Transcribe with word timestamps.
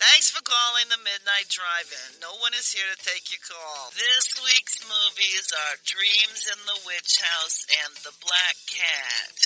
Thanks 0.00 0.32
for 0.32 0.40
calling 0.40 0.88
the 0.88 0.96
Midnight 1.04 1.52
Drive-In. 1.52 2.16
No 2.24 2.32
one 2.40 2.56
is 2.56 2.72
here 2.72 2.88
to 2.88 3.04
take 3.04 3.28
your 3.28 3.44
call. 3.44 3.92
This 3.92 4.40
week's 4.40 4.80
movies 4.88 5.52
are 5.52 5.84
Dreams 5.84 6.48
in 6.48 6.56
the 6.64 6.80
Witch 6.88 7.20
House 7.20 7.68
and 7.84 7.92
The 8.00 8.16
Black 8.24 8.56
Cat. 8.72 9.36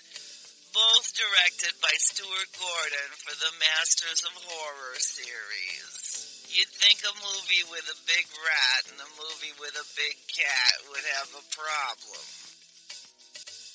Both 0.70 1.18
directed 1.18 1.74
by 1.82 1.90
Stuart 1.98 2.54
Gordon 2.54 3.10
for 3.26 3.34
the 3.34 3.58
Masters 3.58 4.22
of 4.22 4.38
Horror 4.38 5.02
series. 5.02 6.46
You'd 6.54 6.70
think 6.70 7.02
a 7.02 7.18
movie 7.18 7.66
with 7.66 7.90
a 7.90 7.98
big 8.06 8.30
rat 8.38 8.86
and 8.86 9.02
a 9.02 9.10
movie 9.18 9.58
with 9.58 9.74
a 9.74 9.90
big 9.98 10.14
cat 10.30 10.86
would 10.94 11.02
have 11.18 11.34
a 11.34 11.42
problem. 11.50 12.45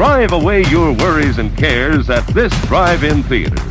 Drive 0.00 0.32
away 0.32 0.62
your 0.70 0.94
worries 0.94 1.36
and 1.36 1.54
cares 1.58 2.08
at 2.08 2.26
this 2.28 2.50
drive-in 2.62 3.22
theater. 3.24 3.62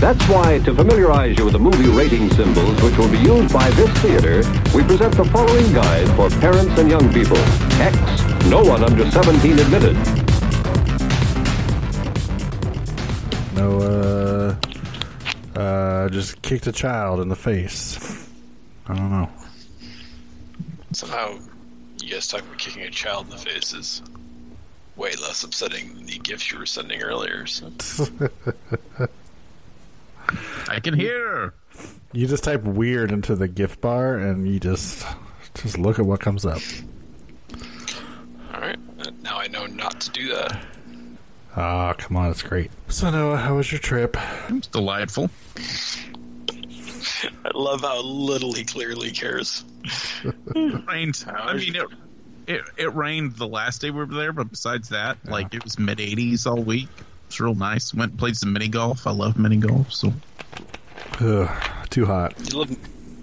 That's 0.00 0.20
why, 0.24 0.58
to 0.64 0.74
familiarize 0.74 1.38
you 1.38 1.44
with 1.44 1.52
the 1.52 1.60
movie 1.60 1.86
rating 1.86 2.28
symbols 2.30 2.82
which 2.82 2.98
will 2.98 3.08
be 3.08 3.18
used 3.18 3.52
by 3.52 3.70
this 3.70 3.88
theater, 3.98 4.38
we 4.74 4.82
present 4.82 5.14
the 5.14 5.24
following 5.26 5.72
guide 5.72 6.08
for 6.16 6.30
parents 6.40 6.76
and 6.80 6.90
young 6.90 7.12
people. 7.12 7.36
X, 7.80 7.96
no 8.46 8.64
one 8.64 8.82
under 8.82 9.08
17 9.08 9.60
admitted. 9.60 9.94
No, 13.54 14.56
uh, 15.54 15.60
uh, 15.60 16.08
just 16.08 16.42
kicked 16.42 16.66
a 16.66 16.72
child 16.72 17.20
in 17.20 17.28
the 17.28 17.36
face. 17.36 18.28
I 18.88 18.96
don't 18.96 19.12
know. 19.12 19.30
Somehow, 20.90 21.38
you 22.02 22.10
guys 22.10 22.26
talk 22.26 22.40
about 22.40 22.58
kicking 22.58 22.82
a 22.82 22.90
child 22.90 23.26
in 23.26 23.30
the 23.30 23.38
face 23.38 23.72
is 23.72 24.02
way 24.96 25.12
less 25.20 25.44
upsetting 25.44 25.94
than 25.94 26.06
the 26.06 26.18
GIFs 26.18 26.50
you 26.50 26.58
were 26.58 26.66
sending 26.66 27.02
earlier. 27.02 27.46
So. 27.46 27.70
I 30.68 30.80
can 30.80 30.94
hear. 30.94 31.54
You 32.12 32.26
just 32.26 32.44
type 32.44 32.62
weird 32.62 33.12
into 33.12 33.36
the 33.36 33.48
GIF 33.48 33.80
bar 33.80 34.16
and 34.16 34.48
you 34.48 34.58
just 34.58 35.06
just 35.54 35.78
look 35.78 35.98
at 35.98 36.06
what 36.06 36.20
comes 36.20 36.44
up. 36.44 36.60
All 38.52 38.60
right, 38.60 38.78
now 39.22 39.38
I 39.38 39.48
know 39.48 39.66
not 39.66 40.00
to 40.00 40.10
do 40.10 40.28
that. 40.28 40.58
Ah, 41.54 41.94
come 41.94 42.16
on, 42.16 42.30
it's 42.30 42.42
great. 42.42 42.70
So 42.88 43.10
Noah, 43.10 43.36
how 43.36 43.56
was 43.56 43.70
your 43.70 43.78
trip? 43.78 44.16
It 44.48 44.52
was 44.52 44.66
delightful. 44.66 45.30
I 47.44 47.50
love 47.54 47.80
how 47.82 48.02
little 48.02 48.52
he 48.52 48.64
clearly 48.64 49.10
cares. 49.10 49.64
It 50.24 50.86
rained. 50.88 51.24
I 51.28 51.54
mean, 51.54 51.76
it, 51.76 51.86
it 52.46 52.62
it 52.76 52.94
rained 52.94 53.36
the 53.36 53.46
last 53.46 53.80
day 53.80 53.90
we 53.90 53.98
were 53.98 54.06
there, 54.06 54.32
but 54.32 54.50
besides 54.50 54.90
that, 54.90 55.18
like 55.24 55.54
it 55.54 55.64
was 55.64 55.78
mid 55.78 55.98
80s 55.98 56.46
all 56.46 56.62
week. 56.62 56.88
It's 57.26 57.40
real 57.40 57.54
nice. 57.54 57.92
Went 57.92 58.12
and 58.12 58.18
played 58.18 58.36
some 58.36 58.52
mini 58.52 58.68
golf. 58.68 59.06
I 59.06 59.10
love 59.10 59.38
mini 59.38 59.56
golf. 59.56 59.92
So 59.92 60.12
Ugh, 61.20 61.48
too 61.90 62.06
hot. 62.06 62.34
You 62.52 62.58
love, 62.58 62.76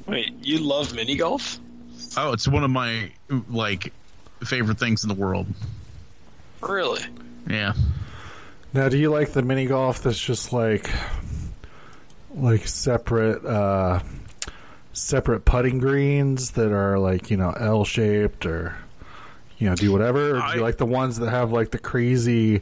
wait, 0.08 0.34
you 0.42 0.60
love 0.60 0.94
mini 0.94 1.16
golf? 1.16 1.60
Oh, 2.18 2.34
it's 2.34 2.48
one 2.48 2.64
of 2.64 2.70
my 2.70 3.12
like 3.50 3.94
favorite 4.44 4.80
things 4.80 5.04
in 5.04 5.10
the 5.10 5.16
world. 5.16 5.48
Really? 6.62 7.02
Yeah. 7.50 7.74
Now, 8.74 8.90
do 8.90 8.98
you 8.98 9.12
like 9.12 9.34
the 9.34 9.42
mini 9.42 9.68
golf 9.68 10.02
that's 10.04 10.20
just 10.20 10.52
like 10.54 10.90
like 12.36 12.68
separate 12.68 13.46
uh 13.46 14.00
separate 14.94 15.46
putting 15.46 15.80
greens 15.80 16.52
that 16.52 16.72
are 16.72 16.98
like, 17.00 17.30
you 17.30 17.38
know, 17.38 17.52
L 17.52 17.86
shaped 17.86 18.46
or 18.46 18.76
you 19.58 19.70
know, 19.70 19.76
do 19.76 19.92
whatever? 19.92 20.32
Or 20.32 20.34
do 20.34 20.40
I- 20.40 20.56
you 20.56 20.62
like 20.62 20.78
the 20.78 20.86
ones 20.86 21.20
that 21.20 21.30
have 21.30 21.52
like 21.52 21.72
the 21.72 21.80
crazy 21.80 22.62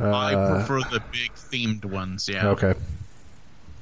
uh 0.00 0.10
I 0.14 0.34
prefer 0.64 0.80
the 0.90 1.02
big 1.12 1.32
themed 1.34 1.84
ones. 1.84 2.28
Yeah. 2.28 2.48
Okay. 2.48 2.74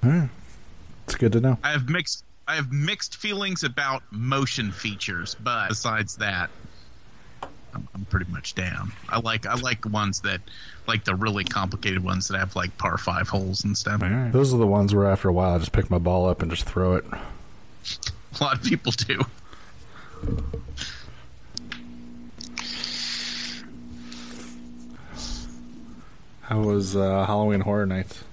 It's 0.02 1.16
good 1.16 1.32
to 1.32 1.40
know. 1.40 1.58
I 1.62 1.70
have 1.72 1.88
mixed 1.88 2.24
I 2.48 2.56
have 2.56 2.72
mixed 2.72 3.16
feelings 3.16 3.62
about 3.64 4.02
motion 4.10 4.72
features, 4.72 5.36
but 5.40 5.68
besides 5.68 6.16
that, 6.16 6.50
I'm, 7.72 7.86
I'm 7.94 8.04
pretty 8.06 8.30
much 8.32 8.54
down. 8.56 8.90
I 9.08 9.20
like 9.20 9.46
I 9.46 9.54
like 9.54 9.86
ones 9.86 10.20
that 10.22 10.40
like 10.88 11.04
the 11.04 11.14
really 11.14 11.44
complicated 11.44 12.02
ones 12.02 12.28
that 12.28 12.38
have 12.38 12.56
like 12.56 12.76
par 12.76 12.98
five 12.98 13.28
holes 13.28 13.64
and 13.64 13.76
stuff. 13.78 14.00
Those 14.32 14.52
are 14.52 14.58
the 14.58 14.66
ones 14.66 14.94
where 14.94 15.06
after 15.08 15.28
a 15.28 15.32
while 15.32 15.54
I 15.54 15.58
just 15.58 15.72
pick 15.72 15.90
my 15.90 15.98
ball 15.98 16.28
up 16.28 16.42
and 16.42 16.50
just 16.50 16.64
throw 16.64 16.96
it. 16.96 17.04
A 17.12 18.42
lot 18.44 18.56
of 18.56 18.64
people 18.64 18.92
do. 18.92 19.20
How 26.50 26.58
was 26.58 26.96
uh, 26.96 27.24
Halloween 27.26 27.60
Horror 27.60 27.86
Nights? 27.86 28.24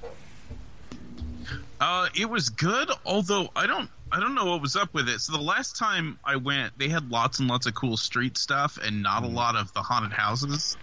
Uh, 1.79 2.09
it 2.16 2.28
was 2.28 2.50
good, 2.50 2.89
although 3.05 3.50
I 3.55 3.67
don't 3.67 3.91
I 4.11 4.19
don't 4.19 4.33
know 4.33 4.45
what 4.45 4.61
was 4.61 4.75
up 4.75 4.91
with 4.91 5.07
it. 5.07 5.22
So 5.22 5.33
the 5.33 5.44
last 5.44 5.78
time 5.78 6.17
I 6.25 6.38
went, 6.38 6.75
they 6.79 6.89
had 6.89 7.11
lots 7.11 7.39
and 7.39 7.47
lots 7.47 7.67
of 7.67 7.75
cool 7.75 7.95
street 7.95 8.35
stuff 8.35 8.79
and 8.81 9.03
not 9.03 9.23
a 9.23 9.27
lot 9.27 9.56
of 9.56 9.72
the 9.73 9.83
haunted 9.83 10.13
houses. 10.13 10.77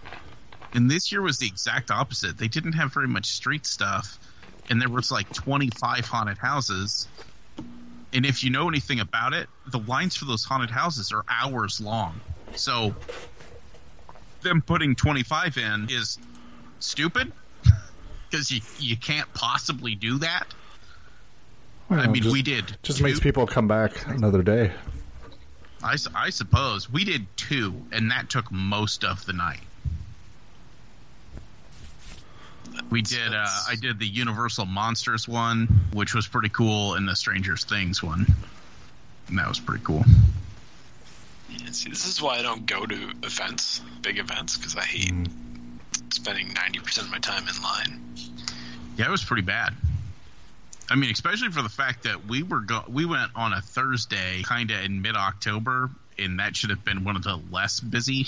And 0.73 0.89
this 0.89 1.11
year 1.11 1.21
was 1.21 1.37
the 1.39 1.47
exact 1.47 1.91
opposite. 1.91 2.37
They 2.37 2.47
didn't 2.47 2.73
have 2.73 2.93
very 2.93 3.07
much 3.07 3.25
street 3.25 3.65
stuff, 3.65 4.17
and 4.69 4.79
there 4.79 4.89
was 4.89 5.11
like 5.11 5.29
25 5.33 6.05
haunted 6.05 6.37
houses. 6.37 7.05
And 8.13 8.25
if 8.25 8.45
you 8.45 8.49
know 8.49 8.69
anything 8.69 9.01
about 9.01 9.33
it, 9.33 9.49
the 9.67 9.79
lines 9.79 10.15
for 10.15 10.23
those 10.23 10.45
haunted 10.45 10.69
houses 10.69 11.11
are 11.11 11.25
hours 11.27 11.81
long. 11.81 12.21
So 12.55 12.95
them 14.41 14.61
putting 14.61 14.95
25 14.95 15.57
in 15.57 15.87
is 15.89 16.17
stupid 16.79 17.31
because 18.29 18.51
you 18.51 18.61
you 18.79 18.97
can't 18.97 19.31
possibly 19.33 19.95
do 19.95 20.19
that. 20.19 20.45
I 21.89 22.07
mean, 22.07 22.23
just- 22.23 22.33
we 22.33 22.41
did. 22.41 22.75
Just 22.83 22.97
two- 22.99 23.03
makes 23.03 23.19
people 23.19 23.45
come 23.47 23.67
back 23.67 24.07
another 24.07 24.41
day. 24.41 24.71
I, 25.83 25.97
I 26.15 26.29
suppose 26.31 26.89
we 26.89 27.03
did 27.03 27.27
two, 27.37 27.85
and 27.91 28.09
that 28.09 28.29
took 28.29 28.51
most 28.51 29.03
of 29.03 29.23
the 29.27 29.33
night. 29.33 29.59
We 32.89 33.01
did. 33.03 33.33
Uh, 33.33 33.45
I 33.69 33.75
did 33.79 33.99
the 33.99 34.07
Universal 34.07 34.65
Monsters 34.65 35.27
one, 35.27 35.67
which 35.93 36.13
was 36.15 36.27
pretty 36.27 36.49
cool, 36.49 36.95
and 36.95 37.07
the 37.07 37.15
Stranger 37.15 37.55
Things 37.55 38.01
one, 38.01 38.25
and 39.27 39.37
that 39.37 39.47
was 39.47 39.59
pretty 39.59 39.83
cool. 39.83 40.03
Yeah, 41.51 41.69
see, 41.71 41.89
this 41.89 42.05
is 42.07 42.21
why 42.21 42.39
I 42.39 42.41
don't 42.41 42.65
go 42.65 42.85
to 42.85 43.11
events, 43.23 43.81
big 44.01 44.17
events, 44.17 44.57
because 44.57 44.75
I 44.75 44.81
hate 44.83 45.13
spending 46.13 46.49
90% 46.49 46.99
of 46.99 47.11
my 47.11 47.19
time 47.19 47.47
in 47.47 47.61
line. 47.61 48.01
Yeah, 48.97 49.05
it 49.07 49.11
was 49.11 49.23
pretty 49.23 49.41
bad. 49.43 49.73
I 50.89 50.95
mean, 50.95 51.11
especially 51.11 51.49
for 51.49 51.61
the 51.61 51.69
fact 51.69 52.03
that 52.03 52.27
we 52.27 52.43
were 52.43 52.59
go- 52.59 52.85
we 52.87 53.05
went 53.05 53.31
on 53.35 53.53
a 53.53 53.61
Thursday, 53.61 54.43
kind 54.43 54.69
of 54.71 54.81
in 54.83 55.01
mid 55.01 55.15
October, 55.15 55.89
and 56.19 56.39
that 56.39 56.55
should 56.55 56.69
have 56.69 56.85
been 56.85 57.03
one 57.03 57.15
of 57.15 57.23
the 57.23 57.39
less 57.51 57.79
busy 57.79 58.27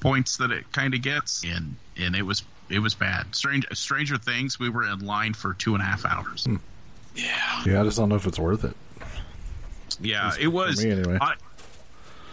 points 0.00 0.36
that 0.38 0.50
it 0.52 0.70
kind 0.72 0.94
of 0.94 1.02
gets, 1.02 1.44
and 1.44 1.74
and 1.96 2.14
it 2.14 2.22
was 2.22 2.42
it 2.68 2.78
was 2.78 2.94
bad. 2.94 3.34
Strange 3.34 3.66
Stranger 3.72 4.18
Things, 4.18 4.58
we 4.58 4.68
were 4.68 4.84
in 4.86 5.00
line 5.00 5.34
for 5.34 5.54
two 5.54 5.74
and 5.74 5.82
a 5.82 5.86
half 5.86 6.04
hours. 6.06 6.44
Hmm. 6.44 6.56
Yeah. 7.16 7.62
Yeah, 7.66 7.80
I 7.80 7.84
just 7.84 7.98
don't 7.98 8.08
know 8.08 8.14
if 8.16 8.26
it's 8.26 8.38
worth 8.38 8.64
it. 8.64 8.76
Yeah, 10.00 10.32
it 10.40 10.48
was. 10.48 10.80
for 10.80 10.86
me 10.86 10.92
anyway. 10.92 11.18
I, 11.20 11.34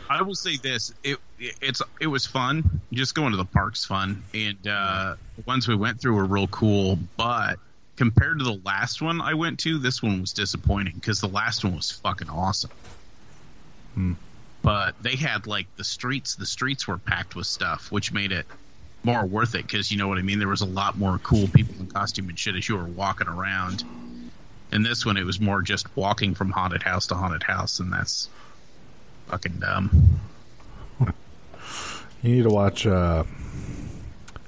I 0.09 0.23
will 0.23 0.35
say 0.35 0.57
this: 0.57 0.91
it 1.03 1.19
it's 1.37 1.81
it 2.01 2.07
was 2.07 2.25
fun. 2.25 2.81
Just 2.91 3.13
going 3.13 3.31
to 3.31 3.37
the 3.37 3.45
park's 3.45 3.85
fun, 3.85 4.23
and 4.33 4.67
uh, 4.67 5.15
the 5.35 5.43
ones 5.45 5.67
we 5.67 5.75
went 5.75 6.01
through 6.01 6.15
were 6.15 6.25
real 6.25 6.47
cool. 6.47 6.97
But 7.15 7.59
compared 7.95 8.39
to 8.39 8.45
the 8.45 8.59
last 8.65 9.01
one 9.01 9.21
I 9.21 9.35
went 9.35 9.59
to, 9.59 9.77
this 9.77 10.01
one 10.01 10.21
was 10.21 10.33
disappointing 10.33 10.95
because 10.95 11.21
the 11.21 11.27
last 11.27 11.63
one 11.63 11.75
was 11.75 11.91
fucking 11.91 12.29
awesome. 12.29 12.71
Hmm. 13.93 14.13
But 14.63 14.95
they 15.01 15.15
had 15.15 15.45
like 15.45 15.67
the 15.77 15.83
streets. 15.83 16.35
The 16.35 16.45
streets 16.47 16.87
were 16.87 16.97
packed 16.97 17.35
with 17.35 17.45
stuff, 17.45 17.91
which 17.91 18.11
made 18.11 18.31
it 18.31 18.47
more 19.03 19.25
worth 19.25 19.53
it 19.53 19.61
because 19.61 19.91
you 19.91 19.97
know 19.97 20.07
what 20.07 20.17
I 20.17 20.23
mean. 20.23 20.39
There 20.39 20.47
was 20.47 20.61
a 20.61 20.65
lot 20.65 20.97
more 20.97 21.19
cool 21.19 21.47
people 21.47 21.75
in 21.79 21.85
costume 21.85 22.29
and 22.29 22.37
shit 22.37 22.55
as 22.55 22.67
you 22.67 22.77
were 22.77 22.83
walking 22.83 23.27
around. 23.27 23.83
In 24.71 24.83
this 24.83 25.05
one, 25.05 25.17
it 25.17 25.23
was 25.23 25.39
more 25.39 25.61
just 25.61 25.95
walking 25.95 26.33
from 26.33 26.51
haunted 26.51 26.83
house 26.83 27.07
to 27.07 27.15
haunted 27.15 27.43
house, 27.43 27.79
and 27.79 27.93
that's 27.93 28.27
fucking 29.29 29.59
dumb. 29.59 30.19
You 32.21 32.35
need 32.35 32.43
to 32.43 32.49
watch 32.49 32.85
uh, 32.85 33.23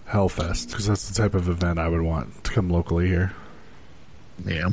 Hellfest 0.10 0.70
because 0.72 0.88
that's 0.88 1.08
the 1.08 1.16
type 1.16 1.36
of 1.36 1.48
event 1.48 1.80
I 1.80 1.88
would 1.88 2.02
want 2.02 2.44
to 2.44 2.52
come 2.52 2.70
locally 2.70 3.08
here. 3.08 3.32
Yeah, 4.46 4.70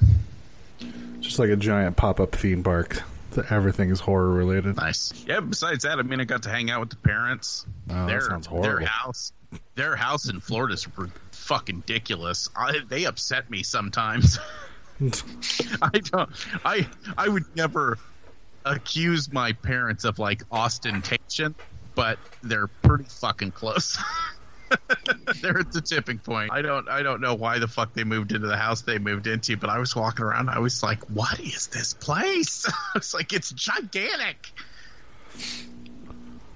Just 1.21 1.39
like 1.39 1.51
a 1.51 1.57
giant 1.57 1.97
pop 1.97 2.19
up 2.19 2.33
theme 2.35 2.65
park 2.65 3.03
that 3.33 3.53
everything 3.53 3.91
is 3.91 4.01
horror 4.01 4.31
related. 4.31 4.77
nice. 4.77 5.13
Yeah. 5.27 5.41
Besides 5.41 5.85
that, 5.85 5.99
I 5.99 6.03
mean, 6.03 6.21
I 6.21 6.25
got 6.25 6.43
to 6.45 6.49
hang 6.51 6.71
out 6.71 6.81
with 6.81 6.91
the 6.91 6.97
parents. 6.97 7.67
Oh, 7.89 7.95
that 7.95 8.07
their 8.09 8.21
sounds 8.23 8.49
their 8.49 8.81
house, 8.81 9.33
their 9.77 9.95
house 9.95 10.29
in 10.29 10.41
Florida 10.41 10.75
is 10.75 10.89
fucking 11.33 11.77
ridiculous. 11.77 12.49
I, 12.57 12.81
they 12.89 13.05
upset 13.05 13.49
me 13.49 13.63
sometimes. 13.63 14.39
I 15.01 15.99
don't. 16.03 16.31
I 16.65 16.89
I 17.17 17.29
would 17.29 17.45
never 17.55 17.99
accuse 18.69 19.33
my 19.33 19.53
parents 19.53 20.05
of 20.05 20.19
like 20.19 20.43
ostentation, 20.51 21.55
but 21.95 22.19
they're 22.43 22.67
pretty 22.69 23.05
fucking 23.05 23.53
close. 23.53 23.99
they're 25.41 25.59
at 25.61 25.73
the 25.73 25.81
tipping 25.81 26.19
point. 26.19 26.53
I 26.53 26.61
don't. 26.63 26.89
I 26.89 27.03
don't 27.03 27.21
know 27.21 27.35
why 27.35 27.59
the 27.59 27.69
fuck 27.69 27.95
they 27.95 28.05
moved 28.05 28.33
into 28.33 28.47
the 28.47 28.57
house 28.57 28.83
they 28.83 28.99
moved 28.99 29.27
into, 29.27 29.57
but 29.57 29.71
I 29.71 29.79
was 29.79 29.97
walking 29.97 30.25
around. 30.25 30.51
I 30.51 30.59
was 30.59 30.83
like, 30.83 31.03
"What 31.11 31.41
is 31.41 31.69
this 31.69 31.95
place?" 31.95 32.67
I 32.95 32.99
was 32.99 33.15
like, 33.15 33.33
"It's 33.33 33.51
gigantic." 33.51 34.53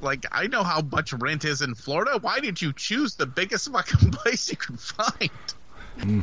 Like 0.00 0.26
I 0.32 0.48
know 0.48 0.62
how 0.62 0.80
much 0.82 1.12
rent 1.12 1.44
is 1.44 1.62
in 1.62 1.74
Florida. 1.74 2.18
Why 2.20 2.40
did 2.40 2.60
you 2.60 2.72
choose 2.72 3.14
the 3.14 3.26
biggest 3.26 3.70
fucking 3.72 4.10
place 4.12 4.50
you 4.50 4.56
could 4.56 4.80
find? 4.80 5.30
Hmm. 6.00 6.20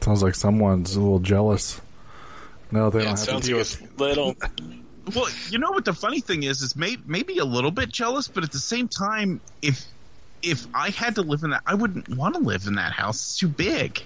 Sounds 0.00 0.22
like 0.22 0.34
someone's 0.34 0.96
a 0.96 1.00
little 1.00 1.18
jealous. 1.20 1.80
No, 2.70 2.90
they 2.90 3.00
Yeah, 3.00 3.04
don't 3.04 3.14
it 3.14 3.18
have 3.18 3.18
to 3.26 3.30
sounds 3.32 3.46
deal 3.46 3.58
like 3.58 3.66
with. 3.80 4.00
a 4.00 4.02
little. 4.02 4.36
Well, 5.14 5.28
you 5.48 5.58
know 5.58 5.70
what 5.70 5.84
the 5.84 5.94
funny 5.94 6.20
thing 6.20 6.42
is 6.42 6.62
is 6.62 6.76
may, 6.76 6.96
maybe 7.06 7.38
a 7.38 7.44
little 7.44 7.70
bit 7.70 7.90
jealous, 7.90 8.28
but 8.28 8.44
at 8.44 8.52
the 8.52 8.58
same 8.58 8.88
time, 8.88 9.40
if 9.62 9.84
if 10.42 10.66
I 10.74 10.90
had 10.90 11.16
to 11.16 11.22
live 11.22 11.42
in 11.42 11.50
that, 11.50 11.62
I 11.66 11.74
wouldn't 11.74 12.08
want 12.08 12.34
to 12.34 12.40
live 12.40 12.66
in 12.66 12.76
that 12.76 12.92
house. 12.92 13.16
It's 13.16 13.38
too 13.38 13.48
big. 13.48 14.02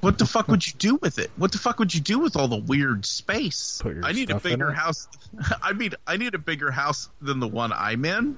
What 0.00 0.18
the 0.18 0.26
fuck 0.26 0.48
would 0.48 0.66
you 0.66 0.72
do 0.78 0.96
with 0.96 1.18
it? 1.18 1.30
What 1.36 1.52
the 1.52 1.58
fuck 1.58 1.78
would 1.78 1.94
you 1.94 2.00
do 2.00 2.18
with 2.18 2.34
all 2.34 2.48
the 2.48 2.56
weird 2.56 3.06
space? 3.06 3.80
I 4.02 4.12
need 4.12 4.30
a 4.30 4.40
bigger 4.40 4.72
house. 4.72 5.06
I 5.62 5.74
mean, 5.74 5.92
I 6.06 6.16
need 6.16 6.34
a 6.34 6.38
bigger 6.38 6.72
house 6.72 7.08
than 7.20 7.38
the 7.38 7.46
one 7.46 7.72
I'm 7.72 8.04
in. 8.04 8.36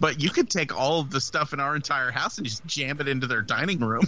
But 0.00 0.20
you 0.20 0.30
could 0.30 0.50
take 0.50 0.76
all 0.76 1.00
of 1.00 1.10
the 1.10 1.20
stuff 1.20 1.52
in 1.52 1.60
our 1.60 1.76
entire 1.76 2.10
house 2.10 2.38
and 2.38 2.46
just 2.46 2.66
jam 2.66 3.00
it 3.00 3.08
into 3.08 3.26
their 3.26 3.40
dining 3.40 3.78
room. 3.78 4.04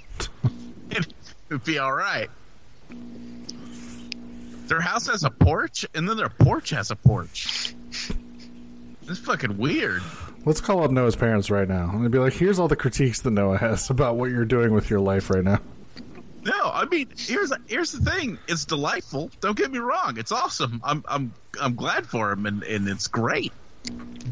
it 0.90 1.06
would 1.48 1.64
be 1.64 1.78
all 1.78 1.92
right. 1.92 2.28
Their 4.70 4.80
house 4.80 5.08
has 5.08 5.24
a 5.24 5.30
porch, 5.30 5.84
and 5.96 6.08
then 6.08 6.16
their 6.16 6.28
porch 6.28 6.70
has 6.70 6.92
a 6.92 6.96
porch. 6.96 7.74
It's 9.02 9.18
fucking 9.18 9.58
weird. 9.58 10.00
Let's 10.44 10.60
call 10.60 10.84
up 10.84 10.92
Noah's 10.92 11.16
parents 11.16 11.50
right 11.50 11.66
now 11.68 11.90
and 11.92 12.08
be 12.12 12.18
like, 12.18 12.34
"Here's 12.34 12.60
all 12.60 12.68
the 12.68 12.76
critiques 12.76 13.20
that 13.22 13.32
Noah 13.32 13.58
has 13.58 13.90
about 13.90 14.14
what 14.14 14.30
you're 14.30 14.44
doing 14.44 14.72
with 14.72 14.88
your 14.88 15.00
life 15.00 15.28
right 15.28 15.42
now." 15.42 15.58
No, 16.44 16.70
I 16.72 16.84
mean, 16.84 17.08
here's 17.16 17.52
here's 17.66 17.90
the 17.90 18.08
thing. 18.08 18.38
It's 18.46 18.64
delightful. 18.64 19.32
Don't 19.40 19.58
get 19.58 19.72
me 19.72 19.78
wrong. 19.78 20.18
It's 20.18 20.30
awesome. 20.30 20.80
I'm 20.84 21.04
I'm 21.08 21.34
I'm 21.60 21.74
glad 21.74 22.06
for 22.06 22.30
him, 22.30 22.46
and 22.46 22.62
and 22.62 22.88
it's 22.88 23.08
great. 23.08 23.52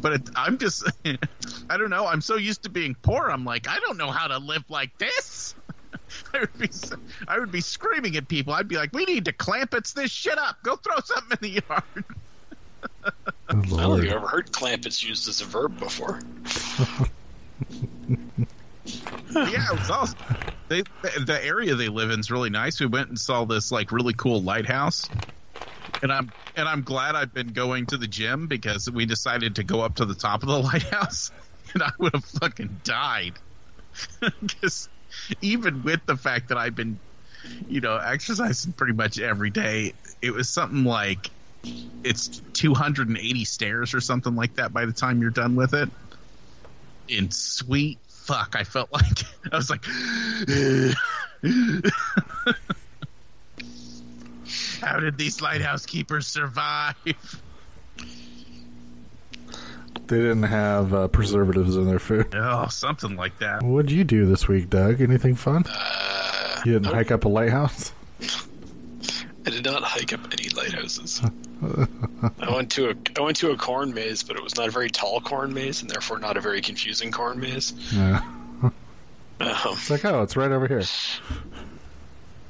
But 0.01 0.13
it, 0.13 0.31
I'm 0.37 0.59
just, 0.59 0.89
I 1.69 1.77
don't 1.77 1.91
know. 1.91 2.07
I'm 2.07 2.21
so 2.21 2.37
used 2.37 2.63
to 2.63 2.71
being 2.71 2.95
poor. 3.03 3.29
I'm 3.29 3.45
like, 3.45 3.69
I 3.69 3.81
don't 3.81 3.97
know 3.97 4.13
how 4.13 4.29
to 4.29 4.39
live 4.39 4.63
like 4.69 4.97
this. 4.99 5.57
I 6.35 6.41
would 6.41 6.59
be, 6.59 6.71
I 7.27 7.39
would 7.39 7.53
be 7.53 7.61
screaming 7.61 8.17
at 8.17 8.29
people. 8.29 8.53
I'd 8.53 8.69
be 8.69 8.77
like, 8.77 8.93
we 8.93 9.05
need 9.05 9.25
to 9.27 9.33
Clampetts 9.33 9.95
this 9.95 10.11
shit 10.11 10.39
up. 10.39 10.57
Go 10.63 10.77
throw 10.77 10.97
something 11.05 11.39
in 11.43 11.55
the 11.55 11.63
yard. 11.69 11.83
Good 13.03 13.13
I 13.49 13.53
don't 13.53 13.63
think 13.63 13.73
Lord. 13.73 14.07
I've 14.07 14.13
ever 14.13 14.29
heard 14.29 14.53
Clampetts 14.53 15.03
used 15.03 15.29
as 15.29 15.41
a 15.41 15.45
verb 15.45 15.79
before. 15.79 16.21
yeah, 19.35 19.73
it 19.73 19.79
was 19.79 19.91
awesome. 19.91 20.19
They, 20.69 20.83
the, 21.03 21.25
the 21.27 21.45
area 21.45 21.75
they 21.75 21.89
live 21.89 22.11
in 22.11 22.21
is 22.21 22.31
really 22.31 22.51
nice. 22.51 22.79
We 22.79 22.87
went 22.87 23.09
and 23.09 23.19
saw 23.19 23.45
this 23.47 23.73
like 23.73 23.91
really 23.91 24.13
cool 24.13 24.43
lighthouse, 24.43 25.09
and 26.03 26.13
I'm 26.13 26.31
and 26.57 26.69
I'm 26.69 26.83
glad 26.83 27.15
I've 27.15 27.33
been 27.33 27.49
going 27.49 27.87
to 27.87 27.97
the 27.97 28.07
gym 28.07 28.49
because 28.49 28.91
we 28.91 29.07
decided 29.07 29.57
to 29.57 29.65
go 29.65 29.81
up 29.81 29.97
to 29.97 30.05
the 30.05 30.15
top 30.15 30.43
of 30.43 30.49
the 30.49 30.59
lighthouse, 30.59 31.31
and 31.73 31.83
I 31.83 31.91
would 31.99 32.13
have 32.13 32.25
fucking 32.25 32.81
died. 32.85 33.35
Because 34.21 34.89
even 35.41 35.83
with 35.83 36.05
the 36.07 36.17
fact 36.17 36.49
that 36.49 36.59
I've 36.59 36.75
been, 36.75 36.99
you 37.69 37.81
know, 37.81 37.97
exercising 37.97 38.73
pretty 38.73 38.95
much 38.95 39.19
every 39.19 39.51
day, 39.51 39.93
it 40.23 40.33
was 40.33 40.49
something 40.49 40.85
like 40.85 41.31
it's 42.05 42.41
280 42.55 43.45
stairs 43.45 43.95
or 43.95 44.01
something 44.01 44.35
like 44.35 44.55
that 44.57 44.73
by 44.73 44.87
the 44.87 44.93
time 44.93 45.21
you're 45.21 45.31
done 45.31 45.57
with 45.57 45.75
it. 45.75 45.91
In 47.09 47.31
sweet 47.31 47.99
fuck, 48.29 48.55
I 48.55 48.65
felt 48.65 48.93
like 48.93 49.23
I 49.53 49.57
was 49.57 49.71
like, 49.71 49.85
how 54.81 55.01
did 55.01 55.19
these 55.19 55.41
lighthouse 55.41 55.87
keepers 55.87 56.27
survive? 56.27 56.95
They 60.09 60.17
didn't 60.17 60.45
have 60.45 60.95
uh, 60.95 61.09
preservatives 61.09 61.77
in 61.77 61.87
their 61.87 61.99
food. 61.99 62.35
Oh, 62.35 62.67
something 62.69 63.15
like 63.17 63.39
that. 63.41 63.63
What'd 63.63 63.91
you 63.91 64.05
do 64.05 64.25
this 64.27 64.49
week, 64.49 64.71
Doug? 64.71 65.01
Anything 65.03 65.35
fun? 65.35 65.65
Uh, 65.69 66.63
You 66.65 66.73
didn't 66.73 66.95
hike 66.95 67.11
up 67.11 67.25
a 67.25 67.29
lighthouse? 67.29 67.93
I 69.47 69.51
did 69.51 69.65
not 69.65 69.83
hike 69.83 70.13
up 70.13 70.21
any 70.33 70.49
lighthouses. 70.51 71.23
I 72.41 72.55
went 72.55 72.71
to 72.73 72.91
a 72.91 72.95
I 73.19 73.21
went 73.23 73.37
to 73.39 73.51
a 73.51 73.57
corn 73.57 73.95
maze, 73.95 74.23
but 74.23 74.37
it 74.37 74.43
was 74.43 74.57
not 74.57 74.69
a 74.69 74.71
very 74.71 74.91
tall 74.91 75.21
corn 75.21 75.55
maze, 75.55 75.81
and 75.83 75.91
therefore 75.91 76.19
not 76.19 76.37
a 76.37 76.41
very 76.41 76.61
confusing 76.61 77.11
corn 77.13 77.39
maze. 77.41 77.73
Yeah. 77.93 78.23
Um, 79.41 79.53
It's 79.67 79.89
like, 79.89 80.05
oh, 80.05 80.23
it's 80.25 80.37
right 80.37 80.51
over 80.51 80.67
here. 80.67 80.83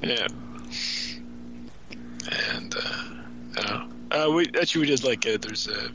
yeah. 0.01 0.25
And 2.55 2.75
uh, 2.75 2.81
I 3.57 3.61
don't 3.61 4.09
know. 4.11 4.25
Uh, 4.25 4.31
we 4.31 4.47
actually 4.59 4.81
we 4.81 4.87
did 4.87 5.03
like 5.03 5.23
a, 5.27 5.37
there's 5.37 5.67
a 5.67 5.91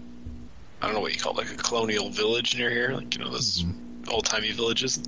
I 0.80 0.86
don't 0.86 0.94
know 0.94 1.00
what 1.00 1.14
you 1.14 1.20
call 1.20 1.32
it, 1.32 1.38
like 1.38 1.52
a 1.52 1.56
colonial 1.56 2.10
village 2.10 2.56
near 2.56 2.70
here, 2.70 2.92
like 2.92 3.16
you 3.16 3.24
know 3.24 3.30
those 3.30 3.62
mm-hmm. 3.62 4.10
old 4.10 4.26
timey 4.26 4.52
villages. 4.52 4.98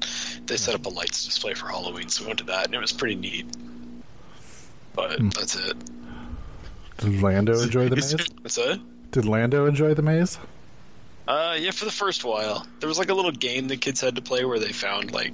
They 0.46 0.56
set 0.56 0.74
up 0.74 0.86
a 0.86 0.88
lights 0.88 1.24
display 1.24 1.54
for 1.54 1.68
Halloween, 1.68 2.08
so 2.08 2.24
we 2.24 2.28
went 2.28 2.38
to 2.38 2.46
that, 2.46 2.66
and 2.66 2.74
it 2.74 2.80
was 2.80 2.92
pretty 2.92 3.16
neat. 3.16 3.46
But 4.94 5.18
hmm. 5.18 5.28
that's 5.28 5.56
it. 5.56 5.76
Did 6.98 7.22
Lando 7.22 7.60
enjoy 7.60 7.88
the 7.88 7.96
maze? 7.96 8.14
it- 8.14 8.42
That's 8.42 8.58
it. 8.58 8.80
Did 9.10 9.26
Lando 9.26 9.66
enjoy 9.66 9.94
the 9.94 10.02
maze? 10.02 10.38
Uh, 11.28 11.56
yeah, 11.58 11.72
for 11.72 11.84
the 11.84 11.92
first 11.92 12.24
while, 12.24 12.66
there 12.80 12.88
was 12.88 12.98
like 12.98 13.08
a 13.08 13.14
little 13.14 13.32
game 13.32 13.69
the 13.69 13.76
kids 13.76 14.00
had 14.00 14.16
to 14.16 14.22
play 14.22 14.44
where 14.44 14.58
they 14.58 14.72
found 14.72 15.12
like 15.12 15.32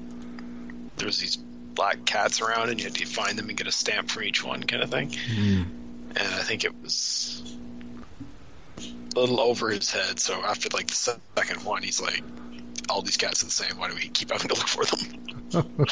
there 0.96 1.06
was 1.06 1.18
these 1.18 1.36
black 1.36 2.04
cats 2.04 2.40
around, 2.40 2.70
and 2.70 2.78
you 2.78 2.84
had 2.84 2.94
to 2.94 3.04
find 3.06 3.38
them 3.38 3.48
and 3.48 3.58
get 3.58 3.66
a 3.66 3.72
stamp 3.72 4.10
from 4.10 4.24
each 4.24 4.44
one, 4.44 4.62
kind 4.62 4.82
of 4.82 4.90
thing. 4.90 5.12
Hmm. 5.12 5.62
And 6.14 6.28
I 6.34 6.42
think 6.42 6.64
it 6.64 6.74
was 6.82 7.42
a 7.46 7.51
little 9.14 9.40
over 9.40 9.70
his 9.70 9.90
head. 9.90 10.18
So 10.18 10.42
after 10.42 10.68
like 10.72 10.88
the 10.88 10.94
second 10.94 11.64
one, 11.64 11.82
he's 11.82 12.00
like, 12.00 12.22
"All 12.88 13.02
these 13.02 13.16
cats 13.16 13.42
are 13.42 13.46
the 13.46 13.52
same. 13.52 13.78
Why 13.78 13.88
do 13.88 13.94
we 13.94 14.08
keep 14.08 14.30
having 14.30 14.48
to 14.48 14.54
look 14.54 14.68
for 14.68 14.84
them?" 14.84 15.26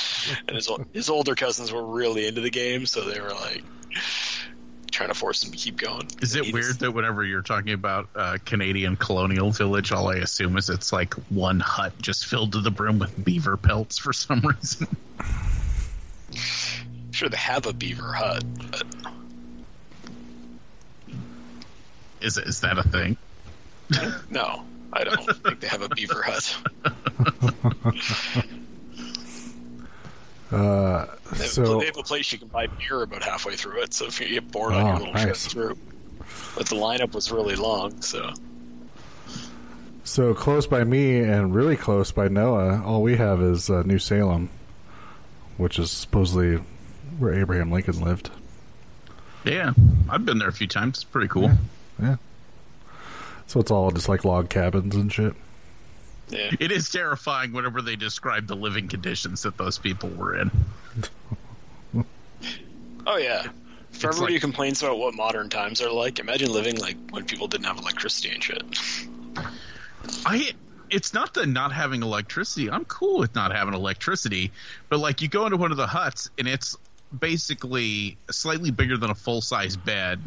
and 0.49 0.57
his 0.57 0.69
his 0.93 1.11
older 1.11 1.35
cousins 1.35 1.73
were 1.73 1.85
really 1.85 2.27
into 2.27 2.41
the 2.41 2.51
game, 2.51 2.87
so 2.87 3.03
they 3.03 3.21
were 3.21 3.35
like 3.35 3.63
trying 4.91 5.09
to 5.09 5.15
force 5.15 5.43
him 5.45 5.51
to 5.51 5.57
keep 5.57 5.77
going. 5.77 6.09
Is 6.21 6.35
it 6.37 6.53
weird 6.53 6.79
that 6.81 6.93
whenever 6.93 7.25
you're 7.25 7.43
talking 7.43 7.73
about 7.73 8.09
uh, 8.15 8.39
Canadian 8.45 8.97
colonial 8.97 9.51
village, 9.51 9.93
all 9.93 10.09
I 10.09 10.17
assume 10.17 10.59
is 10.59 10.69
it's 10.69 10.93
like 10.93 11.15
one 11.31 11.61
hut 11.61 11.93
just 12.01 12.27
filled 12.27 12.53
to 12.53 12.61
the 12.61 12.71
brim 12.71 12.99
with 12.99 13.25
beaver 13.25 13.57
pelts 13.57 13.99
for 13.99 14.13
some 14.13 14.41
reason? 14.41 14.89
sure 17.13 17.29
they 17.29 17.37
have 17.37 17.67
a 17.67 17.73
beaver 17.73 18.13
hut, 18.13 18.45
but 18.71 19.10
Is 22.21 22.37
it, 22.39 22.47
is 22.47 22.61
that 22.61 22.79
a 22.79 22.83
thing? 22.83 23.17
no, 24.31 24.63
I 24.93 25.05
don't 25.05 25.25
think 25.43 25.61
they 25.61 25.69
have 25.69 25.83
a 25.83 25.89
beaver 25.89 26.23
hut. 26.23 26.57
Uh, 30.53 31.07
They 31.33 31.39
have, 31.39 31.47
so 31.47 31.79
they 31.79 31.87
have 31.87 31.97
a 31.97 32.03
place 32.03 32.33
you 32.33 32.39
can 32.39 32.49
buy 32.49 32.67
beer 32.67 33.03
about 33.03 33.23
halfway 33.23 33.55
through 33.55 33.83
it, 33.83 33.95
so 33.95 34.07
if 34.07 34.21
you 34.21 34.29
get 34.29 34.51
bored 34.51 34.73
Oh, 34.75 34.79
on 34.79 34.87
your 34.87 35.07
little 35.07 35.15
trip 35.23 35.37
through. 35.37 35.79
But 36.57 36.67
the 36.69 36.75
lineup 36.75 37.15
was 37.15 37.31
really 37.31 37.55
long, 37.57 38.03
so 38.03 38.33
so 40.03 40.35
close 40.35 40.67
by 40.67 40.83
me 40.83 41.21
and 41.21 41.55
really 41.55 41.77
close 41.77 42.11
by 42.11 42.27
Noah, 42.27 42.83
all 42.85 43.01
we 43.01 43.17
have 43.17 43.41
is 43.41 43.71
uh, 43.71 43.83
New 43.83 44.01
Salem, 44.01 44.51
which 45.57 45.79
is 45.79 45.93
supposedly 45.93 46.57
where 47.19 47.33
Abraham 47.33 47.71
Lincoln 47.71 48.01
lived. 48.01 48.31
Yeah, 49.45 49.73
I've 50.09 50.25
been 50.25 50.39
there 50.39 50.49
a 50.49 50.53
few 50.53 50.67
times. 50.67 50.97
It's 50.99 51.05
pretty 51.05 51.29
cool. 51.29 51.45
Yeah. 51.45 51.57
So 53.47 53.61
it's 53.61 53.71
all 53.71 53.91
just 53.91 54.09
like 54.09 54.25
log 54.25 54.49
cabins 54.49 54.95
and 54.95 55.13
shit. 55.13 55.35
yeah. 56.29 56.53
It 56.61 56.71
is 56.71 56.89
terrifying 56.89 57.53
whenever 57.53 57.83
they 57.83 57.97
describe 57.97 58.47
the 58.47 58.55
living 58.57 58.87
conditions 58.89 59.43
that 59.43 59.57
those 59.57 59.79
people 59.79 60.09
were 60.11 60.37
in. 60.39 60.51
Oh 63.07 63.17
yeah. 63.17 63.43
For 63.43 63.49
It's 63.93 64.05
everybody 64.05 64.21
like- 64.21 64.33
who 64.35 64.41
complains 64.41 64.83
about 64.83 64.99
what 64.99 65.15
modern 65.15 65.49
times 65.49 65.81
are 65.83 65.91
like, 65.91 66.19
imagine 66.19 66.53
living 66.53 66.77
like 66.77 66.97
when 67.11 67.25
people 67.25 67.49
didn't 67.49 67.65
have 67.67 67.79
electricity 67.79 68.31
and 68.31 68.43
shit. 68.43 68.63
I 70.25 70.53
it's 70.91 71.15
not 71.15 71.35
the 71.35 71.47
not 71.47 71.73
having 71.73 72.03
electricity. 72.03 72.71
I'm 72.71 72.85
cool 72.85 73.19
with 73.19 73.35
not 73.35 73.53
having 73.53 73.75
electricity, 73.75 74.53
but 74.89 74.99
like 75.01 75.23
you 75.23 75.29
go 75.29 75.45
into 75.47 75.57
one 75.57 75.71
of 75.71 75.77
the 75.77 75.87
huts 75.87 76.31
and 76.39 76.47
it's 76.49 76.77
basically 77.19 78.17
slightly 78.31 78.71
bigger 78.71 78.97
than 78.97 79.11
a 79.11 79.15
full 79.15 79.41
size 79.41 79.77
bed. 79.77 80.21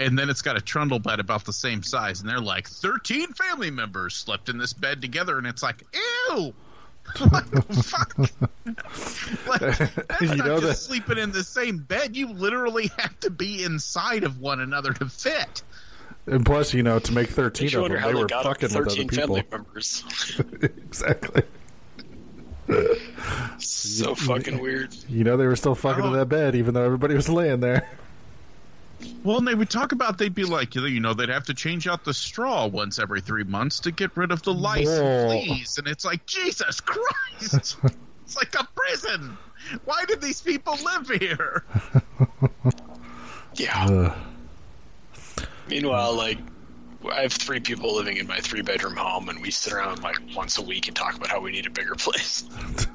And 0.00 0.18
then 0.18 0.28
it's 0.30 0.42
got 0.42 0.56
a 0.56 0.60
trundle 0.60 0.98
bed 0.98 1.20
about 1.20 1.44
the 1.44 1.52
same 1.52 1.82
size, 1.84 2.20
and 2.20 2.28
they're 2.28 2.40
like, 2.40 2.66
13 2.68 3.34
family 3.34 3.70
members 3.70 4.14
slept 4.16 4.48
in 4.48 4.58
this 4.58 4.72
bed 4.72 5.00
together, 5.02 5.38
and 5.38 5.46
it's 5.46 5.62
like, 5.62 5.84
ew! 5.94 6.52
what 7.28 7.50
the 7.50 7.62
fuck? 7.62 8.18
like, 9.46 9.60
that's 10.08 10.20
You 10.22 10.28
not 10.36 10.38
know 10.46 10.60
just 10.60 10.66
that- 10.66 10.74
sleeping 10.76 11.18
in 11.18 11.32
the 11.32 11.44
same 11.44 11.78
bed. 11.78 12.16
You 12.16 12.28
literally 12.32 12.90
have 12.98 13.18
to 13.20 13.30
be 13.30 13.62
inside 13.62 14.24
of 14.24 14.40
one 14.40 14.60
another 14.60 14.92
to 14.94 15.06
fit. 15.06 15.62
And 16.26 16.44
plus, 16.46 16.72
you 16.74 16.82
know, 16.82 16.98
to 16.98 17.12
make 17.12 17.28
13 17.30 17.64
Makes 17.66 17.72
you 17.72 17.78
of 17.78 17.82
wonder 17.82 17.96
them, 17.98 18.06
they 18.06 18.12
they 18.14 18.20
were 18.20 18.26
got 18.26 18.44
fucking 18.44 18.68
with 18.68 18.76
other 18.76 18.84
13 18.90 19.08
people. 19.08 19.26
family 19.36 19.44
members. 19.50 20.04
exactly. 20.62 21.42
so 23.58 24.14
fucking 24.14 24.58
weird. 24.60 24.94
You 25.08 25.24
know, 25.24 25.36
they 25.36 25.46
were 25.46 25.56
still 25.56 25.74
fucking 25.74 26.04
Oh. 26.04 26.08
in 26.08 26.12
that 26.14 26.26
bed, 26.26 26.54
even 26.54 26.74
though 26.74 26.84
everybody 26.84 27.14
was 27.14 27.28
laying 27.28 27.60
there. 27.60 27.88
Well, 29.22 29.38
and 29.38 29.46
they 29.46 29.54
would 29.54 29.70
talk 29.70 29.92
about 29.92 30.18
they'd 30.18 30.34
be 30.34 30.44
like, 30.44 30.74
you 30.74 31.00
know, 31.00 31.14
they'd 31.14 31.28
have 31.28 31.46
to 31.46 31.54
change 31.54 31.86
out 31.86 32.04
the 32.04 32.14
straw 32.14 32.66
once 32.66 32.98
every 32.98 33.20
three 33.20 33.44
months 33.44 33.80
to 33.80 33.90
get 33.90 34.16
rid 34.16 34.32
of 34.32 34.42
the 34.42 34.54
lice 34.54 34.86
Whoa. 34.86 35.30
and 35.30 35.46
fleas, 35.46 35.78
and 35.78 35.86
it's 35.86 36.04
like 36.04 36.24
Jesus 36.26 36.80
Christ, 36.80 37.76
it's 38.24 38.36
like 38.36 38.54
a 38.54 38.66
prison. 38.74 39.36
Why 39.84 40.04
did 40.06 40.20
these 40.20 40.40
people 40.40 40.76
live 40.84 41.08
here? 41.20 41.64
Yeah. 43.54 43.86
Ugh. 43.90 44.16
Meanwhile, 45.68 46.14
like, 46.14 46.38
I 47.08 47.22
have 47.22 47.32
three 47.32 47.60
people 47.60 47.94
living 47.94 48.18
in 48.18 48.26
my 48.26 48.40
three 48.40 48.62
bedroom 48.62 48.96
home, 48.96 49.28
and 49.28 49.40
we 49.40 49.50
sit 49.50 49.72
around 49.72 50.02
like 50.02 50.18
once 50.34 50.58
a 50.58 50.62
week 50.62 50.86
and 50.86 50.96
talk 50.96 51.16
about 51.16 51.28
how 51.28 51.40
we 51.40 51.50
need 51.52 51.66
a 51.66 51.70
bigger 51.70 51.94
place. 51.94 52.44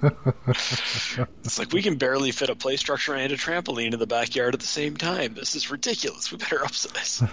it's 0.48 1.58
like 1.58 1.72
we 1.72 1.82
can 1.82 1.98
barely 1.98 2.32
fit 2.32 2.50
a 2.50 2.56
play 2.56 2.76
structure 2.78 3.16
and 3.16 3.32
a 3.32 3.38
trampoline 3.38 3.94
in 3.94 4.00
the 4.00 4.08
backyard 4.08 4.54
at 4.54 4.60
the 4.60 4.68
same 4.68 4.96
time. 4.96 5.34
This 5.34 5.56
is 5.56 5.72
ridiculous. 5.72 6.32
We 6.32 6.38
better 6.38 6.60
upsize. 6.60 7.28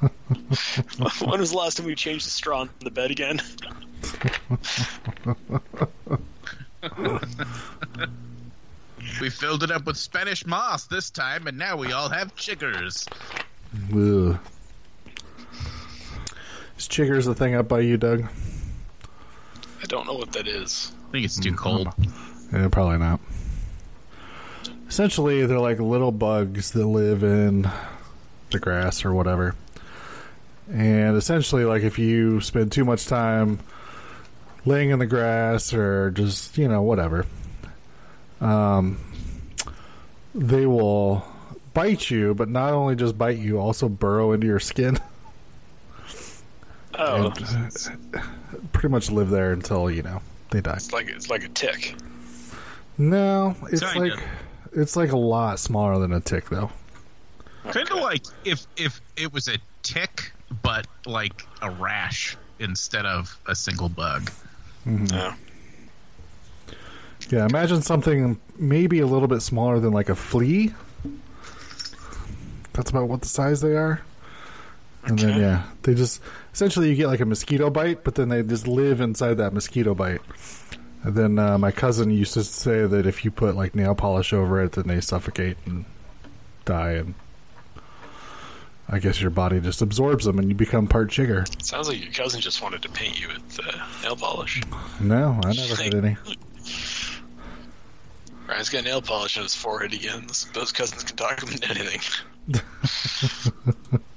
when 1.26 1.40
was 1.40 1.52
the 1.52 1.56
last 1.56 1.76
time 1.76 1.86
we 1.86 1.94
changed 1.94 2.26
the 2.26 2.30
straw 2.30 2.62
in 2.62 2.70
the 2.80 2.90
bed 2.90 3.10
again? 3.10 3.40
We 9.20 9.30
filled 9.30 9.62
it 9.62 9.70
up 9.70 9.86
with 9.86 9.96
Spanish 9.96 10.44
moss 10.46 10.84
this 10.86 11.10
time, 11.10 11.46
and 11.46 11.56
now 11.56 11.76
we 11.76 11.92
all 11.92 12.08
have 12.08 12.34
chiggers. 12.36 13.06
Ugh. 13.94 14.38
Is 16.78 16.88
chiggers 16.88 17.24
the 17.24 17.34
thing 17.34 17.54
up 17.54 17.68
by 17.68 17.80
you, 17.80 17.96
Doug? 17.96 18.24
I 19.82 19.86
don't 19.86 20.06
know 20.06 20.14
what 20.14 20.32
that 20.32 20.46
is. 20.46 20.92
I 21.08 21.12
think 21.12 21.24
it's 21.24 21.38
too 21.38 21.54
cold. 21.54 21.88
Yeah, 22.52 22.68
probably 22.68 22.98
not. 22.98 23.20
Essentially, 24.88 25.46
they're 25.46 25.58
like 25.58 25.80
little 25.80 26.12
bugs 26.12 26.72
that 26.72 26.86
live 26.86 27.22
in 27.22 27.68
the 28.50 28.58
grass 28.58 29.04
or 29.04 29.14
whatever. 29.14 29.54
And 30.72 31.16
essentially, 31.16 31.64
like 31.64 31.82
if 31.82 31.98
you 31.98 32.40
spend 32.40 32.72
too 32.72 32.84
much 32.84 33.06
time 33.06 33.60
laying 34.64 34.90
in 34.90 34.98
the 34.98 35.06
grass 35.06 35.72
or 35.72 36.10
just, 36.10 36.58
you 36.58 36.68
know, 36.68 36.82
whatever, 36.82 37.24
um, 38.40 38.98
they 40.34 40.66
will 40.66 41.24
bite 41.72 42.10
you, 42.10 42.34
but 42.34 42.48
not 42.48 42.72
only 42.72 42.96
just 42.96 43.16
bite 43.16 43.38
you, 43.38 43.58
also 43.58 43.88
burrow 43.88 44.32
into 44.32 44.46
your 44.46 44.60
skin. 44.60 44.98
Oh, 46.98 47.32
And 47.50 47.70
uh, 48.14 48.20
pretty 48.72 48.88
much 48.88 49.10
live 49.10 49.30
there 49.30 49.52
until, 49.52 49.90
you 49.90 50.02
know, 50.02 50.20
they 50.50 50.60
die. 50.60 50.74
it's 50.74 50.92
like 50.92 51.08
it's 51.08 51.28
like 51.30 51.44
a 51.44 51.48
tick. 51.48 51.94
No, 52.98 53.54
it's 53.70 53.82
Kinda. 53.82 54.14
like 54.14 54.24
it's 54.72 54.96
like 54.96 55.12
a 55.12 55.16
lot 55.18 55.58
smaller 55.58 55.98
than 55.98 56.12
a 56.12 56.20
tick, 56.20 56.48
though. 56.48 56.70
Kind 57.70 57.90
of 57.90 57.98
like 57.98 58.22
if 58.44 58.66
if 58.76 59.00
it 59.16 59.32
was 59.32 59.48
a 59.48 59.58
tick, 59.82 60.32
but 60.62 60.86
like 61.04 61.46
a 61.62 61.70
rash 61.70 62.36
instead 62.58 63.04
of 63.06 63.38
a 63.46 63.54
single 63.54 63.88
bug. 63.88 64.30
Mm-hmm. 64.86 65.06
Yeah. 65.14 65.34
Yeah, 67.28 67.46
imagine 67.46 67.82
something 67.82 68.38
maybe 68.56 69.00
a 69.00 69.06
little 69.06 69.26
bit 69.28 69.40
smaller 69.42 69.80
than 69.80 69.92
like 69.92 70.08
a 70.08 70.14
flea. 70.14 70.72
That's 72.72 72.90
about 72.90 73.08
what 73.08 73.20
the 73.22 73.28
size 73.28 73.60
they 73.60 73.74
are. 73.74 74.00
And 75.06 75.18
then 75.18 75.40
yeah, 75.40 75.62
they 75.82 75.94
just 75.94 76.20
essentially 76.52 76.88
you 76.88 76.96
get 76.96 77.06
like 77.06 77.20
a 77.20 77.26
mosquito 77.26 77.70
bite, 77.70 78.04
but 78.04 78.14
then 78.14 78.28
they 78.28 78.42
just 78.42 78.66
live 78.66 79.00
inside 79.00 79.34
that 79.34 79.52
mosquito 79.52 79.94
bite. 79.94 80.20
And 81.02 81.14
then 81.14 81.38
uh, 81.38 81.56
my 81.58 81.70
cousin 81.70 82.10
used 82.10 82.34
to 82.34 82.42
say 82.42 82.86
that 82.86 83.06
if 83.06 83.24
you 83.24 83.30
put 83.30 83.54
like 83.54 83.74
nail 83.74 83.94
polish 83.94 84.32
over 84.32 84.62
it, 84.62 84.72
then 84.72 84.88
they 84.88 85.00
suffocate 85.00 85.56
and 85.64 85.84
die, 86.64 86.92
and 86.92 87.14
I 88.88 88.98
guess 88.98 89.20
your 89.20 89.30
body 89.30 89.60
just 89.60 89.82
absorbs 89.82 90.24
them, 90.24 90.38
and 90.38 90.48
you 90.48 90.54
become 90.54 90.86
part 90.86 91.10
chigger. 91.10 91.46
Sounds 91.62 91.88
like 91.88 92.02
your 92.02 92.12
cousin 92.12 92.40
just 92.40 92.62
wanted 92.62 92.82
to 92.82 92.88
paint 92.88 93.20
you 93.20 93.28
with 93.28 93.60
uh, 93.64 93.86
nail 94.02 94.16
polish. 94.16 94.62
No, 95.00 95.40
I 95.44 95.52
never 95.52 95.82
had 95.82 95.94
any. 95.94 96.16
Ryan's 98.48 98.68
got 98.68 98.84
nail 98.84 99.02
polish 99.02 99.36
on 99.36 99.42
his 99.42 99.54
forehead 99.54 99.92
again. 99.92 100.26
Those, 100.52 100.72
cousins 100.72 101.02
can 101.02 101.16
talk 101.16 101.42
him 101.42 101.52
into 101.52 101.68
anything. 101.68 102.00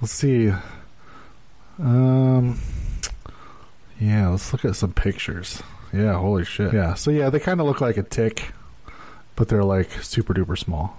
Let's 0.00 0.12
see. 0.12 0.52
Um. 1.78 2.58
Yeah, 4.00 4.28
let's 4.28 4.52
look 4.52 4.64
at 4.64 4.76
some 4.76 4.92
pictures. 4.92 5.62
Yeah, 5.92 6.18
holy 6.18 6.44
shit. 6.44 6.72
Yeah, 6.72 6.94
so 6.94 7.10
yeah, 7.10 7.30
they 7.30 7.40
kind 7.40 7.60
of 7.60 7.66
look 7.66 7.80
like 7.80 7.96
a 7.96 8.02
tick, 8.02 8.52
but 9.36 9.48
they're 9.48 9.64
like 9.64 9.90
super 10.02 10.34
duper 10.34 10.56
small. 10.56 10.96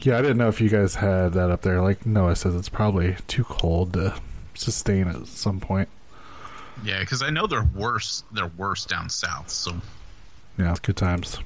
Yeah, 0.00 0.18
I 0.18 0.22
didn't 0.22 0.36
know 0.38 0.48
if 0.48 0.60
you 0.60 0.68
guys 0.68 0.96
had 0.96 1.32
that 1.34 1.50
up 1.50 1.62
there. 1.62 1.80
Like 1.80 2.04
Noah 2.06 2.36
says, 2.36 2.54
it's 2.54 2.68
probably 2.68 3.16
too 3.26 3.44
cold 3.44 3.94
to 3.94 4.14
sustain 4.54 5.08
at 5.08 5.26
some 5.26 5.60
point. 5.60 5.88
Yeah, 6.82 7.00
because 7.00 7.22
I 7.22 7.30
know 7.30 7.46
they're 7.46 7.62
worse. 7.62 8.24
They're 8.32 8.50
worse 8.56 8.84
down 8.84 9.08
south. 9.08 9.50
So 9.50 9.72
Yeah, 10.58 10.74
good 10.82 10.96
times. 10.96 11.38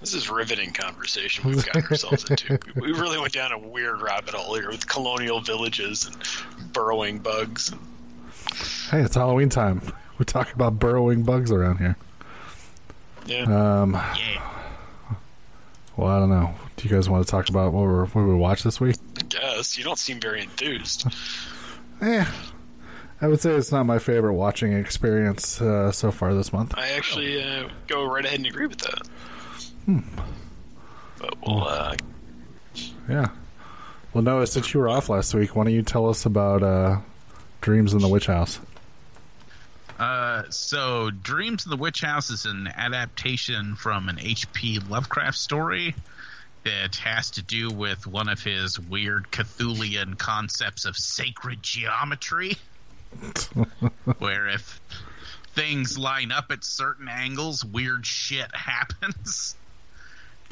This 0.00 0.14
is 0.14 0.30
riveting 0.30 0.72
conversation 0.72 1.48
we've 1.48 1.64
gotten 1.64 1.82
ourselves 1.84 2.30
into. 2.30 2.58
We 2.76 2.92
really 2.92 3.18
went 3.18 3.32
down 3.32 3.52
a 3.52 3.58
weird 3.58 4.00
rabbit 4.00 4.34
hole 4.34 4.54
here 4.54 4.70
with 4.70 4.86
colonial 4.88 5.40
villages 5.40 6.06
and 6.06 6.72
burrowing 6.72 7.18
bugs. 7.18 7.72
Hey, 8.90 9.00
it's 9.00 9.16
Halloween 9.16 9.48
time. 9.48 9.82
We 10.18 10.24
talk 10.24 10.52
about 10.54 10.78
burrowing 10.78 11.24
bugs 11.24 11.50
around 11.50 11.78
here. 11.78 11.96
Yeah. 13.26 13.42
Um, 13.42 13.92
yeah, 13.92 14.42
well, 15.98 16.08
I 16.08 16.20
don't 16.20 16.30
know. 16.30 16.54
Do 16.76 16.88
you 16.88 16.94
guys 16.94 17.10
want 17.10 17.26
to 17.26 17.30
talk 17.30 17.48
about 17.48 17.72
what 17.72 17.82
we're 17.82 18.06
what 18.06 18.22
we 18.24 18.34
watched 18.34 18.62
this 18.62 18.80
week? 18.80 18.96
I 19.18 19.22
guess. 19.24 19.76
You 19.76 19.82
don't 19.82 19.98
seem 19.98 20.20
very 20.20 20.42
enthused. 20.42 21.06
Eh, 22.00 22.24
I 23.20 23.26
would 23.26 23.40
say 23.40 23.50
it's 23.50 23.72
not 23.72 23.84
my 23.84 23.98
favorite 23.98 24.34
watching 24.34 24.72
experience 24.72 25.60
uh, 25.60 25.90
so 25.90 26.12
far 26.12 26.34
this 26.34 26.52
month. 26.52 26.74
I 26.76 26.90
actually 26.90 27.42
uh, 27.42 27.68
go 27.88 28.04
right 28.04 28.24
ahead 28.24 28.38
and 28.38 28.46
agree 28.46 28.68
with 28.68 28.78
that. 28.78 29.08
But 31.18 31.34
we'll, 31.46 31.64
uh, 31.64 31.96
Yeah. 33.08 33.28
Well, 34.12 34.22
Noah, 34.22 34.46
since 34.46 34.72
you 34.72 34.80
were 34.80 34.88
off 34.88 35.08
last 35.08 35.32
week, 35.34 35.56
why 35.56 35.64
don't 35.64 35.72
you 35.72 35.82
tell 35.82 36.08
us 36.08 36.26
about 36.26 36.62
uh, 36.62 36.98
Dreams 37.60 37.92
in 37.94 38.00
the 38.00 38.08
Witch 38.08 38.26
House? 38.26 38.60
Uh, 39.98 40.44
so 40.50 41.10
Dreams 41.10 41.64
in 41.64 41.70
the 41.70 41.76
Witch 41.76 42.02
House 42.02 42.30
is 42.30 42.44
an 42.44 42.68
adaptation 42.68 43.74
from 43.74 44.08
an 44.08 44.18
H.P. 44.20 44.80
Lovecraft 44.88 45.36
story 45.36 45.94
that 46.64 46.96
has 46.96 47.30
to 47.32 47.42
do 47.42 47.70
with 47.70 48.06
one 48.06 48.28
of 48.28 48.42
his 48.42 48.78
weird 48.78 49.30
Cthulian 49.30 50.18
concepts 50.18 50.84
of 50.84 50.96
sacred 50.96 51.62
geometry, 51.62 52.56
where 54.18 54.48
if 54.48 54.80
things 55.54 55.98
line 55.98 56.30
up 56.30 56.50
at 56.50 56.62
certain 56.62 57.08
angles, 57.08 57.64
weird 57.64 58.06
shit 58.06 58.54
happens. 58.54 59.56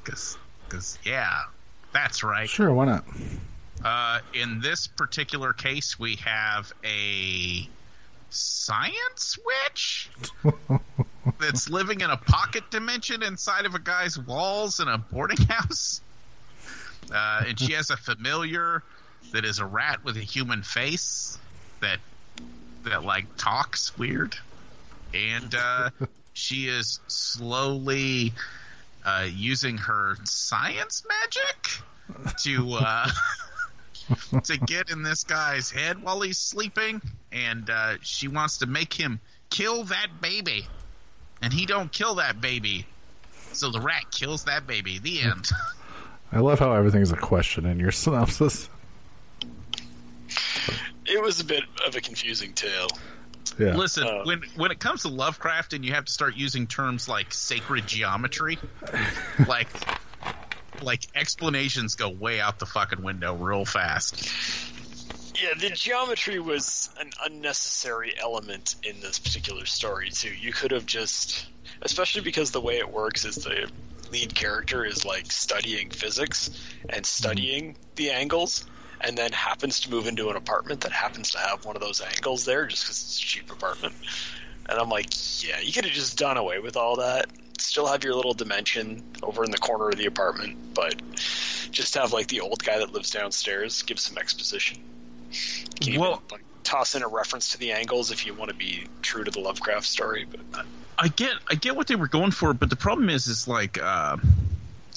Because, 0.06 0.98
yeah, 1.04 1.42
that's 1.92 2.22
right. 2.22 2.48
Sure, 2.48 2.72
why 2.72 2.86
not? 2.86 3.04
Uh, 3.84 4.20
in 4.32 4.60
this 4.60 4.86
particular 4.86 5.52
case, 5.52 5.98
we 5.98 6.16
have 6.16 6.72
a 6.84 7.68
science 8.30 9.38
witch 9.44 10.10
that's 11.40 11.70
living 11.70 12.00
in 12.00 12.10
a 12.10 12.16
pocket 12.16 12.64
dimension 12.70 13.22
inside 13.22 13.64
of 13.64 13.74
a 13.74 13.78
guy's 13.78 14.18
walls 14.18 14.80
in 14.80 14.88
a 14.88 14.98
boarding 14.98 15.46
house. 15.48 16.00
Uh, 17.12 17.44
and 17.48 17.60
she 17.60 17.72
has 17.72 17.90
a 17.90 17.96
familiar 17.96 18.82
that 19.32 19.44
is 19.44 19.58
a 19.58 19.66
rat 19.66 20.04
with 20.04 20.16
a 20.16 20.20
human 20.20 20.62
face 20.62 21.38
that 21.80 21.98
that 22.84 23.04
like 23.04 23.24
talks 23.36 23.96
weird, 23.98 24.36
and 25.12 25.54
uh, 25.54 25.90
she 26.32 26.68
is 26.68 27.00
slowly 27.08 28.32
uh, 29.06 29.28
using 29.32 29.78
her 29.78 30.16
science 30.24 31.04
magic 31.08 32.34
to 32.42 32.72
uh, 32.72 33.08
to 34.42 34.58
get 34.58 34.90
in 34.90 35.02
this 35.02 35.24
guy's 35.24 35.70
head 35.70 36.02
while 36.02 36.20
he's 36.20 36.38
sleeping, 36.38 37.00
and 37.30 37.70
uh, 37.70 37.94
she 38.02 38.26
wants 38.28 38.58
to 38.58 38.66
make 38.66 38.92
him 38.92 39.20
kill 39.48 39.84
that 39.84 40.08
baby, 40.20 40.66
and 41.40 41.52
he 41.52 41.66
don't 41.66 41.92
kill 41.92 42.16
that 42.16 42.40
baby, 42.40 42.84
so 43.52 43.70
the 43.70 43.80
rat 43.80 44.04
kills 44.10 44.44
that 44.44 44.66
baby. 44.66 44.98
The 44.98 45.20
end. 45.22 45.48
I 46.32 46.40
love 46.40 46.58
how 46.58 46.72
everything's 46.72 47.12
a 47.12 47.16
question 47.16 47.64
in 47.64 47.78
your 47.78 47.92
synopsis. 47.92 48.68
It 51.06 51.22
was 51.22 51.38
a 51.38 51.44
bit 51.44 51.62
of 51.86 51.94
a 51.94 52.00
confusing 52.00 52.52
tale. 52.52 52.88
Yeah. 53.58 53.74
Listen, 53.76 54.06
Uh, 54.06 54.24
when 54.24 54.42
when 54.56 54.70
it 54.70 54.80
comes 54.80 55.02
to 55.02 55.08
Lovecraft 55.08 55.72
and 55.72 55.84
you 55.84 55.92
have 55.94 56.04
to 56.06 56.12
start 56.12 56.36
using 56.36 56.66
terms 56.66 57.08
like 57.08 57.32
sacred 57.32 57.86
geometry, 57.86 58.58
like 59.48 59.68
like 60.82 61.02
explanations 61.14 61.94
go 61.94 62.08
way 62.08 62.40
out 62.40 62.58
the 62.58 62.66
fucking 62.66 63.02
window 63.02 63.34
real 63.34 63.64
fast. 63.64 64.30
Yeah, 65.40 65.52
the 65.54 65.70
geometry 65.70 66.38
was 66.38 66.90
an 66.98 67.10
unnecessary 67.24 68.14
element 68.18 68.76
in 68.82 69.00
this 69.00 69.18
particular 69.18 69.66
story 69.66 70.10
too. 70.10 70.30
You 70.30 70.52
could 70.52 70.70
have 70.70 70.86
just, 70.86 71.46
especially 71.82 72.22
because 72.22 72.50
the 72.52 72.60
way 72.60 72.78
it 72.78 72.90
works 72.90 73.24
is 73.24 73.36
the 73.36 73.70
lead 74.10 74.34
character 74.34 74.84
is 74.84 75.04
like 75.04 75.30
studying 75.30 75.90
physics 75.90 76.50
and 76.88 77.04
studying 77.04 77.76
the 77.96 78.10
angles, 78.10 78.64
and 79.00 79.16
then 79.16 79.32
happens 79.32 79.80
to 79.80 79.90
move 79.90 80.06
into 80.06 80.30
an 80.30 80.36
apartment 80.36 80.80
that 80.80 80.92
happens 80.92 81.30
to 81.30 81.38
have 81.38 81.64
one 81.64 81.76
of 81.76 81.82
those 81.82 82.00
angles 82.00 82.44
there 82.44 82.66
just 82.66 82.84
because 82.84 82.96
it's 82.96 83.18
a 83.18 83.20
cheap 83.20 83.50
apartment. 83.50 83.94
And 84.68 84.78
I'm 84.78 84.88
like, 84.88 85.08
yeah, 85.42 85.60
you 85.60 85.72
could 85.72 85.84
have 85.84 85.94
just 85.94 86.18
done 86.18 86.36
away 86.36 86.58
with 86.58 86.76
all 86.76 86.96
that. 86.96 87.26
Still 87.58 87.86
have 87.86 88.04
your 88.04 88.14
little 88.14 88.34
dimension 88.34 89.02
over 89.22 89.44
in 89.44 89.50
the 89.50 89.58
corner 89.58 89.88
of 89.88 89.96
the 89.96 90.06
apartment, 90.06 90.54
but 90.74 90.94
just 91.70 91.94
have 91.94 92.12
like 92.12 92.28
the 92.28 92.40
old 92.40 92.62
guy 92.64 92.78
that 92.78 92.92
lives 92.92 93.10
downstairs 93.10 93.82
give 93.82 93.98
some 93.98 94.18
exposition. 94.18 94.78
Can 95.80 96.00
Well- 96.00 96.10
even, 96.10 96.22
like, 96.30 96.44
toss 96.64 96.96
in 96.96 97.02
a 97.02 97.08
reference 97.08 97.48
to 97.48 97.58
the 97.58 97.70
angles 97.70 98.10
if 98.10 98.26
you 98.26 98.34
want 98.34 98.50
to 98.50 98.56
be 98.56 98.86
true 99.00 99.22
to 99.22 99.30
the 99.30 99.38
Lovecraft 99.38 99.86
story. 99.86 100.26
But 100.28 100.66
I 100.98 101.08
get 101.08 101.34
I 101.48 101.54
get 101.54 101.76
what 101.76 101.86
they 101.86 101.94
were 101.94 102.08
going 102.08 102.32
for, 102.32 102.52
but 102.52 102.70
the 102.70 102.76
problem 102.76 103.08
is 103.08 103.28
is 103.28 103.46
like 103.46 103.80
uh, 103.80 104.16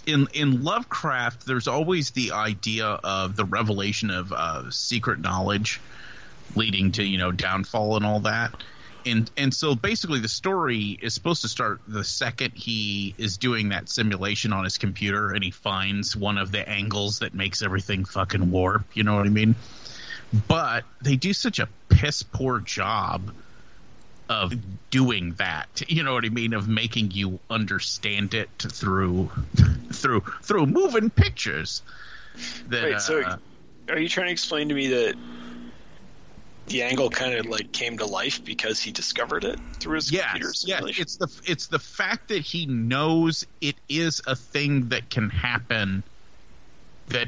in 0.05 0.27
in 0.33 0.63
Lovecraft, 0.63 1.45
there's 1.45 1.67
always 1.67 2.11
the 2.11 2.31
idea 2.31 2.85
of 2.85 3.35
the 3.35 3.45
revelation 3.45 4.09
of 4.09 4.31
uh, 4.31 4.69
secret 4.71 5.19
knowledge 5.19 5.81
leading 6.55 6.91
to 6.93 7.03
you 7.03 7.17
know 7.17 7.31
downfall 7.31 7.97
and 7.97 8.05
all 8.05 8.21
that. 8.21 8.53
And 9.05 9.31
and 9.37 9.53
so 9.53 9.75
basically 9.75 10.19
the 10.19 10.29
story 10.29 10.99
is 11.01 11.13
supposed 11.13 11.41
to 11.43 11.47
start 11.47 11.79
the 11.87 12.03
second 12.03 12.51
he 12.53 13.15
is 13.17 13.37
doing 13.37 13.69
that 13.69 13.89
simulation 13.89 14.51
on 14.51 14.65
his 14.65 14.77
computer 14.77 15.31
and 15.31 15.43
he 15.43 15.51
finds 15.51 16.15
one 16.15 16.37
of 16.37 16.51
the 16.51 16.67
angles 16.67 17.19
that 17.19 17.33
makes 17.33 17.61
everything 17.61 18.05
fucking 18.05 18.51
warp, 18.51 18.85
you 18.93 19.03
know 19.03 19.15
what 19.15 19.25
I 19.25 19.29
mean? 19.29 19.55
But 20.47 20.83
they 21.01 21.15
do 21.15 21.33
such 21.33 21.59
a 21.59 21.69
piss 21.87 22.23
poor 22.23 22.59
job 22.59 23.31
of 24.29 24.53
doing 24.91 25.33
that. 25.33 25.81
You 25.87 26.03
know 26.03 26.13
what 26.13 26.23
I 26.23 26.29
mean? 26.29 26.53
Of 26.53 26.67
making 26.67 27.11
you 27.11 27.39
understand 27.49 28.33
it 28.33 28.49
through 28.59 29.29
through 29.91 30.21
through 30.43 30.67
moving 30.67 31.09
pictures. 31.09 31.81
That, 32.67 32.83
wait, 32.83 33.01
so 33.01 33.21
uh, 33.21 33.37
are 33.89 33.99
you 33.99 34.07
trying 34.07 34.27
to 34.27 34.31
explain 34.31 34.69
to 34.69 34.75
me 34.75 34.87
that 34.87 35.15
the 36.67 36.83
angle 36.83 37.09
kind 37.09 37.33
of 37.33 37.47
like 37.47 37.71
came 37.71 37.97
to 37.97 38.05
life 38.05 38.45
because 38.45 38.79
he 38.79 38.91
discovered 38.91 39.43
it 39.43 39.59
through 39.79 39.95
his 39.95 40.11
computer 40.11 40.47
yes, 40.47 40.65
yeah, 40.67 40.79
it's 40.85 41.17
the 41.17 41.27
it's 41.47 41.67
the 41.67 41.79
fact 41.79 42.29
that 42.29 42.41
he 42.41 42.67
knows 42.67 43.45
it 43.61 43.75
is 43.89 44.21
a 44.27 44.35
thing 44.35 44.87
that 44.89 45.09
can 45.09 45.29
happen 45.29 46.03
that 47.07 47.27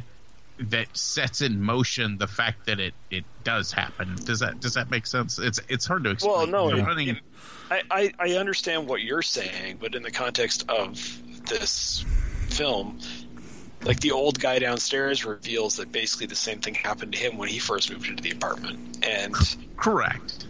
that 0.70 0.96
sets 0.96 1.42
in 1.42 1.62
motion 1.62 2.18
the 2.18 2.28
fact 2.28 2.66
that 2.68 2.80
it 2.80 2.94
it 3.10 3.24
does 3.44 3.72
happen. 3.72 4.16
Does 4.24 4.40
that 4.40 4.60
does 4.60 4.76
that 4.76 4.90
make 4.92 5.08
sense? 5.08 5.40
It's 5.40 5.60
it's 5.68 5.86
hard 5.86 6.04
to 6.04 6.12
explain. 6.12 6.52
Well, 6.52 6.70
no, 6.72 6.84
running- 6.84 7.10
it- 7.10 7.18
I, 7.72 7.82
I, 7.90 8.12
I 8.20 8.30
understand 8.34 8.88
what 8.88 9.02
you're 9.02 9.22
saying, 9.22 9.78
but 9.80 9.96
in 9.96 10.04
the 10.04 10.12
context 10.12 10.70
of 10.70 10.94
this 11.48 12.04
film, 12.50 13.00
like 13.84 14.02
the 14.02 14.12
old 14.12 14.40
guy 14.42 14.60
downstairs 14.60 15.24
reveals 15.24 15.78
that 15.78 15.90
basically 15.90 16.28
the 16.28 16.36
same 16.36 16.60
thing 16.60 16.74
happened 16.74 17.14
to 17.14 17.18
him 17.18 17.38
when 17.38 17.48
he 17.48 17.60
first 17.60 17.90
moved 17.90 18.10
into 18.10 18.22
the 18.22 18.32
apartment, 18.32 19.00
and 19.04 19.34
correct. 19.78 20.48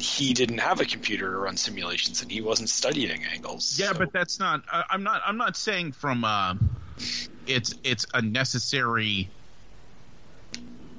he 0.00 0.32
didn't 0.32 0.56
have 0.58 0.80
a 0.80 0.86
computer 0.86 1.30
to 1.32 1.36
run 1.36 1.58
simulations, 1.58 2.22
and 2.22 2.32
he 2.32 2.40
wasn't 2.40 2.70
studying 2.70 3.22
angles. 3.26 3.78
Yeah, 3.78 3.92
so- 3.92 3.98
but 3.98 4.12
that's 4.14 4.38
not. 4.40 4.62
I, 4.72 4.84
I'm 4.88 5.02
not. 5.02 5.20
I'm 5.26 5.36
not 5.36 5.56
saying 5.58 5.92
from. 5.92 6.24
Uh, 6.24 6.54
it's 7.46 7.74
it's 7.84 8.06
a 8.14 8.22
necessary 8.22 9.28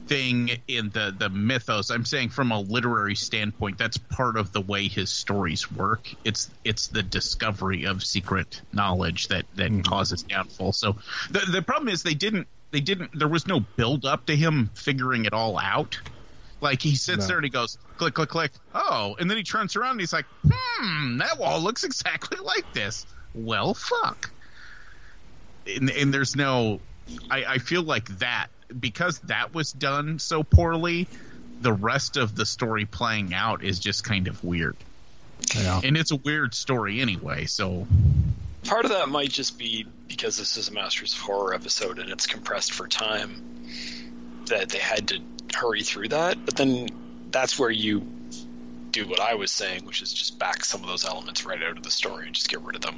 thing 0.08 0.50
in 0.68 0.90
the 0.90 1.14
the 1.18 1.30
mythos. 1.30 1.90
I'm 1.90 2.06
saying 2.06 2.30
from 2.30 2.52
a 2.52 2.60
literary 2.60 3.16
standpoint, 3.16 3.78
that's 3.78 3.98
part 3.98 4.38
of 4.38 4.52
the 4.52 4.62
way 4.62 4.88
his 4.88 5.10
stories 5.12 5.72
work. 5.72 6.08
It's 6.24 6.50
it's 6.64 6.88
the 6.90 7.04
discovery 7.04 7.86
of 7.86 8.04
secret 8.04 8.62
knowledge 8.72 9.28
that 9.30 9.46
that 9.56 9.84
causes 9.86 10.24
downfall. 10.24 10.74
So 10.74 10.98
the 11.32 11.40
the 11.52 11.62
problem 11.62 11.90
is 11.90 12.04
they 12.04 12.14
didn't 12.14 12.48
they 12.72 12.82
didn't. 12.82 13.12
There 13.18 13.28
was 13.28 13.48
no 13.48 13.60
build 13.60 14.06
up 14.06 14.26
to 14.28 14.36
him 14.36 14.70
figuring 14.76 15.26
it 15.26 15.34
all 15.34 15.58
out. 15.58 15.98
Like 16.62 16.82
he 16.82 16.96
sits 16.96 17.20
No. 17.20 17.28
there 17.28 17.38
and 17.38 17.46
he 17.46 17.50
goes 17.50 17.78
click 17.98 18.14
click 18.14 18.30
click. 18.30 18.52
Oh, 18.74 19.16
and 19.20 19.30
then 19.30 19.38
he 19.38 19.44
turns 19.44 19.76
around 19.76 19.92
and 19.92 20.00
he's 20.02 20.14
like, 20.14 20.26
hmm, 20.50 21.18
that 21.18 21.38
wall 21.40 21.62
looks 21.62 21.84
exactly 21.86 22.38
like 22.44 22.66
this. 22.74 23.06
Well, 23.34 23.74
fuck. 23.74 24.32
And, 25.68 25.90
and 25.90 26.14
there's 26.14 26.36
no. 26.36 26.82
I, 27.30 27.46
I 27.46 27.58
feel 27.60 27.84
like 27.84 28.06
that 28.20 28.48
because 28.80 29.20
that 29.20 29.54
was 29.54 29.72
done 29.72 30.20
so 30.20 30.44
poorly. 30.44 31.08
The 31.62 31.74
rest 31.74 32.18
of 32.18 32.36
the 32.36 32.46
story 32.46 32.86
playing 32.86 33.34
out 33.34 33.64
is 33.64 33.80
just 33.80 34.04
kind 34.04 34.28
of 34.28 34.44
weird, 34.44 34.76
Yeah. 35.56 35.82
and 35.84 35.96
it's 35.98 36.12
a 36.12 36.18
weird 36.18 36.54
story 36.54 37.00
anyway. 37.02 37.46
So 37.46 37.88
part 38.66 38.86
of 38.86 38.92
that 38.92 39.10
might 39.10 39.30
just 39.32 39.58
be 39.58 39.86
because 40.08 40.38
this 40.38 40.58
is 40.58 40.68
a 40.70 40.74
Masters 40.74 41.14
of 41.14 41.20
Horror 41.20 41.54
episode 41.54 42.00
and 42.00 42.10
it's 42.10 42.28
compressed 42.28 42.74
for 42.74 42.88
time 42.88 43.42
that 44.48 44.70
they 44.70 44.80
had 44.80 45.08
to 45.10 45.20
hurry 45.56 45.82
through 45.84 46.10
that. 46.10 46.44
But 46.46 46.56
then 46.58 46.90
that's 47.32 47.58
where 47.58 47.70
you 47.72 48.02
do 48.92 49.08
what 49.08 49.20
I 49.20 49.36
was 49.36 49.52
saying, 49.52 49.86
which 49.86 50.02
is 50.02 50.14
just 50.14 50.38
back 50.40 50.64
some 50.66 50.82
of 50.82 50.88
those 50.88 51.06
elements 51.06 51.46
right 51.46 51.62
out 51.64 51.78
of 51.78 51.84
the 51.84 51.92
story 51.92 52.26
and 52.28 52.36
just 52.36 52.50
get 52.50 52.62
rid 52.62 52.76
of 52.76 52.82
them 52.82 52.96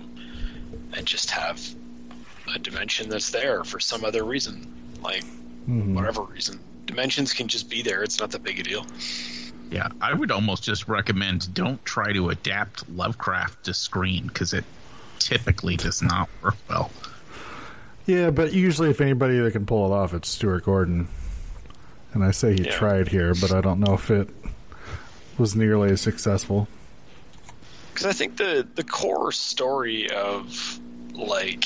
and 0.94 1.06
just 1.06 1.32
have 1.32 1.60
a 2.54 2.60
dimension 2.60 3.10
that's 3.10 3.32
there 3.32 3.64
for 3.64 3.80
some 3.80 4.04
other 4.06 4.24
reason, 4.24 4.72
like 5.02 5.24
Mhm. 5.68 5.94
whatever 5.94 6.22
reason. 6.24 6.60
Dimensions 6.86 7.34
can 7.34 7.48
just 7.48 7.70
be 7.70 7.82
there. 7.82 8.02
It's 8.04 8.20
not 8.20 8.32
that 8.32 8.44
big 8.44 8.60
a 8.60 8.64
deal. 8.64 8.86
yeah, 9.70 9.90
I 10.00 10.14
would 10.14 10.32
almost 10.32 10.64
just 10.64 10.88
recommend 10.88 11.54
don't 11.54 11.84
try 11.84 12.14
to 12.14 12.30
adapt 12.30 12.88
Lovecraft 12.90 13.66
to 13.66 13.74
screen 13.74 14.28
because 14.28 14.54
it 14.54 14.64
typically 15.20 15.76
does 15.76 16.02
not 16.02 16.30
work 16.42 16.56
well. 16.70 16.90
Yeah, 18.06 18.30
but 18.30 18.54
usually, 18.54 18.90
if 18.90 19.02
anybody 19.02 19.38
that 19.40 19.52
can 19.52 19.66
pull 19.66 19.92
it 19.92 19.94
off, 19.96 20.14
it's 20.14 20.30
Stuart 20.30 20.64
Gordon. 20.64 21.10
And 22.14 22.24
I 22.24 22.32
say 22.32 22.54
he 22.54 22.64
Yeah. 22.64 22.72
tried 22.78 23.10
here, 23.10 23.34
but 23.36 23.52
I 23.52 23.60
don't 23.60 23.82
know 23.82 23.94
if 23.96 24.10
it 24.10 24.30
was 25.38 25.56
nearly 25.56 25.92
as 25.92 26.00
successful. 26.02 26.68
because 27.94 28.06
I 28.06 28.14
think 28.14 28.38
the 28.38 28.66
the 28.76 28.84
core 28.84 29.32
story 29.32 30.10
of 30.12 30.80
like 31.14 31.66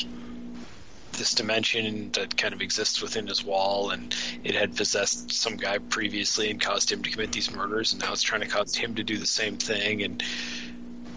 this 1.21 1.35
dimension 1.35 2.09
that 2.13 2.35
kind 2.35 2.51
of 2.51 2.63
exists 2.63 2.99
within 2.99 3.27
his 3.27 3.45
wall, 3.45 3.91
and 3.91 4.15
it 4.43 4.55
had 4.55 4.75
possessed 4.75 5.31
some 5.31 5.55
guy 5.55 5.77
previously 5.77 6.49
and 6.49 6.59
caused 6.59 6.91
him 6.91 7.03
to 7.03 7.11
commit 7.11 7.31
these 7.31 7.53
murders, 7.53 7.93
and 7.93 8.01
now 8.01 8.11
it's 8.11 8.23
trying 8.23 8.41
to 8.41 8.47
cause 8.47 8.73
him 8.73 8.95
to 8.95 9.03
do 9.03 9.19
the 9.19 9.27
same 9.27 9.55
thing, 9.55 10.01
and 10.01 10.23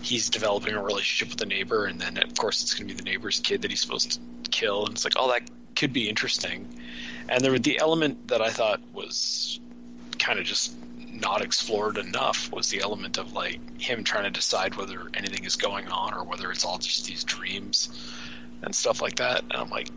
he's 0.02 0.28
developing 0.28 0.74
a 0.74 0.82
relationship 0.82 1.30
with 1.30 1.38
the 1.38 1.46
neighbor, 1.46 1.86
and 1.86 1.98
then 1.98 2.18
of 2.18 2.34
course 2.36 2.62
it's 2.62 2.74
going 2.74 2.86
to 2.86 2.94
be 2.94 2.98
the 2.98 3.10
neighbor's 3.10 3.40
kid 3.40 3.62
that 3.62 3.70
he's 3.70 3.80
supposed 3.80 4.20
to 4.44 4.50
kill, 4.50 4.84
and 4.84 4.92
it's 4.94 5.04
like, 5.04 5.14
oh, 5.16 5.32
that 5.32 5.40
could 5.74 5.94
be 5.94 6.06
interesting. 6.06 6.68
And 7.30 7.42
there, 7.42 7.58
the 7.58 7.78
element 7.78 8.28
that 8.28 8.42
I 8.42 8.50
thought 8.50 8.82
was 8.92 9.58
kind 10.18 10.38
of 10.38 10.44
just 10.44 10.76
not 11.10 11.40
explored 11.40 11.96
enough 11.96 12.52
was 12.52 12.68
the 12.68 12.82
element 12.82 13.16
of 13.16 13.32
like 13.32 13.58
him 13.80 14.04
trying 14.04 14.24
to 14.24 14.30
decide 14.30 14.74
whether 14.74 15.08
anything 15.14 15.44
is 15.44 15.56
going 15.56 15.88
on 15.88 16.12
or 16.12 16.24
whether 16.24 16.50
it's 16.50 16.66
all 16.66 16.76
just 16.76 17.06
these 17.06 17.24
dreams 17.24 17.88
and 18.64 18.74
stuff 18.74 19.00
like 19.00 19.16
that. 19.16 19.42
And 19.42 19.53
I'm 19.53 19.70
like, 19.70 19.88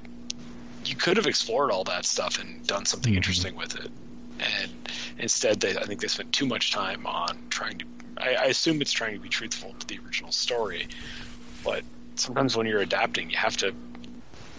you 0.85 0.95
could 0.95 1.17
have 1.17 1.27
explored 1.27 1.71
all 1.71 1.83
that 1.85 2.05
stuff 2.05 2.39
and 2.39 2.65
done 2.67 2.85
something 2.85 3.11
mm-hmm. 3.11 3.17
interesting 3.17 3.55
with 3.55 3.75
it. 3.75 3.91
And 4.39 4.71
instead, 5.17 5.59
they, 5.59 5.75
I 5.75 5.83
think 5.83 6.01
they 6.01 6.07
spent 6.07 6.31
too 6.31 6.45
much 6.45 6.71
time 6.71 7.05
on 7.05 7.37
trying 7.49 7.79
to. 7.79 7.85
I, 8.17 8.35
I 8.35 8.45
assume 8.45 8.81
it's 8.81 8.91
trying 8.91 9.13
to 9.13 9.19
be 9.19 9.29
truthful 9.29 9.75
to 9.79 9.87
the 9.87 9.99
original 10.05 10.31
story, 10.31 10.87
but 11.63 11.83
sometimes 12.15 12.55
when 12.55 12.67
you're 12.67 12.81
adapting, 12.81 13.29
you 13.29 13.37
have 13.37 13.57
to 13.57 13.73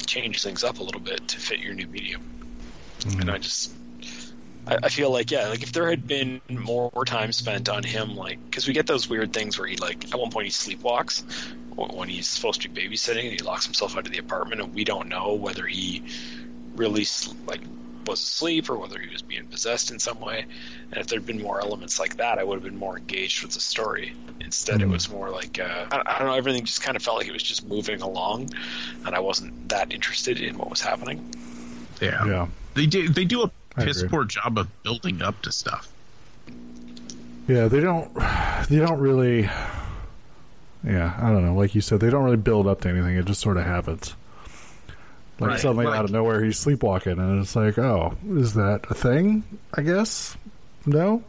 change 0.06 0.42
things 0.42 0.64
up 0.64 0.78
a 0.78 0.82
little 0.82 1.00
bit 1.00 1.26
to 1.28 1.38
fit 1.38 1.58
your 1.58 1.74
new 1.74 1.86
medium. 1.86 2.22
And 3.04 3.14
mm-hmm. 3.14 3.30
I 3.30 3.38
just 3.38 3.72
I, 4.66 4.78
I 4.84 4.88
feel 4.88 5.10
like 5.10 5.30
yeah, 5.30 5.48
like 5.48 5.62
if 5.62 5.72
there 5.72 5.88
had 5.88 6.06
been 6.06 6.40
more 6.48 6.90
time 7.06 7.32
spent 7.32 7.68
on 7.68 7.82
him, 7.82 8.16
like 8.16 8.44
because 8.44 8.66
we 8.66 8.74
get 8.74 8.86
those 8.86 9.08
weird 9.08 9.32
things 9.32 9.58
where 9.58 9.66
he 9.66 9.76
like 9.76 10.12
at 10.12 10.18
one 10.18 10.30
point 10.30 10.46
he 10.46 10.52
sleepwalks 10.52 11.22
when 11.86 12.08
he's 12.08 12.28
supposed 12.28 12.62
to 12.62 12.68
be 12.68 12.88
babysitting 12.88 13.24
and 13.24 13.32
he 13.32 13.38
locks 13.38 13.64
himself 13.64 13.96
out 13.96 14.06
of 14.06 14.12
the 14.12 14.18
apartment, 14.18 14.60
and 14.60 14.74
we 14.74 14.84
don't 14.84 15.08
know 15.08 15.34
whether 15.34 15.66
he 15.66 16.02
really 16.74 17.06
like 17.46 17.60
was 18.06 18.22
asleep 18.22 18.70
or 18.70 18.78
whether 18.78 18.98
he 18.98 19.10
was 19.10 19.22
being 19.22 19.46
possessed 19.46 19.90
in 19.90 19.98
some 19.98 20.18
way. 20.18 20.46
And 20.90 21.00
if 21.00 21.06
there'd 21.06 21.26
been 21.26 21.42
more 21.42 21.60
elements 21.60 22.00
like 22.00 22.16
that, 22.16 22.38
I 22.38 22.44
would 22.44 22.54
have 22.54 22.64
been 22.64 22.78
more 22.78 22.96
engaged 22.96 23.42
with 23.42 23.52
the 23.52 23.60
story. 23.60 24.14
Instead, 24.40 24.80
it 24.80 24.88
was 24.88 25.10
more 25.10 25.30
like 25.30 25.58
uh, 25.60 25.86
I, 25.92 26.02
I 26.06 26.18
don't 26.18 26.28
know. 26.28 26.34
Everything 26.34 26.64
just 26.64 26.82
kind 26.82 26.96
of 26.96 27.02
felt 27.02 27.18
like 27.18 27.28
it 27.28 27.32
was 27.32 27.42
just 27.42 27.66
moving 27.66 28.00
along, 28.00 28.50
and 29.04 29.14
I 29.14 29.20
wasn't 29.20 29.68
that 29.68 29.92
interested 29.92 30.40
in 30.40 30.56
what 30.56 30.70
was 30.70 30.80
happening. 30.80 31.32
Yeah. 32.00 32.24
Yeah. 32.26 32.46
They 32.74 32.86
do 32.86 33.08
they 33.08 33.24
do 33.24 33.42
a 33.42 33.50
I 33.76 33.84
piss 33.84 34.02
poor 34.04 34.24
job 34.24 34.58
of 34.58 34.68
building 34.82 35.20
up 35.22 35.42
to 35.42 35.52
stuff. 35.52 35.92
Yeah, 37.46 37.68
they 37.68 37.80
don't. 37.80 38.10
They 38.68 38.76
don't 38.78 38.98
really. 38.98 39.48
Yeah, 40.84 41.14
I 41.20 41.30
don't 41.30 41.44
know. 41.44 41.54
Like 41.54 41.74
you 41.74 41.80
said, 41.80 42.00
they 42.00 42.10
don't 42.10 42.24
really 42.24 42.36
build 42.36 42.66
up 42.66 42.80
to 42.82 42.88
anything. 42.88 43.16
It 43.16 43.24
just 43.24 43.40
sort 43.40 43.56
of 43.56 43.64
happens. 43.64 44.14
Like 45.40 45.50
Right, 45.50 45.60
suddenly 45.60 45.86
like- 45.86 45.98
out 45.98 46.04
of 46.04 46.10
nowhere, 46.10 46.42
he's 46.42 46.58
sleepwalking, 46.58 47.18
and 47.18 47.40
it's 47.40 47.54
like, 47.56 47.78
oh, 47.78 48.16
is 48.30 48.54
that 48.54 48.86
a 48.90 48.94
thing? 48.94 49.44
I 49.74 49.82
guess. 49.82 50.36
No, 50.86 51.22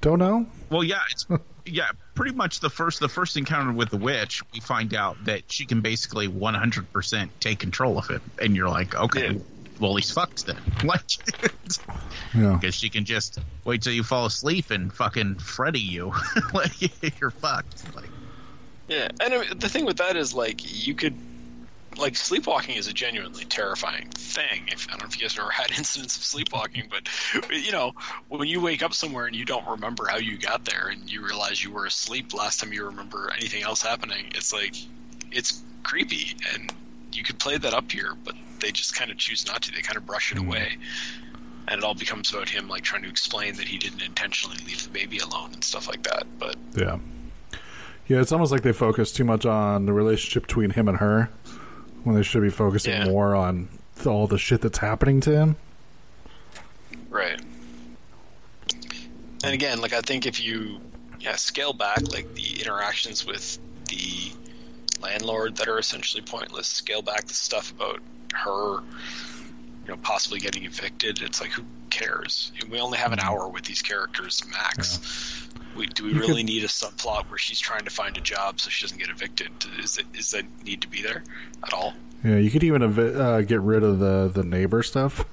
don't 0.00 0.18
know. 0.18 0.46
Well, 0.70 0.84
yeah, 0.84 1.00
it's 1.10 1.26
yeah, 1.64 1.88
pretty 2.14 2.34
much 2.34 2.60
the 2.60 2.68
first 2.70 3.00
the 3.00 3.08
first 3.08 3.36
encounter 3.38 3.72
with 3.72 3.88
the 3.90 3.96
witch, 3.96 4.42
we 4.52 4.60
find 4.60 4.92
out 4.94 5.16
that 5.24 5.50
she 5.50 5.64
can 5.66 5.80
basically 5.80 6.28
100% 6.28 7.28
take 7.40 7.58
control 7.58 7.96
of 7.98 8.10
it, 8.10 8.20
and 8.42 8.54
you're 8.56 8.68
like, 8.68 8.94
okay, 8.94 9.32
Yeah. 9.32 9.38
well 9.80 9.96
he's 9.96 10.10
fucked 10.10 10.44
then, 10.46 10.58
like, 10.84 11.00
Yeah, 12.34 12.56
because 12.60 12.74
she 12.74 12.90
can 12.90 13.04
just 13.06 13.38
wait 13.64 13.82
till 13.82 13.92
you 13.94 14.02
fall 14.02 14.26
asleep 14.26 14.70
and 14.70 14.92
fucking 14.92 15.36
Freddy 15.36 15.80
you, 15.80 16.12
like 16.52 17.18
you're 17.20 17.30
fucked. 17.30 17.94
Like, 17.94 18.10
Yeah, 18.88 19.08
and 19.20 19.60
the 19.60 19.68
thing 19.68 19.86
with 19.86 19.96
that 19.98 20.16
is 20.16 20.34
like 20.34 20.86
you 20.86 20.94
could 20.94 21.14
like 21.96 22.16
sleepwalking 22.16 22.76
is 22.76 22.88
a 22.88 22.92
genuinely 22.92 23.44
terrifying 23.44 24.08
thing. 24.10 24.68
If 24.68 24.86
I 24.88 24.92
don't 24.92 25.02
know 25.02 25.06
if 25.06 25.16
you 25.16 25.22
guys 25.22 25.34
have 25.34 25.42
ever 25.42 25.50
had 25.50 25.70
incidents 25.78 26.16
of 26.16 26.24
sleepwalking, 26.24 26.90
but 26.90 27.08
you 27.50 27.72
know 27.72 27.92
when 28.28 28.46
you 28.48 28.60
wake 28.60 28.82
up 28.82 28.94
somewhere 28.94 29.26
and 29.26 29.34
you 29.34 29.44
don't 29.44 29.66
remember 29.66 30.06
how 30.06 30.18
you 30.18 30.38
got 30.38 30.64
there, 30.64 30.88
and 30.88 31.10
you 31.10 31.24
realize 31.24 31.62
you 31.62 31.70
were 31.70 31.86
asleep 31.86 32.34
last 32.34 32.60
time 32.60 32.72
you 32.72 32.84
remember 32.84 33.30
anything 33.38 33.62
else 33.62 33.82
happening, 33.82 34.26
it's 34.34 34.52
like 34.52 34.76
it's 35.30 35.62
creepy, 35.82 36.36
and 36.52 36.72
you 37.12 37.22
could 37.22 37.38
play 37.38 37.56
that 37.56 37.74
up 37.74 37.90
here, 37.90 38.14
but 38.24 38.34
they 38.60 38.72
just 38.72 38.94
kind 38.94 39.10
of 39.10 39.16
choose 39.16 39.46
not 39.46 39.62
to. 39.62 39.72
They 39.72 39.82
kind 39.82 39.96
of 39.96 40.06
brush 40.06 40.32
it 40.32 40.38
hmm. 40.38 40.48
away. 40.48 40.76
And 41.66 41.78
it 41.78 41.84
all 41.84 41.94
becomes 41.94 42.30
about 42.30 42.48
him 42.50 42.68
like 42.68 42.82
trying 42.82 43.02
to 43.04 43.08
explain 43.08 43.54
that 43.54 43.66
he 43.66 43.78
didn't 43.78 44.02
intentionally 44.02 44.58
leave 44.66 44.82
the 44.82 44.90
baby 44.90 45.18
alone 45.18 45.50
and 45.54 45.64
stuff 45.64 45.88
like 45.88 46.02
that. 46.02 46.24
But 46.38 46.56
yeah, 46.76 46.98
yeah. 48.06 48.20
It's 48.20 48.32
almost 48.32 48.52
like 48.52 48.62
they 48.62 48.72
focus 48.72 49.12
too 49.12 49.24
much 49.24 49.46
on 49.46 49.86
the 49.86 49.92
relationship 49.92 50.46
between 50.46 50.70
him 50.70 50.88
and 50.88 50.98
her, 50.98 51.30
when 52.04 52.14
they 52.16 52.22
should 52.22 52.42
be 52.42 52.50
focusing 52.50 52.92
Yeah. 52.92 53.06
more 53.06 53.34
on 53.34 53.68
all 54.06 54.26
the 54.26 54.38
shit 54.38 54.60
that's 54.60 54.78
happening 54.78 55.20
to 55.22 55.30
him. 55.30 55.56
Right. 57.08 57.40
And 59.44 59.52
again, 59.52 59.80
like 59.80 59.92
I 59.92 60.00
think 60.00 60.26
if 60.26 60.42
you 60.42 60.80
yeah 61.20 61.36
scale 61.36 61.72
back 61.72 62.00
like 62.12 62.34
the 62.34 62.60
interactions 62.60 63.26
with 63.26 63.58
the 63.88 64.32
landlord 65.00 65.56
that 65.56 65.68
are 65.68 65.78
essentially 65.78 66.22
pointless, 66.22 66.66
scale 66.66 67.02
back 67.02 67.26
the 67.26 67.34
stuff 67.34 67.70
about 67.70 68.00
her, 68.34 68.80
you 68.80 69.88
know, 69.88 69.96
possibly 69.98 70.38
getting 70.38 70.64
evicted. 70.64 71.22
It's 71.22 71.40
like 71.40 71.50
who 71.50 71.62
cares? 71.90 72.52
We 72.70 72.80
only 72.80 72.98
have 72.98 73.12
an 73.12 73.18
mm-hmm. 73.18 73.28
hour 73.28 73.48
with 73.48 73.64
these 73.64 73.82
characters 73.82 74.42
max. 74.50 75.43
We, 75.76 75.86
do 75.86 76.04
we 76.04 76.12
You 76.12 76.20
really 76.20 76.42
could- 76.42 76.46
need 76.46 76.64
a 76.64 76.68
subplot 76.68 77.28
where 77.28 77.38
she's 77.38 77.58
trying 77.60 77.84
to 77.84 77.90
find 77.90 78.16
a 78.16 78.20
job 78.20 78.60
so 78.60 78.70
she 78.70 78.84
doesn't 78.84 78.98
get 78.98 79.10
evicted? 79.10 79.50
Is 79.80 79.98
it 79.98 80.06
is 80.14 80.30
that 80.32 80.44
need 80.64 80.80
to 80.82 80.88
be 80.88 81.02
there 81.02 81.22
at 81.64 81.72
all? 81.72 81.94
Yeah, 82.24 82.36
you 82.36 82.50
could 82.50 82.62
even 82.64 82.82
evi- 82.82 83.16
uh, 83.16 83.40
get 83.42 83.60
rid 83.60 83.82
of 83.82 83.98
the 83.98 84.30
the 84.32 84.44
neighbor 84.44 84.82
stuff, 84.82 85.24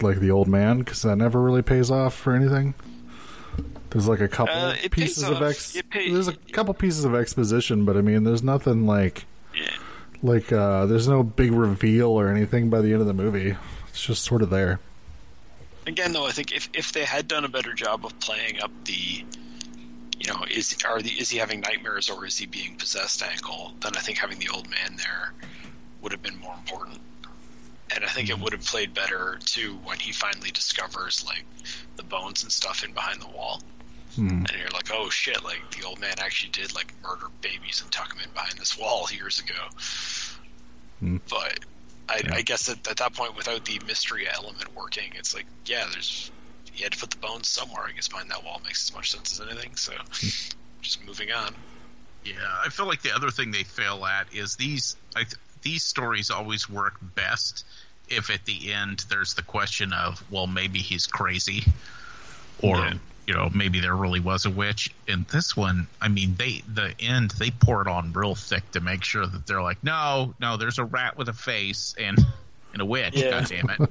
like 0.00 0.20
the 0.20 0.30
old 0.30 0.48
man, 0.48 0.78
because 0.80 1.02
that 1.02 1.16
never 1.16 1.40
really 1.40 1.62
pays 1.62 1.90
off 1.90 2.14
for 2.14 2.34
anything. 2.34 2.74
There's 3.90 4.06
like 4.08 4.20
a 4.20 4.28
couple 4.28 4.54
Uh, 4.54 4.76
pieces 4.90 5.22
of 5.24 5.40
ex. 5.42 5.76
Pay- 5.90 6.10
there's 6.12 6.28
a 6.28 6.34
couple 6.52 6.74
pieces 6.74 7.04
of 7.04 7.14
exposition, 7.14 7.84
but 7.84 7.96
I 7.96 8.02
mean, 8.02 8.24
there's 8.24 8.42
nothing 8.42 8.86
like 8.86 9.24
Yeah. 9.54 9.70
like 10.22 10.52
uh, 10.52 10.86
there's 10.86 11.08
no 11.08 11.22
big 11.22 11.52
reveal 11.52 12.08
or 12.10 12.28
anything 12.28 12.68
by 12.68 12.80
the 12.82 12.92
end 12.92 13.00
of 13.00 13.06
the 13.06 13.14
movie. 13.14 13.56
It's 13.88 14.02
just 14.04 14.24
sort 14.24 14.42
of 14.42 14.50
there. 14.50 14.78
Again, 15.86 16.12
though, 16.12 16.26
I 16.26 16.32
think 16.32 16.52
if, 16.52 16.68
if 16.74 16.92
they 16.92 17.04
had 17.04 17.28
done 17.28 17.44
a 17.44 17.48
better 17.48 17.72
job 17.72 18.04
of 18.04 18.18
playing 18.18 18.60
up 18.60 18.72
the, 18.84 19.24
you 20.18 20.26
know, 20.26 20.44
is 20.50 20.76
are 20.84 21.00
the 21.00 21.10
is 21.10 21.30
he 21.30 21.38
having 21.38 21.60
nightmares 21.60 22.10
or 22.10 22.26
is 22.26 22.36
he 22.36 22.46
being 22.46 22.74
possessed 22.76 23.22
angle, 23.22 23.72
then 23.80 23.92
I 23.96 24.00
think 24.00 24.18
having 24.18 24.38
the 24.38 24.48
old 24.48 24.68
man 24.68 24.96
there 24.96 25.32
would 26.02 26.10
have 26.10 26.22
been 26.22 26.38
more 26.38 26.54
important. 26.54 26.98
And 27.94 28.04
I 28.04 28.08
think 28.08 28.28
it 28.28 28.32
mm-hmm. 28.32 28.42
would 28.42 28.52
have 28.52 28.64
played 28.64 28.94
better 28.94 29.38
too 29.44 29.78
when 29.84 29.98
he 30.00 30.10
finally 30.10 30.50
discovers 30.50 31.24
like 31.24 31.44
the 31.96 32.02
bones 32.02 32.42
and 32.42 32.50
stuff 32.50 32.84
in 32.84 32.92
behind 32.92 33.22
the 33.22 33.28
wall. 33.28 33.62
Hmm. 34.16 34.28
And 34.28 34.52
you're 34.58 34.70
like, 34.70 34.90
oh 34.92 35.08
shit! 35.08 35.44
Like 35.44 35.70
the 35.70 35.86
old 35.86 36.00
man 36.00 36.14
actually 36.18 36.50
did 36.50 36.74
like 36.74 36.92
murder 37.02 37.26
babies 37.42 37.80
and 37.80 37.92
tuck 37.92 38.08
them 38.08 38.18
in 38.24 38.30
behind 38.32 38.58
this 38.58 38.76
wall 38.76 39.06
years 39.12 39.38
ago. 39.38 39.62
Hmm. 40.98 41.18
But 41.28 41.60
I, 42.08 42.22
I 42.32 42.42
guess 42.42 42.68
at, 42.68 42.86
at 42.88 42.96
that 42.98 43.14
point, 43.14 43.36
without 43.36 43.64
the 43.64 43.80
mystery 43.86 44.26
element 44.32 44.68
working, 44.76 45.10
it's 45.16 45.34
like, 45.34 45.46
yeah, 45.66 45.84
there's 45.90 46.30
you 46.74 46.84
had 46.84 46.92
to 46.92 46.98
put 46.98 47.10
the 47.10 47.16
bones 47.16 47.48
somewhere. 47.48 47.84
I 47.88 47.92
guess 47.92 48.08
behind 48.08 48.30
that 48.30 48.44
wall 48.44 48.60
makes 48.64 48.88
as 48.88 48.94
much 48.94 49.10
sense 49.10 49.32
as 49.32 49.46
anything. 49.46 49.74
So, 49.76 49.92
just 50.82 51.04
moving 51.04 51.32
on. 51.32 51.54
Yeah, 52.24 52.34
I 52.64 52.68
feel 52.68 52.86
like 52.86 53.02
the 53.02 53.14
other 53.14 53.30
thing 53.30 53.50
they 53.50 53.62
fail 53.62 54.04
at 54.04 54.32
is 54.34 54.56
these 54.56 54.96
I 55.14 55.20
th- 55.20 55.36
these 55.62 55.84
stories 55.84 56.30
always 56.30 56.68
work 56.68 56.94
best 57.14 57.64
if 58.08 58.30
at 58.30 58.44
the 58.44 58.72
end 58.72 59.04
there's 59.08 59.34
the 59.34 59.42
question 59.42 59.92
of 59.92 60.22
well 60.30 60.46
maybe 60.46 60.78
he's 60.78 61.06
crazy 61.06 61.64
or 62.60 62.78
Yeah. 62.78 62.94
You 63.26 63.34
know 63.34 63.50
maybe 63.54 63.80
there 63.80 63.96
really 63.96 64.20
was 64.20 64.46
a 64.46 64.50
witch. 64.50 64.90
In 65.06 65.26
this 65.32 65.56
one, 65.56 65.86
I 66.00 66.08
mean 66.08 66.34
they 66.36 66.62
the 66.72 66.94
end 67.00 67.32
they 67.32 67.50
pour 67.50 67.82
it 67.82 67.88
on 67.88 68.12
real 68.12 68.34
thick 68.34 68.70
to 68.72 68.80
make 68.80 69.04
sure 69.04 69.26
that 69.26 69.46
they're 69.46 69.62
like 69.62 69.82
no 69.82 70.34
no 70.40 70.56
there's 70.56 70.78
a 70.78 70.84
rat 70.84 71.16
with 71.16 71.28
a 71.28 71.32
face 71.32 71.94
and 71.98 72.18
and 72.72 72.82
a 72.82 72.84
witch. 72.84 73.16
Yeah. 73.16 73.30
God 73.30 73.46
damn 73.48 73.70
it. 73.70 73.90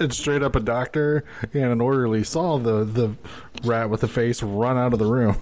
it's 0.00 0.16
straight 0.18 0.42
up 0.42 0.56
a 0.56 0.60
doctor 0.60 1.24
and 1.52 1.64
an 1.64 1.80
orderly 1.80 2.24
saw 2.24 2.58
the 2.58 2.84
the 2.84 3.14
rat 3.64 3.90
with 3.90 4.00
the 4.00 4.08
face 4.08 4.42
run 4.42 4.76
out 4.78 4.92
of 4.92 4.98
the 4.98 5.06
room. 5.06 5.36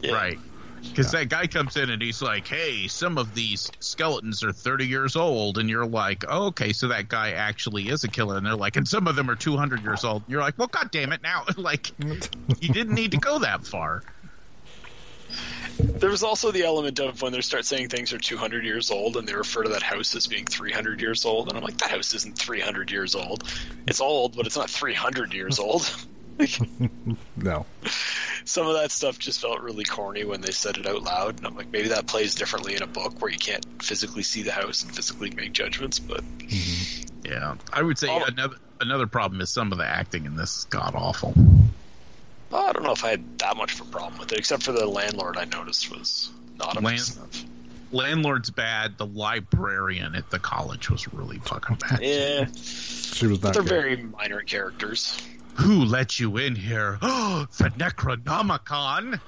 Yeah. 0.00 0.12
Right. 0.12 0.38
Because 0.82 1.12
that 1.12 1.28
guy 1.28 1.46
comes 1.46 1.76
in 1.76 1.90
and 1.90 2.00
he's 2.02 2.20
like, 2.20 2.46
"Hey, 2.46 2.88
some 2.88 3.18
of 3.18 3.34
these 3.34 3.70
skeletons 3.80 4.42
are 4.42 4.52
30 4.52 4.86
years 4.86 5.16
old," 5.16 5.58
and 5.58 5.68
you're 5.68 5.86
like, 5.86 6.24
oh, 6.28 6.46
"Okay, 6.46 6.72
so 6.72 6.88
that 6.88 7.08
guy 7.08 7.32
actually 7.32 7.88
is 7.88 8.04
a 8.04 8.08
killer." 8.08 8.36
And 8.36 8.44
they're 8.44 8.56
like, 8.56 8.76
"And 8.76 8.88
some 8.88 9.06
of 9.06 9.16
them 9.16 9.30
are 9.30 9.36
200 9.36 9.82
years 9.82 10.04
old." 10.04 10.22
You're 10.26 10.40
like, 10.40 10.58
"Well, 10.58 10.68
god 10.68 10.90
damn 10.90 11.12
it!" 11.12 11.22
Now, 11.22 11.44
like, 11.56 11.92
you 12.60 12.72
didn't 12.72 12.94
need 12.94 13.12
to 13.12 13.18
go 13.18 13.38
that 13.40 13.66
far. 13.66 14.02
There 15.78 16.10
was 16.10 16.22
also 16.22 16.50
the 16.50 16.64
element 16.64 16.98
of 16.98 17.22
when 17.22 17.32
they 17.32 17.40
start 17.40 17.64
saying 17.64 17.88
things 17.88 18.12
are 18.12 18.18
200 18.18 18.64
years 18.64 18.90
old 18.90 19.16
and 19.16 19.26
they 19.26 19.34
refer 19.34 19.62
to 19.62 19.70
that 19.70 19.82
house 19.82 20.14
as 20.14 20.26
being 20.26 20.44
300 20.44 21.00
years 21.00 21.24
old, 21.24 21.48
and 21.48 21.56
I'm 21.56 21.64
like, 21.64 21.78
that 21.78 21.90
house 21.90 22.14
isn't 22.14 22.36
300 22.36 22.90
years 22.90 23.14
old. 23.14 23.44
It's 23.86 24.00
old, 24.00 24.36
but 24.36 24.46
it's 24.46 24.56
not 24.56 24.68
300 24.68 25.32
years 25.32 25.58
old. 25.58 25.90
Like, 26.40 26.90
No, 27.36 27.66
some 28.44 28.66
of 28.66 28.74
that 28.74 28.90
stuff 28.90 29.18
just 29.18 29.40
felt 29.40 29.60
really 29.60 29.84
corny 29.84 30.24
when 30.24 30.40
they 30.40 30.50
said 30.52 30.76
it 30.76 30.86
out 30.86 31.02
loud, 31.02 31.38
and 31.38 31.46
I'm 31.46 31.54
like, 31.54 31.68
maybe 31.72 31.88
that 31.88 32.06
plays 32.06 32.34
differently 32.34 32.74
in 32.74 32.82
a 32.82 32.86
book 32.86 33.20
where 33.20 33.30
you 33.30 33.38
can't 33.38 33.64
physically 33.82 34.22
see 34.22 34.42
the 34.42 34.52
house 34.52 34.82
and 34.82 34.94
physically 34.94 35.30
make 35.36 35.52
judgments, 35.52 35.98
but 35.98 36.22
mm-hmm. 36.38 37.02
Yeah, 37.30 37.54
I 37.72 37.82
would 37.82 37.98
say 37.98 38.08
Oh. 38.10 38.24
another 38.26 38.56
another 38.80 39.06
problem 39.06 39.40
is 39.42 39.50
some 39.50 39.72
of 39.72 39.78
the 39.78 39.84
acting 39.84 40.24
in 40.24 40.36
this 40.36 40.56
is 40.58 40.64
god 40.64 40.94
awful. 40.94 41.34
well, 42.50 42.66
I 42.66 42.72
don't 42.72 42.82
know 42.82 42.92
if 42.92 43.04
I 43.04 43.10
had 43.10 43.24
that 43.38 43.56
much 43.56 43.74
of 43.78 43.86
a 43.86 43.90
problem 43.90 44.18
with 44.18 44.32
it, 44.32 44.38
except 44.38 44.62
for 44.62 44.72
the 44.72 44.86
landlord 44.86 45.36
I 45.36 45.44
noticed 45.44 45.90
was 45.90 46.30
not 46.58 46.76
a 46.76 46.80
Land- 46.80 47.46
Landlord's 47.92 48.50
bad. 48.50 48.96
The 48.98 49.06
librarian 49.06 50.14
at 50.14 50.30
the 50.30 50.38
college 50.38 50.90
was 50.90 51.12
really 51.12 51.38
fucking 51.40 51.76
bad. 51.76 52.00
Yeah, 52.02 52.46
she 52.54 53.26
was 53.26 53.42
not. 53.42 53.52
they're 53.54 53.62
good. 53.62 53.68
very 53.68 53.96
minor 53.96 54.40
characters. 54.42 55.20
Who 55.56 55.84
let 55.84 56.18
you 56.18 56.36
in 56.36 56.54
here? 56.54 56.98
Oh, 57.32 57.46
the 57.58 57.70
Necronomicon. 57.70 59.20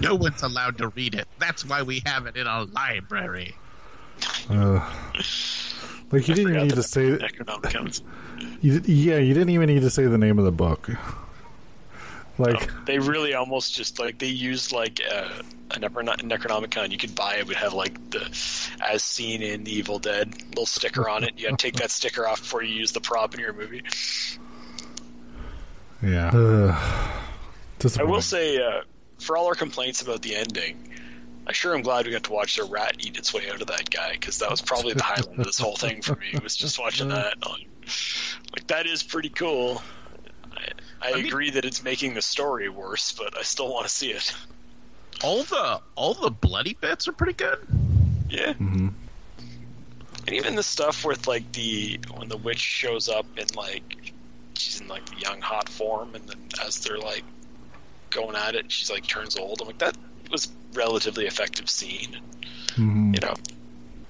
no 0.00 0.14
one's 0.14 0.42
allowed 0.42 0.78
to 0.78 0.88
read 0.88 1.14
it. 1.14 1.26
That's 1.38 1.64
why 1.64 1.82
we 1.82 2.02
have 2.06 2.26
it 2.26 2.36
in 2.36 2.46
a 2.46 2.64
library. 2.64 3.54
Uh, 4.48 4.92
like 6.12 6.28
you 6.28 6.34
didn't 6.34 6.54
even 6.54 6.68
need 6.68 6.74
to 6.74 6.82
say. 6.82 7.10
Necronomicons. 7.16 8.02
You, 8.60 8.80
yeah, 8.84 9.18
you 9.18 9.34
didn't 9.34 9.50
even 9.50 9.68
need 9.68 9.80
to 9.80 9.90
say 9.90 10.06
the 10.06 10.18
name 10.18 10.38
of 10.38 10.44
the 10.44 10.52
book. 10.52 10.90
Like, 12.38 12.70
They 12.84 12.98
really 12.98 13.34
almost 13.34 13.74
just 13.74 13.98
like 13.98 14.18
they 14.18 14.26
used 14.26 14.72
like 14.72 15.00
uh, 15.10 15.42
a 15.76 15.80
Necronomicon 15.80 16.90
you 16.90 16.98
could 16.98 17.14
buy. 17.14 17.36
It 17.36 17.46
would 17.46 17.56
have 17.56 17.72
like 17.74 18.10
the 18.10 18.20
as 18.80 19.02
seen 19.02 19.42
in 19.42 19.64
the 19.64 19.72
Evil 19.72 19.98
Dead 19.98 20.32
little 20.48 20.66
sticker 20.66 21.08
on 21.08 21.24
it. 21.24 21.38
You 21.38 21.46
had 21.48 21.58
to 21.58 21.62
take 21.62 21.76
that 21.76 21.90
sticker 21.90 22.26
off 22.26 22.40
before 22.40 22.62
you 22.62 22.74
use 22.74 22.92
the 22.92 23.00
prop 23.00 23.34
in 23.34 23.40
your 23.40 23.52
movie. 23.52 23.82
yeah. 26.02 26.30
Uh, 26.34 26.78
I 27.98 28.04
will 28.04 28.22
say, 28.22 28.58
uh, 28.58 28.82
for 29.18 29.36
all 29.36 29.46
our 29.46 29.54
complaints 29.54 30.00
about 30.02 30.22
the 30.22 30.36
ending, 30.36 30.90
I 31.46 31.52
sure 31.52 31.74
am 31.74 31.82
glad 31.82 32.06
we 32.06 32.12
got 32.12 32.24
to 32.24 32.32
watch 32.32 32.56
the 32.56 32.64
rat 32.64 32.96
eat 33.00 33.18
its 33.18 33.34
way 33.34 33.50
out 33.50 33.60
of 33.60 33.66
that 33.66 33.90
guy 33.90 34.12
because 34.12 34.38
that 34.38 34.50
was 34.50 34.62
probably 34.62 34.94
the 34.94 35.02
highlight 35.02 35.38
of 35.38 35.44
this 35.44 35.58
whole 35.58 35.76
thing 35.76 36.00
for 36.00 36.16
me. 36.16 36.38
Was 36.42 36.56
just 36.56 36.78
watching 36.78 37.08
that. 37.08 37.36
Like 38.52 38.66
that 38.68 38.86
is 38.86 39.02
pretty 39.02 39.28
cool. 39.28 39.82
I, 40.52 40.68
I, 41.02 41.10
I 41.10 41.14
mean- 41.16 41.26
agree 41.26 41.50
that 41.50 41.64
it's 41.64 41.82
making 41.82 42.14
the 42.14 42.22
story 42.22 42.68
worse, 42.68 43.12
but 43.12 43.36
I 43.36 43.42
still 43.42 43.70
want 43.70 43.86
to 43.86 43.92
see 43.92 44.10
it. 44.10 44.34
All 45.24 45.42
the 45.42 45.80
all 45.96 46.14
the 46.14 46.30
bloody 46.30 46.76
bits 46.80 47.08
are 47.08 47.12
pretty 47.12 47.32
good. 47.32 47.56
Yeah. 48.28 48.52
hmm 48.52 48.88
And 50.26 50.36
even 50.36 50.54
the 50.54 50.62
stuff 50.62 51.04
with 51.04 51.26
like 51.26 51.50
the 51.52 51.98
when 52.16 52.28
the 52.28 52.36
witch 52.36 52.58
shows 52.60 53.08
up 53.08 53.26
in 53.38 53.46
like 53.56 54.12
she's 54.56 54.80
in 54.80 54.88
like 54.88 55.06
the 55.06 55.18
young 55.18 55.40
hot 55.40 55.68
form, 55.68 56.14
and 56.14 56.28
then 56.28 56.36
as 56.66 56.78
they're 56.80 56.98
like 56.98 57.24
going 58.10 58.36
at 58.36 58.54
it, 58.54 58.70
she's 58.70 58.90
like 58.90 59.06
turns 59.06 59.36
old. 59.36 59.60
I'm 59.60 59.66
like 59.66 59.78
that 59.78 59.96
was 60.30 60.48
relatively 60.74 61.26
effective 61.26 61.70
scene. 61.70 62.16
hmm 62.74 63.14
You 63.14 63.20
know, 63.20 63.34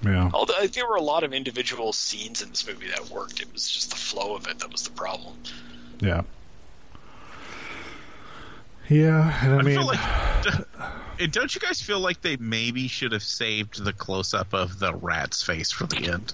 Yeah. 0.04 0.30
although 0.34 0.54
I 0.58 0.66
there 0.66 0.88
were 0.88 0.96
a 0.96 1.02
lot 1.02 1.22
of 1.22 1.32
individual 1.32 1.92
scenes 1.92 2.42
in 2.42 2.50
this 2.50 2.66
movie 2.66 2.88
that 2.88 3.10
worked. 3.10 3.40
It 3.40 3.52
was 3.52 3.70
just 3.70 3.90
the 3.90 3.96
flow 3.96 4.34
of 4.34 4.46
it 4.48 4.58
that 4.58 4.72
was 4.72 4.82
the 4.82 4.90
problem. 4.90 5.34
Yeah. 6.00 6.22
Yeah, 8.88 9.38
I, 9.42 9.48
I 9.48 9.62
mean, 9.62 9.76
feel 9.76 9.86
like. 9.86 10.00
Eh, 11.20 11.26
don't 11.30 11.54
you 11.54 11.60
guys 11.60 11.80
feel 11.80 12.00
like 12.00 12.20
they 12.22 12.36
maybe 12.36 12.88
should 12.88 13.12
have 13.12 13.22
saved 13.22 13.82
the 13.84 13.92
close 13.92 14.34
up 14.34 14.52
of 14.52 14.78
the 14.80 14.94
rat's 14.94 15.42
face 15.42 15.70
for 15.70 15.86
the 15.86 16.12
end 16.12 16.32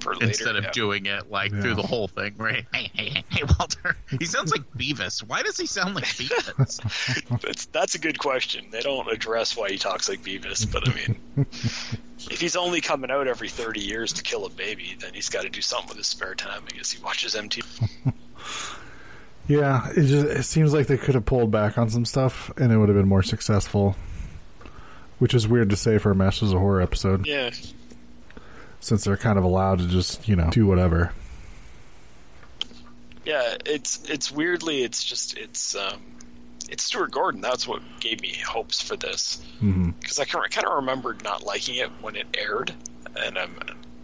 For 0.00 0.14
later, 0.14 0.26
instead 0.26 0.54
of 0.56 0.64
yeah. 0.64 0.70
doing 0.70 1.06
it 1.06 1.28
like 1.28 1.50
Yeah. 1.52 1.60
through 1.60 1.74
the 1.74 1.82
whole 1.82 2.06
thing? 2.08 2.34
Right? 2.36 2.64
Hey, 2.72 2.88
hey, 2.94 3.08
hey, 3.10 3.24
hey, 3.30 3.42
Walter. 3.58 3.96
He 4.18 4.26
sounds 4.26 4.52
like 4.52 4.62
Beavis. 4.76 5.26
Why 5.26 5.42
does 5.42 5.58
he 5.58 5.66
sound 5.66 5.96
like 5.96 6.04
Beavis? 6.04 6.80
That's 7.42 7.66
that's 7.66 7.94
a 7.96 7.98
good 7.98 8.18
question. 8.18 8.66
They 8.70 8.80
don't 8.80 9.10
address 9.10 9.56
why 9.56 9.70
he 9.70 9.76
talks 9.76 10.08
like 10.08 10.22
Beavis, 10.22 10.70
but 10.70 10.88
I 10.88 10.94
mean, 10.94 11.16
if 12.30 12.40
he's 12.40 12.54
only 12.56 12.80
coming 12.80 13.10
out 13.10 13.26
every 13.26 13.48
thirty 13.48 13.80
years 13.80 14.12
to 14.14 14.22
kill 14.22 14.46
a 14.46 14.50
baby, 14.50 14.96
then 15.00 15.12
he's 15.14 15.28
got 15.28 15.42
to 15.42 15.50
do 15.50 15.60
something 15.60 15.88
with 15.88 15.98
his 15.98 16.06
spare 16.06 16.34
time. 16.36 16.62
I 16.72 16.76
guess 16.76 16.92
he 16.92 17.02
watches 17.02 17.34
MTV. 17.34 17.88
Yeah, 19.48 19.88
it 19.90 20.02
just 20.04 20.26
it 20.26 20.42
seems 20.44 20.72
like 20.72 20.86
they 20.86 20.96
could 20.96 21.14
have 21.14 21.24
pulled 21.26 21.50
back 21.50 21.76
on 21.78 21.90
some 21.90 22.04
stuff, 22.04 22.50
and 22.56 22.72
it 22.72 22.78
would 22.78 22.88
have 22.88 22.96
been 22.96 23.08
more 23.08 23.22
successful. 23.22 23.96
Which 25.20 25.32
is 25.32 25.46
weird 25.46 25.70
to 25.70 25.76
say 25.76 25.98
for 25.98 26.10
a 26.10 26.14
Masters 26.14 26.52
of 26.52 26.58
Horror 26.58 26.80
episode, 26.82 27.24
Yeah, 27.26 27.50
since 28.80 29.04
they're 29.04 29.16
kind 29.16 29.38
of 29.38 29.44
allowed 29.44 29.78
to 29.78 29.86
just 29.86 30.28
you 30.28 30.34
know 30.36 30.50
do 30.50 30.66
whatever. 30.66 31.12
yeah. 33.24 33.56
It's 33.64 34.02
it's 34.10 34.30
weirdly, 34.30 34.82
it's 34.82 35.02
just 35.04 35.36
it's 35.38 35.74
um, 35.76 36.00
it's 36.68 36.82
Stuart 36.84 37.10
Gordon. 37.12 37.40
That's 37.40 37.66
what 37.66 37.80
gave 38.00 38.20
me 38.20 38.34
hopes 38.46 38.82
for 38.82 38.96
this 38.96 39.42
because 40.00 40.18
I 40.18 40.24
kind 40.24 40.66
of 40.66 40.74
remembered 40.74 41.22
not 41.24 41.42
liking 41.44 41.76
it 41.76 41.90
when 42.00 42.16
it 42.16 42.26
aired, 42.36 42.74
and 43.16 43.38
I'm 43.38 43.54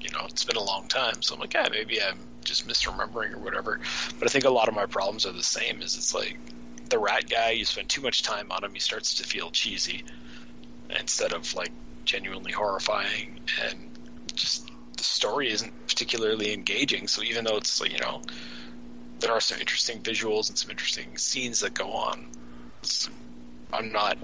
you 0.01 0.11
know 0.11 0.25
it's 0.27 0.45
been 0.45 0.57
a 0.57 0.63
long 0.63 0.87
time, 0.89 1.23
so 1.23 1.35
I'm 1.35 1.41
like, 1.41 1.55
yeah, 1.55 1.69
maybe 1.71 2.01
I'm 2.03 2.19
just 2.45 2.67
misremembering 2.67 3.35
or 3.35 3.39
whatever. 3.39 3.81
But 4.19 4.29
I 4.29 4.31
think 4.31 4.45
a 4.45 4.51
lot 4.51 4.69
of 4.69 4.75
my 4.75 4.87
problems 4.87 5.27
are 5.27 5.33
the 5.33 5.43
same. 5.43 5.83
Is 5.83 5.97
it's 5.97 6.15
like 6.15 6.39
the 6.89 6.99
rat 6.99 7.29
guy, 7.29 7.51
you 7.51 7.65
spend 7.65 7.89
too 7.89 8.03
much 8.03 8.23
time 8.23 8.51
on 8.51 8.65
him, 8.65 8.75
he 8.75 8.81
starts 8.81 9.15
to 9.15 9.25
feel 9.25 9.51
cheesy 9.51 10.05
instead 10.99 11.33
of 11.33 11.55
like 11.55 11.71
genuinely 12.05 12.53
horrifying, 12.53 13.41
and 13.65 13.91
just 14.35 14.69
the 14.97 15.05
story 15.05 15.51
isn't 15.51 15.73
particularly 15.87 16.53
engaging. 16.53 17.09
So 17.09 17.23
even 17.23 17.45
though 17.45 17.57
it's 17.57 17.81
like 17.81 17.93
you 17.93 18.01
know 18.01 18.23
there 19.21 19.33
are 19.33 19.41
some 19.41 19.61
interesting 19.61 20.01
visuals 20.01 20.49
and 20.49 20.59
some 20.59 20.71
interesting 20.71 21.19
scenes 21.19 21.61
that 21.61 21.75
go 21.75 21.93
on, 21.93 22.27
it's, 22.83 23.09
I'm 23.73 23.93
not 23.93 24.19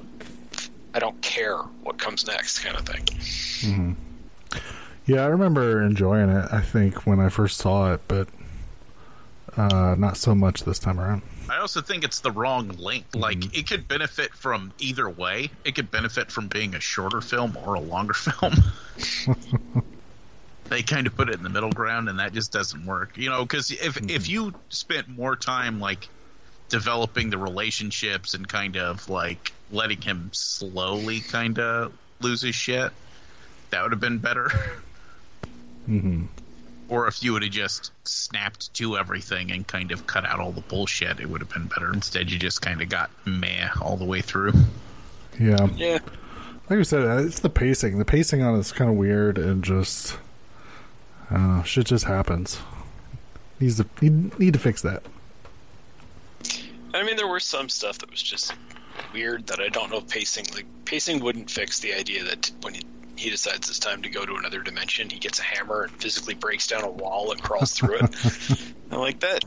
I 0.96 0.98
don't 0.98 1.20
care 1.20 1.58
what 1.82 1.98
comes 1.98 2.26
next, 2.26 2.60
kind 2.60 2.74
of 2.74 2.86
thing. 2.86 3.04
Mm-hmm. 3.04 3.92
Yeah, 5.06 5.22
I 5.22 5.26
remember 5.28 5.82
enjoying 5.82 6.28
it. 6.30 6.52
I 6.52 6.60
think 6.60 7.06
when 7.06 7.20
I 7.20 7.28
first 7.28 7.58
saw 7.58 7.94
it, 7.94 8.00
but 8.08 8.28
uh, 9.56 9.94
not 9.96 10.16
so 10.16 10.34
much 10.34 10.64
this 10.64 10.78
time 10.78 11.00
around. 11.00 11.22
I 11.48 11.58
also 11.58 11.80
think 11.80 12.04
it's 12.04 12.20
the 12.20 12.32
wrong 12.32 12.68
length. 12.68 13.14
Like 13.14 13.56
it 13.56 13.68
could 13.68 13.86
benefit 13.86 14.34
from 14.34 14.72
either 14.78 15.08
way. 15.08 15.50
It 15.64 15.76
could 15.76 15.90
benefit 15.90 16.30
from 16.32 16.48
being 16.48 16.74
a 16.74 16.80
shorter 16.80 17.20
film 17.20 17.56
or 17.64 17.74
a 17.74 17.80
longer 17.80 18.12
film. 18.14 18.54
they 20.64 20.82
kind 20.82 21.06
of 21.06 21.16
put 21.16 21.28
it 21.28 21.36
in 21.36 21.42
the 21.42 21.50
middle 21.50 21.72
ground, 21.72 22.08
and 22.08 22.18
that 22.18 22.32
just 22.32 22.52
doesn't 22.52 22.84
work. 22.84 23.16
You 23.16 23.30
know, 23.30 23.42
because 23.42 23.70
if 23.70 24.10
if 24.10 24.28
you 24.28 24.54
spent 24.70 25.08
more 25.08 25.36
time 25.36 25.78
like 25.78 26.08
developing 26.68 27.30
the 27.30 27.38
relationships 27.38 28.34
and 28.34 28.48
kind 28.48 28.76
of 28.76 29.08
like 29.08 29.52
letting 29.70 30.00
him 30.00 30.30
slowly 30.32 31.20
kind 31.20 31.60
of 31.60 31.92
lose 32.20 32.42
his 32.42 32.56
shit, 32.56 32.90
that 33.70 33.82
would 33.82 33.92
have 33.92 34.00
been 34.00 34.18
better. 34.18 34.50
hmm 35.86 36.24
Or 36.88 37.08
if 37.08 37.22
you 37.22 37.32
would 37.32 37.42
have 37.42 37.52
just 37.52 37.92
snapped 38.04 38.72
to 38.74 38.96
everything 38.96 39.50
and 39.50 39.66
kind 39.66 39.90
of 39.92 40.06
cut 40.06 40.26
out 40.26 40.40
all 40.40 40.52
the 40.52 40.60
bullshit, 40.60 41.20
it 41.20 41.28
would 41.28 41.40
have 41.40 41.50
been 41.50 41.66
better. 41.66 41.92
Instead, 41.92 42.30
you 42.30 42.38
just 42.38 42.62
kind 42.62 42.82
of 42.82 42.88
got 42.88 43.10
meh 43.24 43.68
all 43.80 43.96
the 43.96 44.04
way 44.04 44.20
through. 44.20 44.52
Yeah, 45.38 45.68
Yeah, 45.74 45.98
like 46.68 46.78
I 46.78 46.82
said, 46.82 47.02
uh, 47.02 47.22
it's 47.24 47.40
the 47.40 47.50
pacing. 47.50 47.98
The 47.98 48.04
pacing 48.04 48.42
on 48.42 48.58
it's 48.58 48.72
kind 48.72 48.90
of 48.90 48.96
weird 48.96 49.38
and 49.38 49.62
just, 49.62 50.16
I 51.30 51.34
don't 51.34 51.56
know, 51.58 51.62
shit 51.62 51.86
just 51.86 52.04
happens. 52.04 52.58
Needs 53.60 53.76
to 53.76 53.86
need, 54.02 54.38
need 54.38 54.52
to 54.54 54.58
fix 54.58 54.82
that. 54.82 55.02
I 56.94 57.02
mean 57.02 57.16
there 57.16 57.26
were 57.26 57.40
some 57.40 57.68
stuff 57.68 57.98
that 57.98 58.10
was 58.10 58.22
just 58.22 58.54
weird 59.12 59.46
that 59.48 59.60
I 59.60 59.68
don't 59.68 59.90
know 59.90 59.98
if 59.98 60.08
pacing 60.08 60.46
like 60.54 60.64
pacing 60.86 61.20
wouldn't 61.20 61.50
fix 61.50 61.80
the 61.80 61.92
idea 61.92 62.24
that 62.24 62.50
when 62.62 62.74
he, 62.74 62.82
he 63.16 63.30
decides 63.30 63.68
it's 63.68 63.78
time 63.78 64.02
to 64.02 64.10
go 64.10 64.26
to 64.26 64.36
another 64.36 64.62
dimension, 64.62 65.10
he 65.10 65.18
gets 65.18 65.38
a 65.38 65.42
hammer 65.42 65.82
and 65.84 65.92
physically 65.92 66.34
breaks 66.34 66.66
down 66.66 66.84
a 66.84 66.90
wall 66.90 67.32
and 67.32 67.42
crawls 67.42 67.72
through 67.72 67.96
it. 67.96 68.14
I'm 68.90 68.98
like 68.98 69.20
that. 69.20 69.44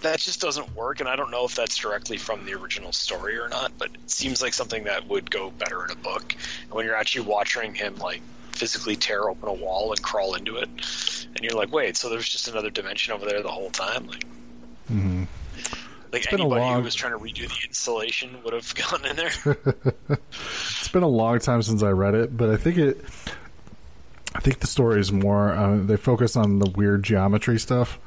That 0.00 0.18
just 0.18 0.40
doesn't 0.40 0.74
work, 0.74 0.98
and 0.98 1.08
I 1.08 1.14
don't 1.14 1.30
know 1.30 1.44
if 1.44 1.54
that's 1.54 1.76
directly 1.76 2.16
from 2.16 2.44
the 2.44 2.54
original 2.54 2.92
story 2.92 3.38
or 3.38 3.48
not. 3.48 3.72
But 3.78 3.90
it 3.94 4.10
seems 4.10 4.42
like 4.42 4.52
something 4.52 4.84
that 4.84 5.08
would 5.08 5.30
go 5.30 5.52
better 5.58 5.84
in 5.84 5.92
a 5.92 5.96
book. 5.96 6.34
And 6.68 6.76
when 6.76 6.86
you're 6.86 6.96
actually 6.96 7.26
watching 7.26 7.74
him 7.74 7.94
like 7.96 8.22
physically 8.52 8.96
tear 8.96 9.28
open 9.28 9.48
a 9.48 9.52
wall 9.52 9.92
and 9.92 10.02
crawl 10.02 10.34
into 10.34 10.56
it, 10.56 10.68
and 11.36 11.44
you're 11.44 11.54
like, 11.54 11.72
wait, 11.72 11.96
so 11.96 12.08
there's 12.08 12.28
just 12.28 12.48
another 12.48 12.70
dimension 12.70 13.14
over 13.14 13.24
there 13.26 13.42
the 13.42 13.48
whole 13.48 13.70
time, 13.70 14.06
like. 14.06 14.26
hmm 14.88 15.24
Like 16.12 16.30
been 16.30 16.40
a 16.40 16.42
anybody 16.44 16.60
long- 16.60 16.78
who 16.78 16.84
was 16.84 16.94
trying 16.94 17.12
to 17.12 17.18
redo 17.18 17.48
the 17.48 17.66
installation 17.66 18.36
would 18.44 18.52
have 18.52 18.74
gone 18.90 19.04
in 19.06 19.16
there. 19.16 19.32
It's 20.80 20.88
been 20.88 21.02
a 21.04 21.08
long 21.08 21.38
time 21.38 21.62
since 21.62 21.82
I 21.82 21.90
read 21.90 22.14
it, 22.14 22.36
but 22.36 22.50
I 22.50 22.56
think 22.56 22.76
it. 22.76 23.00
I 24.34 24.40
think 24.40 24.58
the 24.60 24.66
story 24.66 25.00
is 25.00 25.12
more. 25.12 25.52
Uh, 25.52 25.76
they 25.78 25.96
focus 25.96 26.36
on 26.36 26.58
the 26.58 26.68
weird 26.70 27.02
geometry 27.02 27.58
stuff, 27.58 27.98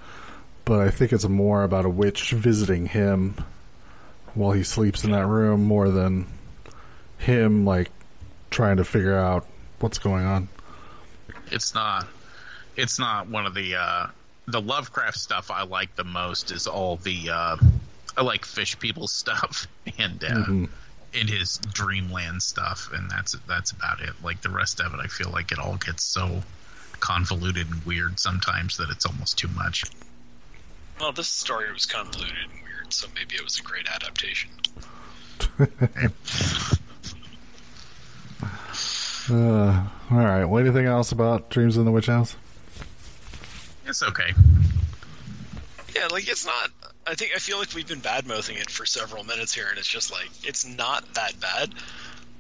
but 0.66 0.82
I 0.82 0.90
think 0.92 1.14
it's 1.14 1.28
more 1.28 1.64
about 1.64 1.86
a 1.86 1.90
witch 1.90 2.32
visiting 2.32 2.86
him 2.88 3.36
while 4.34 4.52
he 4.52 4.64
sleeps 4.64 5.04
in 5.04 5.12
that 5.12 5.26
room 5.26 5.64
more 5.64 5.90
than 5.90 6.28
him 7.18 7.66
like 7.66 7.90
trying 8.52 8.78
to 8.78 8.84
figure 8.84 9.18
out 9.18 9.48
what's 9.80 9.98
going 9.98 10.26
on. 10.26 10.48
It's 11.52 11.74
not. 11.74 12.08
It's 12.76 13.00
not 13.00 13.28
one 13.30 13.46
of 13.46 13.54
the 13.54 13.76
uh, 13.76 14.08
the 14.48 14.62
Lovecraft 14.62 15.18
stuff 15.18 15.50
I 15.50 15.64
like 15.64 15.96
the 15.96 16.04
most. 16.04 16.52
Is 16.52 16.68
all 16.68 16.98
the 16.98 17.30
uh, 17.32 17.58
I 18.18 18.22
like 18.24 18.46
fish 18.46 18.78
people 18.80 19.08
stuff 19.08 19.68
and 19.98 20.24
uh, 20.24 20.28
Mhm. 20.30 20.70
in 21.14 21.28
his 21.28 21.58
dreamland 21.58 22.42
stuff, 22.44 22.90
and 22.94 23.10
that's 23.10 23.34
that's 23.48 23.72
about 23.72 24.02
it. 24.02 24.12
Like 24.24 24.42
the 24.42 24.50
rest 24.50 24.80
of 24.80 24.94
it, 24.94 25.00
I 25.00 25.08
feel 25.08 25.30
like 25.30 25.52
it 25.52 25.60
all 25.60 25.76
gets 25.78 26.04
so 26.04 26.44
convoluted 27.00 27.70
and 27.70 27.84
weird 27.86 28.20
sometimes 28.20 28.78
that 28.78 28.90
it's 28.90 29.06
almost 29.06 29.38
too 29.38 29.50
much. 29.50 29.84
Well, 31.00 31.12
this 31.12 31.28
story 31.28 31.72
was 31.74 31.86
convoluted 31.86 32.36
and 32.52 32.64
weird, 32.64 32.94
so 32.94 33.08
maybe 33.16 33.36
it 33.36 33.44
was 33.44 33.60
a 33.60 33.64
great 33.64 33.88
adaptation. 33.88 34.50
Uh, 39.28 39.88
all 40.12 40.18
right. 40.18 40.46
Well, 40.46 40.62
anything 40.64 40.86
else 40.86 41.12
about 41.12 41.50
Dreams 41.50 41.78
in 41.78 41.86
the 41.86 41.92
Witch 41.92 42.06
House? 42.06 42.36
It's 43.88 44.04
okay. 44.04 44.34
Yeah, 45.96 46.08
like 46.12 46.28
it's 46.30 46.46
not. 46.46 46.70
I 47.08 47.16
think 47.16 47.32
I 47.36 47.40
feel 47.40 47.60
like 47.60 47.74
we've 47.74 47.88
been 47.88 48.00
bad 48.00 48.26
mouthing 48.26 48.58
it 48.58 48.70
for 48.70 48.86
several 48.86 49.24
minutes 49.24 49.54
here, 49.54 49.68
and 49.70 49.78
it's 49.78 49.88
just 49.88 50.12
like 50.12 50.30
it's 50.44 50.66
not 50.66 51.14
that 51.16 51.40
bad. 51.40 51.74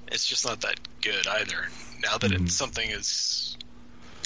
It's 0.07 0.25
just 0.25 0.45
not 0.45 0.61
that 0.61 0.79
good 1.01 1.27
either. 1.27 1.67
Now 2.01 2.17
that 2.17 2.31
mm-hmm. 2.31 2.45
it's 2.45 2.55
something 2.55 2.89
is 2.89 3.57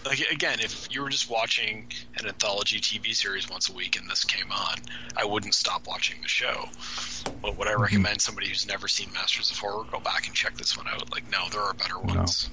like 0.06 0.20
again, 0.32 0.60
if 0.62 0.88
you 0.92 1.02
were 1.02 1.10
just 1.10 1.30
watching 1.30 1.92
an 2.18 2.28
anthology 2.28 2.80
TV 2.80 3.14
series 3.14 3.50
once 3.50 3.70
a 3.70 3.74
week 3.74 4.00
and 4.00 4.10
this 4.10 4.24
came 4.24 4.52
on, 4.52 4.78
I 5.18 5.26
wouldn't 5.26 5.56
stop 5.56 5.88
watching 5.88 6.22
the 6.22 6.28
show. 6.28 6.70
But 7.42 7.58
would 7.58 7.68
I 7.68 7.72
mm-hmm. 7.72 7.82
recommend 7.82 8.22
somebody 8.22 8.48
who's 8.48 8.66
never 8.66 8.88
seen 8.88 9.12
Masters 9.14 9.52
of 9.52 9.58
Horror 9.58 9.86
go 9.92 10.00
back 10.00 10.28
and 10.28 10.36
check 10.36 10.56
this 10.56 10.78
one 10.78 10.88
out? 10.88 11.12
Like, 11.12 11.30
no, 11.30 11.50
there 11.50 11.62
are 11.62 11.74
better 11.74 12.00
ones. 12.00 12.50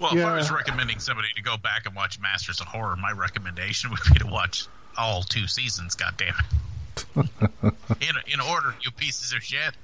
Well, 0.00 0.16
if 0.16 0.24
I 0.24 0.36
was 0.36 0.50
recommending 0.50 0.98
somebody 0.98 1.28
to 1.36 1.42
go 1.42 1.56
back 1.56 1.86
and 1.86 1.94
watch 1.94 2.18
Masters 2.20 2.60
of 2.60 2.66
Horror, 2.66 2.96
my 2.96 3.12
recommendation 3.12 3.90
would 3.90 4.00
be 4.12 4.18
to 4.18 4.26
watch 4.26 4.66
all 4.96 5.22
two 5.22 5.46
seasons. 5.46 5.94
Goddamn 5.94 6.34
it! 6.38 7.04
in 8.00 8.32
in 8.32 8.40
order, 8.40 8.74
you 8.82 8.90
pieces 8.90 9.32
of 9.32 9.42
shit. 9.42 9.74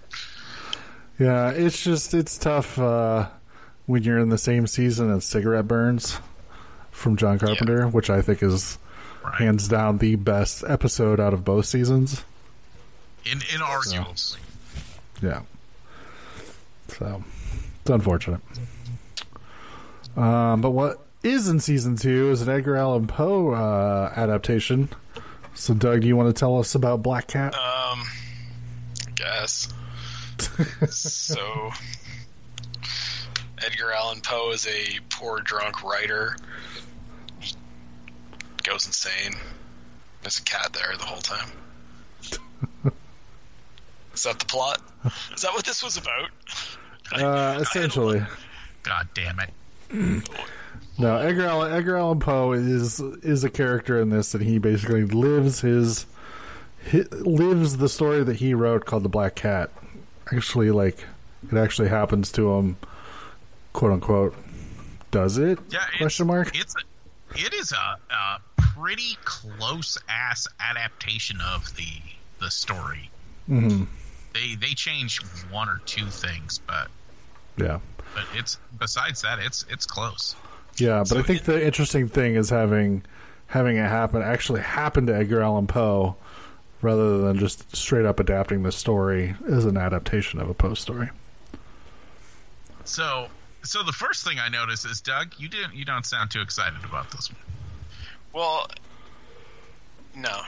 Yeah, 1.18 1.51
it's 1.51 1.83
just 1.83 2.14
it's 2.14 2.38
tough 2.38 2.79
uh, 2.79 3.29
when 3.87 4.03
you're 4.03 4.18
in 4.18 4.29
the 4.31 4.38
same 4.38 4.66
season 4.66 5.11
as 5.11 5.25
Cigarette 5.25 5.68
Burns 5.68 6.18
from 6.90 7.16
John 7.16 7.38
Carpenter, 7.38 7.87
which 7.88 8.11
I 8.11 8.23
think 8.23 8.42
is 8.42 8.79
Right. 9.23 9.35
hands 9.35 9.68
down 9.68 9.99
the 9.99 10.14
best 10.16 10.64
episode 10.66 11.20
out 11.20 11.35
of 11.35 11.44
both 11.44 11.66
seasons. 11.66 12.25
In 13.27 13.33
in 13.33 13.61
inarguably. 13.61 14.38
Yeah. 15.20 15.42
So 16.88 17.23
it's 17.83 17.90
unfortunate. 17.90 18.40
Um, 20.16 20.62
but 20.62 20.70
what 20.70 21.05
is 21.23 21.49
in 21.49 21.61
season 21.61 21.96
two 21.96 22.31
is 22.31 22.40
an 22.40 22.49
Edgar 22.49 22.77
Allan 22.77 23.07
Poe 23.07 23.51
uh, 23.51 24.11
adaptation. 24.16 24.88
So, 25.55 25.75
Doug, 25.75 26.01
do 26.01 26.07
you 26.07 26.17
want 26.17 26.35
to 26.35 26.39
tell 26.39 26.59
us 26.59 26.75
about 26.75 27.03
Black 27.03 27.27
Cat? 27.29 27.55
Um, 27.55 28.03
I 29.07 29.11
guess. 29.15 29.73
so, 30.91 31.71
Edgar 33.63 33.93
Allan 33.93 34.21
Poe 34.21 34.53
is 34.53 34.67
a 34.67 34.99
poor 35.11 35.41
drunk 35.41 35.83
writer. 35.83 36.37
He 37.41 37.53
goes 38.63 38.87
insane. 38.87 39.35
There's 40.23 40.39
a 40.39 40.43
cat 40.43 40.73
there 40.73 40.97
the 40.97 41.05
whole 41.05 41.21
time. 41.21 41.51
Is 44.15 44.25
that 44.25 44.39
the 44.39 44.47
plot? 44.47 44.83
Is 45.35 45.43
that 45.43 45.53
what 45.53 45.65
this 45.65 45.83
was 45.83 45.97
about? 45.97 46.31
Uh, 47.13 47.59
essentially. 47.61 48.23
God 48.83 49.09
damn 49.15 49.41
it. 49.41 49.51
No, 51.01 51.17
Edgar 51.17 51.47
Allan, 51.47 51.73
Edgar 51.73 51.97
Allan 51.97 52.21
Poe 52.21 52.53
is 52.53 53.01
is 53.01 53.43
a 53.43 53.51
character 53.51 53.99
in 54.01 54.11
this, 54.11 54.35
and 54.35 54.43
he 54.43 54.59
basically 54.59 55.05
lives 55.05 55.61
his, 55.61 56.07
hi 56.91 57.05
lives 57.11 57.79
the 57.79 57.89
story 57.89 58.23
that 58.23 58.37
he 58.37 58.53
wrote 58.55 58.85
called 58.85 59.03
the 59.03 59.09
Black 59.09 59.35
Cat. 59.35 59.71
Actually, 60.33 60.71
like 60.71 61.05
it 61.51 61.57
actually 61.57 61.89
happens 61.89 62.31
to 62.33 62.53
him, 62.53 62.77
quote 63.73 63.93
unquote. 63.93 64.35
Does 65.11 65.39
it? 65.39 65.59
Yeah, 65.71 65.87
Question 65.99 66.27
mark. 66.27 66.51
It's 66.55 66.75
a, 66.77 66.81
it 67.47 67.53
is 67.55 67.73
a, 67.73 67.99
a 68.15 68.41
pretty 68.59 69.17
close 69.25 69.99
ass 70.09 70.47
adaptation 70.61 71.39
of 71.41 71.75
the 71.77 71.89
the 72.41 72.51
story. 72.51 73.11
hmm 73.47 73.85
They 74.35 74.55
they 74.55 74.75
change 74.75 75.21
one 75.51 75.69
or 75.69 75.81
two 75.87 76.07
things, 76.07 76.61
but 76.67 76.89
Yeah, 77.57 77.81
but 78.15 78.25
it's 78.35 78.59
besides 78.79 79.23
that, 79.23 79.39
it's 79.39 79.65
it's 79.71 79.87
close. 79.87 80.37
Yeah. 80.81 80.99
But 81.01 81.09
So 81.09 81.19
I 81.19 81.23
think 81.23 81.40
it- 81.40 81.45
the 81.47 81.64
interesting 81.64 82.09
thing 82.09 82.35
is 82.35 82.51
having 82.51 83.03
having 83.47 83.77
it 83.77 83.88
happen 83.88 84.23
actually 84.23 84.61
happen 84.61 85.07
to 85.07 85.14
Edgar 85.16 85.43
Allan 85.43 85.66
Poe, 85.66 86.16
rather 86.83 87.19
than 87.19 87.38
just 87.38 87.75
straight 87.77 88.05
up 88.07 88.21
adapting 88.21 88.62
the 88.62 88.73
story 88.73 89.35
as 89.51 89.64
an 89.64 89.77
adaptation 89.77 90.40
of 90.40 90.49
a 90.49 90.55
Poe 90.55 90.75
story. 90.75 91.11
So 92.85 93.29
so 93.62 93.83
the 93.83 93.93
first 93.93 94.25
thing 94.25 94.38
I 94.38 94.49
notice 94.49 94.85
is 94.85 95.01
Doug, 95.01 95.35
you 95.38 95.49
didn't 95.49 95.75
you 95.75 95.85
don't 95.85 96.07
sound 96.07 96.31
too 96.31 96.40
excited 96.40 96.83
about 96.85 97.11
this 97.11 97.31
one. 97.31 97.40
Well, 98.33 98.69
no. 100.14 100.40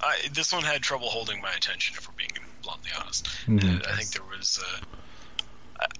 I, 0.00 0.18
this 0.32 0.52
one 0.52 0.62
had 0.64 0.82
trouble 0.82 1.08
holding 1.08 1.40
my 1.40 1.52
attention, 1.52 1.96
if 1.96 2.06
we're 2.08 2.14
being 2.16 2.30
bluntly 2.62 2.90
honest. 3.00 3.26
Mhm. 3.46 3.80
Uh, 3.86 3.90
I 3.90 3.96
think 3.96 4.10
there 4.10 4.24
was. 4.38 4.62
Uh, 4.62 4.80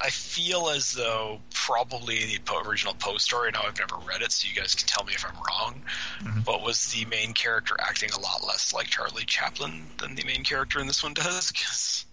I- 0.00 0.10
feel 0.10 0.68
as 0.68 0.92
though 0.92 1.40
probably 1.52 2.18
the 2.18 2.40
original 2.66 2.94
Poe 2.94 3.18
story. 3.18 3.50
Now 3.52 3.62
I've 3.66 3.78
never 3.78 3.96
read 3.96 4.20
it, 4.20 4.32
so 4.32 4.48
you 4.48 4.54
guys 4.54 4.74
can 4.74 4.88
tell 4.88 5.04
me 5.04 5.12
if 5.14 5.24
I'm 5.24 5.34
wrong. 5.36 5.82
Mm-hmm. 6.20 6.40
But 6.40 6.62
was 6.62 6.92
the 6.92 7.04
main 7.04 7.32
character 7.34 7.76
acting 7.80 8.10
a 8.10 8.20
lot 8.20 8.44
less 8.44 8.74
like 8.74 8.88
Charlie 8.88 9.24
Chaplin 9.24 9.86
than 9.98 10.16
the 10.16 10.24
main 10.24 10.42
character 10.42 10.80
in 10.80 10.86
this 10.86 11.02
one 11.02 11.14
does? 11.14 11.52
Because 11.52 12.04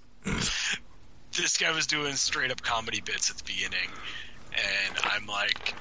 this 1.36 1.58
guy 1.58 1.72
was 1.72 1.88
doing 1.88 2.14
straight 2.14 2.52
up 2.52 2.62
comedy 2.62 3.02
bits 3.02 3.30
at 3.30 3.38
the 3.38 3.44
beginning, 3.44 3.90
and 4.54 4.98
I'm 5.04 5.26
like, 5.26 5.74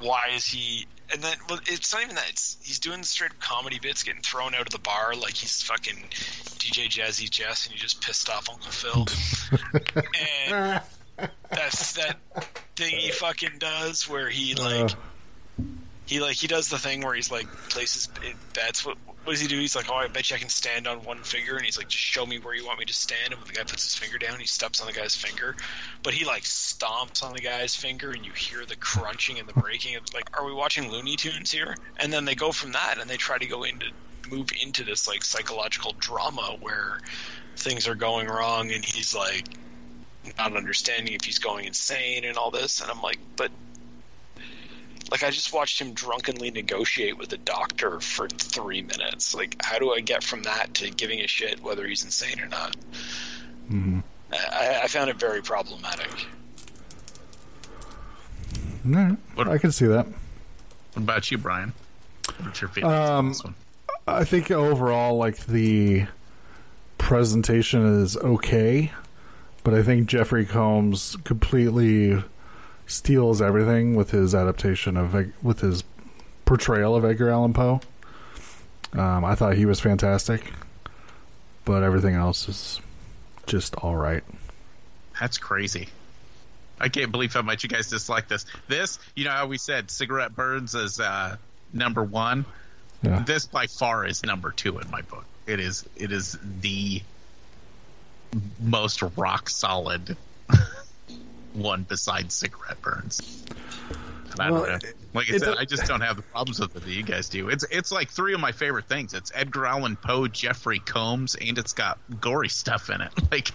why 0.00 0.30
is 0.34 0.46
he? 0.46 0.86
And 1.12 1.22
then, 1.22 1.36
well, 1.48 1.58
it's 1.66 1.92
not 1.92 2.02
even 2.04 2.14
that. 2.16 2.28
It's 2.30 2.56
he's 2.62 2.78
doing 2.78 3.02
straight 3.02 3.32
up 3.32 3.40
comedy 3.40 3.78
bits, 3.80 4.02
getting 4.02 4.22
thrown 4.22 4.54
out 4.54 4.62
of 4.62 4.70
the 4.70 4.78
bar 4.78 5.14
like 5.14 5.34
he's 5.34 5.62
fucking 5.62 5.96
DJ 6.58 6.88
Jazzy 6.88 7.28
Jeff, 7.28 7.66
and 7.66 7.74
you 7.74 7.80
just 7.80 8.00
pissed 8.00 8.28
off 8.30 8.48
Uncle 8.48 8.70
Phil. 8.70 9.06
and 10.48 10.80
that's 11.50 11.94
that 11.94 12.18
thing 12.76 12.96
he 12.96 13.10
fucking 13.10 13.58
does 13.58 14.08
where 14.08 14.28
he 14.28 14.54
like 14.54 14.92
Uh. 14.92 15.64
he 16.06 16.20
like 16.20 16.36
he 16.36 16.46
does 16.46 16.68
the 16.68 16.78
thing 16.78 17.02
where 17.02 17.14
he's 17.14 17.30
like 17.30 17.46
places 17.68 18.08
bets. 18.54 18.86
What 18.86 18.96
what 19.30 19.34
does 19.34 19.42
he 19.42 19.46
do? 19.46 19.60
He's 19.60 19.76
like, 19.76 19.88
oh, 19.88 19.94
I 19.94 20.08
bet 20.08 20.28
you 20.28 20.34
I 20.34 20.40
can 20.40 20.48
stand 20.48 20.88
on 20.88 21.04
one 21.04 21.22
finger, 21.22 21.54
and 21.54 21.64
he's 21.64 21.78
like, 21.78 21.86
just 21.86 22.02
show 22.02 22.26
me 22.26 22.40
where 22.40 22.52
you 22.52 22.66
want 22.66 22.80
me 22.80 22.84
to 22.86 22.92
stand. 22.92 23.30
And 23.30 23.36
when 23.36 23.46
the 23.46 23.52
guy 23.52 23.62
puts 23.62 23.84
his 23.84 23.94
finger 23.94 24.18
down, 24.18 24.40
he 24.40 24.46
steps 24.46 24.80
on 24.80 24.88
the 24.88 24.92
guy's 24.92 25.14
finger, 25.14 25.54
but 26.02 26.12
he 26.12 26.24
like 26.24 26.42
stomps 26.42 27.22
on 27.22 27.32
the 27.32 27.40
guy's 27.40 27.76
finger, 27.76 28.10
and 28.10 28.26
you 28.26 28.32
hear 28.32 28.66
the 28.66 28.74
crunching 28.74 29.38
and 29.38 29.48
the 29.48 29.52
breaking. 29.52 29.94
Of, 29.94 30.02
like, 30.12 30.24
are 30.36 30.44
we 30.44 30.52
watching 30.52 30.90
Looney 30.90 31.14
Tunes 31.14 31.52
here? 31.52 31.76
And 32.00 32.12
then 32.12 32.24
they 32.24 32.34
go 32.34 32.50
from 32.50 32.72
that, 32.72 32.96
and 33.00 33.08
they 33.08 33.18
try 33.18 33.38
to 33.38 33.46
go 33.46 33.62
into 33.62 33.86
move 34.28 34.48
into 34.60 34.82
this 34.82 35.06
like 35.06 35.22
psychological 35.22 35.94
drama 36.00 36.56
where 36.58 36.98
things 37.56 37.86
are 37.86 37.94
going 37.94 38.26
wrong, 38.26 38.72
and 38.72 38.84
he's 38.84 39.14
like 39.14 39.46
not 40.38 40.56
understanding 40.56 41.14
if 41.14 41.24
he's 41.24 41.38
going 41.38 41.66
insane 41.66 42.24
and 42.24 42.36
all 42.36 42.50
this. 42.50 42.80
And 42.80 42.90
I'm 42.90 43.00
like, 43.00 43.20
but 43.36 43.52
like 45.10 45.22
I 45.22 45.30
just 45.30 45.52
watched 45.52 45.80
him 45.80 45.92
drunkenly 45.92 46.50
negotiate 46.50 47.18
with 47.18 47.32
a 47.32 47.36
doctor 47.38 48.00
for 48.00 48.28
three 48.28 48.82
minutes. 48.82 49.34
Like, 49.34 49.56
how 49.64 49.78
do 49.78 49.92
I 49.92 50.00
get 50.00 50.22
from 50.22 50.42
that 50.44 50.74
to 50.74 50.90
giving 50.90 51.20
a 51.20 51.26
shit 51.26 51.60
whether 51.62 51.86
he's 51.86 52.04
insane 52.04 52.40
or 52.40 52.46
not? 52.46 52.76
Mhm. 53.70 54.02
I, 54.32 54.80
I 54.84 54.86
found 54.86 55.10
it 55.10 55.16
very 55.16 55.42
problematic. 55.42 56.08
Alright, 58.86 59.16
What- 59.34 59.48
I 59.48 59.58
can 59.58 59.72
see 59.72 59.86
that. 59.86 60.06
What 60.06 61.02
about 61.02 61.30
you, 61.30 61.38
Brian? 61.38 61.72
What's 62.40 62.60
your 62.60 62.68
favorite 62.68 62.90
Um, 62.92 63.28
this 63.28 63.44
one? 63.44 63.54
I 64.06 64.24
think 64.24 64.50
overall, 64.50 65.16
like 65.16 65.46
the 65.46 66.06
presentation 66.98 68.02
is 68.02 68.16
okay, 68.16 68.90
but 69.62 69.74
I 69.74 69.82
think 69.82 70.08
Jeffrey 70.08 70.44
Combs 70.46 71.16
completely 71.24 72.22
steals 72.90 73.40
everything 73.40 73.94
with 73.94 74.10
his 74.10 74.34
adaptation 74.34 74.96
of 74.96 75.14
with 75.42 75.60
his 75.60 75.84
portrayal 76.44 76.96
of 76.96 77.04
Edgar 77.04 77.30
Allan 77.30 77.52
Poe. 77.52 77.80
Um, 78.92 79.24
I 79.24 79.34
thought 79.36 79.54
he 79.54 79.66
was 79.66 79.78
fantastic, 79.78 80.52
but 81.64 81.82
everything 81.82 82.14
else 82.14 82.48
is 82.48 82.80
just 83.46 83.74
all 83.76 83.96
right. 83.96 84.24
That's 85.20 85.38
crazy. 85.38 85.88
I 86.80 86.88
can't 86.88 87.12
believe 87.12 87.32
how 87.32 87.42
much 87.42 87.62
you 87.62 87.68
guys 87.68 87.88
dislike 87.88 88.26
this. 88.26 88.46
This, 88.66 88.98
you 89.14 89.24
know 89.24 89.30
how 89.30 89.46
we 89.46 89.58
said 89.58 89.90
Cigarette 89.90 90.34
Burns 90.34 90.74
is 90.74 90.98
uh, 90.98 91.36
number 91.72 92.02
one. 92.02 92.44
Yeah. 93.02 93.22
This 93.26 93.46
by 93.46 93.66
far 93.66 94.06
is 94.06 94.24
number 94.24 94.50
two 94.50 94.78
in 94.78 94.90
my 94.90 95.02
book. 95.02 95.24
It 95.46 95.60
is 95.60 95.86
it 95.96 96.10
is 96.10 96.38
the 96.60 97.02
most 98.60 99.02
rock 99.16 99.48
solid 99.48 100.16
one 101.54 101.84
besides 101.88 102.34
Cigarette 102.34 102.80
Burns. 102.82 103.44
And 104.32 104.40
I 104.40 104.50
Well, 104.50 104.64
don't 104.66 104.82
know. 104.82 104.88
Like 105.12 105.32
I 105.32 105.38
said, 105.38 105.56
I 105.58 105.64
just 105.64 105.86
don't 105.86 106.02
have 106.02 106.14
the 106.16 106.22
problems 106.22 106.60
with 106.60 106.76
it 106.76 106.84
that 106.84 106.90
you 106.90 107.02
guys 107.02 107.28
do. 107.28 107.48
It's 107.48 107.64
it's 107.70 107.90
like 107.90 108.10
three 108.10 108.32
of 108.32 108.38
my 108.40 108.52
favorite 108.52 108.84
things. 108.86 109.12
It's 109.12 109.32
Edgar 109.34 109.66
Allan 109.66 109.96
Poe, 109.96 110.28
Jeffrey 110.28 110.78
Combs, 110.78 111.34
and 111.34 111.58
it's 111.58 111.72
got 111.72 111.98
gory 112.20 112.48
stuff 112.48 112.90
in 112.90 113.00
it. 113.00 113.10
Like 113.32 113.50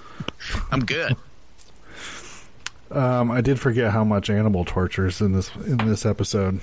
I'm 0.72 0.82
good. 0.82 1.16
Um, 2.92 3.32
I 3.32 3.42
did 3.42 3.60
forget 3.60 3.92
how 3.92 4.04
much 4.04 4.30
animal 4.30 4.64
torture 4.64 5.08
is 5.08 5.20
in 5.22 5.32
this 5.34 5.50
in 5.56 5.78
this 5.78 6.06
episode, 6.06 6.60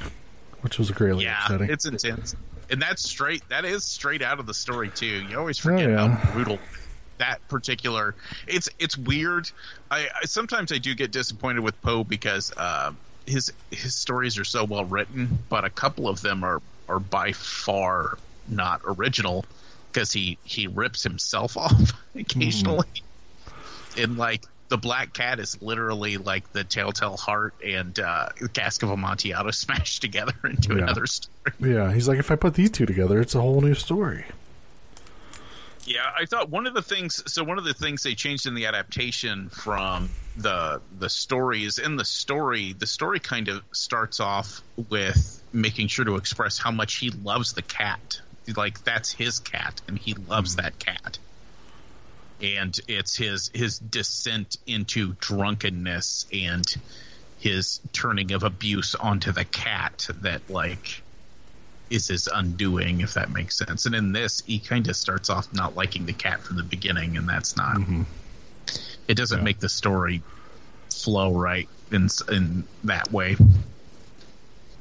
which 0.60 0.78
was 0.78 0.90
greatly 0.90 1.24
yeah, 1.24 1.42
upsetting. 1.42 1.68
it's 1.70 1.84
intense, 1.84 2.36
and 2.70 2.80
that's 2.80 3.02
straight. 3.02 3.42
That 3.48 3.64
is 3.64 3.84
straight 3.84 4.22
out 4.22 4.38
of 4.38 4.46
the 4.46 4.54
story 4.54 4.90
too. 4.90 5.06
You 5.06 5.38
always 5.38 5.58
forget 5.58 5.88
Oh, 5.88 5.92
yeah. 5.92 6.08
how 6.08 6.32
brutal 6.32 6.58
that 7.22 7.46
particular. 7.48 8.14
It's 8.48 8.68
it's 8.78 8.98
weird. 8.98 9.50
I, 9.90 10.08
I 10.22 10.24
sometimes 10.26 10.72
I 10.72 10.78
do 10.78 10.94
get 10.94 11.12
disappointed 11.12 11.60
with 11.60 11.80
Poe 11.82 12.02
because 12.04 12.52
uh, 12.56 12.92
his 13.26 13.52
his 13.70 13.94
stories 13.94 14.38
are 14.38 14.44
so 14.44 14.64
well 14.64 14.84
written, 14.84 15.38
but 15.48 15.64
a 15.64 15.70
couple 15.70 16.08
of 16.08 16.20
them 16.20 16.42
are 16.44 16.60
are 16.88 16.98
by 16.98 17.32
far 17.32 18.18
not 18.48 18.80
original 18.84 19.44
because 19.92 20.10
he 20.12 20.36
he 20.44 20.66
rips 20.66 21.02
himself 21.04 21.56
off 21.66 21.92
occasionally, 22.14 22.86
and 23.96 24.16
like. 24.18 24.42
The 24.68 24.78
Black 24.78 25.12
Cat 25.12 25.38
is 25.38 25.60
literally 25.60 26.16
like 26.16 26.50
the 26.54 26.64
Telltale 26.64 27.18
Heart 27.18 27.52
and 27.62 28.00
uh, 28.00 28.30
Cask 28.54 28.82
of 28.82 28.88
Amontillado 28.90 29.50
smashed 29.64 30.00
together 30.00 30.32
into 30.44 30.74
Yeah. 30.74 30.84
another 30.84 31.06
story. 31.06 31.52
yeah, 31.60 31.92
he's 31.92 32.08
like, 32.08 32.18
if 32.18 32.30
I 32.30 32.36
put 32.36 32.54
these 32.54 32.70
two 32.70 32.86
together, 32.86 33.20
it's 33.20 33.34
a 33.34 33.40
whole 33.42 33.60
new 33.60 33.74
story. 33.74 34.24
Yeah, 35.84 36.08
I 36.16 36.26
thought 36.26 36.48
one 36.48 36.66
of 36.66 36.74
the 36.74 36.82
things. 36.82 37.22
So 37.32 37.42
one 37.42 37.58
of 37.58 37.64
the 37.64 37.74
things 37.74 38.04
they 38.04 38.14
changed 38.14 38.46
in 38.46 38.54
the 38.54 38.66
adaptation 38.66 39.48
from 39.48 40.10
the 40.36 40.80
the 40.98 41.08
story 41.08 41.64
is 41.64 41.78
in 41.78 41.96
the 41.96 42.04
story, 42.04 42.72
the 42.72 42.86
story 42.86 43.18
kind 43.18 43.48
of 43.48 43.62
starts 43.72 44.20
off 44.20 44.62
with 44.90 45.42
making 45.52 45.88
sure 45.88 46.04
to 46.04 46.16
express 46.16 46.56
how 46.58 46.70
much 46.70 46.94
he 46.94 47.10
loves 47.10 47.54
the 47.54 47.62
cat. 47.62 48.20
Like 48.56 48.84
that's 48.84 49.10
his 49.12 49.40
cat, 49.40 49.80
and 49.88 49.98
he 49.98 50.14
loves 50.14 50.56
mm-hmm. 50.56 50.62
that 50.64 50.78
cat. 50.78 51.18
and 52.42 52.78
it's 52.88 53.16
his 53.16 53.50
his 53.54 53.78
descent 53.78 54.56
into 54.66 55.14
drunkenness 55.20 56.26
and 56.32 56.66
his 57.38 57.80
turning 57.92 58.32
of 58.32 58.42
abuse 58.42 58.94
onto 58.94 59.32
the 59.32 59.44
cat 59.44 60.08
that 60.20 60.48
like 60.50 61.01
is 61.92 62.08
his 62.08 62.26
undoing 62.26 63.02
if 63.02 63.14
that 63.14 63.30
makes 63.30 63.56
sense. 63.56 63.86
And 63.86 63.94
in 63.94 64.12
this 64.12 64.42
he 64.46 64.58
kind 64.58 64.88
of 64.88 64.96
starts 64.96 65.28
off 65.30 65.52
not 65.52 65.76
liking 65.76 66.06
the 66.06 66.12
cat 66.12 66.40
from 66.42 66.56
the 66.56 66.62
beginning 66.62 67.16
and 67.16 67.28
that's 67.28 67.56
not 67.56 67.76
mm-hmm. 67.76 68.02
it 69.06 69.16
doesn't 69.16 69.44
make 69.44 69.58
the 69.60 69.68
story 69.68 70.22
flow 70.90 71.32
right 71.34 71.68
in 71.90 72.08
in 72.30 72.64
that 72.84 73.12
way. 73.12 73.36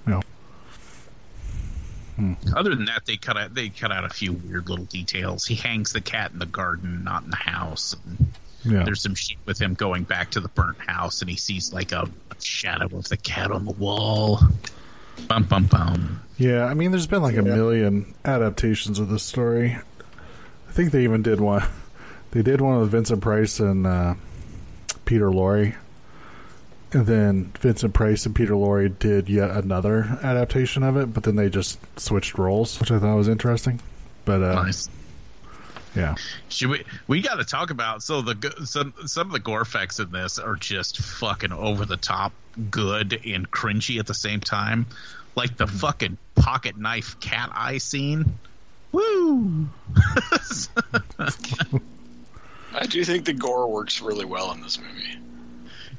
No. 0.05 0.21
Hmm. 2.15 2.33
other 2.55 2.75
than 2.75 2.85
that 2.85 3.05
they 3.05 3.17
cut 3.17 3.37
out 3.37 3.53
they 3.53 3.69
cut 3.69 3.91
out 3.91 4.05
a 4.05 4.09
few 4.09 4.33
weird 4.33 4.69
little 4.69 4.85
details. 4.85 5.45
He 5.45 5.55
hangs 5.55 5.91
the 5.91 6.01
cat 6.01 6.31
in 6.31 6.39
the 6.39 6.45
garden 6.45 7.03
not 7.03 7.23
in 7.23 7.29
the 7.29 7.35
house. 7.35 7.95
And 8.05 8.33
Yeah. 8.63 8.83
there's 8.83 9.01
some 9.01 9.15
shit 9.15 9.37
with 9.45 9.59
him 9.59 9.73
going 9.73 10.03
back 10.03 10.31
to 10.31 10.39
the 10.39 10.49
burnt 10.49 10.79
house 10.79 11.21
and 11.21 11.29
he 11.29 11.35
sees 11.35 11.73
like 11.73 11.91
a 11.91 12.07
shadow 12.39 12.85
of 12.97 13.09
the 13.09 13.17
cat 13.17 13.51
on 13.51 13.65
the 13.65 13.71
wall 13.71 14.39
bum 15.27 15.43
bum 15.43 15.65
bum 15.65 16.21
Yeah, 16.37 16.65
I 16.65 16.73
mean, 16.73 16.91
there's 16.91 17.07
been 17.07 17.21
like 17.21 17.37
a 17.37 17.41
million 17.41 18.13
adaptations 18.25 18.99
of 18.99 19.09
this 19.09 19.23
story. 19.23 19.77
I 20.67 20.71
think 20.71 20.91
they 20.91 21.03
even 21.03 21.21
did 21.21 21.39
one. 21.39 21.63
They 22.31 22.41
did 22.43 22.61
one 22.61 22.79
with 22.79 22.91
Vincent 22.91 23.19
Price 23.21 23.59
and 23.59 23.85
uh, 23.85 24.15
Peter 25.03 25.29
Lorre, 25.29 25.75
and 26.93 27.05
then 27.05 27.51
Vincent 27.59 27.93
Price 27.93 28.25
and 28.25 28.33
Peter 28.33 28.53
Lorre 28.53 28.87
did 28.87 29.27
yet 29.27 29.51
another 29.51 30.17
adaptation 30.23 30.81
of 30.81 30.95
it. 30.95 31.13
But 31.13 31.23
then 31.23 31.35
they 31.35 31.49
just 31.49 31.77
switched 31.99 32.37
roles, 32.37 32.79
which 32.79 32.89
I 32.89 32.99
thought 32.99 33.17
was 33.17 33.27
interesting. 33.27 33.81
But 34.23 34.41
uh, 34.43 34.63
nice 34.63 34.87
yeah, 35.95 36.15
Should 36.49 36.69
we? 36.69 36.83
We 37.07 37.21
got 37.21 37.35
to 37.35 37.43
talk 37.43 37.69
about 37.69 38.01
so 38.03 38.21
the 38.21 38.35
go- 38.35 38.63
some 38.63 38.93
some 39.05 39.27
of 39.27 39.33
the 39.33 39.39
gore 39.39 39.61
effects 39.61 39.99
in 39.99 40.11
this 40.11 40.39
are 40.39 40.55
just 40.55 40.97
fucking 40.99 41.51
over 41.51 41.85
the 41.85 41.97
top, 41.97 42.31
good 42.69 43.19
and 43.25 43.49
cringy 43.49 43.99
at 43.99 44.07
the 44.07 44.13
same 44.13 44.39
time. 44.39 44.85
Like 45.35 45.57
the 45.57 45.65
mm-hmm. 45.65 45.77
fucking 45.77 46.17
pocket 46.35 46.77
knife 46.77 47.19
cat 47.19 47.49
eye 47.53 47.77
scene. 47.77 48.39
Woo! 48.91 49.67
I 52.73 52.85
do 52.87 53.03
think 53.03 53.25
the 53.25 53.33
gore 53.33 53.67
works 53.69 54.01
really 54.01 54.25
well 54.25 54.51
in 54.51 54.61
this 54.61 54.79
movie. 54.79 55.17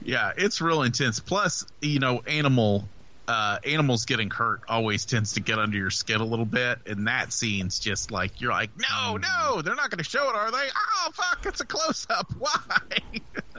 yeah, 0.03 0.33
it's 0.37 0.61
real 0.61 0.83
intense. 0.83 1.21
Plus, 1.21 1.67
you 1.81 1.99
know, 1.99 2.21
animal 2.27 2.89
uh, 3.29 3.59
animals 3.65 4.05
getting 4.05 4.31
hurt 4.31 4.63
always 4.69 5.07
tends 5.07 5.35
to 5.35 5.41
get 5.41 5.59
under 5.59 5.77
your 5.77 5.91
skin 5.91 6.21
a 6.21 6.25
little 6.25 6.45
bit, 6.45 6.81
and 6.87 7.07
that 7.07 7.33
scene's 7.33 7.79
just 7.79 8.11
like 8.11 8.41
you're 8.41 8.51
like, 8.51 8.71
no, 8.77 9.17
no, 9.17 9.63
they're 9.63 9.77
not 9.77 9.91
going 9.91 9.99
to 9.99 10.05
show 10.05 10.29
it, 10.29 10.35
are 10.35 10.51
they? 10.51 10.69
Oh 10.77 11.11
fuck, 11.15 11.47
it's 11.47 11.61
a 11.61 11.67
close 11.67 12.07
up. 12.11 12.33
Why? 12.39 12.51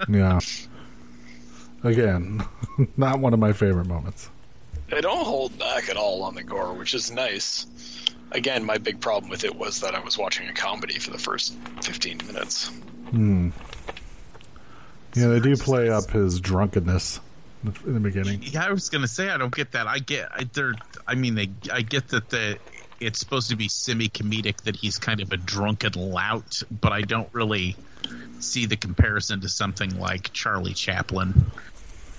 yeah. 0.10 0.40
Again, 1.84 2.46
not 2.98 3.20
one 3.20 3.34
of 3.34 3.40
my 3.40 3.54
favorite 3.54 3.88
moments. 3.88 4.30
They 4.90 5.02
don't 5.02 5.26
hold 5.26 5.58
back 5.58 5.90
at 5.90 5.98
all 5.98 6.24
on 6.24 6.36
the 6.36 6.44
gore, 6.44 6.74
which 6.74 6.94
is 6.94 7.12
nice. 7.12 7.66
Again, 8.32 8.66
my 8.66 8.78
big 8.78 9.00
problem 9.00 9.30
with 9.30 9.44
it 9.44 9.56
was 9.56 9.82
that 9.82 9.96
I 9.96 10.00
was 10.00 10.18
watching 10.18 10.48
a 10.48 10.54
comedy 10.54 11.00
for 11.00 11.12
the 11.12 11.18
first 11.18 11.56
15 11.84 12.18
minutes. 12.28 12.68
Hmm. 13.12 13.50
Yeah, 15.16 15.28
they 15.28 15.40
do 15.40 15.56
play 15.56 15.90
up 15.90 16.10
his 16.10 16.40
drunkenness 16.40 17.20
in 17.86 17.94
the 17.94 18.00
beginning. 18.00 18.42
Yeah, 18.44 18.66
I 18.66 18.72
was 18.72 18.90
gonna 18.90 19.08
say 19.08 19.30
I 19.30 19.38
don't 19.38 19.54
get 19.54 19.72
that. 19.72 19.88
I 19.88 20.00
get 20.00 20.30
I, 20.32 20.44
they're. 20.52 20.76
I 21.08 21.16
mean, 21.16 21.36
they. 21.36 21.50
I 21.72 21.82
get 21.82 22.10
that 22.10 22.30
the 22.30 22.58
it's 23.00 23.20
supposed 23.20 23.50
to 23.50 23.56
be 23.56 23.68
semi 23.68 24.10
comedic 24.10 24.62
that 24.64 24.76
he's 24.76 24.98
kind 24.98 25.22
of 25.22 25.32
a 25.32 25.38
drunken 25.38 25.94
lout, 25.94 26.64
but 26.70 26.92
I 26.92 27.02
don't 27.02 27.30
really 27.34 27.76
see 28.40 28.66
the 28.66 28.78
comparison 28.78 29.42
to 29.42 29.50
something 29.50 30.00
like 30.00 30.34
Charlie 30.34 30.74
Chaplin. 30.74 31.52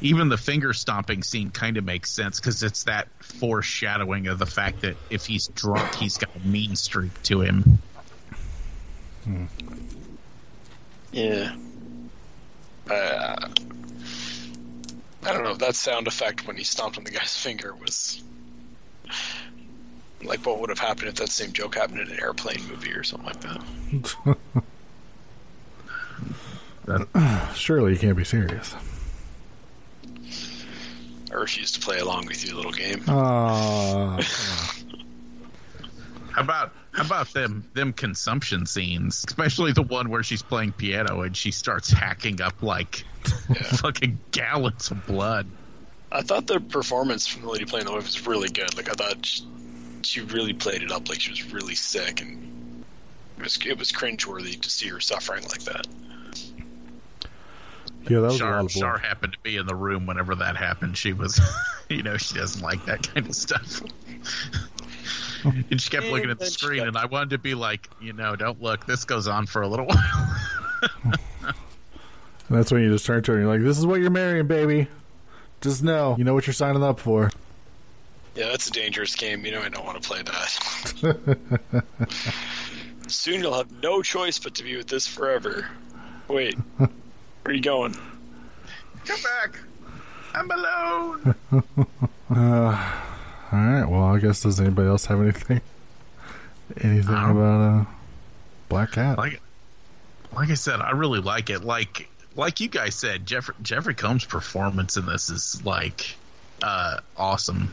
Even 0.00 0.28
the 0.28 0.36
finger 0.36 0.72
stomping 0.72 1.22
scene 1.22 1.50
kind 1.50 1.76
of 1.76 1.84
makes 1.84 2.10
sense 2.10 2.40
because 2.40 2.62
it's 2.62 2.84
that 2.84 3.08
foreshadowing 3.22 4.26
of 4.26 4.38
the 4.38 4.46
fact 4.46 4.82
that 4.82 4.96
if 5.08 5.24
he's 5.24 5.46
drunk, 5.48 5.94
he's 5.94 6.18
got 6.18 6.30
a 6.36 6.46
mean 6.46 6.76
streak 6.76 7.22
to 7.22 7.40
him. 7.40 7.78
Yeah. 11.12 11.54
Uh, 12.90 13.48
I 15.24 15.32
don't 15.32 15.42
know. 15.44 15.54
That 15.54 15.74
sound 15.74 16.06
effect 16.06 16.46
when 16.46 16.56
he 16.56 16.64
stomped 16.64 16.98
on 16.98 17.04
the 17.04 17.10
guy's 17.10 17.36
finger 17.36 17.74
was 17.74 18.22
like 20.22 20.44
what 20.46 20.58
would 20.60 20.70
have 20.70 20.78
happened 20.78 21.08
if 21.08 21.14
that 21.16 21.28
same 21.28 21.52
joke 21.52 21.74
happened 21.74 22.00
in 22.00 22.10
an 22.10 22.20
airplane 22.20 22.62
movie 22.68 22.92
or 22.92 23.02
something 23.02 23.26
like 23.26 23.40
that. 23.40 23.62
Surely 27.54 27.92
you 27.92 27.98
can't 27.98 28.16
be 28.16 28.24
serious. 28.24 28.74
I 31.30 31.34
refuse 31.34 31.72
to 31.72 31.80
play 31.80 31.98
along 31.98 32.26
with 32.26 32.44
your 32.46 32.56
little 32.56 32.72
game. 32.72 33.02
Uh, 33.08 34.22
How 36.32 36.42
about 36.42 36.72
how 36.94 37.04
about 37.04 37.32
them 37.32 37.68
them 37.74 37.92
consumption 37.92 38.66
scenes, 38.66 39.24
especially 39.26 39.72
the 39.72 39.82
one 39.82 40.08
where 40.10 40.22
she's 40.22 40.42
playing 40.42 40.72
piano 40.72 41.22
and 41.22 41.36
she 41.36 41.50
starts 41.50 41.90
hacking 41.90 42.40
up 42.40 42.62
like 42.62 43.04
fucking 43.78 44.18
gallons 44.30 44.90
of 44.90 45.04
blood. 45.06 45.46
I 46.12 46.22
thought 46.22 46.46
the 46.46 46.60
performance 46.60 47.26
from 47.26 47.42
the 47.42 47.48
lady 47.50 47.64
playing 47.64 47.86
the 47.86 47.92
wife 47.92 48.04
was 48.04 48.26
really 48.26 48.48
good. 48.48 48.76
Like 48.76 48.88
I 48.88 48.92
thought 48.92 49.26
she, 49.26 49.44
she 50.02 50.20
really 50.20 50.52
played 50.52 50.82
it 50.82 50.92
up 50.92 51.08
like 51.08 51.20
she 51.20 51.30
was 51.30 51.52
really 51.52 51.74
sick, 51.74 52.20
and 52.20 52.84
it 53.38 53.42
was 53.42 53.58
it 53.66 53.78
was 53.78 53.90
cringeworthy 53.90 54.60
to 54.60 54.70
see 54.70 54.88
her 54.88 55.00
suffering 55.00 55.42
like 55.48 55.62
that. 55.64 55.86
yeah, 58.08 58.20
that 58.20 58.32
was 58.32 58.42
a 58.44 58.44
Shar, 58.44 58.50
lot 58.50 58.64
of 58.66 58.70
Shar 58.70 58.98
blood. 58.98 59.00
happened 59.00 59.32
to 59.32 59.38
be 59.40 59.56
in 59.56 59.66
the 59.66 59.74
room 59.74 60.06
whenever 60.06 60.34
that 60.36 60.56
happened. 60.56 60.96
She 60.96 61.12
was, 61.12 61.40
you 61.88 62.02
know, 62.02 62.16
she 62.16 62.34
doesn't 62.34 62.62
like 62.62 62.84
that 62.84 63.12
kind 63.14 63.26
of 63.26 63.34
stuff. 63.34 63.82
and 65.70 65.80
she 65.80 65.90
kept 65.90 66.06
looking 66.06 66.30
at 66.30 66.38
the 66.38 66.46
screen, 66.46 66.86
and 66.86 66.96
I 66.96 67.06
wanted 67.06 67.30
to 67.30 67.38
be 67.38 67.54
like, 67.54 67.88
you 68.00 68.12
know, 68.12 68.36
don't 68.36 68.62
look. 68.62 68.86
This 68.86 69.04
goes 69.04 69.28
on 69.28 69.46
for 69.46 69.62
a 69.62 69.68
little 69.68 69.86
while. 69.88 70.36
And 72.48 72.58
that's 72.58 72.70
when 72.70 72.82
you 72.82 72.90
just 72.90 73.06
turn 73.06 73.22
to 73.22 73.32
her 73.32 73.38
and 73.38 73.46
you're 73.46 73.54
like, 73.54 73.64
"This 73.64 73.78
is 73.78 73.86
what 73.86 74.00
you're 74.00 74.10
marrying, 74.10 74.46
baby. 74.46 74.86
Just 75.62 75.82
know, 75.82 76.14
you 76.18 76.24
know 76.24 76.34
what 76.34 76.46
you're 76.46 76.52
signing 76.52 76.82
up 76.82 77.00
for." 77.00 77.30
Yeah, 78.34 78.48
that's 78.48 78.68
a 78.68 78.70
dangerous 78.70 79.16
game. 79.16 79.46
You 79.46 79.52
know, 79.52 79.62
I 79.62 79.70
don't 79.70 79.84
want 79.84 80.02
to 80.02 80.06
play 80.06 80.20
that. 80.22 81.84
Soon 83.08 83.40
you'll 83.40 83.54
have 83.54 83.72
no 83.82 84.02
choice 84.02 84.38
but 84.38 84.54
to 84.56 84.62
be 84.62 84.76
with 84.76 84.88
this 84.88 85.06
forever. 85.06 85.66
Wait, 86.28 86.54
where 86.76 86.88
are 87.46 87.52
you 87.52 87.62
going? 87.62 87.96
Come 89.06 89.20
back. 89.22 89.58
I'm 90.34 90.50
alone. 90.50 91.34
Uh, 92.28 92.92
all 93.54 93.66
right. 93.80 93.84
Well, 93.88 94.02
I 94.04 94.18
guess 94.18 94.42
does 94.42 94.60
anybody 94.60 94.88
else 94.88 95.06
have 95.06 95.20
anything? 95.20 95.60
Anything 96.80 97.14
Um, 97.14 97.36
about 97.36 97.60
uh, 97.60 97.84
Black 98.68 98.92
Cat? 98.92 99.18
like 99.18 99.40
like 100.34 100.50
I 100.50 100.54
said, 100.54 100.80
I 100.80 100.90
really 100.92 101.20
like 101.20 101.50
it. 101.50 101.62
Like 101.62 102.08
like 102.34 102.60
you 102.60 102.68
guys 102.68 102.94
said, 102.94 103.26
Jeffrey 103.26 103.54
Jeffrey 103.62 103.94
Combs' 103.94 104.24
performance 104.24 104.96
in 104.96 105.06
this 105.06 105.30
is 105.30 105.64
like 105.64 106.16
uh, 106.62 107.00
awesome. 107.16 107.70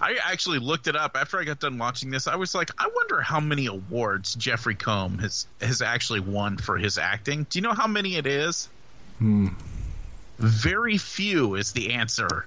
I 0.00 0.18
actually 0.24 0.58
looked 0.58 0.88
it 0.88 0.96
up 0.96 1.16
after 1.16 1.38
I 1.38 1.44
got 1.44 1.60
done 1.60 1.78
watching 1.78 2.10
this. 2.10 2.26
I 2.26 2.36
was 2.36 2.54
like, 2.54 2.70
I 2.78 2.88
wonder 2.94 3.20
how 3.22 3.40
many 3.40 3.66
awards 3.66 4.34
Jeffrey 4.34 4.74
Combs 4.74 5.22
has 5.22 5.46
has 5.60 5.82
actually 5.82 6.20
won 6.20 6.56
for 6.58 6.76
his 6.76 6.98
acting. 6.98 7.46
Do 7.48 7.58
you 7.58 7.62
know 7.62 7.72
how 7.74 7.86
many 7.86 8.16
it 8.16 8.26
is? 8.26 8.68
Hmm. 9.18 9.48
Very 10.38 10.98
few 10.98 11.54
is 11.54 11.72
the 11.72 11.92
answer. 11.94 12.46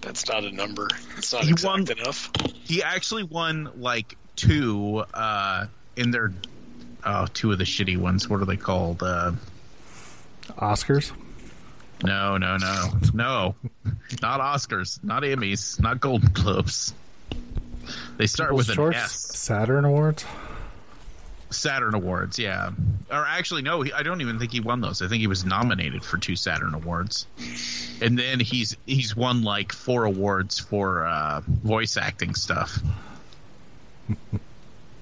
That's 0.00 0.28
not 0.28 0.44
a 0.44 0.52
number. 0.52 0.88
It's 1.16 1.32
not 1.32 1.44
He 1.44 1.50
exact 1.50 1.88
won- 1.88 1.98
enough. 1.98 2.30
He 2.64 2.82
actually 2.82 3.24
won 3.24 3.70
like 3.76 4.16
two 4.36 5.04
uh, 5.12 5.66
in 5.96 6.10
their 6.10 6.32
oh, 7.04 7.26
two 7.32 7.52
of 7.52 7.58
the 7.58 7.64
shitty 7.64 7.96
ones. 7.96 8.28
What 8.28 8.40
are 8.40 8.44
they 8.44 8.56
called? 8.56 9.02
Uh, 9.02 9.32
Oscars? 10.56 11.12
No, 12.04 12.36
no, 12.36 12.56
no, 12.58 12.90
no, 13.12 13.54
not 14.22 14.40
Oscars, 14.40 15.02
not 15.02 15.24
Emmys, 15.24 15.80
not 15.80 15.98
Golden 15.98 16.32
Globes. 16.32 16.94
They 18.18 18.28
start 18.28 18.50
People's 18.50 18.68
with 18.68 18.78
an 18.78 18.84
Choice? 18.92 18.96
S. 18.96 19.12
Saturn 19.36 19.84
Awards? 19.84 20.24
Saturn 21.50 21.94
Awards, 21.94 22.38
yeah. 22.38 22.70
Or 23.10 23.24
actually, 23.26 23.62
no, 23.62 23.82
he, 23.82 23.92
I 23.92 24.02
don't 24.02 24.20
even 24.20 24.38
think 24.38 24.52
he 24.52 24.60
won 24.60 24.80
those. 24.80 25.00
I 25.02 25.08
think 25.08 25.20
he 25.20 25.26
was 25.26 25.44
nominated 25.44 26.04
for 26.04 26.18
two 26.18 26.36
Saturn 26.36 26.74
Awards, 26.74 27.26
and 28.00 28.18
then 28.18 28.40
he's 28.40 28.76
he's 28.86 29.16
won 29.16 29.42
like 29.42 29.72
four 29.72 30.04
awards 30.04 30.58
for 30.58 31.06
uh, 31.06 31.40
voice 31.46 31.96
acting 31.96 32.34
stuff. 32.34 32.78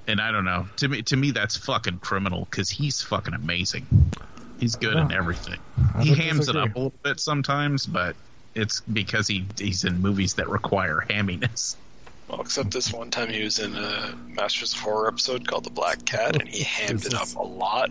and 0.07 0.21
I 0.21 0.31
don't 0.31 0.45
know. 0.45 0.69
To 0.77 0.89
me, 0.89 1.03
to 1.03 1.17
me, 1.17 1.33
that's 1.33 1.57
fucking 1.57 1.99
criminal 1.99 2.47
because 2.49 2.71
he's 2.71 3.03
fucking 3.03 3.35
amazing. 3.35 3.87
He's 4.61 4.77
good 4.77 4.97
in 4.97 5.13
everything. 5.13 5.59
He 6.01 6.15
hams 6.15 6.49
it 6.49 6.57
up 6.57 6.75
a 6.75 6.79
little 6.79 6.93
bit 7.03 7.21
sometimes, 7.21 7.85
but 7.87 8.17
it's 8.55 8.81
because 8.81 9.27
he 9.27 9.47
he's 9.59 9.85
in 9.85 10.01
movies 10.01 10.35
that 10.35 10.49
require 10.49 11.05
hamminess. 11.11 11.77
Well, 12.29 12.41
except 12.41 12.73
this 12.73 12.93
one 12.93 13.11
time 13.11 13.29
he 13.31 13.45
was 13.45 13.61
in 13.61 13.77
a 13.77 14.13
Masters 14.29 14.73
of 14.75 14.81
Horror 14.81 15.07
episode 15.07 15.47
called 15.47 15.63
The 15.65 15.71
Black 15.71 16.05
Cat, 16.05 16.35
and 16.35 16.49
he 16.49 16.65
hammed 16.65 17.07
it 17.07 17.15
up 17.15 17.33
a 17.37 17.43
lot, 17.43 17.89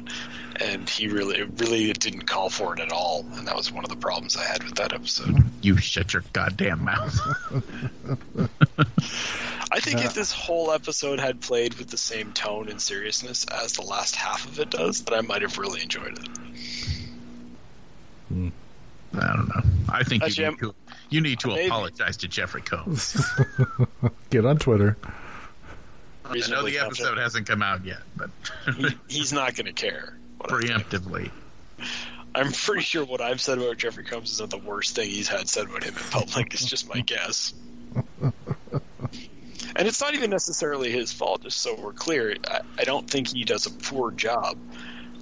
and 0.59 0.89
he 0.89 1.07
really, 1.07 1.41
really 1.43 1.93
didn't 1.93 2.23
call 2.27 2.49
for 2.49 2.73
it 2.75 2.81
at 2.81 2.91
all, 2.91 3.25
and 3.35 3.47
that 3.47 3.55
was 3.55 3.71
one 3.71 3.85
of 3.85 3.89
the 3.89 3.95
problems 3.95 4.35
I 4.35 4.43
had 4.43 4.61
with 4.63 4.75
that 4.75 4.91
episode. 4.91 5.37
You 5.61 5.77
shut 5.77 6.11
your 6.13 6.23
goddamn 6.33 6.83
mouth. 6.83 7.17
I 9.71 9.79
think 9.79 10.03
if 10.03 10.13
this 10.13 10.33
whole 10.33 10.71
episode 10.71 11.19
had 11.21 11.39
played 11.39 11.75
with 11.75 11.89
the 11.89 11.97
same 11.97 12.33
tone 12.33 12.67
and 12.67 12.81
seriousness 12.81 13.45
as 13.45 13.73
the 13.73 13.83
last 13.83 14.17
half 14.17 14.45
of 14.45 14.59
it 14.59 14.69
does, 14.69 15.01
that 15.05 15.13
I 15.13 15.21
might 15.21 15.43
have 15.43 15.57
really 15.57 15.81
enjoyed 15.81 16.17
it. 16.19 16.27
Hmm. 18.27 18.49
I 19.13 19.27
don't 19.33 19.47
know. 19.47 19.61
I 19.87 20.03
think 20.03 20.23
Actually, 20.23 20.43
you 20.43 20.49
I'm- 20.49 20.53
need 20.55 20.59
to, 20.59 20.75
you 21.09 21.21
need 21.21 21.39
to 21.41 21.47
Maybe. 21.49 21.67
apologize 21.67 22.17
to 22.17 22.27
Jeffrey 22.27 22.61
Combs. 22.61 23.15
Get 24.29 24.45
on 24.45 24.57
Twitter. 24.57 24.97
I 25.03 26.29
know 26.29 26.33
Reasonably 26.33 26.71
the 26.71 26.77
confident. 26.79 27.07
episode 27.07 27.17
hasn't 27.21 27.47
come 27.47 27.61
out 27.61 27.85
yet, 27.85 27.99
but 28.17 28.29
He, 28.75 28.87
he's 29.07 29.31
not 29.33 29.55
going 29.55 29.67
to 29.67 29.73
care. 29.73 30.17
what 30.37 30.51
I 30.51 30.59
think. 30.59 30.71
preemptively. 30.71 31.31
I'm 32.33 32.51
pretty 32.51 32.81
sure 32.83 33.05
what 33.05 33.21
I've 33.21 33.39
said 33.39 33.59
about 33.59 33.77
Jeffrey 33.77 34.03
Combs 34.03 34.31
is 34.31 34.39
not 34.39 34.49
the 34.49 34.57
worst 34.57 34.95
thing 34.95 35.09
he's 35.09 35.27
had 35.27 35.47
said 35.47 35.65
about 35.65 35.83
him 35.83 35.95
in 35.95 36.03
public. 36.09 36.53
It's 36.53 36.65
just 36.65 36.89
my 36.89 37.01
guess. 37.01 37.53
And 39.77 39.89
it's 39.89 39.99
not 39.99 40.13
even 40.13 40.29
necessarily 40.29 40.89
his 40.89 41.11
fault, 41.11 41.43
just 41.43 41.57
so 41.57 41.75
we're 41.75 41.91
clear. 41.91 42.37
I, 42.47 42.61
I 42.79 42.83
don't 42.85 43.09
think 43.09 43.27
he 43.27 43.43
does 43.43 43.65
a 43.65 43.71
poor 43.71 44.09
job. 44.11 44.57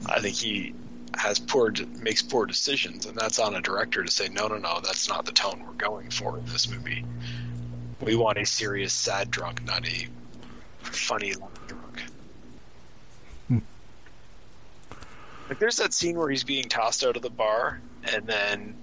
I 0.06 0.20
think 0.20 0.36
he 0.36 0.76
has 1.16 1.40
poor 1.40 1.72
makes 2.00 2.22
poor 2.22 2.46
decisions, 2.46 3.06
and 3.06 3.18
that's 3.18 3.40
on 3.40 3.56
a 3.56 3.62
director 3.62 4.04
to 4.04 4.12
say, 4.12 4.30
no, 4.30 4.48
no, 4.48 4.58
no, 4.58 4.80
that's 4.84 5.08
not 5.08 5.26
the 5.26 5.32
tone 5.32 5.64
we're 5.66 5.74
going 5.74 6.10
for 6.10 6.38
in 6.38 6.46
this 6.46 6.68
movie. 6.70 7.06
We 8.02 8.16
want 8.16 8.38
a 8.38 8.46
serious, 8.46 8.94
sad 8.94 9.32
drunk, 9.32 9.64
not 9.64 9.88
a 9.88 10.08
funny 10.82 11.34
drunk. 11.68 12.04
Hmm. 13.48 13.60
Like 15.50 15.60
there's 15.60 15.78
that 15.78 15.94
scene 15.94 16.18
where 16.18 16.30
he's 16.30 16.44
being 16.44 16.68
tossed 16.68 17.04
out 17.04 17.16
of 17.16 17.22
the 17.22 17.30
bar, 17.30 17.80
and 18.14 18.26
then 18.28 18.76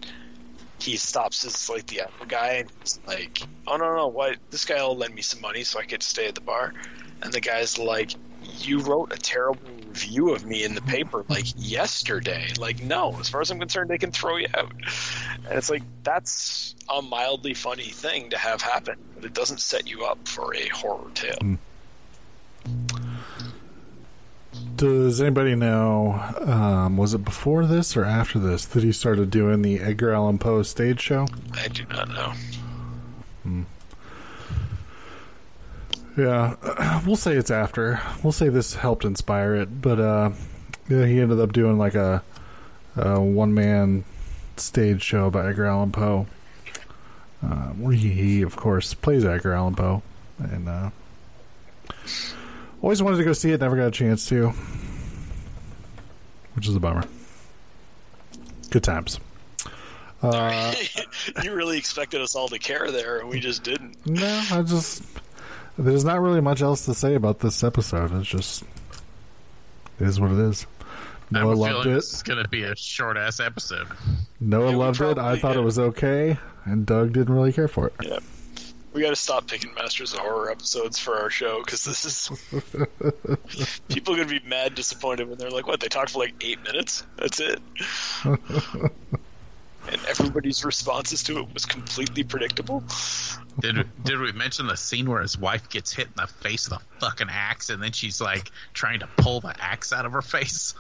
he 0.78 0.97
stops 0.97 1.45
as 1.45 1.68
like 1.68 1.87
the 1.87 2.03
other 2.03 2.26
guy, 2.26 2.53
and 2.53 2.72
he's 2.81 3.01
like, 3.07 3.43
"Oh 3.66 3.76
no, 3.76 3.95
no, 3.97 4.07
what? 4.07 4.39
This 4.51 4.64
guy 4.64 4.83
will 4.83 4.97
lend 4.97 5.14
me 5.14 5.22
some 5.22 5.41
money 5.41 5.64
so 5.64 5.78
I 5.78 5.85
could 5.85 6.03
stay 6.03 6.26
at 6.26 6.35
the 6.35 6.41
bar." 6.41 6.72
And 7.22 7.33
the 7.33 7.41
guy's 7.41 7.78
like, 7.78 8.12
"You 8.59 8.81
wrote 8.81 9.13
a 9.13 9.17
terrible 9.17 9.61
review 9.89 10.35
of 10.35 10.45
me 10.45 10.65
in 10.65 10.75
the 10.75 10.83
paper 10.83 11.25
like 11.29 11.47
yesterday. 11.57 12.49
Like, 12.59 12.83
no, 12.83 13.17
as 13.19 13.29
far 13.29 13.41
as 13.41 13.51
I'm 13.51 13.59
concerned, 13.59 13.91
they 13.91 13.99
can 13.99 14.13
throw 14.13 14.37
you 14.37 14.49
out." 14.55 14.73
And 15.49 15.59
it's 15.59 15.71
like 15.71 15.83
that's 16.03 16.75
a 16.89 17.03
mildly 17.03 17.55
funny 17.55 17.89
thing 17.89 18.31
to 18.31 18.39
have 18.39 18.63
happen, 18.63 18.97
but 19.15 19.25
it 19.25 19.35
doesn't 19.35 19.61
set 19.61 19.89
you 19.89 20.05
up 20.05 20.27
for 20.27 20.55
a 20.55 20.69
horror 20.69 21.11
tale. 21.15 21.59
Does 24.77 25.21
anybody 25.21 25.55
know? 25.55 26.21
Um, 26.41 26.97
was 26.97 27.15
it 27.15 27.25
before 27.25 27.67
this 27.67 27.97
or 27.97 28.05
after 28.05 28.39
this 28.39 28.65
that 28.67 28.83
he 28.83 28.93
started 28.93 29.31
doing 29.31 29.63
the 29.63 29.79
Edgar 29.79 30.13
Allan 30.13 30.39
Poe 30.39 30.63
stage 30.63 31.01
show? 31.01 31.27
I 31.55 31.69
do 31.69 31.85
not 31.91 32.09
know. 32.09 32.33
Yeah, 36.21 37.01
we'll 37.07 37.16
say 37.16 37.37
it's 37.37 37.51
after. 37.51 37.99
We'll 38.23 38.33
say 38.33 38.51
this 38.51 38.75
helped 38.75 39.07
inspire 39.07 39.55
it, 39.55 39.81
but 39.81 39.99
uh, 39.99 40.31
yeah, 40.87 41.07
he 41.07 41.18
ended 41.18 41.41
up 41.41 41.55
doing 41.55 41.79
like 41.79 41.95
a, 41.95 42.23
a 42.97 43.18
one 43.18 43.55
man 43.55 44.05
stage 44.59 45.03
show 45.03 45.27
about 45.27 45.47
Edgar 45.47 45.64
Allan 45.64 45.93
Poe, 45.93 46.27
uh, 47.43 47.68
where 47.68 47.95
he, 47.95 48.11
he, 48.11 48.43
of 48.43 48.55
course, 48.55 48.93
plays 48.93 49.25
Edgar 49.25 49.55
Allan 49.55 49.75
Poe, 49.75 50.03
and 50.39 50.68
uh, 50.68 50.91
always 52.83 53.03
wanted 53.03 53.16
to 53.16 53.25
go 53.25 53.33
see 53.33 53.53
it, 53.53 53.61
never 53.61 53.77
got 53.77 53.87
a 53.87 53.91
chance 53.91 54.29
to, 54.29 54.53
which 56.53 56.68
is 56.68 56.77
a 56.77 56.81
bummer. 56.81 57.05
Good 58.68 58.85
times. 58.85 59.18
Uh, 60.23 60.75
you 61.43 61.55
really 61.55 61.79
expected 61.79 62.21
us 62.21 62.37
all 62.37 62.49
to 62.49 62.59
care 62.59 62.91
there, 62.91 63.21
and 63.21 63.29
we 63.31 63.41
just 63.41 63.64
didn't. 63.64 64.07
no, 64.07 64.45
I 64.51 64.61
just 64.61 65.03
there's 65.81 66.05
not 66.05 66.20
really 66.20 66.41
much 66.41 66.62
else 66.62 66.85
to 66.87 66.95
say 66.95 67.14
about 67.14 67.41
this 67.41 67.62
episode. 67.64 68.12
It's 68.14 68.28
just 68.28 68.62
it 69.99 70.07
is 70.07 70.20
what 70.20 70.31
it 70.33 70.39
is. 70.39 70.66
I 71.33 71.39
have 71.39 71.47
Noah 71.47 71.55
loved 71.55 71.87
it. 71.87 71.95
this 71.95 72.12
is 72.12 72.22
going 72.22 72.43
to 72.43 72.49
be 72.49 72.64
a 72.64 72.74
short 72.74 73.16
ass 73.16 73.39
episode. 73.41 73.87
Noah 74.41 74.64
Yeah, 74.66 74.70
we 74.70 74.76
loved 74.76 75.01
it. 75.01 75.05
I 75.11 75.14
probably- 75.14 75.41
thought 75.41 75.57
it 75.57 75.61
was 75.61 75.78
okay, 75.78 76.37
and 76.64 76.85
Doug 76.87 77.12
didn't 77.12 77.35
really 77.35 77.53
care 77.53 77.68
for 77.68 77.87
it. 77.89 77.95
Yeah. 78.03 78.18
We 78.93 79.03
got 79.03 79.11
to 79.11 79.16
stop 79.16 79.47
picking 79.47 79.72
Masters 79.74 80.12
of 80.14 80.18
Horror 80.18 80.51
episodes 80.51 80.99
for 80.99 81.16
our 81.16 81.31
show 81.31 81.62
because 81.64 81.85
this 81.85 82.05
is 82.05 82.28
people 83.89 84.14
are 84.14 84.16
gonna 84.16 84.28
be 84.28 84.41
mad 84.45 84.74
disappointed 84.74 85.28
when 85.28 85.39
they're 85.39 85.49
like, 85.51 85.68
"What? 85.68 85.78
They 85.78 85.87
talked 85.87 86.11
for 86.11 86.18
like 86.18 86.35
eight 86.41 86.61
minutes? 86.64 87.07
That's 87.16 87.39
it." 87.39 87.61
and 89.89 90.01
everybody's 90.07 90.64
responses 90.64 91.22
to 91.24 91.39
it 91.39 91.53
was 91.55 91.64
completely 91.66 92.22
predictable. 92.24 92.83
Did 93.61 93.87
did 94.05 94.18
we 94.18 94.33
mention 94.33 94.66
the 94.66 94.76
scene 94.76 95.09
where 95.09 95.22
his 95.22 95.37
wife 95.39 95.68
gets 95.68 95.93
hit 95.93 96.07
in 96.07 96.12
the 96.16 96.26
face 96.26 96.68
with 96.68 96.81
a 96.81 97.01
fucking 97.01 97.28
axe, 97.31 97.70
and 97.70 97.83
then 97.83 97.93
she's 97.93 98.20
like 98.20 98.51
trying 98.74 99.01
to 99.01 99.09
pull 99.16 99.41
the 99.41 99.55
axe 99.61 99.93
out 99.93 100.07
of 100.07 100.12
her 100.12 100.22
face? 100.22 100.74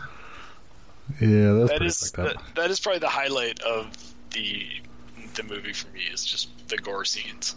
Yeah, 1.20 1.52
that's 1.54 1.70
That 1.70 1.76
pretty 1.78 1.86
is 1.86 2.10
fucked 2.10 2.36
up. 2.36 2.44
that, 2.46 2.54
that 2.56 2.70
is 2.70 2.80
probably 2.80 3.00
the 3.00 3.08
highlight 3.08 3.60
of 3.62 3.88
the 4.30 4.66
the 5.34 5.42
movie 5.42 5.72
for 5.72 5.88
me 5.92 6.02
is 6.12 6.24
just 6.24 6.48
the 6.68 6.76
gore 6.76 7.04
scenes. 7.04 7.56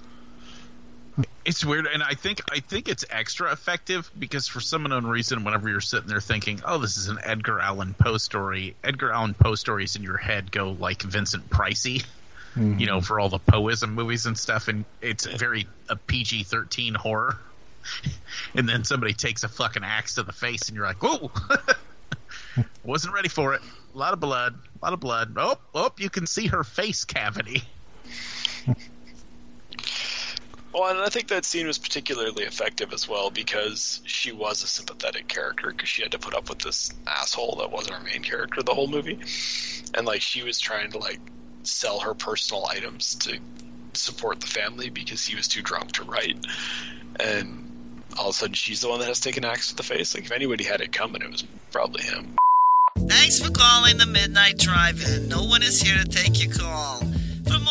It's 1.45 1.63
weird, 1.63 1.85
and 1.85 2.01
I 2.01 2.13
think 2.13 2.41
I 2.51 2.59
think 2.59 2.87
it's 2.87 3.05
extra 3.09 3.51
effective 3.51 4.09
because 4.17 4.47
for 4.47 4.59
some 4.59 4.85
unknown 4.85 5.05
reason, 5.05 5.43
whenever 5.43 5.69
you're 5.69 5.81
sitting 5.81 6.07
there 6.07 6.21
thinking, 6.21 6.61
"Oh, 6.65 6.77
this 6.79 6.97
is 6.97 7.09
an 7.09 7.19
Edgar 7.21 7.59
Allan 7.59 7.93
Poe 7.93 8.17
story," 8.17 8.75
Edgar 8.83 9.11
Allan 9.11 9.33
Poe 9.33 9.55
stories 9.55 9.95
in 9.95 10.03
your 10.03 10.17
head 10.17 10.51
go 10.51 10.71
like 10.71 11.01
Vincent 11.03 11.49
Pricey, 11.49 12.03
mm-hmm. 12.55 12.79
you 12.79 12.87
know, 12.87 13.01
for 13.01 13.19
all 13.19 13.29
the 13.29 13.39
Poeism 13.39 13.93
movies 13.93 14.25
and 14.25 14.37
stuff, 14.37 14.69
and 14.69 14.85
it's 15.01 15.25
very 15.25 15.67
a 15.89 15.95
PG-13 15.95 16.95
horror. 16.95 17.37
and 18.55 18.67
then 18.67 18.83
somebody 18.83 19.13
takes 19.13 19.43
a 19.43 19.49
fucking 19.49 19.83
axe 19.83 20.15
to 20.15 20.23
the 20.23 20.31
face, 20.31 20.69
and 20.69 20.75
you're 20.75 20.85
like, 20.85 21.03
"Whoa!" 21.03 21.29
Wasn't 22.83 23.13
ready 23.13 23.29
for 23.29 23.53
it. 23.53 23.61
A 23.93 23.97
lot 23.97 24.13
of 24.13 24.19
blood. 24.19 24.55
A 24.81 24.85
lot 24.85 24.93
of 24.93 24.99
blood. 24.99 25.35
Oh, 25.37 25.59
oh! 25.75 25.91
You 25.97 26.09
can 26.09 26.25
see 26.25 26.47
her 26.47 26.63
face 26.63 27.03
cavity. 27.03 27.61
Well, 30.73 30.89
and 30.89 30.99
I 30.99 31.09
think 31.09 31.27
that 31.27 31.45
scene 31.45 31.67
was 31.67 31.77
particularly 31.77 32.45
effective 32.45 32.93
as 32.93 33.07
well 33.07 33.29
because 33.29 34.01
she 34.05 34.31
was 34.31 34.63
a 34.63 34.67
sympathetic 34.67 35.27
character 35.27 35.69
because 35.69 35.87
she 35.87 36.01
had 36.01 36.11
to 36.13 36.19
put 36.19 36.33
up 36.33 36.49
with 36.49 36.59
this 36.59 36.91
asshole 37.05 37.57
that 37.59 37.71
wasn't 37.71 37.95
her 37.95 38.03
main 38.03 38.23
character 38.23 38.63
the 38.63 38.73
whole 38.73 38.87
movie, 38.87 39.19
and 39.93 40.07
like 40.07 40.21
she 40.21 40.41
was 40.41 40.59
trying 40.59 40.89
to 40.91 40.97
like 40.97 41.19
sell 41.61 41.99
her 41.99 42.15
personal 42.15 42.65
items 42.65 43.13
to 43.15 43.37
support 43.93 44.41
the 44.41 44.47
family 44.47 44.89
because 44.89 45.23
he 45.23 45.35
was 45.35 45.47
too 45.47 45.61
drunk 45.61 45.91
to 45.91 46.03
write, 46.05 46.43
and 47.19 47.69
all 48.17 48.29
of 48.29 48.31
a 48.31 48.33
sudden 48.33 48.55
she's 48.55 48.81
the 48.81 48.89
one 48.89 48.99
that 48.99 49.07
has 49.07 49.19
to 49.19 49.29
take 49.29 49.37
an 49.37 49.45
axe 49.45 49.69
to 49.69 49.75
the 49.75 49.83
face. 49.83 50.15
Like 50.15 50.25
if 50.25 50.31
anybody 50.31 50.63
had 50.63 50.81
it 50.81 50.91
coming, 50.91 51.21
it 51.21 51.31
was 51.31 51.43
probably 51.71 52.03
him. 52.03 52.35
Thanks 52.97 53.39
for 53.39 53.51
calling 53.51 53.97
the 53.97 54.07
Midnight 54.07 54.57
Drive-In. 54.57 55.27
No 55.27 55.43
one 55.43 55.61
is 55.61 55.81
here 55.81 55.97
to 55.97 56.09
take 56.09 56.43
your 56.43 56.51
call. 56.53 57.01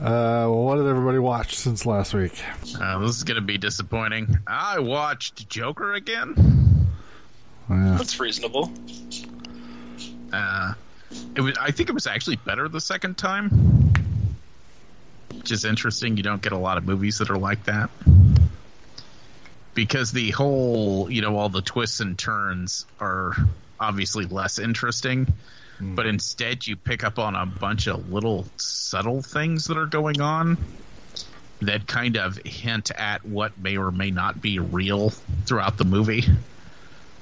Uh, 0.00 0.48
well, 0.48 0.64
what 0.64 0.76
did 0.76 0.86
everybody 0.86 1.18
watch 1.18 1.56
since 1.58 1.84
last 1.84 2.14
week? 2.14 2.32
Uh, 2.80 2.98
this 3.00 3.16
is 3.16 3.24
going 3.24 3.34
to 3.34 3.42
be 3.42 3.58
disappointing. 3.58 4.38
I 4.46 4.78
watched 4.78 5.46
Joker 5.50 5.92
again. 5.92 6.88
Yeah. 7.68 7.96
That's 7.98 8.18
reasonable. 8.18 8.72
Uh, 10.32 10.72
it 11.34 11.42
was. 11.42 11.54
I 11.60 11.72
think 11.72 11.90
it 11.90 11.92
was 11.92 12.06
actually 12.06 12.36
better 12.36 12.66
the 12.66 12.80
second 12.80 13.18
time, 13.18 13.92
which 15.34 15.52
is 15.52 15.66
interesting. 15.66 16.16
You 16.16 16.22
don't 16.22 16.40
get 16.40 16.52
a 16.52 16.58
lot 16.58 16.78
of 16.78 16.86
movies 16.86 17.18
that 17.18 17.28
are 17.28 17.38
like 17.38 17.64
that 17.64 17.90
because 19.74 20.12
the 20.12 20.30
whole, 20.30 21.10
you 21.10 21.20
know, 21.20 21.36
all 21.36 21.50
the 21.50 21.62
twists 21.62 22.00
and 22.00 22.18
turns 22.18 22.86
are 23.00 23.36
obviously 23.78 24.24
less 24.24 24.58
interesting. 24.58 25.26
Mm. 25.80 25.96
But 25.96 26.06
instead, 26.06 26.66
you 26.66 26.76
pick 26.76 27.04
up 27.04 27.18
on 27.18 27.34
a 27.34 27.46
bunch 27.46 27.88
of 27.88 28.12
little 28.12 28.46
subtle 28.56 29.22
things 29.22 29.66
that 29.66 29.76
are 29.76 29.86
going 29.86 30.20
on 30.20 30.58
that 31.62 31.86
kind 31.86 32.16
of 32.16 32.36
hint 32.38 32.90
at 32.90 33.24
what 33.24 33.58
may 33.58 33.76
or 33.76 33.90
may 33.90 34.10
not 34.10 34.40
be 34.40 34.58
real 34.58 35.10
throughout 35.46 35.76
the 35.76 35.84
movie. 35.84 36.24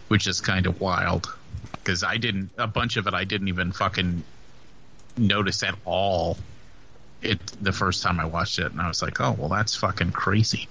which 0.08 0.26
is 0.26 0.40
kind 0.40 0.66
of 0.66 0.80
wild 0.80 1.32
because 1.72 2.02
I 2.02 2.16
didn't 2.16 2.50
a 2.58 2.66
bunch 2.66 2.96
of 2.96 3.06
it 3.06 3.14
I 3.14 3.24
didn't 3.24 3.48
even 3.48 3.72
fucking 3.72 4.24
notice 5.16 5.62
at 5.62 5.74
all. 5.84 6.36
It 7.22 7.40
the 7.62 7.72
first 7.72 8.02
time 8.02 8.18
I 8.20 8.24
watched 8.24 8.58
it, 8.58 8.72
and 8.72 8.80
I 8.80 8.88
was 8.88 9.02
like, 9.02 9.20
oh 9.20 9.32
well, 9.38 9.48
that's 9.48 9.76
fucking 9.76 10.12
crazy. 10.12 10.68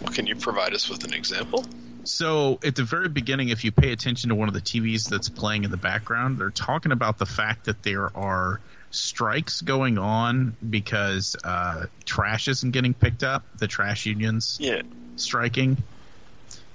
Well, 0.00 0.12
can 0.12 0.26
you 0.26 0.36
provide 0.36 0.74
us 0.74 0.88
with 0.88 1.04
an 1.04 1.14
example? 1.14 1.64
So 2.04 2.58
at 2.64 2.76
the 2.76 2.84
very 2.84 3.08
beginning, 3.08 3.48
if 3.48 3.64
you 3.64 3.72
pay 3.72 3.92
attention 3.92 4.28
to 4.28 4.34
one 4.34 4.48
of 4.48 4.54
the 4.54 4.60
TVs 4.60 5.08
that's 5.08 5.28
playing 5.28 5.64
in 5.64 5.70
the 5.70 5.76
background, 5.76 6.38
they're 6.38 6.50
talking 6.50 6.92
about 6.92 7.18
the 7.18 7.26
fact 7.26 7.64
that 7.66 7.82
there 7.82 8.14
are 8.16 8.60
strikes 8.90 9.60
going 9.62 9.98
on 9.98 10.56
because 10.68 11.34
uh, 11.44 11.86
trash 12.04 12.48
isn't 12.48 12.70
getting 12.72 12.94
picked 12.94 13.22
up. 13.22 13.44
The 13.58 13.66
trash 13.66 14.06
unions 14.06 14.58
Yeah. 14.60 14.82
striking. 15.16 15.78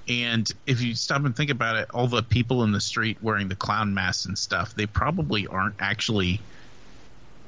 And 0.08 0.50
if 0.66 0.82
you 0.82 0.96
stop 0.96 1.24
and 1.24 1.36
think 1.36 1.52
about 1.52 1.76
it, 1.76 1.90
all 1.94 2.08
the 2.08 2.24
people 2.24 2.64
in 2.64 2.72
the 2.72 2.82
street 2.82 3.18
wearing 3.22 3.48
the 3.48 3.56
clown 3.56 3.94
masks 3.94 4.26
and 4.26 4.38
stuff, 4.38 4.74
they 4.74 4.88
probably 4.88 5.46
aren't 5.46 5.76
actually 5.80 6.42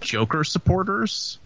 Joker 0.02 0.44
supporters. 0.44 1.40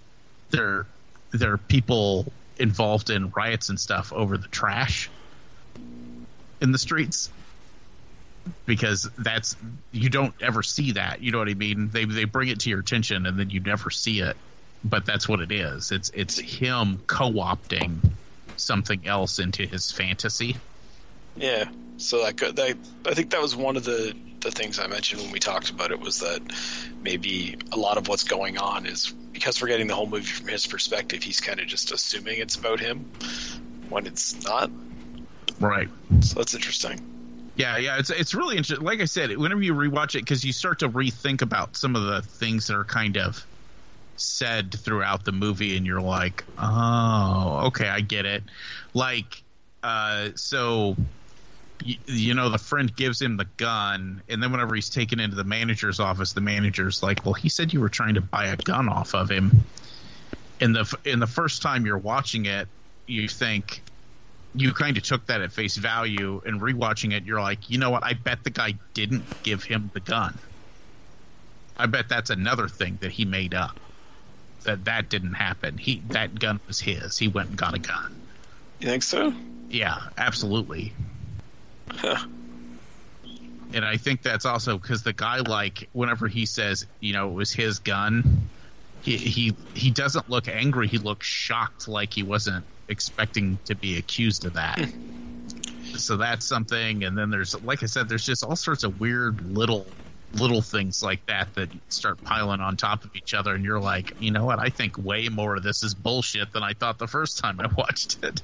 They're 0.49 0.85
they're 1.31 1.57
people 1.57 2.31
involved 2.57 3.09
in 3.09 3.29
riots 3.31 3.69
and 3.69 3.79
stuff 3.79 4.11
over 4.13 4.37
the 4.37 4.47
trash 4.47 5.09
in 6.61 6.71
the 6.71 6.77
streets. 6.77 7.29
Because 8.67 9.09
that's 9.17 9.55
you 9.91 10.09
don't 10.09 10.33
ever 10.39 10.61
see 10.61 10.93
that. 10.93 11.21
You 11.21 11.31
know 11.31 11.39
what 11.39 11.49
I 11.49 11.55
mean? 11.55 11.89
They 11.89 12.05
they 12.05 12.25
bring 12.25 12.49
it 12.49 12.59
to 12.61 12.69
your 12.69 12.79
attention 12.79 13.25
and 13.25 13.39
then 13.39 13.49
you 13.49 13.59
never 13.59 13.89
see 13.89 14.19
it. 14.19 14.37
But 14.83 15.05
that's 15.05 15.27
what 15.27 15.39
it 15.39 15.51
is. 15.51 15.91
It's 15.91 16.11
it's 16.13 16.37
him 16.37 16.99
co-opting 17.07 18.11
something 18.55 19.07
else 19.07 19.39
into 19.39 19.65
his 19.65 19.91
fantasy. 19.91 20.57
Yeah. 21.35 21.65
So 21.97 22.23
that, 22.23 22.35
go- 22.35 22.51
that 22.51 22.77
I 23.05 23.13
think 23.13 23.31
that 23.31 23.41
was 23.41 23.55
one 23.55 23.77
of 23.77 23.83
the 23.83 24.13
the 24.41 24.51
things 24.51 24.77
I 24.77 24.85
mentioned 24.85 25.21
when 25.21 25.31
we 25.31 25.39
talked 25.39 25.71
about 25.71 25.89
it 25.89 25.99
was 25.99 26.19
that 26.19 26.39
maybe 27.01 27.57
a 27.71 27.77
lot 27.77 27.97
of 27.97 28.07
what's 28.07 28.23
going 28.23 28.59
on 28.59 28.85
is 28.85 29.11
because 29.33 29.59
we're 29.59 29.69
getting 29.69 29.87
the 29.87 29.95
whole 29.95 30.05
movie 30.05 30.25
from 30.25 30.47
his 30.47 30.67
perspective. 30.67 31.23
He's 31.23 31.41
kind 31.41 31.59
of 31.59 31.65
just 31.65 31.91
assuming 31.91 32.39
it's 32.39 32.55
about 32.55 32.79
him 32.79 32.99
when 33.89 34.05
it's 34.05 34.43
not. 34.43 34.69
Right. 35.59 35.89
So 36.21 36.35
that's 36.35 36.53
interesting. 36.53 36.99
Yeah, 37.55 37.77
yeah, 37.77 37.97
it's 37.97 38.09
it's 38.09 38.33
really 38.33 38.57
interesting. 38.57 38.85
Like 38.85 38.99
I 38.99 39.05
said, 39.05 39.35
whenever 39.37 39.61
you 39.61 39.73
rewatch 39.73 40.15
it, 40.15 40.19
because 40.19 40.43
you 40.43 40.51
start 40.51 40.79
to 40.79 40.89
rethink 40.89 41.41
about 41.41 41.77
some 41.77 41.95
of 41.95 42.03
the 42.03 42.21
things 42.21 42.67
that 42.67 42.75
are 42.75 42.83
kind 42.83 43.17
of 43.17 43.45
said 44.17 44.73
throughout 44.73 45.23
the 45.23 45.31
movie, 45.31 45.77
and 45.77 45.85
you're 45.85 46.01
like, 46.01 46.43
oh, 46.57 47.63
okay, 47.67 47.87
I 47.87 48.01
get 48.01 48.25
it. 48.25 48.43
Like, 48.93 49.41
uh, 49.83 50.29
so 50.35 50.97
you, 51.83 51.95
you 52.07 52.33
know, 52.33 52.49
the 52.49 52.57
friend 52.57 52.93
gives 52.93 53.21
him 53.21 53.37
the 53.37 53.47
gun, 53.57 54.21
and 54.27 54.43
then 54.43 54.51
whenever 54.51 54.75
he's 54.75 54.89
taken 54.89 55.21
into 55.21 55.37
the 55.37 55.45
manager's 55.45 56.01
office, 56.01 56.33
the 56.33 56.41
manager's 56.41 57.01
like, 57.01 57.23
well, 57.23 57.33
he 57.33 57.47
said 57.47 57.71
you 57.71 57.79
were 57.79 57.89
trying 57.89 58.15
to 58.15 58.21
buy 58.21 58.47
a 58.47 58.57
gun 58.57 58.89
off 58.89 59.15
of 59.15 59.29
him. 59.29 59.51
In 60.59 60.73
the 60.73 60.97
in 61.05 61.19
the 61.19 61.27
first 61.27 61.61
time 61.61 61.85
you're 61.85 61.97
watching 61.97 62.45
it, 62.45 62.67
you 63.07 63.27
think 63.29 63.81
you 64.55 64.73
kind 64.73 64.97
of 64.97 65.03
took 65.03 65.25
that 65.27 65.41
at 65.41 65.51
face 65.51 65.75
value 65.77 66.41
and 66.45 66.61
rewatching 66.61 67.13
it 67.13 67.25
you're 67.25 67.41
like 67.41 67.69
you 67.69 67.77
know 67.77 67.89
what? 67.91 68.03
I 68.03 68.13
bet 68.13 68.43
the 68.43 68.49
guy 68.49 68.75
didn't 68.93 69.25
give 69.43 69.63
him 69.63 69.91
the 69.93 69.99
gun. 69.99 70.39
I 71.77 71.87
bet 71.87 72.07
that's 72.09 72.29
another 72.29 72.67
thing 72.67 72.97
that 73.01 73.11
he 73.11 73.25
made 73.25 73.53
up 73.53 73.79
that 74.63 74.85
that 74.85 75.09
didn't 75.09 75.33
happen. 75.33 75.77
He 75.77 76.01
that 76.09 76.37
gun 76.39 76.59
was 76.67 76.79
his. 76.79 77.17
He 77.17 77.27
went 77.27 77.49
and 77.49 77.57
got 77.57 77.73
a 77.75 77.79
gun. 77.79 78.27
You 78.79 78.87
think 78.89 79.03
so? 79.03 79.33
yeah 79.69 80.09
absolutely. 80.17 80.93
Huh. 81.91 82.25
and 83.73 83.85
i 83.85 83.97
think 83.97 84.21
that's 84.23 84.45
also 84.45 84.77
because 84.77 85.03
the 85.03 85.13
guy 85.13 85.39
like 85.39 85.89
whenever 85.93 86.27
he 86.27 86.45
says 86.45 86.87
you 86.99 87.13
know 87.13 87.29
it 87.29 87.33
was 87.33 87.53
his 87.53 87.79
gun 87.79 88.49
he 89.05 89.17
he 89.17 89.55
he 89.75 89.91
doesn't 89.91 90.29
look 90.29 90.47
angry. 90.47 90.87
He 90.87 90.97
looks 90.97 91.27
shocked 91.27 91.87
like 91.87 92.11
he 92.13 92.23
wasn't 92.23 92.65
expecting 92.89 93.59
to 93.65 93.75
be 93.75 93.97
accused 93.97 94.45
of 94.45 94.53
that. 94.53 94.79
So 95.97 96.17
that's 96.17 96.47
something 96.47 97.03
and 97.03 97.17
then 97.17 97.29
there's 97.29 97.55
like 97.63 97.81
i 97.81 97.85
said 97.85 98.09
there's 98.09 98.25
just 98.25 98.43
all 98.43 98.55
sorts 98.55 98.83
of 98.83 98.99
weird 98.99 99.41
little 99.41 99.87
little 100.33 100.61
things 100.61 101.01
like 101.01 101.25
that 101.27 101.53
that 101.55 101.69
start 101.89 102.21
piling 102.23 102.59
on 102.59 102.75
top 102.75 103.03
of 103.05 103.15
each 103.15 103.33
other 103.33 103.55
and 103.55 103.63
you're 103.63 103.79
like 103.79 104.11
you 104.19 104.31
know 104.31 104.45
what? 104.45 104.59
I 104.59 104.69
think 104.69 104.97
way 104.97 105.29
more 105.29 105.55
of 105.55 105.63
this 105.63 105.83
is 105.83 105.93
bullshit 105.93 106.51
than 106.51 106.63
i 106.63 106.73
thought 106.73 106.99
the 106.99 107.07
first 107.07 107.37
time 107.37 107.59
i 107.59 107.67
watched 107.77 108.23
it. 108.23 108.41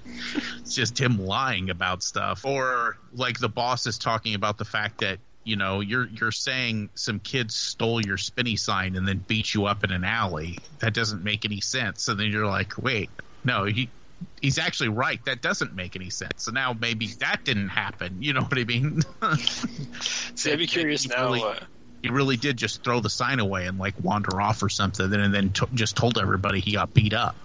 It's 0.60 0.76
just 0.76 1.00
him 1.00 1.18
lying 1.18 1.70
about 1.70 2.04
stuff. 2.04 2.46
Or 2.46 2.98
like 3.14 3.40
the 3.40 3.50
boss 3.50 3.86
is 3.88 3.98
talking 3.98 4.36
about 4.36 4.58
the 4.58 4.66
fact 4.66 5.00
that 5.00 5.20
you 5.44 5.56
know 5.56 5.82
you're 5.82 6.08
you're 6.08 6.32
saying 6.32 6.92
some 6.96 7.20
kids 7.20 7.56
stole 7.56 8.06
your 8.06 8.18
spinny 8.18 8.56
sign 8.56 8.96
and 8.96 9.08
then 9.08 9.26
beat 9.28 9.54
you 9.54 9.66
up 9.66 9.84
in 9.84 9.92
an 9.92 10.04
alley. 10.04 10.60
That 10.80 10.94
doesn't 10.94 11.24
make 11.24 11.46
any 11.46 11.62
sense. 11.62 12.08
And 12.08 12.20
then 12.20 12.32
you're 12.32 12.48
like 12.48 12.78
wait 12.78 13.10
no 13.44 13.66
he 13.66 13.90
he's 14.42 14.58
actually 14.58 14.90
right. 14.90 15.20
That 15.26 15.42
doesn't 15.42 15.76
make 15.76 15.96
any 15.96 16.10
sense. 16.10 16.44
So 16.44 16.52
now 16.52 16.74
maybe 16.80 17.08
that 17.20 17.42
didn't 17.44 17.70
happen. 17.70 18.22
You 18.22 18.34
know 18.34 18.42
what 18.42 18.58
i 18.58 18.64
mean? 18.64 19.02
See, 20.36 20.52
I'd 20.52 20.60
be 20.60 20.68
curious 20.68 21.08
now. 21.08 21.26
really- 21.26 21.44
uh, 21.44 21.56
he 22.04 22.10
really 22.10 22.36
did 22.36 22.58
just 22.58 22.84
throw 22.84 23.00
the 23.00 23.12
sign 23.12 23.40
away 23.40 23.68
and 23.68 23.78
like 23.78 23.94
wander 24.02 24.42
off 24.42 24.64
or 24.64 24.70
something 24.70 25.14
and 25.14 25.32
then 25.32 25.52
t- 25.52 25.68
just 25.76 25.96
told 25.96 26.18
everybody 26.18 26.60
he 26.60 26.72
got 26.72 26.92
beat 26.96 27.14
up. 27.14 27.36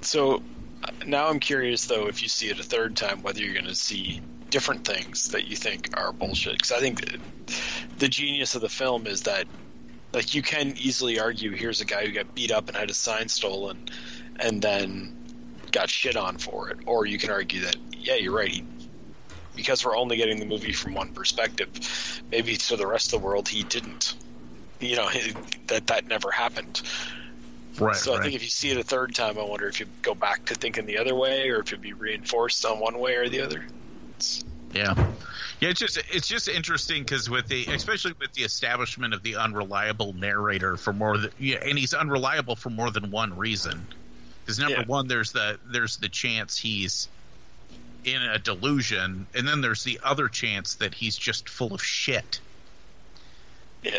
So 0.00 0.42
uh, 0.82 0.90
now 1.06 1.28
I'm 1.28 1.38
curious 1.38 1.86
though 1.86 2.08
if 2.08 2.20
you 2.22 2.28
see 2.28 2.48
it 2.48 2.58
a 2.58 2.64
third 2.64 2.96
time 2.96 3.22
whether 3.22 3.40
you're 3.40 3.54
going 3.54 3.66
to 3.66 3.76
see 3.76 4.20
different 4.50 4.84
things 4.84 5.28
that 5.28 5.46
you 5.46 5.54
think 5.54 5.88
are 5.96 6.12
bullshit. 6.12 6.54
Because 6.54 6.72
I 6.72 6.80
think 6.80 7.04
the 7.98 8.08
genius 8.08 8.56
of 8.56 8.60
the 8.60 8.68
film 8.68 9.06
is 9.06 9.22
that 9.22 9.46
like 10.12 10.34
you 10.34 10.42
can 10.42 10.74
easily 10.76 11.20
argue 11.20 11.52
here's 11.52 11.80
a 11.80 11.84
guy 11.84 12.04
who 12.04 12.12
got 12.12 12.34
beat 12.34 12.50
up 12.50 12.66
and 12.66 12.76
had 12.76 12.88
his 12.88 12.98
sign 12.98 13.28
stolen 13.28 13.78
and 14.40 14.60
then 14.60 15.14
got 15.72 15.88
shit 15.90 16.16
on 16.16 16.36
for 16.36 16.68
it 16.70 16.78
or 16.86 17.06
you 17.06 17.18
can 17.18 17.30
argue 17.30 17.60
that 17.62 17.76
yeah 17.98 18.14
you're 18.14 18.34
right 18.34 18.50
he, 18.50 18.64
because 19.56 19.84
we're 19.84 19.96
only 19.96 20.16
getting 20.16 20.38
the 20.38 20.46
movie 20.46 20.72
from 20.72 20.94
one 20.94 21.10
perspective 21.12 22.22
maybe 22.30 22.56
to 22.56 22.76
the 22.76 22.86
rest 22.86 23.12
of 23.12 23.20
the 23.20 23.26
world 23.26 23.48
he 23.48 23.62
didn't 23.64 24.14
you 24.80 24.96
know 24.96 25.08
he, 25.08 25.32
that 25.66 25.86
that 25.86 26.06
never 26.08 26.30
happened 26.30 26.82
right 27.78 27.96
so 27.96 28.14
I 28.14 28.20
think 28.20 28.34
if 28.34 28.42
you 28.42 28.48
see 28.50 28.70
it 28.70 28.76
a 28.76 28.82
third 28.82 29.14
time, 29.14 29.38
I 29.38 29.42
wonder 29.42 29.66
if 29.66 29.80
you 29.80 29.86
go 30.02 30.14
back 30.14 30.44
to 30.46 30.54
thinking 30.54 30.84
the 30.86 30.98
other 30.98 31.14
way, 31.14 31.48
or 31.48 31.60
if 31.60 31.68
it'd 31.68 31.80
be 31.80 31.94
reinforced 31.94 32.64
on 32.66 32.78
one 32.80 32.98
way 32.98 33.14
or 33.16 33.28
the 33.28 33.40
other. 33.40 33.64
It's- 34.16 34.44
Yeah, 34.74 34.94
yeah. 35.60 35.70
It's 35.70 35.80
just 35.80 35.98
it's 36.10 36.28
just 36.28 36.48
interesting 36.48 37.02
because 37.02 37.30
with 37.30 37.46
the 37.48 37.66
especially 37.72 38.12
with 38.20 38.32
the 38.34 38.42
establishment 38.42 39.14
of 39.14 39.22
the 39.22 39.36
unreliable 39.36 40.12
narrator 40.12 40.76
for 40.76 40.92
more 40.92 41.16
than 41.18 41.30
yeah, 41.38 41.56
and 41.64 41.78
he's 41.78 41.94
unreliable 41.94 42.56
for 42.56 42.70
more 42.70 42.90
than 42.90 43.10
one 43.10 43.36
reason. 43.36 43.86
Because 44.44 44.58
number 44.58 44.80
Yeah. 44.80 44.86
one, 44.86 45.08
there's 45.08 45.32
the 45.32 45.58
there's 45.64 45.96
the 45.98 46.08
chance 46.08 46.58
he's 46.58 47.08
in 48.04 48.22
a 48.22 48.38
delusion, 48.38 49.28
and 49.34 49.46
then 49.46 49.60
there's 49.60 49.84
the 49.84 50.00
other 50.02 50.28
chance 50.28 50.76
that 50.76 50.94
he's 50.94 51.16
just 51.16 51.48
full 51.48 51.74
of 51.74 51.82
shit. 51.82 52.40
Yeah, 53.82 53.98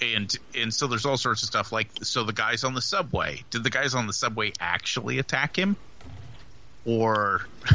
And 0.00 0.34
and 0.54 0.72
so 0.72 0.86
there's 0.86 1.04
all 1.06 1.16
sorts 1.18 1.42
of 1.42 1.46
stuff 1.48 1.72
like 1.72 1.90
so 2.02 2.24
the 2.24 2.32
guys 2.32 2.64
on 2.64 2.74
the 2.74 2.82
subway. 2.82 3.44
Did 3.50 3.64
the 3.64 3.70
guys 3.70 3.94
on 3.94 4.06
the 4.06 4.12
subway 4.14 4.52
actually 4.60 5.18
attack 5.18 5.56
him, 5.56 5.76
or 6.84 7.42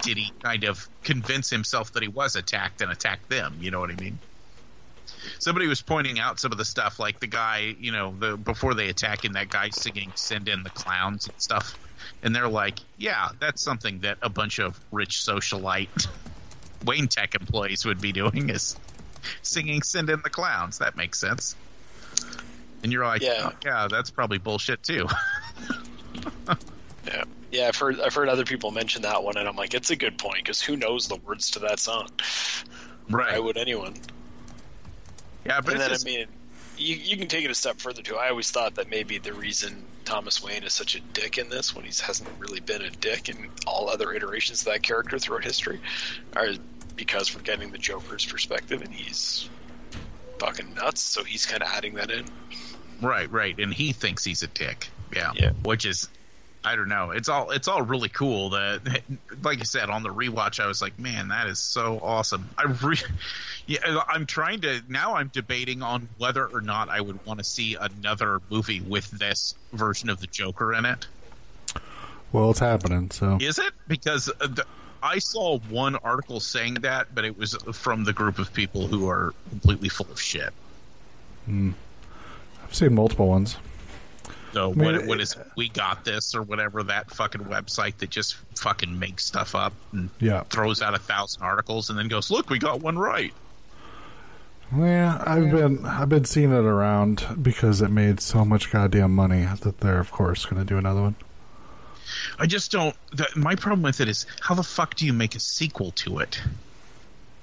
did 0.00 0.16
he 0.16 0.34
kind 0.42 0.64
of 0.64 0.88
convince 1.02 1.50
himself 1.50 1.92
that 1.92 2.02
he 2.02 2.08
was 2.08 2.36
attacked 2.36 2.80
and 2.80 2.90
attack 2.90 3.26
them? 3.28 3.56
You 3.60 3.70
know 3.70 3.80
what 3.80 3.90
I 3.90 3.96
mean? 3.96 4.20
Somebody 5.40 5.66
was 5.66 5.80
pointing 5.80 6.20
out 6.20 6.38
some 6.38 6.52
of 6.52 6.58
the 6.58 6.66
stuff, 6.66 6.98
like 7.00 7.18
the 7.18 7.26
guy, 7.26 7.74
you 7.80 7.92
know, 7.92 8.14
the 8.18 8.36
before 8.36 8.74
they 8.74 8.90
attack 8.90 9.24
him, 9.24 9.32
that 9.32 9.48
guy 9.48 9.70
singing 9.70 10.12
"Send 10.14 10.48
in 10.50 10.62
the 10.62 10.70
Clowns" 10.70 11.26
and 11.28 11.40
stuff, 11.40 11.78
and 12.22 12.36
they're 12.36 12.46
like, 12.46 12.78
"Yeah, 12.98 13.30
that's 13.40 13.62
something 13.62 14.00
that 14.00 14.18
a 14.20 14.28
bunch 14.28 14.58
of 14.58 14.78
rich 14.92 15.16
socialite 15.16 16.08
Wayne 16.84 17.08
Tech 17.08 17.34
employees 17.34 17.86
would 17.86 18.02
be 18.02 18.12
doing 18.12 18.50
is 18.50 18.76
singing 19.40 19.80
"Send 19.80 20.10
in 20.10 20.20
the 20.22 20.30
Clowns." 20.30 20.78
That 20.78 20.94
makes 20.94 21.18
sense." 21.18 21.56
And 22.82 22.92
you're 22.92 23.06
like, 23.06 23.22
Yeah. 23.22 23.50
"Oh, 23.50 23.56
yeah, 23.64 23.88
that's 23.90 24.10
probably 24.10 24.38
bullshit 24.38 24.82
too." 24.82 25.06
yeah, 27.06 27.24
yeah. 27.50 27.68
I've 27.68 27.76
heard 27.76 27.98
I've 27.98 28.14
heard 28.14 28.28
other 28.28 28.44
people 28.44 28.72
mention 28.72 29.02
that 29.02 29.22
one, 29.24 29.38
and 29.38 29.48
I'm 29.48 29.56
like, 29.56 29.72
it's 29.72 29.88
a 29.88 29.96
good 29.96 30.18
point 30.18 30.36
because 30.44 30.60
who 30.60 30.76
knows 30.76 31.08
the 31.08 31.16
words 31.16 31.52
to 31.52 31.60
that 31.60 31.78
song? 31.78 32.10
Right? 33.08 33.32
Why 33.32 33.38
would 33.38 33.56
anyone? 33.56 33.94
Yeah, 35.50 35.60
but 35.60 35.72
and 35.74 35.82
then 35.82 35.90
just, 35.90 36.06
I 36.06 36.10
mean, 36.10 36.26
you 36.78 36.94
you 36.96 37.16
can 37.16 37.28
take 37.28 37.44
it 37.44 37.50
a 37.50 37.54
step 37.54 37.78
further 37.80 38.02
too. 38.02 38.16
I 38.16 38.28
always 38.30 38.50
thought 38.50 38.74
that 38.76 38.88
maybe 38.88 39.18
the 39.18 39.32
reason 39.32 39.84
Thomas 40.04 40.42
Wayne 40.42 40.62
is 40.62 40.72
such 40.72 40.94
a 40.94 41.00
dick 41.00 41.38
in 41.38 41.48
this, 41.48 41.74
when 41.74 41.84
he 41.84 41.92
hasn't 42.02 42.28
really 42.38 42.60
been 42.60 42.82
a 42.82 42.90
dick 42.90 43.28
in 43.28 43.48
all 43.66 43.88
other 43.90 44.12
iterations 44.12 44.60
of 44.62 44.72
that 44.72 44.82
character 44.82 45.18
throughout 45.18 45.44
history, 45.44 45.80
are 46.36 46.50
because 46.96 47.34
we're 47.34 47.42
getting 47.42 47.70
the 47.72 47.78
Joker's 47.78 48.24
perspective, 48.24 48.80
and 48.82 48.92
he's 48.92 49.48
fucking 50.38 50.74
nuts. 50.74 51.00
So 51.02 51.24
he's 51.24 51.46
kind 51.46 51.62
of 51.62 51.68
adding 51.68 51.94
that 51.94 52.10
in. 52.10 52.24
right, 53.00 53.30
right, 53.30 53.58
and 53.58 53.72
he 53.74 53.92
thinks 53.92 54.24
he's 54.24 54.42
a 54.42 54.48
dick. 54.48 54.88
Yeah, 55.14 55.32
Yeah. 55.34 55.50
which 55.64 55.84
is 55.84 56.08
I 56.62 56.76
don't 56.76 56.88
know. 56.88 57.10
It's 57.10 57.28
all 57.28 57.50
it's 57.50 57.68
all 57.68 57.82
really 57.82 58.10
cool. 58.10 58.50
That, 58.50 59.02
like 59.42 59.60
I 59.60 59.64
said, 59.64 59.88
on 59.88 60.02
the 60.02 60.10
rewatch, 60.10 60.60
I 60.60 60.66
was 60.66 60.82
like, 60.82 60.98
man, 60.98 61.28
that 61.28 61.46
is 61.46 61.58
so 61.58 61.98
awesome. 62.02 62.50
I 62.58 62.64
re- 62.64 62.96
yeah, 63.66 64.02
I'm 64.08 64.26
trying 64.26 64.60
to 64.62 64.82
now. 64.88 65.14
I'm 65.14 65.28
debating 65.28 65.82
on 65.82 66.08
whether 66.18 66.46
or 66.46 66.60
not 66.60 66.88
I 66.88 67.00
would 67.00 67.24
want 67.24 67.38
to 67.38 67.44
see 67.44 67.76
another 67.80 68.40
movie 68.50 68.80
with 68.80 69.10
this 69.10 69.54
version 69.72 70.10
of 70.10 70.20
the 70.20 70.26
Joker 70.26 70.74
in 70.74 70.84
it. 70.84 71.06
Well, 72.32 72.50
it's 72.50 72.60
happening. 72.60 73.10
So 73.10 73.38
Is 73.40 73.58
it 73.58 73.72
because 73.88 74.28
uh, 74.28 74.46
the, 74.46 74.66
I 75.02 75.18
saw 75.18 75.58
one 75.58 75.96
article 75.96 76.40
saying 76.40 76.74
that, 76.74 77.14
but 77.14 77.24
it 77.24 77.38
was 77.38 77.54
from 77.72 78.04
the 78.04 78.12
group 78.12 78.38
of 78.38 78.52
people 78.52 78.86
who 78.86 79.08
are 79.08 79.34
completely 79.48 79.88
full 79.88 80.10
of 80.10 80.20
shit. 80.20 80.52
I've 81.48 82.74
seen 82.74 82.94
multiple 82.94 83.26
ones. 83.26 83.56
So 84.52 84.74
mean, 84.74 84.96
what, 84.96 85.06
what 85.06 85.20
is 85.20 85.36
we 85.56 85.68
got 85.68 86.04
this 86.04 86.34
or 86.34 86.42
whatever 86.42 86.82
that 86.84 87.10
fucking 87.12 87.42
website 87.42 87.98
that 87.98 88.10
just 88.10 88.36
fucking 88.56 88.98
makes 88.98 89.24
stuff 89.24 89.54
up 89.54 89.72
and 89.92 90.10
Yeah. 90.18 90.42
throws 90.44 90.82
out 90.82 90.94
a 90.94 90.98
thousand 90.98 91.42
articles 91.42 91.88
and 91.90 91.98
then 91.98 92.08
goes, 92.08 92.30
look, 92.30 92.50
we 92.50 92.58
got 92.58 92.80
one 92.80 92.98
right. 92.98 93.32
Yeah, 94.76 95.22
I've 95.26 95.50
been 95.50 95.84
I've 95.84 96.08
been 96.08 96.24
seeing 96.24 96.52
it 96.52 96.64
around 96.64 97.26
because 97.42 97.82
it 97.82 97.90
made 97.90 98.20
so 98.20 98.44
much 98.44 98.70
goddamn 98.70 99.14
money 99.14 99.44
that 99.62 99.80
they're 99.80 99.98
of 99.98 100.12
course 100.12 100.44
going 100.46 100.62
to 100.62 100.66
do 100.66 100.78
another 100.78 101.02
one. 101.02 101.16
I 102.38 102.46
just 102.46 102.70
don't. 102.72 102.94
The, 103.12 103.26
my 103.36 103.54
problem 103.56 103.82
with 103.82 104.00
it 104.00 104.08
is 104.08 104.26
how 104.40 104.54
the 104.54 104.62
fuck 104.62 104.94
do 104.94 105.06
you 105.06 105.12
make 105.12 105.34
a 105.34 105.40
sequel 105.40 105.90
to 105.92 106.18
it? 106.18 106.40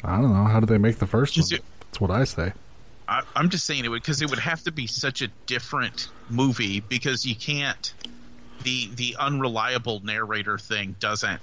I 0.03 0.22
don't 0.22 0.34
know 0.34 0.45
how 0.45 0.60
did 0.62 0.70
they 0.70 0.78
make 0.78 0.99
the 0.99 1.08
first 1.08 1.34
Just 1.34 1.51
one. 1.51 1.60
it- 1.60 1.66
That's 1.82 1.99
what 2.01 2.12
I 2.12 2.24
say. 2.24 2.53
I, 3.08 3.24
I'm 3.36 3.49
just 3.49 3.66
saying 3.66 3.86
it 3.86 3.89
would 3.89 4.01
because 4.01 4.22
it 4.22 4.30
would 4.30 4.39
have 4.39 4.64
to 4.64 4.72
be 4.72 4.88
such 4.88 5.22
a 5.22 5.28
different 5.45 6.10
movie 6.30 6.80
because 6.80 7.26
you 7.26 7.36
can't. 7.36 7.93
The 8.64 8.89
the 8.95 9.16
unreliable 9.20 10.01
narrator 10.03 10.58
thing 10.58 10.95
doesn't 10.99 11.39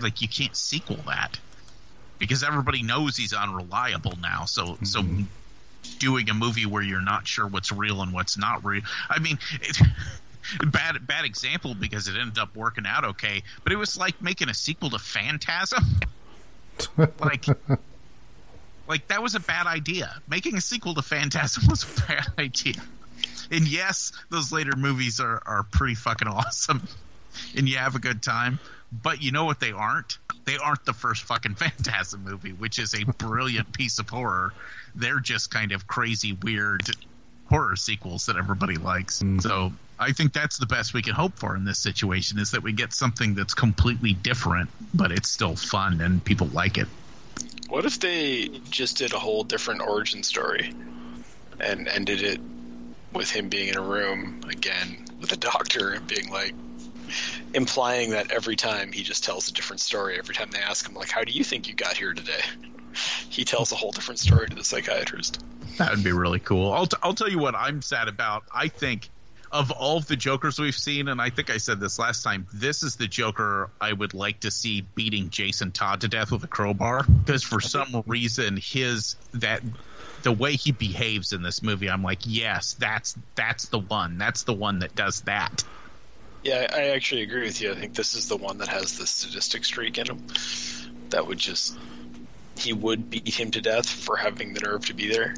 like 0.00 0.20
you 0.20 0.28
can't 0.28 0.54
sequel 0.54 0.98
that 1.06 1.38
because 2.18 2.42
everybody 2.42 2.82
knows 2.82 3.16
he's 3.16 3.32
unreliable 3.32 4.18
now. 4.20 4.44
So 4.44 4.76
so 4.82 5.02
mm-hmm. 5.02 5.22
doing 5.98 6.28
a 6.28 6.34
movie 6.34 6.66
where 6.66 6.82
you're 6.82 7.00
not 7.00 7.26
sure 7.26 7.46
what's 7.46 7.72
real 7.72 8.02
and 8.02 8.12
what's 8.12 8.36
not 8.36 8.64
real. 8.64 8.82
I 9.08 9.18
mean. 9.18 9.38
It, 9.60 9.78
Bad 10.66 11.06
bad 11.06 11.24
example 11.24 11.74
because 11.74 12.06
it 12.06 12.16
ended 12.20 12.38
up 12.38 12.54
working 12.54 12.84
out 12.86 13.04
okay, 13.04 13.42
but 13.62 13.72
it 13.72 13.76
was 13.76 13.96
like 13.96 14.20
making 14.20 14.50
a 14.50 14.54
sequel 14.54 14.90
to 14.90 14.98
Phantasm. 14.98 15.82
like 17.18 17.46
like 18.86 19.08
that 19.08 19.22
was 19.22 19.34
a 19.34 19.40
bad 19.40 19.66
idea. 19.66 20.14
Making 20.28 20.56
a 20.56 20.60
sequel 20.60 20.94
to 20.94 21.02
Phantasm 21.02 21.64
was 21.70 21.82
a 21.84 22.06
bad 22.06 22.26
idea. 22.38 22.82
And 23.50 23.68
yes, 23.68 24.12
those 24.30 24.52
later 24.52 24.72
movies 24.76 25.20
are, 25.20 25.42
are 25.44 25.62
pretty 25.62 25.94
fucking 25.94 26.28
awesome. 26.28 26.86
And 27.56 27.68
you 27.68 27.78
have 27.78 27.94
a 27.94 27.98
good 27.98 28.22
time. 28.22 28.58
But 29.02 29.22
you 29.22 29.32
know 29.32 29.44
what 29.44 29.58
they 29.58 29.72
aren't? 29.72 30.18
They 30.44 30.56
aren't 30.56 30.84
the 30.84 30.92
first 30.92 31.24
fucking 31.24 31.54
Phantasm 31.56 32.24
movie, 32.24 32.52
which 32.52 32.78
is 32.78 32.94
a 32.94 33.04
brilliant 33.04 33.72
piece 33.72 33.98
of 33.98 34.08
horror. 34.08 34.52
They're 34.94 35.20
just 35.20 35.50
kind 35.50 35.72
of 35.72 35.86
crazy, 35.86 36.32
weird 36.32 36.82
horror 37.46 37.76
sequels 37.76 38.26
that 38.26 38.36
everybody 38.36 38.76
likes. 38.76 39.18
Mm-hmm. 39.18 39.40
So 39.40 39.72
I 39.98 40.12
think 40.12 40.32
that's 40.32 40.58
the 40.58 40.66
best 40.66 40.94
we 40.94 41.02
can 41.02 41.14
hope 41.14 41.38
for 41.38 41.56
in 41.56 41.64
this 41.64 41.78
situation 41.78 42.38
is 42.38 42.52
that 42.52 42.62
we 42.62 42.72
get 42.72 42.92
something 42.92 43.34
that's 43.34 43.54
completely 43.54 44.12
different, 44.12 44.70
but 44.92 45.12
it's 45.12 45.28
still 45.28 45.56
fun 45.56 46.00
and 46.00 46.24
people 46.24 46.48
like 46.48 46.78
it. 46.78 46.88
What 47.74 47.86
if 47.86 47.98
they 47.98 48.48
just 48.70 48.98
did 48.98 49.12
a 49.12 49.18
whole 49.18 49.42
different 49.42 49.80
origin 49.80 50.22
story 50.22 50.68
and 51.58 51.88
ended 51.88 52.22
it 52.22 52.38
with 53.12 53.28
him 53.28 53.48
being 53.48 53.66
in 53.66 53.76
a 53.76 53.82
room 53.82 54.36
again 54.48 54.96
with 55.20 55.32
a 55.32 55.36
doctor 55.36 55.90
and 55.90 56.06
being 56.06 56.30
like 56.30 56.54
implying 57.52 58.10
that 58.10 58.30
every 58.30 58.54
time 58.54 58.92
he 58.92 59.02
just 59.02 59.24
tells 59.24 59.48
a 59.48 59.52
different 59.52 59.80
story 59.80 60.16
every 60.16 60.36
time 60.36 60.52
they 60.52 60.60
ask 60.60 60.88
him 60.88 60.94
like 60.94 61.10
how 61.10 61.24
do 61.24 61.32
you 61.32 61.42
think 61.42 61.66
you 61.66 61.74
got 61.74 61.96
here 61.96 62.14
today 62.14 62.42
he 63.28 63.44
tells 63.44 63.72
a 63.72 63.74
whole 63.74 63.90
different 63.90 64.20
story 64.20 64.46
to 64.46 64.54
the 64.54 64.62
psychiatrist 64.62 65.42
That 65.78 65.90
would 65.90 66.04
be 66.04 66.12
really 66.12 66.38
cool. 66.38 66.72
I'll, 66.72 66.86
t- 66.86 66.96
I'll 67.02 67.14
tell 67.14 67.28
you 67.28 67.40
what 67.40 67.56
I'm 67.56 67.82
sad 67.82 68.06
about. 68.06 68.44
I 68.54 68.68
think 68.68 69.10
of 69.54 69.70
all 69.70 69.96
of 69.96 70.06
the 70.08 70.16
Jokers 70.16 70.58
we've 70.58 70.76
seen, 70.76 71.06
and 71.06 71.22
I 71.22 71.30
think 71.30 71.48
I 71.48 71.58
said 71.58 71.78
this 71.78 71.96
last 71.96 72.24
time, 72.24 72.48
this 72.52 72.82
is 72.82 72.96
the 72.96 73.06
Joker 73.06 73.70
I 73.80 73.92
would 73.92 74.12
like 74.12 74.40
to 74.40 74.50
see 74.50 74.80
beating 74.80 75.30
Jason 75.30 75.70
Todd 75.70 76.00
to 76.00 76.08
death 76.08 76.32
with 76.32 76.42
a 76.42 76.48
crowbar. 76.48 77.04
Because 77.04 77.44
for 77.44 77.60
some 77.60 78.02
reason, 78.06 78.56
his 78.56 79.14
that 79.34 79.62
the 80.24 80.32
way 80.32 80.56
he 80.56 80.72
behaves 80.72 81.32
in 81.32 81.42
this 81.42 81.62
movie, 81.62 81.88
I'm 81.88 82.02
like, 82.02 82.18
yes, 82.24 82.74
that's 82.74 83.16
that's 83.36 83.66
the 83.66 83.78
one. 83.78 84.18
That's 84.18 84.42
the 84.42 84.54
one 84.54 84.80
that 84.80 84.96
does 84.96 85.20
that. 85.22 85.62
yeah 86.42 86.66
I, 86.72 86.88
actually 86.88 87.22
agree 87.22 87.42
with 87.42 87.60
you 87.60 87.72
i 87.72 87.74
think 87.74 87.94
this 87.94 88.14
is 88.14 88.28
the 88.28 88.36
one 88.36 88.58
that 88.58 88.68
has 88.68 88.98
the 88.98 89.06
sadistic 89.06 89.64
streak 89.64 89.98
in 89.98 90.06
him 90.06 90.26
that 91.10 91.26
would 91.26 91.38
just 91.38 91.78
he 92.58 92.72
would 92.72 93.08
beat 93.08 93.34
him 93.34 93.50
to 93.52 93.60
death 93.60 93.88
for 93.88 94.16
having 94.16 94.52
the 94.52 94.60
nerve 94.60 94.84
to 94.86 94.94
be 94.94 95.08
there 95.08 95.34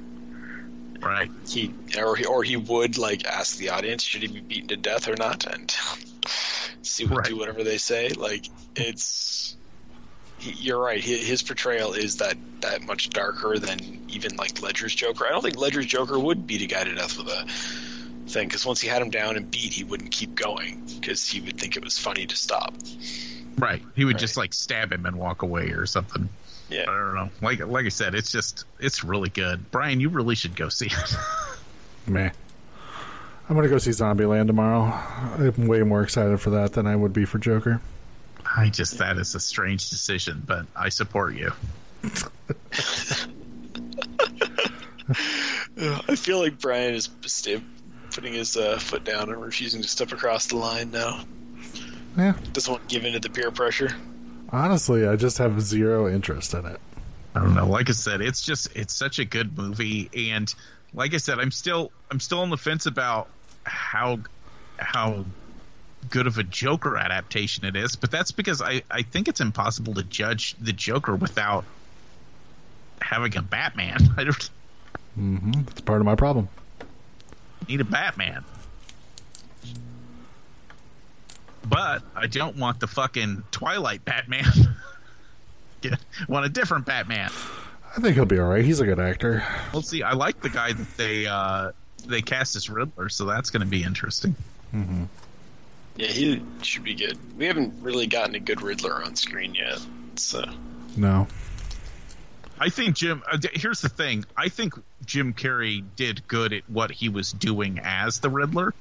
Right. 1.03 1.30
he 1.49 1.74
or 1.99 2.16
he 2.16 2.24
or 2.24 2.42
he 2.42 2.57
would 2.57 2.99
like 2.99 3.24
ask 3.26 3.57
the 3.57 3.70
audience 3.70 4.03
should 4.03 4.22
he 4.22 4.28
be 4.28 4.40
beaten 4.40 4.68
to 4.68 4.76
death 4.76 5.09
or 5.09 5.16
not 5.16 5.47
and 5.47 5.74
see 6.82 7.05
what 7.05 7.18
Right. 7.18 7.26
do 7.28 7.36
whatever 7.36 7.62
they 7.64 7.78
say 7.78 8.11
like 8.11 8.49
it's 8.74 9.57
he, 10.38 10.51
you're 10.53 10.78
right 10.80 11.03
his, 11.03 11.26
his 11.26 11.42
portrayal 11.42 11.92
is 11.92 12.16
that 12.16 12.36
that 12.62 12.86
much 12.86 13.11
darker 13.11 13.59
than 13.59 13.78
even 14.09 14.34
like 14.36 14.62
Ledger's 14.62 14.94
Joker 14.94 15.26
I 15.26 15.30
don't 15.30 15.42
think 15.42 15.57
Ledger's 15.57 15.86
Joker 15.86 16.18
would 16.18 16.47
beat 16.47 16.62
a 16.62 16.66
guy 16.66 16.84
to 16.84 16.94
death 16.94 17.18
with 17.18 17.28
a 17.28 17.44
thing 18.30 18.49
because 18.49 18.66
once 18.66 18.80
he 18.80 18.88
had 18.88 19.03
him 19.03 19.11
down 19.11 19.36
and 19.36 19.51
beat 19.51 19.72
he 19.72 19.84
wouldn't 19.84 20.11
keep 20.11 20.34
going 20.34 20.78
because 21.01 21.28
he 21.28 21.40
would 21.40 21.57
think 21.57 21.76
it 21.76 21.84
was 21.84 21.99
funny 21.99 22.26
to 22.26 22.36
stop 22.36 22.74
Right. 23.59 23.82
He 23.94 24.05
would 24.05 24.16
Right. 24.16 24.20
just 24.20 24.36
like 24.36 24.53
stab 24.53 24.92
him 24.92 25.07
and 25.07 25.16
walk 25.16 25.42
away 25.42 25.70
or 25.70 25.86
something. 25.86 26.28
I 26.70 26.84
don't 26.84 27.14
know. 27.14 27.30
Like 27.42 27.60
like 27.66 27.86
I 27.86 27.90
said, 27.90 28.14
it's 28.14 28.32
just 28.32 28.64
it's 28.80 29.04
really 29.04 29.28
good. 29.28 29.70
Brian, 29.70 30.00
you 30.00 30.08
really 30.08 30.34
should 30.34 30.56
go 30.56 30.68
see 30.68 30.86
it. 30.86 31.16
Meh. 32.06 32.30
I'm 33.48 33.54
gonna 33.54 33.68
go 33.68 33.78
see 33.78 33.90
Zombieland 33.90 34.48
tomorrow. 34.48 34.82
I'm 35.38 35.68
way 35.68 35.82
more 35.82 36.02
excited 36.02 36.40
for 36.40 36.50
that 36.50 36.72
than 36.72 36.86
I 36.86 36.96
would 36.96 37.12
be 37.12 37.24
for 37.24 37.38
Joker. 37.38 37.80
I 38.56 38.68
just 38.70 38.98
that 38.98 39.16
is 39.18 39.34
a 39.36 39.40
strange 39.40 39.88
decision, 39.90 40.42
but 40.44 40.66
I 40.74 40.88
support 40.88 41.34
you. 41.34 41.52
I 45.78 46.16
feel 46.16 46.40
like 46.40 46.58
Brian 46.60 46.94
is 46.94 47.08
putting 48.10 48.32
his 48.32 48.56
uh, 48.56 48.78
foot 48.78 49.04
down 49.04 49.28
and 49.30 49.40
refusing 49.42 49.82
to 49.82 49.88
step 49.88 50.12
across 50.12 50.46
the 50.46 50.56
line 50.56 50.90
now 50.90 51.20
Yeah. 52.16 52.34
doesn't 52.52 52.70
want 52.72 52.88
to 52.88 52.94
give 52.94 53.04
in 53.04 53.12
to 53.12 53.20
the 53.20 53.28
peer 53.30 53.50
pressure 53.50 53.90
Honestly, 54.51 55.07
I 55.07 55.16
just 55.16 55.38
have 55.38 55.61
zero 55.61 56.09
interest 56.09 56.55
in 56.55 56.66
it. 56.66 56.80
I 57.34 57.40
don't 57.40 57.55
know. 57.55 57.66
Like 57.66 57.88
I 57.90 57.92
said, 57.92 58.20
it's 58.20 58.42
just 58.42 58.74
it's 58.74 58.94
such 58.94 59.18
a 59.18 59.24
good 59.24 59.57
movie, 59.59 60.09
and 60.30 60.53
like 60.94 61.12
I 61.14 61.18
said, 61.18 61.38
I'm 61.38 61.51
still 61.51 61.92
I'm 62.11 62.20
still 62.20 62.40
on 62.40 62.51
the 62.51 62.57
fence 62.57 62.86
about 62.86 63.28
how 63.64 64.20
how 64.78 65.24
good 66.09 66.26
of 66.26 66.38
a 66.38 66.42
Joker 66.42 66.97
adaptation 66.97 67.64
it 67.64 67.76
is. 67.76 67.97
But 67.97 68.11
that's 68.11 68.32
because 68.32 68.62
I 68.62 68.82
I 68.90 69.03
think 69.03 69.28
it's 69.28 69.40
impossible 69.40 69.94
to 69.94 70.03
judge 70.03 70.55
the 70.61 70.72
Joker 70.72 71.14
without 71.14 71.64
having 73.03 73.36
a 73.36 73.42
Batman. 73.42 73.99
I 74.16 74.24
don't 74.24 74.51
Mm-hmm. 75.18 75.62
That's 75.62 75.80
part 75.80 76.01
of 76.01 76.05
my 76.05 76.14
problem. 76.14 76.49
need 77.68 77.80
a 77.80 77.84
Batman. 77.84 78.44
But 81.68 82.02
I 82.14 82.26
don't 82.28 82.56
want 82.56 82.80
the 82.80 82.86
fucking 82.86 83.42
Twilight 83.50 84.04
Batman. 84.04 84.44
Yeah, 85.82 85.96
want 86.26 86.46
a 86.46 86.48
different 86.48 86.86
Batman. 86.86 87.30
I 87.96 88.00
think 88.00 88.14
he'll 88.14 88.24
be 88.24 88.38
all 88.38 88.48
right. 88.48 88.64
He's 88.64 88.80
a 88.80 88.86
good 88.86 88.98
actor. 88.98 89.44
We'll 89.72 89.82
see. 89.82 90.02
I 90.02 90.14
like 90.14 90.40
the 90.40 90.48
guy 90.48 90.72
that 90.72 90.96
they 90.96 91.26
uh, 91.26 91.72
they 92.06 92.22
cast 92.22 92.56
as 92.56 92.68
Riddler, 92.70 93.10
so 93.10 93.26
that's 93.26 93.50
going 93.50 93.60
to 93.60 93.66
be 93.66 93.82
interesting. 93.84 94.34
Mm-hmm. 94.74 95.04
Yeah, 95.96 96.08
he 96.08 96.42
should 96.62 96.82
be 96.82 96.94
good. 96.94 97.18
We 97.38 97.44
haven't 97.44 97.82
really 97.82 98.06
gotten 98.06 98.34
a 98.34 98.40
good 98.40 98.62
Riddler 98.62 99.04
on 99.04 99.16
screen 99.16 99.54
yet. 99.54 99.78
So 100.16 100.44
No. 100.96 101.28
I 102.58 102.70
think 102.70 102.96
Jim. 102.96 103.22
Uh, 103.30 103.38
here's 103.52 103.82
the 103.82 103.90
thing. 103.90 104.24
I 104.36 104.48
think 104.48 104.74
Jim 105.04 105.34
Carrey 105.34 105.84
did 105.94 106.26
good 106.26 106.54
at 106.54 106.68
what 106.70 106.90
he 106.90 107.10
was 107.10 107.32
doing 107.32 107.80
as 107.84 108.20
the 108.20 108.30
Riddler. 108.30 108.72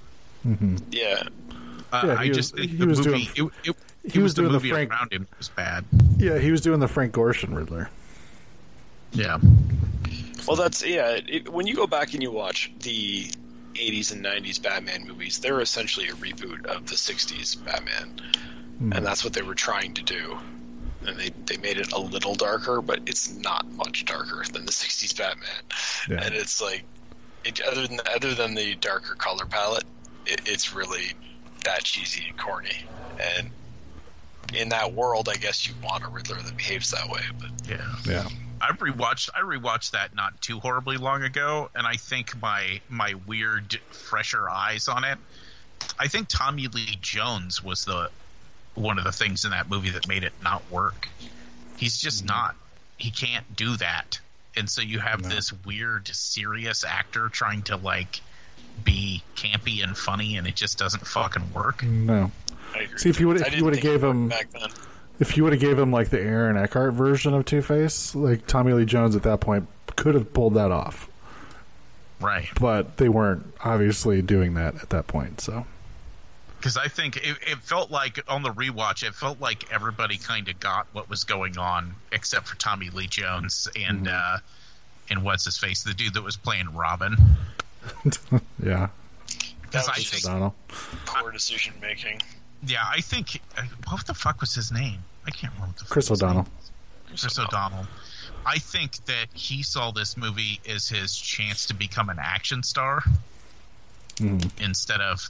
Mm-hmm. 0.47 0.77
yeah, 0.91 1.23
Uh, 2.03 2.07
yeah, 2.07 2.19
I 2.19 2.23
he 2.25 2.29
just 2.31 2.53
was- 2.53 2.65
think 2.65 2.77
the 2.79 2.87
was 2.87 3.05
movie. 3.05 3.29
doing- 3.35 3.51
it, 3.63 3.69
it, 3.69 3.75
he 4.13 4.19
it 4.19 4.23
was 4.23 4.33
the 4.33 4.41
doing 4.41 4.51
the 4.51 4.59
movie 4.59 4.69
Frank- 4.69 4.91
around 4.91 5.11
him 5.13 5.27
was 5.37 5.49
bad. 5.49 5.85
Yeah, 6.17 6.37
he 6.37 6.51
was 6.51 6.61
doing 6.61 6.79
the 6.79 6.87
Frank 6.87 7.13
Gorshin 7.13 7.55
Riddler. 7.55 7.89
Yeah. 9.13 9.39
well, 10.47 10.55
that's 10.57 10.85
yeah. 10.85 11.17
It, 11.27 11.49
when 11.49 11.67
you 11.67 11.75
go 11.75 11.87
back 11.87 12.13
and 12.13 12.21
you 12.21 12.31
watch 12.31 12.71
the 12.81 13.25
'80s 13.73 14.11
and 14.11 14.23
'90s 14.23 14.61
Batman 14.61 15.07
movies, 15.07 15.39
they're 15.39 15.61
essentially 15.61 16.07
a 16.09 16.13
reboot 16.13 16.65
of 16.65 16.85
the 16.87 16.95
'60s 16.95 17.63
Batman, 17.65 18.19
hmm. 18.79 18.93
and 18.93 19.05
that's 19.05 19.23
what 19.23 19.33
they 19.33 19.41
were 19.41 19.55
trying 19.55 19.93
to 19.95 20.03
do. 20.03 20.37
And 21.07 21.19
they, 21.19 21.29
they 21.45 21.57
made 21.57 21.77
it 21.77 21.91
a 21.93 21.99
little 21.99 22.33
darker, 22.33 22.81
but 22.81 22.99
it's 23.05 23.31
not 23.35 23.67
much 23.73 24.05
darker 24.05 24.43
than 24.51 24.65
the 24.65 24.71
'60s 24.71 25.15
Batman. 25.17 25.49
Yeah. 26.09 26.23
And 26.25 26.33
it's 26.35 26.59
like, 26.61 26.83
it, 27.43 27.61
other 27.61 27.85
than 27.87 27.99
other 28.15 28.33
than 28.33 28.55
the 28.55 28.75
darker 28.75 29.13
color 29.15 29.45
palette, 29.45 29.83
it, 30.25 30.41
it's 30.45 30.73
really 30.73 31.13
that 31.65 31.83
cheesy 31.83 32.29
and 32.29 32.37
corny. 32.37 32.85
And 33.19 33.51
in 34.53 34.69
that 34.69 34.93
world, 34.93 35.29
I 35.29 35.35
guess 35.35 35.67
you 35.67 35.73
want 35.83 36.03
a 36.03 36.07
Riddler 36.07 36.37
that 36.37 36.57
behaves 36.57 36.91
that 36.91 37.09
way. 37.09 37.21
But 37.39 37.49
Yeah. 37.67 37.95
Yeah. 38.05 38.27
I 38.61 38.71
rewatched 38.71 39.29
I 39.35 39.41
rewatched 39.41 39.91
that 39.91 40.15
not 40.15 40.41
too 40.41 40.59
horribly 40.59 40.97
long 40.97 41.23
ago, 41.23 41.69
and 41.75 41.85
I 41.85 41.95
think 41.95 42.41
my 42.41 42.79
my 42.89 43.15
weird 43.27 43.79
fresher 43.91 44.49
eyes 44.49 44.87
on 44.87 45.03
it. 45.03 45.17
I 45.99 46.07
think 46.07 46.29
Tommy 46.29 46.67
Lee 46.67 46.97
Jones 47.01 47.63
was 47.63 47.85
the 47.85 48.09
one 48.75 48.97
of 48.97 49.03
the 49.03 49.11
things 49.11 49.45
in 49.45 49.51
that 49.51 49.69
movie 49.69 49.91
that 49.91 50.07
made 50.07 50.23
it 50.23 50.33
not 50.41 50.63
work. 50.71 51.07
He's 51.77 51.97
just 51.97 52.19
mm-hmm. 52.19 52.27
not. 52.27 52.55
He 52.97 53.11
can't 53.11 53.55
do 53.55 53.75
that, 53.77 54.19
and 54.55 54.69
so 54.69 54.81
you 54.81 54.99
have 54.99 55.21
this 55.21 55.51
weird 55.65 56.07
serious 56.07 56.85
actor 56.85 57.27
trying 57.27 57.63
to 57.63 57.75
like 57.75 58.21
be 58.83 59.21
campy 59.35 59.83
and 59.83 59.97
funny, 59.97 60.37
and 60.37 60.47
it 60.47 60.55
just 60.55 60.77
doesn't 60.77 61.05
fucking 61.07 61.53
work. 61.53 61.83
No. 61.83 62.31
See, 62.97 63.09
if 63.09 63.19
you 63.19 63.27
would- 63.27 63.41
I 63.43 63.47
if 63.47 63.55
you 63.57 63.63
would've 63.65 63.81
gave 63.81 64.03
him- 64.03 64.29
back 64.29 64.49
then. 64.51 64.69
If 65.17 65.37
you 65.37 65.43
would 65.45 65.53
have 65.53 65.61
gave 65.61 65.79
him 65.79 65.91
like 65.93 66.09
the 66.09 66.19
Aaron 66.19 66.57
Eckhart 66.57 66.93
version 66.93 67.33
of 67.33 67.45
Two 67.45 67.61
Face, 67.61 68.13
like 68.15 68.47
Tommy 68.47 68.73
Lee 68.73 68.83
Jones 68.83 69.15
at 69.15 69.23
that 69.23 69.39
point 69.39 69.65
could 69.95 70.13
have 70.13 70.33
pulled 70.33 70.55
that 70.55 70.71
off, 70.71 71.07
Right. 72.19 72.49
but 72.59 72.97
they 72.97 73.07
weren't 73.07 73.53
obviously 73.63 74.21
doing 74.21 74.55
that 74.55 74.75
at 74.75 74.89
that 74.89 75.07
point. 75.07 75.39
So 75.39 75.65
because 76.57 76.75
I 76.75 76.89
think 76.89 77.15
it, 77.17 77.37
it 77.47 77.59
felt 77.63 77.91
like 77.91 78.19
on 78.27 78.43
the 78.43 78.49
rewatch, 78.49 79.03
it 79.07 79.15
felt 79.15 79.39
like 79.39 79.71
everybody 79.71 80.17
kind 80.17 80.49
of 80.49 80.59
got 80.59 80.87
what 80.91 81.09
was 81.09 81.23
going 81.23 81.57
on 81.57 81.95
except 82.11 82.47
for 82.47 82.57
Tommy 82.57 82.89
Lee 82.89 83.07
Jones 83.07 83.69
and 83.79 84.09
uh, 84.09 84.37
and 85.09 85.23
what's 85.23 85.45
his 85.45 85.57
face, 85.57 85.83
the 85.83 85.93
dude 85.93 86.15
that 86.15 86.23
was 86.23 86.35
playing 86.35 86.73
Robin. 86.75 87.15
yeah, 88.63 88.89
Because 89.61 89.85
That 89.85 89.93
I 89.95 89.97
was 89.97 90.09
think, 90.09 90.25
O'Donnell. 90.25 90.55
poor 91.05 91.31
decision 91.31 91.73
making. 91.81 92.21
yeah, 92.65 92.83
I 92.89 93.01
think 93.01 93.41
uh, 93.57 93.63
what 93.89 94.05
the 94.07 94.13
fuck 94.13 94.41
was 94.41 94.53
his 94.55 94.71
name? 94.71 94.99
I 95.25 95.31
can't 95.31 95.53
remember. 95.53 95.73
What 95.73 95.77
the 95.77 95.85
Chris 95.85 96.07
fuck 96.07 96.17
O'Donnell. 96.17 96.43
name. 96.43 96.51
Chris 97.17 97.39
O'Donnell. 97.39 97.87
I 98.45 98.57
think 98.59 99.03
that 99.05 99.27
he 99.33 99.63
saw 99.63 99.91
this 99.91 100.17
movie 100.17 100.59
as 100.69 100.87
his 100.87 101.15
chance 101.15 101.65
to 101.67 101.73
become 101.73 102.09
an 102.09 102.17
action 102.19 102.61
star 102.63 103.03
instead 104.61 105.01
of, 105.01 105.29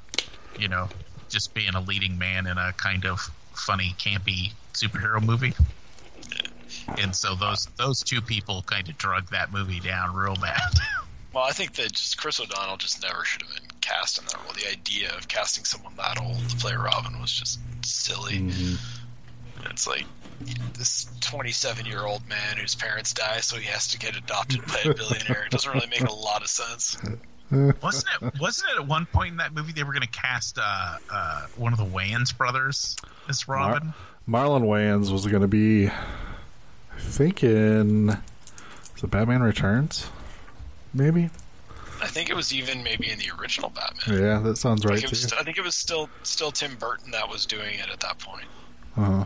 you 0.59 0.67
know, 0.67 0.87
just 1.29 1.53
being 1.53 1.73
a 1.75 1.81
leading 1.81 2.17
man 2.17 2.45
in 2.47 2.57
a 2.57 2.73
kind 2.73 3.05
of 3.05 3.19
funny, 3.53 3.95
campy 3.97 4.51
superhero 4.73 5.21
movie. 5.23 5.53
And 6.99 7.15
so 7.15 7.35
those 7.35 7.67
those 7.77 8.01
two 8.03 8.21
people 8.21 8.63
kind 8.63 8.87
of 8.89 8.97
drug 8.97 9.29
that 9.31 9.51
movie 9.51 9.79
down 9.79 10.13
real 10.15 10.35
bad. 10.35 10.59
Well, 11.35 11.43
I 11.43 11.51
think 11.51 11.73
that 11.73 11.91
just 11.91 12.17
Chris 12.17 12.39
O'Donnell 12.39 12.77
just 12.77 13.01
never 13.03 13.25
should 13.25 13.41
have 13.41 13.51
been 13.51 13.67
cast 13.81 14.17
in 14.17 14.25
that 14.27 14.35
role. 14.35 14.53
The 14.53 14.71
idea 14.71 15.13
of 15.17 15.27
casting 15.27 15.65
someone 15.65 15.93
that 15.97 16.17
old 16.21 16.39
to 16.49 16.55
play 16.55 16.73
Robin 16.73 17.19
was 17.19 17.29
just 17.29 17.59
silly. 17.83 18.47
It's 19.69 19.85
like 19.85 20.05
this 20.77 21.09
27 21.19 21.85
year 21.85 22.05
old 22.05 22.25
man 22.29 22.55
whose 22.55 22.73
parents 22.73 23.11
die, 23.11 23.41
so 23.41 23.57
he 23.57 23.65
has 23.65 23.87
to 23.89 23.99
get 23.99 24.15
adopted 24.15 24.65
by 24.65 24.79
a 24.85 24.93
billionaire. 24.93 25.43
It 25.45 25.51
doesn't 25.51 25.73
really 25.73 25.87
make 25.87 26.07
a 26.07 26.13
lot 26.13 26.41
of 26.41 26.47
sense. 26.47 26.97
wasn't 27.51 28.05
it? 28.21 28.39
Wasn't 28.39 28.69
it 28.71 28.79
at 28.79 28.87
one 28.87 29.05
point 29.05 29.31
in 29.31 29.37
that 29.37 29.53
movie 29.53 29.73
they 29.73 29.83
were 29.83 29.91
going 29.91 30.03
to 30.03 30.07
cast 30.07 30.57
uh, 30.57 30.97
uh, 31.11 31.47
one 31.57 31.73
of 31.73 31.79
the 31.79 31.85
Wayans 31.85 32.35
brothers 32.35 32.95
as 33.27 33.45
Robin? 33.45 33.93
Marlon 34.25 34.61
Wayans 34.63 35.11
was 35.11 35.27
going 35.27 35.41
to 35.41 35.49
be, 35.49 35.87
I 35.87 36.99
think, 36.99 37.43
in 37.43 38.11
is 38.95 39.03
it 39.03 39.11
Batman 39.11 39.43
Returns? 39.43 40.07
Maybe. 40.95 41.29
I 42.01 42.07
think 42.07 42.29
it 42.29 42.35
was 42.35 42.53
even 42.53 42.81
maybe 42.83 43.09
in 43.11 43.19
the 43.19 43.29
original 43.39 43.69
Batman. 43.69 44.19
Yeah, 44.21 44.39
that 44.39 44.57
sounds 44.57 44.85
I 44.85 44.89
right. 44.89 44.95
think, 44.95 45.05
it 45.05 45.09
was, 45.11 45.25
too. 45.27 45.35
I 45.39 45.43
think 45.43 45.57
it 45.57 45.63
was 45.63 45.75
still 45.75 46.09
still 46.23 46.51
Tim 46.51 46.75
Burton 46.75 47.11
that 47.11 47.29
was 47.29 47.45
doing 47.45 47.79
it 47.79 47.89
at 47.91 47.99
that 47.99 48.17
point. 48.19 48.45
Uh-huh. 48.97 49.25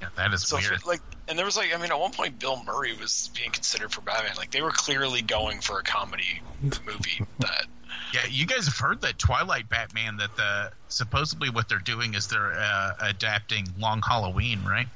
Yeah, 0.00 0.08
that 0.16 0.32
is 0.32 0.46
So 0.46 0.56
weird. 0.56 0.80
for, 0.80 0.88
like, 0.88 1.00
and 1.28 1.38
there 1.38 1.44
was 1.46 1.56
like, 1.56 1.74
I 1.74 1.78
mean, 1.80 1.90
at 1.90 1.98
one 1.98 2.10
point, 2.12 2.38
Bill 2.38 2.62
Murray 2.64 2.92
was 2.98 3.30
being 3.36 3.50
considered 3.50 3.92
for 3.92 4.00
Batman. 4.02 4.32
Like, 4.36 4.50
they 4.50 4.60
were 4.62 4.70
clearly 4.70 5.22
going 5.22 5.60
for 5.60 5.78
a 5.78 5.82
comedy 5.82 6.40
movie. 6.62 7.24
That 7.40 7.66
Yeah, 8.12 8.20
you 8.28 8.46
guys 8.46 8.64
have 8.66 8.76
heard 8.76 9.00
that 9.02 9.18
Twilight 9.18 9.68
Batman 9.68 10.16
that 10.18 10.34
the 10.36 10.72
supposedly 10.88 11.50
what 11.50 11.68
they're 11.68 11.78
doing 11.78 12.14
is 12.14 12.26
they're 12.26 12.52
uh, 12.54 12.92
adapting 13.00 13.66
Long 13.78 14.02
Halloween, 14.02 14.62
right? 14.64 14.88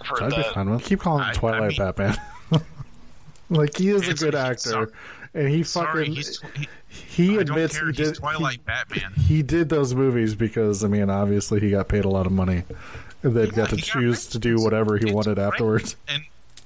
I've 0.00 0.06
heard 0.06 0.22
I'd 0.24 0.30
be 0.30 0.36
that. 0.36 0.54
fine 0.54 0.70
with. 0.70 0.84
Keep 0.84 1.00
calling 1.00 1.22
him 1.22 1.28
I- 1.28 1.30
I 1.30 1.34
Twilight 1.34 1.68
mean- 1.68 1.76
Batman. 1.78 2.16
like 3.50 3.76
he 3.76 3.90
is 3.90 4.08
a 4.08 4.14
good 4.14 4.34
actor, 4.34 4.58
sorry- 4.70 4.86
and 5.34 5.48
he 5.48 5.62
Sorry, 5.64 6.06
fucking 6.06 6.14
he's 6.14 6.40
he, 6.48 6.68
he 6.88 7.36
admits 7.36 7.76
he 7.78 7.92
did 7.92 8.14
Twilight 8.14 8.64
Batman. 8.64 9.12
He, 9.16 9.22
he 9.36 9.42
did 9.42 9.68
those 9.68 9.94
movies 9.94 10.34
because 10.34 10.82
I 10.84 10.88
mean, 10.88 11.10
obviously 11.10 11.60
he 11.60 11.70
got 11.70 11.88
paid 11.88 12.04
a 12.06 12.08
lot 12.08 12.24
of 12.26 12.32
money, 12.32 12.64
and 13.22 13.34
then 13.36 13.50
got 13.50 13.68
to 13.70 13.76
he 13.76 13.82
got 13.82 13.86
choose 13.90 14.26
to 14.28 14.38
do 14.38 14.56
whatever 14.60 14.96
he 14.96 15.04
It's 15.06 15.12
wanted 15.12 15.36
right. 15.38 15.46
afterwards. 15.46 15.96
And 16.08 16.22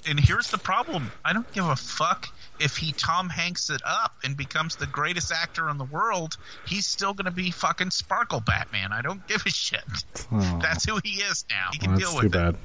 and 0.09 0.21
here's 0.21 0.51
the 0.51 0.59
problem: 0.59 1.11
I 1.25 1.33
don't 1.33 1.51
give 1.53 1.67
a 1.67 1.75
fuck 1.77 2.29
if 2.61 2.77
he 2.77 2.93
Tom 2.93 3.29
Hanks 3.29 3.71
it 3.71 3.81
up 3.85 4.15
and 4.23 4.37
becomes 4.37 4.77
the 4.77 4.87
greatest 4.87 5.33
actor 5.33 5.69
in 5.69 5.77
the 5.79 5.85
world. 5.85 6.37
He's 6.67 6.87
still 6.87 7.13
going 7.13 7.25
to 7.25 7.31
be 7.33 7.51
fucking 7.51 7.91
Sparkle 7.91 8.41
Batman. 8.41 8.93
I 8.93 9.03
don't 9.03 9.27
give 9.27 9.43
a 9.47 9.51
shit. 9.51 9.83
Oh. 10.31 10.59
That's 10.63 10.85
who 10.85 11.01
he 11.03 11.23
is 11.23 11.45
now. 11.51 11.71
He 11.73 11.79
can 11.79 11.91
Well, 11.93 11.99
deal 11.99 12.15
with 12.15 12.21
too 12.33 12.39
it. 12.39 12.53
bad. 12.53 12.57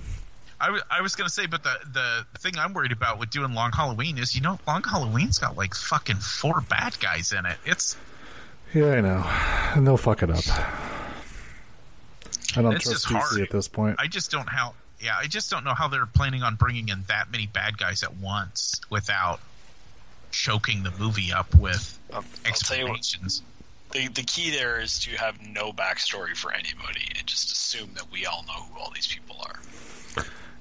I, 0.60 0.66
w- 0.68 0.84
I 0.90 1.02
was 1.02 1.16
going 1.16 1.28
to 1.28 1.34
say, 1.34 1.48
but 1.48 1.64
the, 1.64 1.74
the 1.92 2.26
thing 2.40 2.58
I'm 2.58 2.74
worried 2.74 2.92
about 2.94 3.20
with 3.20 3.30
doing 3.30 3.54
Long 3.54 3.72
Halloween 3.72 4.18
is, 4.18 4.36
you 4.36 4.42
know, 4.42 4.58
Long 4.68 4.84
Halloween's 4.84 5.38
got 5.40 5.58
like 5.58 5.76
fucking 5.76 6.18
four 6.18 6.62
bad 6.62 6.98
guys 7.00 7.34
in 7.34 7.46
it. 7.46 7.58
It's 7.66 7.98
Yeah, 8.74 8.92
I 8.92 9.02
know, 9.02 9.24
and 9.76 9.86
they'll 9.86 9.98
fuck 9.98 10.24
it 10.24 10.30
up. 10.30 10.44
I 12.58 12.62
don't 12.62 12.74
It's 12.76 12.84
trust 12.86 13.08
DC 13.08 13.12
hard. 13.12 13.42
at 13.42 13.50
this 13.50 13.68
point. 13.68 13.98
I 14.00 14.08
just 14.08 14.32
don't 14.32 14.48
how 14.48 14.76
yeah 15.02 15.18
I 15.20 15.28
just 15.28 15.52
don't 15.52 15.66
know 15.66 15.74
how 15.74 15.90
they're 15.90 16.06
planning 16.06 16.42
on 16.42 16.56
bringing 16.56 16.88
in 16.90 17.04
that 17.10 17.30
many 17.32 17.48
bad 17.48 17.78
guys 17.78 18.02
at 18.04 18.16
once 18.16 18.80
without 18.90 19.42
choking 20.32 20.84
the 20.84 20.92
movie 20.92 21.34
up 21.34 21.54
with 21.54 22.00
I'll, 22.14 22.20
I'll 22.20 22.24
tell 22.54 22.78
you 22.78 22.88
what. 22.88 23.00
explanations. 23.00 23.42
The, 23.92 24.08
the 24.08 24.24
key 24.24 24.52
there 24.52 24.80
is 24.82 25.00
to 25.02 25.12
have 25.12 25.40
no 25.46 25.72
backstory 25.72 26.36
for 26.36 26.52
anybody 26.52 27.08
and 27.18 27.26
just 27.28 27.52
assume 27.52 27.92
that 27.96 28.12
we 28.12 28.26
all 28.26 28.44
know 28.48 28.54
who 28.54 28.80
all 28.80 28.92
these 28.94 29.08
people 29.08 29.38
are. 29.42 29.60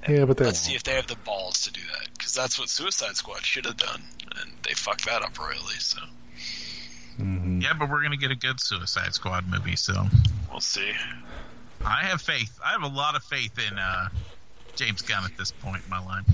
Yeah, 0.09 0.25
but 0.25 0.37
they 0.37 0.45
Let's 0.47 0.61
see 0.61 0.71
won't. 0.71 0.77
if 0.77 0.83
they 0.85 0.93
have 0.95 1.07
the 1.07 1.17
balls 1.25 1.61
to 1.63 1.73
do 1.73 1.81
that 1.99 2.09
because 2.17 2.35
that's 2.35 2.59
what 2.59 2.69
Suicide 2.69 3.17
Squad 3.17 3.45
should 3.45 3.65
have 3.67 3.77
done, 3.77 4.03
and 4.41 4.51
they 4.67 4.75
fucked 4.75 5.05
that 5.07 5.23
up 5.23 5.39
royally. 5.39 5.79
So 5.79 6.01
Yeah, 7.19 7.73
but 7.79 7.89
we're 7.91 8.03
gonna 8.03 8.17
get 8.17 8.31
a 8.31 8.37
good 8.37 8.61
Suicide 8.61 9.15
Squad 9.15 9.47
movie, 9.49 9.77
so 9.77 10.07
we'll 10.51 10.61
see. 10.61 10.93
I 11.85 12.05
have 12.05 12.21
faith. 12.23 12.59
I 12.65 12.73
have 12.73 12.83
a 12.83 12.89
lot 12.89 13.15
of 13.15 13.23
faith 13.25 13.59
in 13.71 13.79
uh, 13.79 14.09
James 14.75 15.03
Gunn 15.03 15.25
at 15.25 15.37
this 15.37 15.53
point 15.53 15.83
in 15.85 15.91
my 15.91 16.05
life. 16.05 16.25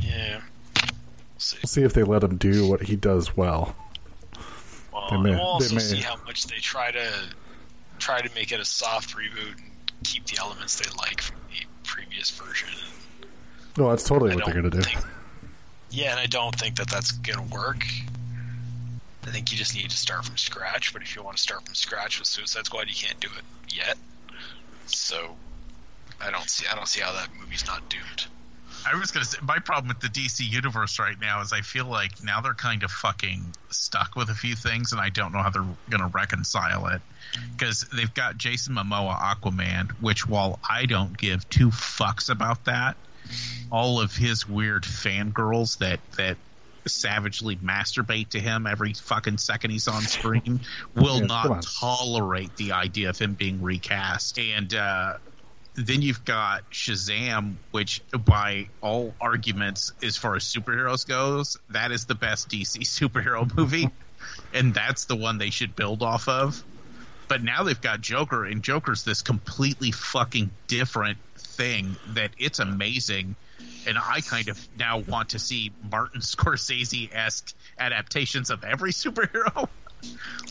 Yeah. 0.00 0.40
We'll 0.76 1.38
see. 1.38 1.56
We'll 1.62 1.68
see 1.68 1.82
if 1.82 1.92
they 1.94 2.02
let 2.04 2.22
him 2.22 2.36
do 2.36 2.68
what 2.68 2.82
he 2.82 2.96
does 2.96 3.36
well. 3.36 3.74
Well, 4.92 5.08
They 5.10 5.16
may- 5.18 5.30
we'll 5.30 5.40
also 5.40 5.68
they 5.68 5.74
may- 5.76 5.80
see 5.80 5.96
how 6.00 6.16
much 6.24 6.44
they 6.44 6.56
try 6.58 6.90
to 6.92 7.12
try 7.98 8.20
to 8.22 8.34
make 8.34 8.50
it 8.52 8.60
a 8.60 8.64
soft 8.64 9.14
reboot 9.16 9.58
and 9.58 9.70
keep 10.04 10.24
the 10.26 10.38
elements 10.38 10.76
they 10.76 10.88
like 10.96 11.20
from 11.20 11.36
the 11.50 11.66
previous 11.84 12.30
version. 12.30 12.68
No, 13.80 13.88
that's 13.88 14.04
totally 14.04 14.32
I 14.32 14.34
what 14.34 14.44
they're 14.44 14.52
gonna 14.52 14.68
do. 14.68 14.82
think- 14.82 14.98
Yeah, 15.88 16.10
and 16.10 16.20
I 16.20 16.26
don't 16.26 16.54
think 16.54 16.76
that 16.76 16.90
that's 16.90 17.12
gonna 17.12 17.44
work. 17.44 17.86
I 19.26 19.30
think 19.30 19.50
you 19.50 19.56
just 19.56 19.74
need 19.74 19.88
to 19.88 19.96
start 19.96 20.26
from 20.26 20.36
scratch. 20.36 20.92
But 20.92 21.00
if 21.00 21.16
you 21.16 21.22
want 21.22 21.38
to 21.38 21.42
start 21.42 21.64
from 21.64 21.74
scratch 21.74 22.18
with 22.18 22.28
Suicide 22.28 22.66
Squad, 22.66 22.88
you 22.88 22.94
can't 22.94 23.18
do 23.20 23.28
it 23.38 23.74
yet. 23.74 23.96
So 24.84 25.34
I 26.20 26.30
don't 26.30 26.50
see 26.50 26.66
I 26.70 26.74
don't 26.74 26.88
see 26.88 27.00
how 27.00 27.14
that 27.14 27.28
movie's 27.40 27.66
not 27.66 27.88
doomed. 27.88 28.26
I 28.84 28.94
was 28.96 29.12
gonna 29.12 29.24
say 29.24 29.38
my 29.42 29.58
problem 29.60 29.88
with 29.88 30.00
the 30.00 30.08
DC 30.08 30.44
universe 30.44 30.98
right 30.98 31.18
now 31.18 31.40
is 31.40 31.54
I 31.54 31.62
feel 31.62 31.86
like 31.86 32.22
now 32.22 32.42
they're 32.42 32.52
kind 32.52 32.82
of 32.82 32.90
fucking 32.90 33.54
stuck 33.70 34.14
with 34.14 34.28
a 34.28 34.34
few 34.34 34.54
things, 34.54 34.92
and 34.92 35.00
I 35.00 35.08
don't 35.08 35.32
know 35.32 35.42
how 35.42 35.48
they're 35.48 35.64
gonna 35.88 36.08
reconcile 36.08 36.86
it 36.88 37.00
because 37.56 37.86
they've 37.94 38.12
got 38.12 38.36
Jason 38.36 38.74
Momoa 38.74 39.18
Aquaman, 39.18 39.92
which 40.02 40.26
while 40.26 40.58
I 40.68 40.84
don't 40.84 41.16
give 41.16 41.48
two 41.48 41.70
fucks 41.70 42.28
about 42.28 42.66
that, 42.66 42.96
all 43.70 44.00
of 44.00 44.14
his 44.14 44.46
weird 44.48 44.84
fangirls 44.84 45.78
that 45.78 46.00
that 46.16 46.36
savagely 46.86 47.56
masturbate 47.56 48.30
to 48.30 48.40
him 48.40 48.66
every 48.66 48.94
fucking 48.94 49.38
second 49.38 49.70
he's 49.70 49.86
on 49.86 50.02
screen 50.02 50.60
will 50.94 51.20
Yeah, 51.20 51.26
not 51.26 51.66
tolerate 51.78 52.56
the 52.56 52.72
idea 52.72 53.10
of 53.10 53.18
him 53.18 53.34
being 53.34 53.62
recast. 53.62 54.38
And 54.38 54.72
uh 54.74 55.14
then 55.76 56.02
you've 56.02 56.24
got 56.24 56.68
Shazam, 56.70 57.56
which 57.70 58.02
by 58.12 58.68
all 58.82 59.14
arguments, 59.20 59.92
as 60.02 60.16
far 60.16 60.34
as 60.36 60.44
superheroes 60.44 61.06
goes, 61.06 61.56
that 61.70 61.92
is 61.92 62.06
the 62.06 62.14
best 62.14 62.48
DC 62.50 62.78
superhero 62.80 63.50
movie, 63.56 63.88
and 64.52 64.74
that's 64.74 65.06
the 65.06 65.16
one 65.16 65.38
they 65.38 65.50
should 65.50 65.76
build 65.76 66.02
off 66.02 66.28
of. 66.28 66.62
But 67.28 67.42
now 67.44 67.62
they've 67.62 67.80
got 67.80 68.00
Joker, 68.00 68.44
and 68.44 68.62
Joker's 68.62 69.04
this 69.04 69.22
completely 69.22 69.92
fucking 69.92 70.50
different 70.66 71.18
thing 71.60 71.96
that 72.14 72.30
it's 72.38 72.58
amazing. 72.58 73.36
And 73.86 73.98
I 73.98 74.20
kind 74.22 74.48
of 74.48 74.58
now 74.78 74.98
want 75.00 75.30
to 75.30 75.38
see 75.38 75.72
Martin 75.90 76.20
Scorsese 76.22 77.14
esque 77.14 77.54
adaptations 77.78 78.50
of 78.50 78.64
every 78.64 78.92
superhero. 78.92 79.68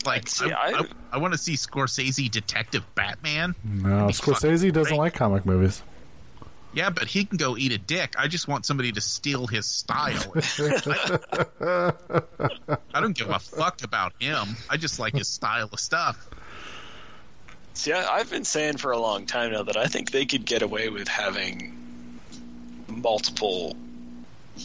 Like, 0.06 0.28
See, 0.28 0.52
I, 0.52 0.68
I- 0.68 0.78
I, 0.78 0.84
I 1.14 1.18
want 1.18 1.34
to 1.34 1.38
see 1.38 1.54
Scorsese 1.54 2.30
Detective 2.30 2.84
Batman. 2.94 3.56
No, 3.64 4.06
Scorsese 4.06 4.72
doesn't 4.72 4.90
great. 4.90 4.96
like 4.98 5.14
comic 5.14 5.44
movies. 5.44 5.82
Yeah, 6.72 6.90
but 6.90 7.08
he 7.08 7.24
can 7.24 7.36
go 7.36 7.56
eat 7.56 7.72
a 7.72 7.78
dick. 7.78 8.14
I 8.16 8.28
just 8.28 8.46
want 8.46 8.64
somebody 8.64 8.92
to 8.92 9.00
steal 9.00 9.48
his 9.48 9.66
style. 9.66 10.32
I 11.60 13.00
don't 13.00 13.16
give 13.16 13.28
a 13.30 13.40
fuck 13.40 13.82
about 13.82 14.12
him. 14.20 14.56
I 14.70 14.76
just 14.76 15.00
like 15.00 15.14
his 15.14 15.26
style 15.26 15.68
of 15.72 15.80
stuff. 15.80 16.28
See, 17.74 17.92
I, 17.92 18.18
I've 18.18 18.30
been 18.30 18.44
saying 18.44 18.78
for 18.78 18.92
a 18.92 18.98
long 18.98 19.26
time 19.26 19.52
now 19.52 19.62
that 19.62 19.76
I 19.76 19.86
think 19.86 20.10
they 20.10 20.26
could 20.26 20.44
get 20.44 20.62
away 20.62 20.88
with 20.88 21.08
having 21.08 21.76
multiple 22.88 23.76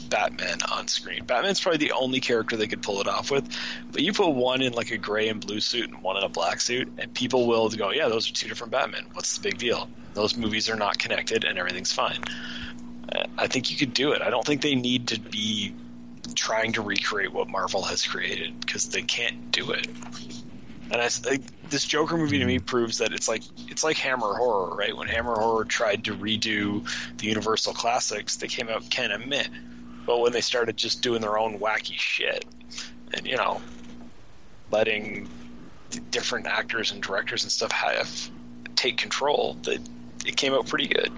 Batman 0.10 0.58
on 0.72 0.88
screen. 0.88 1.26
Batman's 1.26 1.60
probably 1.60 1.78
the 1.78 1.92
only 1.94 2.20
character 2.20 2.58
they 2.58 2.68
could 2.68 2.82
pull 2.82 3.02
it 3.02 3.08
off 3.08 3.32
with. 3.32 3.48
But 3.92 4.02
you 4.02 4.14
put 4.14 4.30
one 4.30 4.62
in 4.62 4.74
like 4.74 4.92
a 4.92 4.98
gray 4.98 5.30
and 5.30 5.46
blue 5.46 5.60
suit 5.60 5.90
and 5.90 6.02
one 6.02 6.18
in 6.18 6.24
a 6.24 6.30
black 6.30 6.60
suit, 6.60 6.92
and 6.98 7.14
people 7.14 7.48
will 7.48 7.70
go, 7.70 7.92
"Yeah, 7.92 8.10
those 8.10 8.30
are 8.30 8.34
two 8.34 8.48
different 8.48 8.72
Batmen. 8.72 9.08
What's 9.14 9.38
the 9.38 9.42
big 9.42 9.58
deal? 9.58 9.90
Those 10.14 10.36
movies 10.36 10.70
are 10.70 10.76
not 10.76 10.98
connected, 10.98 11.44
and 11.44 11.58
everything's 11.58 11.94
fine." 11.94 12.24
Uh, 13.14 13.26
I 13.38 13.48
think 13.48 13.72
you 13.72 13.78
could 13.78 13.94
do 13.94 14.12
it. 14.12 14.22
I 14.22 14.30
don't 14.30 14.46
think 14.46 14.62
they 14.62 14.76
need 14.76 15.08
to 15.10 15.20
be 15.20 15.74
trying 16.34 16.74
to 16.74 16.82
recreate 16.82 17.32
what 17.32 17.48
Marvel 17.48 17.84
has 17.84 18.06
created 18.06 18.60
because 18.60 18.90
they 18.90 19.04
can't 19.04 19.52
do 19.52 19.72
it. 19.72 19.88
And 20.92 21.02
I, 21.02 21.10
this 21.70 21.84
Joker 21.86 22.16
movie 22.16 22.38
to 22.38 22.46
me 22.46 22.60
proves 22.60 23.00
that 23.00 23.12
it's 23.12 23.28
like 23.28 23.42
it's 23.70 23.84
like 23.84 23.98
Hammer 23.98 24.36
Horror, 24.36 24.76
right? 24.76 24.96
When 24.96 25.08
Hammer 25.08 25.36
Horror 25.36 25.66
tried 25.66 26.06
to 26.06 26.16
redo 26.16 26.88
the 27.18 27.28
Universal 27.28 27.74
classics, 27.74 28.38
they 28.38 28.48
came 28.48 28.70
out 28.70 28.90
kind 28.92 29.12
of 29.12 29.26
meh. 29.26 29.46
But 30.06 30.20
when 30.20 30.32
they 30.32 30.42
started 30.42 30.78
just 30.78 31.02
doing 31.02 31.22
their 31.22 31.40
own 31.40 31.60
wacky 31.60 31.98
shit, 31.98 32.46
and 33.14 33.26
you 33.26 33.36
know, 33.36 33.62
letting 34.72 35.28
different 36.12 36.46
actors 36.46 36.92
and 36.92 37.02
directors 37.02 37.44
and 37.44 37.52
stuff 37.52 37.72
have 37.72 38.30
take 38.76 38.98
control, 38.98 39.58
that 39.64 39.80
it 40.26 40.38
came 40.38 40.54
out 40.54 40.68
pretty 40.68 40.88
good. 40.88 41.12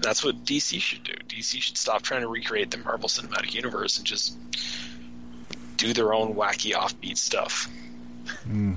That's 0.00 0.24
what 0.24 0.44
DC 0.44 0.80
should 0.80 1.02
do. 1.02 1.14
DC 1.28 1.60
should 1.60 1.76
stop 1.76 2.02
trying 2.02 2.22
to 2.22 2.28
recreate 2.28 2.70
the 2.70 2.78
Marvel 2.78 3.08
Cinematic 3.08 3.54
Universe 3.54 3.98
and 3.98 4.06
just 4.06 4.36
do 5.76 5.92
their 5.92 6.12
own 6.12 6.34
wacky 6.34 6.72
offbeat 6.72 7.16
stuff. 7.16 7.68
Hmm. 8.44 8.74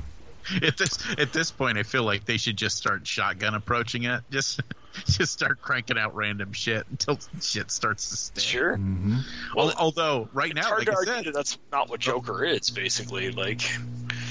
At 0.61 0.77
this 0.77 0.97
at 1.17 1.33
this 1.33 1.51
point, 1.51 1.77
I 1.77 1.83
feel 1.83 2.03
like 2.03 2.25
they 2.25 2.37
should 2.37 2.57
just 2.57 2.77
start 2.77 3.05
shotgun 3.05 3.53
approaching 3.53 4.03
it. 4.03 4.21
Just 4.31 4.59
just 5.07 5.31
start 5.31 5.61
cranking 5.61 5.97
out 5.97 6.15
random 6.15 6.53
shit 6.53 6.85
until 6.89 7.19
shit 7.41 7.71
starts 7.71 8.09
to 8.09 8.17
stick. 8.17 8.43
Sure. 8.43 8.77
Mm-hmm. 8.77 9.19
Al- 9.57 9.73
although 9.77 10.29
right 10.33 10.53
now, 10.53 10.63
hard 10.63 10.79
like 10.79 10.87
to 10.87 10.91
I 10.91 10.95
argue 10.95 11.13
said, 11.13 11.25
that 11.25 11.33
that's 11.33 11.57
not 11.71 11.89
what 11.89 11.99
Joker 11.99 12.43
is, 12.43 12.69
basically. 12.69 13.31
Like, 13.31 13.61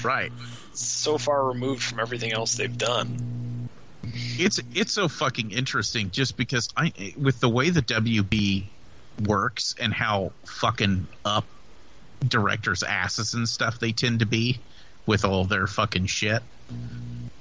right. 0.03 0.31
so 0.73 1.17
far 1.17 1.45
removed 1.45 1.83
from 1.83 1.99
everything 1.99 2.33
else 2.33 2.55
they've 2.55 2.77
done. 2.77 3.69
it's 4.03 4.59
it's 4.73 4.93
so 4.93 5.07
fucking 5.07 5.51
interesting 5.51 6.11
just 6.11 6.37
because 6.37 6.69
I 6.75 7.13
with 7.17 7.39
the 7.39 7.49
way 7.49 7.69
the 7.69 7.81
WB 7.81 8.65
works 9.25 9.75
and 9.79 9.93
how 9.93 10.31
fucking 10.45 11.07
up 11.25 11.45
directors' 12.27 12.83
asses 12.83 13.33
and 13.33 13.47
stuff 13.47 13.79
they 13.79 13.91
tend 13.91 14.19
to 14.19 14.25
be 14.25 14.59
with 15.05 15.25
all 15.25 15.45
their 15.45 15.67
fucking 15.67 16.05
shit 16.05 16.41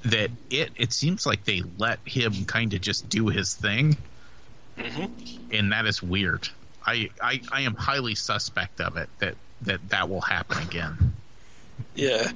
that 0.02 0.30
it 0.50 0.70
it 0.76 0.92
seems 0.92 1.26
like 1.26 1.44
they 1.44 1.62
let 1.78 1.98
him 2.04 2.44
kind 2.46 2.72
of 2.74 2.80
just 2.80 3.08
do 3.08 3.28
his 3.28 3.54
thing 3.54 3.96
mm-hmm. 4.78 5.52
and 5.52 5.72
that 5.72 5.86
is 5.86 6.02
weird 6.02 6.48
I, 6.86 7.11
I 7.22 7.40
i 7.52 7.61
am 7.62 7.74
highly 7.74 8.14
suspect 8.14 8.80
of 8.80 8.96
it 8.96 9.08
that 9.18 9.34
that 9.62 9.88
that 9.90 10.08
will 10.08 10.22
happen 10.22 10.58
again 10.62 11.12
Yeah. 11.94 12.30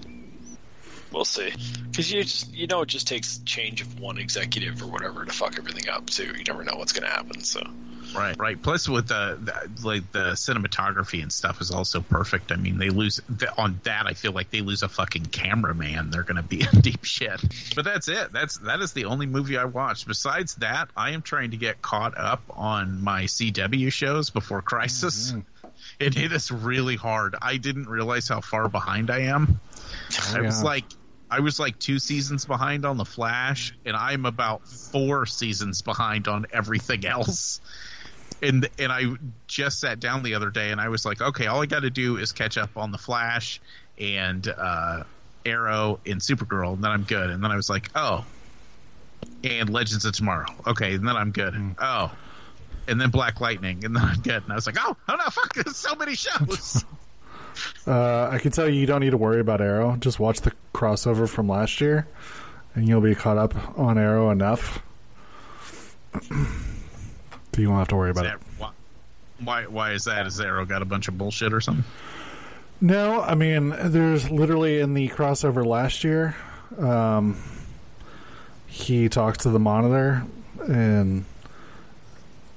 We'll 1.12 1.24
see. 1.24 1.52
Because 1.90 2.12
you 2.12 2.22
just, 2.22 2.52
you 2.52 2.66
know, 2.66 2.82
it 2.82 2.88
just 2.88 3.06
takes 3.06 3.38
change 3.38 3.80
of 3.80 4.00
one 4.00 4.18
executive 4.18 4.82
or 4.82 4.86
whatever 4.86 5.24
to 5.24 5.32
fuck 5.32 5.56
everything 5.58 5.88
up, 5.88 6.10
so 6.10 6.24
You 6.24 6.44
never 6.44 6.64
know 6.64 6.74
what's 6.76 6.92
going 6.92 7.04
to 7.04 7.14
happen, 7.14 7.44
so. 7.44 7.62
Right, 8.14 8.38
right. 8.38 8.62
Plus, 8.62 8.88
with 8.88 9.08
the, 9.08 9.38
the 9.40 9.86
like 9.86 10.10
the 10.12 10.32
cinematography 10.32 11.22
and 11.22 11.32
stuff 11.32 11.60
is 11.60 11.70
also 11.70 12.00
perfect. 12.00 12.52
I 12.52 12.56
mean, 12.56 12.78
they 12.78 12.90
lose 12.90 13.20
on 13.58 13.80
that. 13.84 14.06
I 14.06 14.14
feel 14.14 14.32
like 14.32 14.50
they 14.50 14.60
lose 14.60 14.82
a 14.82 14.88
fucking 14.88 15.26
cameraman. 15.26 16.10
They're 16.10 16.22
going 16.22 16.36
to 16.36 16.42
be 16.42 16.60
in 16.72 16.80
deep 16.80 17.04
shit. 17.04 17.40
But 17.74 17.84
that's 17.84 18.08
it. 18.08 18.32
That's 18.32 18.58
that 18.58 18.80
is 18.80 18.92
the 18.92 19.06
only 19.06 19.26
movie 19.26 19.58
I 19.58 19.64
watched. 19.64 20.06
Besides 20.06 20.56
that, 20.56 20.88
I 20.96 21.10
am 21.10 21.22
trying 21.22 21.50
to 21.52 21.56
get 21.56 21.82
caught 21.82 22.16
up 22.16 22.42
on 22.50 23.02
my 23.02 23.24
CW 23.24 23.92
shows 23.92 24.30
before 24.30 24.62
Crisis. 24.62 25.32
Mm-hmm. 25.32 25.40
it 26.00 26.14
hit 26.14 26.32
us 26.32 26.50
really 26.50 26.96
hard. 26.96 27.36
I 27.40 27.56
didn't 27.56 27.88
realize 27.88 28.28
how 28.28 28.40
far 28.40 28.68
behind 28.68 29.10
I 29.10 29.20
am. 29.20 29.60
Oh, 30.12 30.34
I 30.36 30.40
was 30.40 30.60
yeah. 30.60 30.64
like, 30.64 30.84
I 31.30 31.40
was 31.40 31.58
like 31.58 31.78
two 31.78 31.98
seasons 31.98 32.44
behind 32.44 32.84
on 32.84 32.96
the 32.96 33.04
Flash, 33.04 33.74
and 33.84 33.96
I'm 33.96 34.26
about 34.26 34.68
four 34.68 35.26
seasons 35.26 35.82
behind 35.82 36.28
on 36.28 36.46
everything 36.52 37.04
else. 37.06 37.60
And 38.44 38.68
and 38.78 38.92
I 38.92 39.04
just 39.46 39.80
sat 39.80 40.00
down 40.00 40.22
the 40.22 40.34
other 40.34 40.50
day, 40.50 40.70
and 40.70 40.80
I 40.80 40.88
was 40.88 41.04
like, 41.06 41.20
okay, 41.20 41.46
all 41.46 41.62
I 41.62 41.66
got 41.66 41.80
to 41.80 41.90
do 41.90 42.18
is 42.18 42.32
catch 42.32 42.58
up 42.58 42.76
on 42.76 42.92
the 42.92 42.98
Flash 42.98 43.60
and 43.98 44.46
uh, 44.46 45.04
Arrow 45.46 45.98
and 46.04 46.20
Supergirl, 46.20 46.74
and 46.74 46.84
then 46.84 46.90
I'm 46.90 47.04
good. 47.04 47.30
And 47.30 47.42
then 47.42 47.50
I 47.50 47.56
was 47.56 47.70
like, 47.70 47.90
oh, 47.94 48.24
and 49.42 49.70
Legends 49.70 50.04
of 50.04 50.12
Tomorrow, 50.12 50.46
okay, 50.66 50.94
and 50.94 51.08
then 51.08 51.16
I'm 51.16 51.30
good. 51.30 51.54
Oh, 51.80 52.12
and 52.86 53.00
then 53.00 53.10
Black 53.10 53.40
Lightning, 53.40 53.84
and 53.84 53.96
then 53.96 54.02
I'm 54.02 54.20
good. 54.20 54.42
And 54.42 54.52
I 54.52 54.54
was 54.54 54.66
like, 54.66 54.76
oh, 54.78 54.94
oh 55.08 55.14
no, 55.16 55.24
fuck, 55.30 55.54
there's 55.54 55.76
so 55.76 55.94
many 55.94 56.14
shows. 56.14 56.84
Uh, 57.86 58.28
I 58.32 58.38
can 58.38 58.50
tell 58.50 58.68
you, 58.68 58.80
you 58.80 58.86
don't 58.86 59.00
need 59.00 59.10
to 59.10 59.16
worry 59.16 59.38
about 59.38 59.60
Arrow. 59.60 59.96
Just 59.96 60.18
watch 60.18 60.40
the 60.40 60.52
crossover 60.74 61.28
from 61.28 61.48
last 61.48 61.80
year, 61.80 62.08
and 62.74 62.88
you'll 62.88 63.00
be 63.00 63.14
caught 63.14 63.38
up 63.38 63.78
on 63.78 63.96
Arrow 63.96 64.30
enough. 64.30 64.82
you 67.58 67.68
won't 67.68 67.80
have 67.80 67.88
to 67.88 67.96
worry 67.96 68.10
about 68.10 68.26
Is 68.26 68.32
it. 68.32 68.38
that- 68.40 68.46
why, 68.58 68.70
why 69.40 69.66
why 69.66 69.92
is 69.92 70.04
that? 70.04 70.26
Is 70.26 70.40
Arrow 70.40 70.64
got 70.64 70.82
a 70.82 70.84
bunch 70.84 71.08
of 71.08 71.18
bullshit 71.18 71.52
or 71.52 71.60
something? 71.60 71.84
No, 72.80 73.20
I 73.22 73.34
mean, 73.34 73.70
there's 73.78 74.30
literally 74.30 74.80
in 74.80 74.94
the 74.94 75.08
crossover 75.08 75.64
last 75.64 76.04
year, 76.04 76.36
um, 76.78 77.36
he 78.66 79.08
talks 79.08 79.38
to 79.38 79.50
the 79.50 79.58
monitor, 79.60 80.24
and 80.66 81.24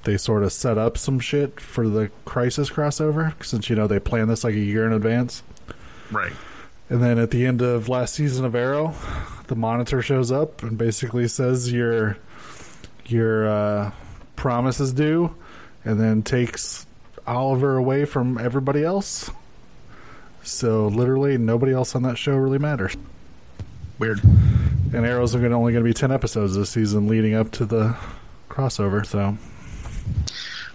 they 0.04 0.16
sort 0.16 0.42
of 0.42 0.52
set 0.52 0.76
up 0.78 0.98
some 0.98 1.18
shit 1.20 1.60
for 1.60 1.88
the 1.88 2.10
Crisis 2.24 2.68
crossover, 2.70 3.32
since, 3.44 3.70
you 3.70 3.76
know, 3.76 3.86
they 3.86 3.98
plan 4.00 4.28
this 4.28 4.44
like 4.44 4.54
a 4.54 4.58
year 4.58 4.86
in 4.86 4.92
advance. 4.92 5.42
Right. 6.10 6.32
And 6.90 7.02
then 7.02 7.18
at 7.18 7.30
the 7.30 7.46
end 7.46 7.62
of 7.62 7.88
last 7.88 8.14
season 8.14 8.44
of 8.44 8.54
Arrow, 8.54 8.94
the 9.46 9.54
monitor 9.56 10.02
shows 10.02 10.32
up 10.32 10.62
and 10.62 10.76
basically 10.78 11.28
says 11.28 11.72
your 11.72 12.16
your 13.06 13.48
uh, 13.48 13.90
promise 14.38 14.78
is 14.78 14.92
due, 14.92 15.34
and 15.84 16.00
then 16.00 16.22
takes 16.22 16.86
Oliver 17.26 17.76
away 17.76 18.04
from 18.04 18.38
everybody 18.38 18.84
else. 18.84 19.30
So 20.42 20.86
literally, 20.86 21.36
nobody 21.36 21.72
else 21.72 21.94
on 21.94 22.02
that 22.04 22.16
show 22.16 22.36
really 22.36 22.58
matters. 22.58 22.96
Weird. 23.98 24.22
And 24.22 25.04
Arrow's 25.04 25.34
are 25.34 25.44
only 25.44 25.72
going 25.72 25.84
to 25.84 25.88
be 25.88 25.92
ten 25.92 26.12
episodes 26.12 26.54
this 26.54 26.70
season, 26.70 27.08
leading 27.08 27.34
up 27.34 27.50
to 27.52 27.66
the 27.66 27.96
crossover. 28.48 29.04
So 29.04 29.36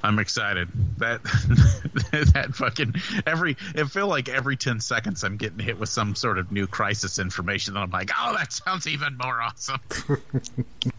I'm 0.03 0.19
excited. 0.19 0.67
That 0.97 1.23
that 2.33 2.53
fucking 2.53 2.95
every 3.25 3.55
it 3.73 3.85
feel 3.85 4.07
like 4.07 4.27
every 4.27 4.57
ten 4.57 4.81
seconds 4.81 5.23
I'm 5.23 5.37
getting 5.37 5.59
hit 5.59 5.79
with 5.79 5.89
some 5.89 6.15
sort 6.15 6.37
of 6.37 6.51
new 6.51 6.67
crisis 6.67 7.17
information, 7.17 7.75
and 7.75 7.83
I'm 7.85 7.91
like, 7.91 8.11
oh, 8.19 8.35
that 8.37 8.51
sounds 8.51 8.87
even 8.87 9.17
more 9.17 9.41
awesome. 9.41 9.79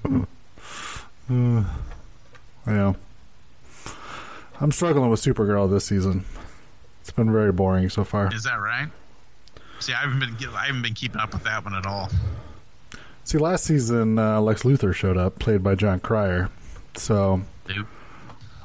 Uh, 1.31 1.65
yeah, 2.67 2.95
I'm 4.61 4.73
struggling 4.73 5.11
with 5.11 5.21
Supergirl 5.21 5.71
this 5.71 5.85
season. 5.85 6.25
It's 7.01 7.11
been 7.11 7.33
very 7.33 7.53
boring 7.53 7.89
so 7.91 8.05
far. 8.05 8.33
Is 8.35 8.45
that 8.45 8.57
right? 8.57 8.89
See, 9.81 9.93
I 9.93 10.01
haven't 10.01 10.21
been 10.21 10.49
I 10.55 10.67
haven't 10.67 10.83
been 10.83 10.95
keeping 10.95 11.21
up 11.21 11.33
with 11.33 11.45
that 11.45 11.65
one 11.65 11.75
at 11.75 11.87
all. 11.87 12.11
See, 13.25 13.39
last 13.39 13.65
season 13.65 14.19
uh, 14.19 14.41
Lex 14.41 14.63
Luthor 14.63 14.95
showed 14.95 15.17
up, 15.17 15.39
played 15.39 15.63
by 15.63 15.75
Jon 15.75 16.01
Cryer. 16.01 16.51
So 16.95 17.43
Dude. 17.67 17.87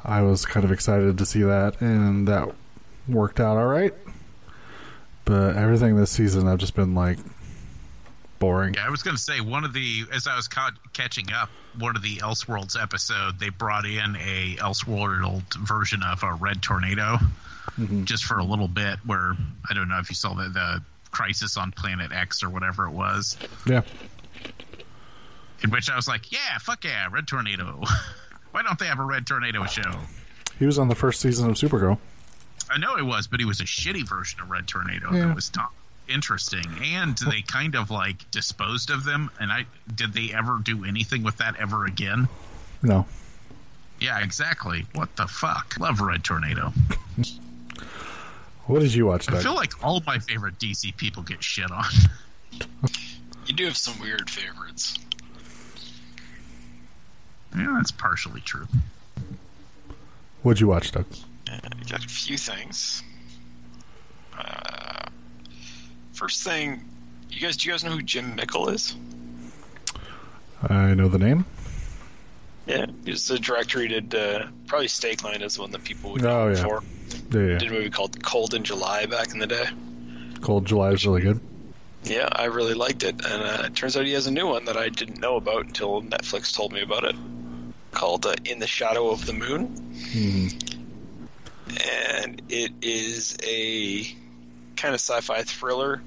I 0.04 0.22
was 0.22 0.46
kind 0.46 0.64
of 0.64 0.72
excited 0.72 1.18
to 1.18 1.26
see 1.26 1.42
that, 1.44 1.82
and 1.82 2.28
that 2.28 2.54
worked 3.08 3.40
out 3.40 3.58
all 3.58 3.68
right. 3.68 3.94
But 5.26 5.56
everything 5.56 5.98
this 5.98 6.12
season, 6.12 6.48
I've 6.48 6.58
just 6.58 6.76
been 6.76 6.96
like 6.96 7.20
boring. 8.40 8.74
Yeah, 8.74 8.88
I 8.88 8.90
was 8.90 9.04
going 9.04 9.16
to 9.16 9.22
say 9.22 9.42
one 9.42 9.64
of 9.64 9.74
the 9.74 10.06
as 10.14 10.28
I 10.28 10.36
was 10.36 10.48
caught, 10.48 10.74
catching 10.94 11.32
up, 11.32 11.50
one 11.78 11.96
of 11.96 12.02
the 12.02 12.18
Elseworlds 12.18 12.82
episode, 12.82 13.40
they 13.40 13.50
brought 13.50 13.86
in 13.86 14.16
a 14.16 14.56
Elseworld 14.58 15.54
version 15.56 16.02
of 16.04 16.24
a 16.24 16.34
Red 16.34 16.62
Tornado, 16.62 17.18
mm-hmm. 17.78 18.06
just 18.06 18.24
for 18.24 18.40
a 18.40 18.44
little 18.44 18.68
bit. 18.68 19.00
Where 19.06 19.34
I 19.70 19.74
don't 19.74 19.90
know 19.90 20.00
if 20.00 20.10
you 20.10 20.16
saw 20.16 20.34
the 20.34 20.50
the 20.50 20.82
crisis 21.12 21.58
on 21.58 21.72
Planet 21.72 22.12
X 22.12 22.44
or 22.44 22.50
whatever 22.50 22.86
it 22.86 22.92
was, 22.92 23.38
Yeah, 23.66 23.82
in 25.64 25.72
which 25.72 25.90
I 25.90 25.96
was 25.96 26.08
like, 26.08 26.32
yeah, 26.32 26.58
fuck 26.60 26.84
yeah, 26.84 27.08
Red 27.12 27.28
Tornado. 27.28 27.84
Why 28.52 28.64
don't 28.64 28.80
they 28.80 28.86
have 28.86 29.00
a 29.00 29.04
Red 29.04 29.28
Tornado 29.28 29.66
show? 29.66 29.92
he 30.58 30.66
was 30.66 30.78
on 30.78 30.90
the 30.90 30.96
first 30.96 31.22
season 31.22 31.50
of 31.50 31.56
Supergirl. 31.56 31.98
I 32.70 32.78
know 32.78 32.98
it 32.98 33.06
was, 33.06 33.28
but 33.28 33.40
he 33.40 33.46
was 33.46 33.62
a 33.62 33.66
shitty 33.66 34.08
version 34.08 34.42
of 34.42 34.50
Red 34.50 34.68
Tornado. 34.68 35.12
Yeah. 35.12 35.28
That 35.28 35.36
was 35.36 35.50
Tom. 35.50 35.70
Interesting. 36.10 36.66
And 36.84 37.18
they 37.18 37.42
kind 37.42 37.76
of 37.76 37.92
like 37.92 38.30
disposed 38.32 38.90
of 38.90 39.04
them. 39.04 39.30
And 39.40 39.52
I 39.52 39.66
did 39.94 40.14
they 40.14 40.34
ever 40.34 40.60
do 40.64 40.84
anything 40.86 41.24
with 41.24 41.38
that 41.38 41.56
ever 41.58 41.86
again? 41.86 42.28
No. 42.82 43.06
Yeah, 44.00 44.20
exactly. 44.24 44.86
What 44.96 45.16
the 45.16 45.28
fuck? 45.28 45.76
Love 45.80 46.00
Red 46.02 46.24
Tornado. 46.24 46.74
What 48.66 48.80
did 48.82 48.94
you 48.94 49.08
watch, 49.08 49.28
I 49.32 49.40
feel 49.42 49.56
like 49.56 49.84
all 49.84 50.02
my 50.06 50.20
favorite 50.20 50.60
DC 50.60 50.96
people 50.96 51.24
get 51.24 51.44
shit 51.44 51.72
on. 51.72 51.86
You 53.48 53.56
do 53.56 53.66
have 53.66 53.78
some 53.78 54.00
weird 54.00 54.30
favorites. 54.30 54.96
yeah, 57.58 57.74
that's 57.78 57.90
partially 57.92 58.42
true. 58.42 58.68
What'd 60.44 60.62
you 60.62 60.68
watch, 60.68 60.92
Doug? 60.92 61.08
Uh, 61.52 61.58
got 61.90 62.06
a 62.06 62.08
few 62.08 62.38
things. 62.38 63.02
Uh, 64.38 64.89
first 66.20 66.44
thing, 66.44 66.84
you 67.30 67.40
guys, 67.40 67.56
do 67.56 67.68
you 67.68 67.74
guys 67.74 67.84
know 67.86 67.92
who 67.92 68.02
Jim 68.02 68.36
Mickle 68.36 68.68
is? 68.70 68.94
I 70.62 70.94
know 70.94 71.08
the 71.08 71.18
name. 71.18 71.46
Yeah, 72.68 72.88
he's 73.06 73.26
the 73.28 73.40
director. 73.40 73.80
He 73.80 73.88
did 73.88 74.14
uh, 74.14 74.48
probably 74.68 74.90
Stake 74.90 75.24
Land 75.24 75.42
is 75.42 75.56
the 75.56 75.62
one 75.62 75.72
that 75.72 75.84
people 75.86 76.12
would 76.12 76.22
know 76.22 76.42
Oh, 76.42 76.50
yeah. 76.50 76.56
for. 76.64 76.84
Yeah, 77.32 77.58
Did 77.58 77.64
a 77.64 77.72
movie 77.72 77.90
called 77.90 78.22
Cold 78.22 78.54
in 78.54 78.64
July 78.64 79.06
back 79.06 79.32
in 79.32 79.40
the 79.40 79.48
day. 79.48 79.66
Cold 80.42 80.66
July 80.66 80.92
is 80.92 81.08
really 81.08 81.22
good. 81.22 81.40
Yeah, 82.04 82.28
I 82.32 82.46
really 82.46 82.74
liked 82.74 83.04
it, 83.04 83.16
and 83.26 83.42
uh, 83.44 83.64
it 83.66 83.76
turns 83.76 83.96
out 83.98 84.06
he 84.06 84.12
has 84.14 84.28
a 84.28 84.32
new 84.32 84.48
one 84.48 84.66
that 84.66 84.76
I 84.78 84.90
didn't 84.90 85.20
know 85.20 85.38
about 85.38 85.66
until 85.68 86.02
Netflix 86.02 86.54
told 86.54 86.74
me 86.74 86.82
about 86.82 87.04
it, 87.06 87.16
called 87.92 88.26
uh, 88.26 88.36
"In 88.46 88.60
the 88.60 88.68
Shadow 88.68 89.10
of 89.10 89.26
the 89.26 89.34
Moon," 89.34 89.64
and 92.14 92.42
it 92.50 92.72
is 92.82 93.36
a 93.44 94.16
kind 94.80 94.94
of 94.94 95.02
sci-fi 95.02 95.44
thriller. 95.44 96.02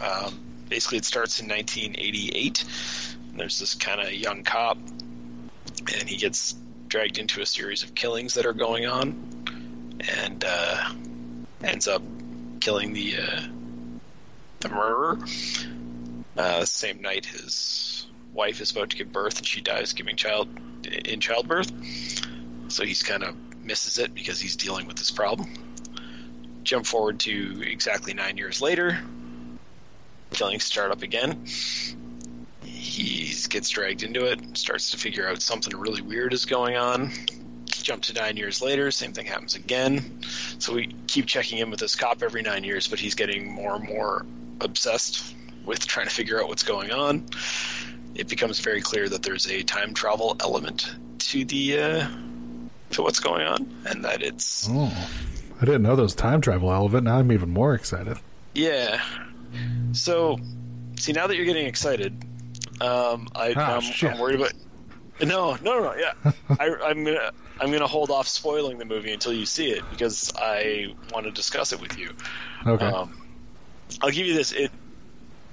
Um, 0.00 0.38
basically, 0.68 0.98
it 0.98 1.04
starts 1.04 1.40
in 1.40 1.48
1988. 1.48 2.64
There's 3.36 3.58
this 3.58 3.74
kind 3.74 4.00
of 4.00 4.12
young 4.12 4.44
cop, 4.44 4.76
and 4.76 6.08
he 6.08 6.16
gets 6.16 6.54
dragged 6.88 7.18
into 7.18 7.40
a 7.40 7.46
series 7.46 7.82
of 7.82 7.94
killings 7.94 8.34
that 8.34 8.46
are 8.46 8.52
going 8.52 8.86
on, 8.86 9.56
and 10.22 10.44
uh, 10.46 10.92
ends 11.62 11.88
up 11.88 12.02
killing 12.60 12.92
the 12.92 13.16
uh, 13.18 13.42
the 14.60 14.68
murderer. 14.68 15.18
Uh, 16.36 16.64
same 16.64 17.00
night, 17.00 17.26
his 17.26 18.06
wife 18.32 18.60
is 18.60 18.70
about 18.70 18.90
to 18.90 18.96
give 18.96 19.10
birth, 19.10 19.38
and 19.38 19.46
she 19.46 19.60
dies 19.60 19.92
giving 19.92 20.16
child 20.16 20.48
in 20.86 21.20
childbirth. 21.20 21.72
So 22.68 22.84
he's 22.84 23.02
kind 23.02 23.24
of 23.24 23.34
misses 23.64 23.98
it 23.98 24.14
because 24.14 24.38
he's 24.40 24.56
dealing 24.56 24.86
with 24.86 24.96
this 24.96 25.10
problem. 25.10 25.67
Jump 26.68 26.84
forward 26.84 27.18
to 27.20 27.62
exactly 27.62 28.12
nine 28.12 28.36
years 28.36 28.60
later. 28.60 28.98
Killings 30.32 30.64
start 30.64 30.90
up 30.90 31.00
again. 31.00 31.46
He 32.62 33.32
gets 33.48 33.70
dragged 33.70 34.02
into 34.02 34.26
it, 34.26 34.58
starts 34.58 34.90
to 34.90 34.98
figure 34.98 35.26
out 35.26 35.40
something 35.40 35.74
really 35.74 36.02
weird 36.02 36.34
is 36.34 36.44
going 36.44 36.76
on. 36.76 37.10
Jump 37.68 38.02
to 38.02 38.12
nine 38.12 38.36
years 38.36 38.60
later, 38.60 38.90
same 38.90 39.14
thing 39.14 39.24
happens 39.24 39.54
again. 39.54 40.20
So 40.58 40.74
we 40.74 40.94
keep 41.06 41.24
checking 41.24 41.56
in 41.56 41.70
with 41.70 41.80
this 41.80 41.94
cop 41.94 42.22
every 42.22 42.42
nine 42.42 42.64
years, 42.64 42.86
but 42.86 43.00
he's 43.00 43.14
getting 43.14 43.50
more 43.50 43.76
and 43.76 43.84
more 43.88 44.26
obsessed 44.60 45.34
with 45.64 45.86
trying 45.86 46.06
to 46.06 46.14
figure 46.14 46.38
out 46.38 46.48
what's 46.48 46.64
going 46.64 46.90
on. 46.90 47.24
It 48.14 48.28
becomes 48.28 48.60
very 48.60 48.82
clear 48.82 49.08
that 49.08 49.22
there's 49.22 49.50
a 49.50 49.62
time 49.62 49.94
travel 49.94 50.36
element 50.38 50.94
to 51.20 51.46
the 51.46 51.78
uh, 51.78 52.08
to 52.90 53.00
what's 53.02 53.20
going 53.20 53.46
on, 53.46 53.74
and 53.86 54.04
that 54.04 54.22
it's 54.22 54.68
Oh, 54.70 54.92
I 55.60 55.64
didn't 55.64 55.82
know 55.82 55.96
there 55.96 56.02
was 56.04 56.14
time 56.14 56.40
travel 56.40 56.72
element. 56.72 57.04
Now 57.04 57.18
I'm 57.18 57.32
even 57.32 57.50
more 57.50 57.74
excited. 57.74 58.18
yeah. 58.54 59.02
So, 59.92 60.38
see, 60.98 61.12
now 61.12 61.26
that 61.26 61.36
you're 61.36 61.46
getting 61.46 61.66
excited, 61.66 62.12
um, 62.80 63.28
I, 63.34 63.54
Ah, 63.56 63.80
I'm. 63.80 64.06
I'm 64.10 64.18
worried 64.18 64.36
about. 64.40 64.52
No, 65.20 65.56
no, 65.62 65.80
no, 65.80 65.94
yeah. 65.96 66.12
I, 66.60 66.68
I'm 66.84 67.02
gonna 67.02 67.30
I'm 67.60 67.72
gonna 67.72 67.86
hold 67.86 68.10
off 68.10 68.28
spoiling 68.28 68.78
the 68.78 68.84
movie 68.84 69.12
until 69.12 69.32
you 69.32 69.46
see 69.46 69.70
it 69.70 69.82
because 69.90 70.32
I 70.36 70.94
want 71.12 71.24
to 71.26 71.32
discuss 71.32 71.72
it 71.72 71.80
with 71.80 71.98
you. 71.98 72.10
Okay. 72.66 72.84
Um, 72.84 73.20
I'll 74.02 74.10
give 74.10 74.26
you 74.26 74.34
this. 74.34 74.52
It 74.52 74.70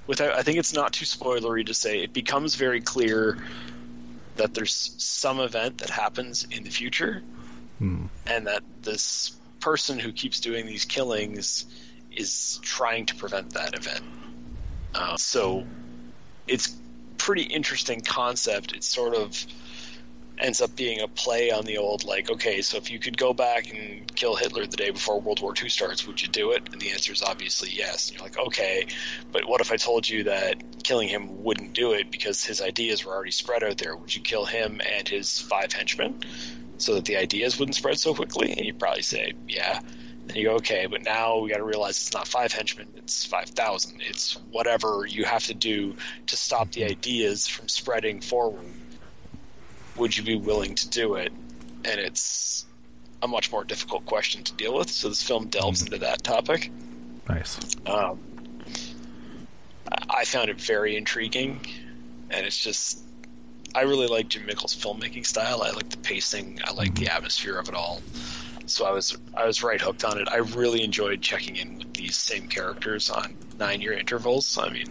without. 0.08 0.34
I 0.34 0.44
think 0.44 0.58
it's 0.60 0.74
not 0.74 0.92
too 0.94 1.06
spoilery 1.06 1.66
to 1.66 1.74
say 1.74 2.04
it 2.04 2.12
becomes 2.14 2.56
very 2.56 2.82
clear 2.82 3.38
that 4.36 4.54
there's 4.54 4.94
some 4.98 5.40
event 5.40 5.78
that 5.80 5.90
happens 5.90 6.46
in 6.52 6.64
the 6.64 6.70
future, 6.70 7.24
Hmm. 7.80 8.06
and 8.28 8.46
that 8.48 8.62
this 8.84 9.32
person 9.66 9.98
who 9.98 10.12
keeps 10.12 10.40
doing 10.40 10.68
these 10.68 10.86
killings 10.86 11.66
is 12.16 12.60
trying 12.62 13.04
to 13.04 13.16
prevent 13.16 13.50
that 13.54 13.74
event. 13.74 14.04
Uh, 14.94 15.18
so 15.18 15.66
it's 16.48 16.78
pretty 17.18 17.42
interesting 17.42 18.00
concept. 18.02 18.74
It 18.74 18.84
sort 18.84 19.16
of 19.16 19.48
ends 20.38 20.62
up 20.62 20.76
being 20.76 21.02
a 21.02 21.08
play 21.08 21.50
on 21.50 21.64
the 21.64 21.78
old 21.78 22.04
like 22.04 22.30
okay 22.30 22.62
so 22.62 22.76
if 22.76 22.92
you 22.92 23.00
could 23.00 23.18
go 23.18 23.34
back 23.34 23.72
and 23.74 24.06
kill 24.16 24.36
hitler 24.36 24.68
the 24.68 24.76
day 24.76 24.90
before 24.90 25.22
world 25.22 25.42
war 25.42 25.54
ii 25.64 25.70
starts 25.70 26.06
would 26.06 26.22
you 26.22 26.28
do 26.28 26.52
it 26.52 26.62
and 26.74 26.82
the 26.82 26.92
answer 26.92 27.14
is 27.14 27.22
obviously 27.22 27.70
yes 27.72 28.10
and 28.10 28.18
you're 28.18 28.26
like 28.26 28.38
okay 28.38 28.86
but 29.32 29.48
what 29.48 29.62
if 29.62 29.72
i 29.72 29.78
told 29.78 30.10
you 30.10 30.26
that 30.26 30.62
killing 30.84 31.08
him 31.08 31.42
wouldn't 31.42 31.72
do 31.72 31.94
it 31.94 32.12
because 32.12 32.44
his 32.44 32.62
ideas 32.62 33.06
were 33.06 33.14
already 33.14 33.32
spread 33.32 33.64
out 33.64 33.78
there 33.78 33.96
would 33.96 34.14
you 34.14 34.20
kill 34.20 34.44
him 34.44 34.82
and 34.98 35.08
his 35.08 35.40
five 35.40 35.72
henchmen 35.72 36.14
so 36.78 36.96
that 36.96 37.06
the 37.06 37.18
ideas 37.18 37.60
wouldn't 37.60 37.76
spread 37.76 38.00
so 38.00 38.14
quickly 38.14 38.52
and 38.52 38.66
you'd 38.66 38.80
probably 38.80 39.02
say 39.02 39.34
yeah 39.48 39.80
and 40.28 40.36
you 40.36 40.44
go 40.44 40.56
okay 40.56 40.88
but 40.88 41.04
now 41.04 41.38
we 41.38 41.50
got 41.50 41.58
to 41.58 41.64
realize 41.64 41.98
it's 41.98 42.14
not 42.14 42.28
five 42.28 42.52
henchmen 42.52 42.88
it's 42.98 43.26
5000 43.26 44.02
it's 44.02 44.34
whatever 44.52 45.06
you 45.08 45.24
have 45.26 45.44
to 45.46 45.54
do 45.54 45.96
to 46.28 46.36
stop 46.36 46.72
the 46.72 46.84
ideas 46.86 47.48
from 47.48 47.68
spreading 47.68 48.22
forward 48.22 48.66
would 49.96 50.16
you 50.16 50.24
be 50.24 50.36
willing 50.36 50.76
to 50.76 50.90
do 50.90 51.16
it? 51.16 51.32
And 51.84 52.00
it's 52.00 52.66
a 53.22 53.28
much 53.28 53.52
more 53.52 53.64
difficult 53.64 54.06
question 54.06 54.44
to 54.44 54.54
deal 54.54 54.76
with. 54.78 54.90
So 54.90 55.10
this 55.10 55.24
film 55.24 55.48
delves 55.48 55.82
into 55.82 56.00
that 56.00 56.24
topic. 56.24 56.72
Nice. 57.30 57.60
Um, 57.86 58.20
I- 59.92 60.20
I 60.22 60.26
found 60.26 60.50
it 60.50 60.60
very 60.60 60.96
intriguing, 60.96 61.66
and 62.30 62.46
it's 62.46 62.58
just 62.58 63.00
I 63.76 63.82
really 63.82 64.08
like 64.08 64.30
Jim 64.30 64.46
Mickle's 64.46 64.74
filmmaking 64.74 65.26
style. 65.26 65.62
I 65.62 65.72
like 65.72 65.90
the 65.90 65.98
pacing. 65.98 66.60
I 66.64 66.72
like 66.72 66.96
the 66.96 67.06
mm-hmm. 67.06 67.18
atmosphere 67.18 67.58
of 67.58 67.68
it 67.68 67.76
all. 67.76 68.02
So 68.68 68.86
I 68.86 68.92
was 68.92 69.18
I 69.36 69.46
was 69.46 69.62
right 69.62 69.80
hooked 69.80 70.06
on 70.06 70.18
it. 70.18 70.30
I 70.30 70.38
really 70.38 70.82
enjoyed 70.84 71.22
checking 71.22 71.58
in 71.58 71.78
with 71.78 71.94
these 71.94 72.16
same 72.16 72.48
characters 72.48 73.10
on 73.10 73.36
nine 73.60 73.82
year 73.82 73.92
intervals. 73.94 74.58
I 74.58 74.70
mean, 74.70 74.88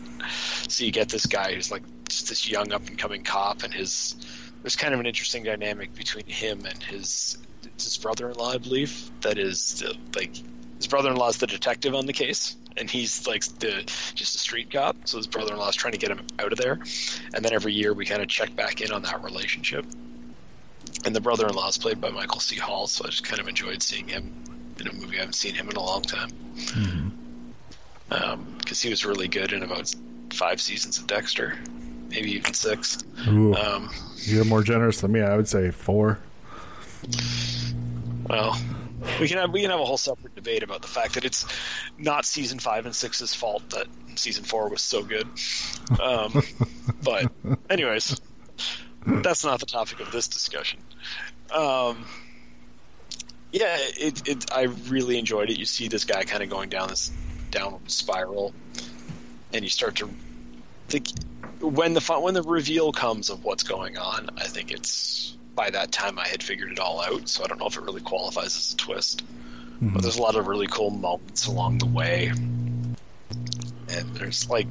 so 0.68 0.84
you 0.84 0.92
get 0.92 1.08
this 1.08 1.24
guy 1.26 1.54
who's 1.54 1.70
like 1.70 1.82
just 2.08 2.28
this 2.28 2.48
young 2.48 2.72
up 2.72 2.86
and 2.86 2.98
coming 2.98 3.24
cop, 3.24 3.62
and 3.62 3.72
his 3.72 4.16
there's 4.62 4.76
kind 4.76 4.92
of 4.92 5.00
an 5.00 5.06
interesting 5.06 5.42
dynamic 5.42 5.94
between 5.94 6.26
him 6.26 6.66
and 6.66 6.82
his 6.82 7.38
his 7.76 7.96
brother-in-law, 7.98 8.52
I 8.52 8.58
believe. 8.58 9.10
That 9.22 9.38
is 9.38 9.80
the, 9.80 9.96
like 10.14 10.36
his 10.76 10.86
brother 10.86 11.10
in 11.10 11.16
law 11.16 11.30
is 11.30 11.38
the 11.38 11.46
detective 11.46 11.94
on 11.94 12.06
the 12.06 12.12
case, 12.12 12.56
and 12.76 12.90
he's 12.90 13.26
like 13.26 13.44
the 13.60 13.82
just 14.14 14.34
a 14.34 14.38
street 14.38 14.70
cop. 14.70 14.96
So 15.04 15.16
his 15.16 15.26
brother-in-law 15.26 15.68
is 15.68 15.76
trying 15.76 15.92
to 15.92 15.98
get 15.98 16.10
him 16.10 16.26
out 16.38 16.52
of 16.52 16.58
there, 16.58 16.80
and 17.34 17.44
then 17.44 17.52
every 17.52 17.72
year 17.72 17.92
we 17.94 18.04
kind 18.04 18.22
of 18.22 18.28
check 18.28 18.54
back 18.56 18.80
in 18.80 18.92
on 18.92 19.02
that 19.02 19.22
relationship. 19.22 19.84
And 21.04 21.14
the 21.14 21.20
brother-in-law 21.20 21.68
is 21.68 21.78
played 21.78 22.00
by 22.00 22.10
Michael 22.10 22.40
C. 22.40 22.56
Hall, 22.56 22.86
so 22.86 23.04
I 23.04 23.08
just 23.08 23.24
kind 23.24 23.40
of 23.40 23.48
enjoyed 23.48 23.82
seeing 23.82 24.08
him 24.08 24.32
in 24.80 24.88
a 24.88 24.92
movie. 24.92 25.16
I 25.16 25.20
haven't 25.20 25.34
seen 25.34 25.54
him 25.54 25.68
in 25.68 25.76
a 25.76 25.82
long 25.82 26.02
time 26.02 26.30
because 28.58 28.80
he 28.80 28.90
was 28.90 29.04
really 29.04 29.28
good 29.28 29.52
in 29.52 29.62
about 29.62 29.92
five 30.32 30.60
seasons 30.60 30.98
of 30.98 31.06
Dexter, 31.06 31.58
maybe 32.08 32.32
even 32.32 32.54
six. 32.54 32.98
Ooh, 33.28 33.54
Um, 33.54 33.90
you're 34.24 34.44
more 34.44 34.62
generous 34.62 35.00
than 35.00 35.12
me. 35.12 35.20
I 35.20 35.36
would 35.36 35.48
say 35.48 35.70
four. 35.70 36.18
Well, 38.28 38.58
we 39.20 39.28
can 39.28 39.38
have 39.38 39.50
we 39.52 39.60
can 39.62 39.70
have 39.70 39.80
a 39.80 39.84
whole 39.84 39.96
separate 39.96 40.34
debate 40.34 40.62
about 40.62 40.82
the 40.82 40.88
fact 40.88 41.14
that 41.14 41.24
it's 41.24 41.46
not 41.98 42.24
season 42.24 42.58
five 42.58 42.86
and 42.86 42.94
six's 42.94 43.34
fault 43.34 43.68
that 43.70 43.86
season 44.16 44.44
four 44.44 44.68
was 44.68 44.82
so 44.82 45.02
good. 45.02 45.28
Um, 46.00 46.42
but, 47.02 47.30
anyways, 47.70 48.20
that's 49.06 49.44
not 49.44 49.60
the 49.60 49.66
topic 49.66 50.00
of 50.00 50.10
this 50.10 50.28
discussion. 50.28 50.80
Um, 51.52 52.04
yeah, 53.52 53.76
it, 53.78 54.28
it 54.28 54.52
I 54.52 54.62
really 54.62 55.18
enjoyed 55.18 55.50
it. 55.50 55.58
You 55.58 55.64
see 55.64 55.88
this 55.88 56.04
guy 56.04 56.24
kind 56.24 56.42
of 56.42 56.50
going 56.50 56.68
down 56.68 56.88
this 56.88 57.12
downward 57.50 57.90
spiral, 57.90 58.52
and 59.52 59.62
you 59.62 59.70
start 59.70 59.96
to 59.96 60.08
think 60.88 61.08
when 61.60 61.94
the 61.94 62.00
when 62.20 62.34
the 62.34 62.42
reveal 62.42 62.92
comes 62.92 63.30
of 63.30 63.44
what's 63.44 63.62
going 63.62 63.96
on. 63.96 64.30
I 64.38 64.44
think 64.44 64.72
it's 64.72 65.36
by 65.54 65.70
that 65.70 65.92
time 65.92 66.18
I 66.18 66.28
had 66.28 66.42
figured 66.42 66.72
it 66.72 66.78
all 66.78 67.00
out, 67.00 67.28
so 67.28 67.44
I 67.44 67.46
don't 67.46 67.58
know 67.58 67.66
if 67.66 67.76
it 67.76 67.82
really 67.82 68.00
qualifies 68.00 68.56
as 68.56 68.72
a 68.72 68.76
twist. 68.76 69.24
But 69.80 69.88
hmm. 69.88 69.98
there's 69.98 70.16
a 70.16 70.22
lot 70.22 70.36
of 70.36 70.46
really 70.46 70.66
cool 70.66 70.90
moments 70.90 71.46
along 71.46 71.78
the 71.78 71.86
way, 71.86 72.26
and 72.28 72.96
there's 74.14 74.48
like, 74.48 74.66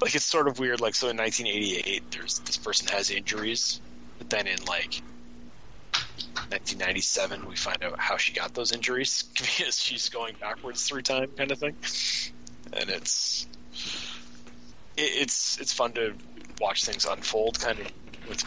like 0.00 0.14
it's 0.14 0.24
sort 0.24 0.48
of 0.48 0.58
weird. 0.58 0.80
Like 0.80 0.94
so, 0.94 1.08
in 1.08 1.16
1988, 1.16 2.10
there's 2.10 2.38
this 2.40 2.56
person 2.56 2.88
has 2.88 3.10
injuries, 3.10 3.80
but 4.18 4.30
then 4.30 4.46
in 4.46 4.64
like 4.64 5.02
1997, 5.92 7.48
we 7.48 7.56
find 7.56 7.82
out 7.82 7.98
how 7.98 8.16
she 8.16 8.32
got 8.32 8.54
those 8.54 8.72
injuries 8.72 9.22
because 9.34 9.80
she's 9.80 10.08
going 10.08 10.34
backwards 10.40 10.88
through 10.88 11.02
time, 11.02 11.30
kind 11.36 11.50
of 11.50 11.58
thing. 11.58 11.76
and 12.72 12.90
it's 12.90 13.46
it, 14.96 15.02
it's 15.02 15.58
it's 15.60 15.72
fun 15.72 15.92
to 15.92 16.14
watch 16.60 16.84
things 16.84 17.04
unfold. 17.04 17.60
Kind 17.60 17.80
of 17.80 17.86
with 18.28 18.44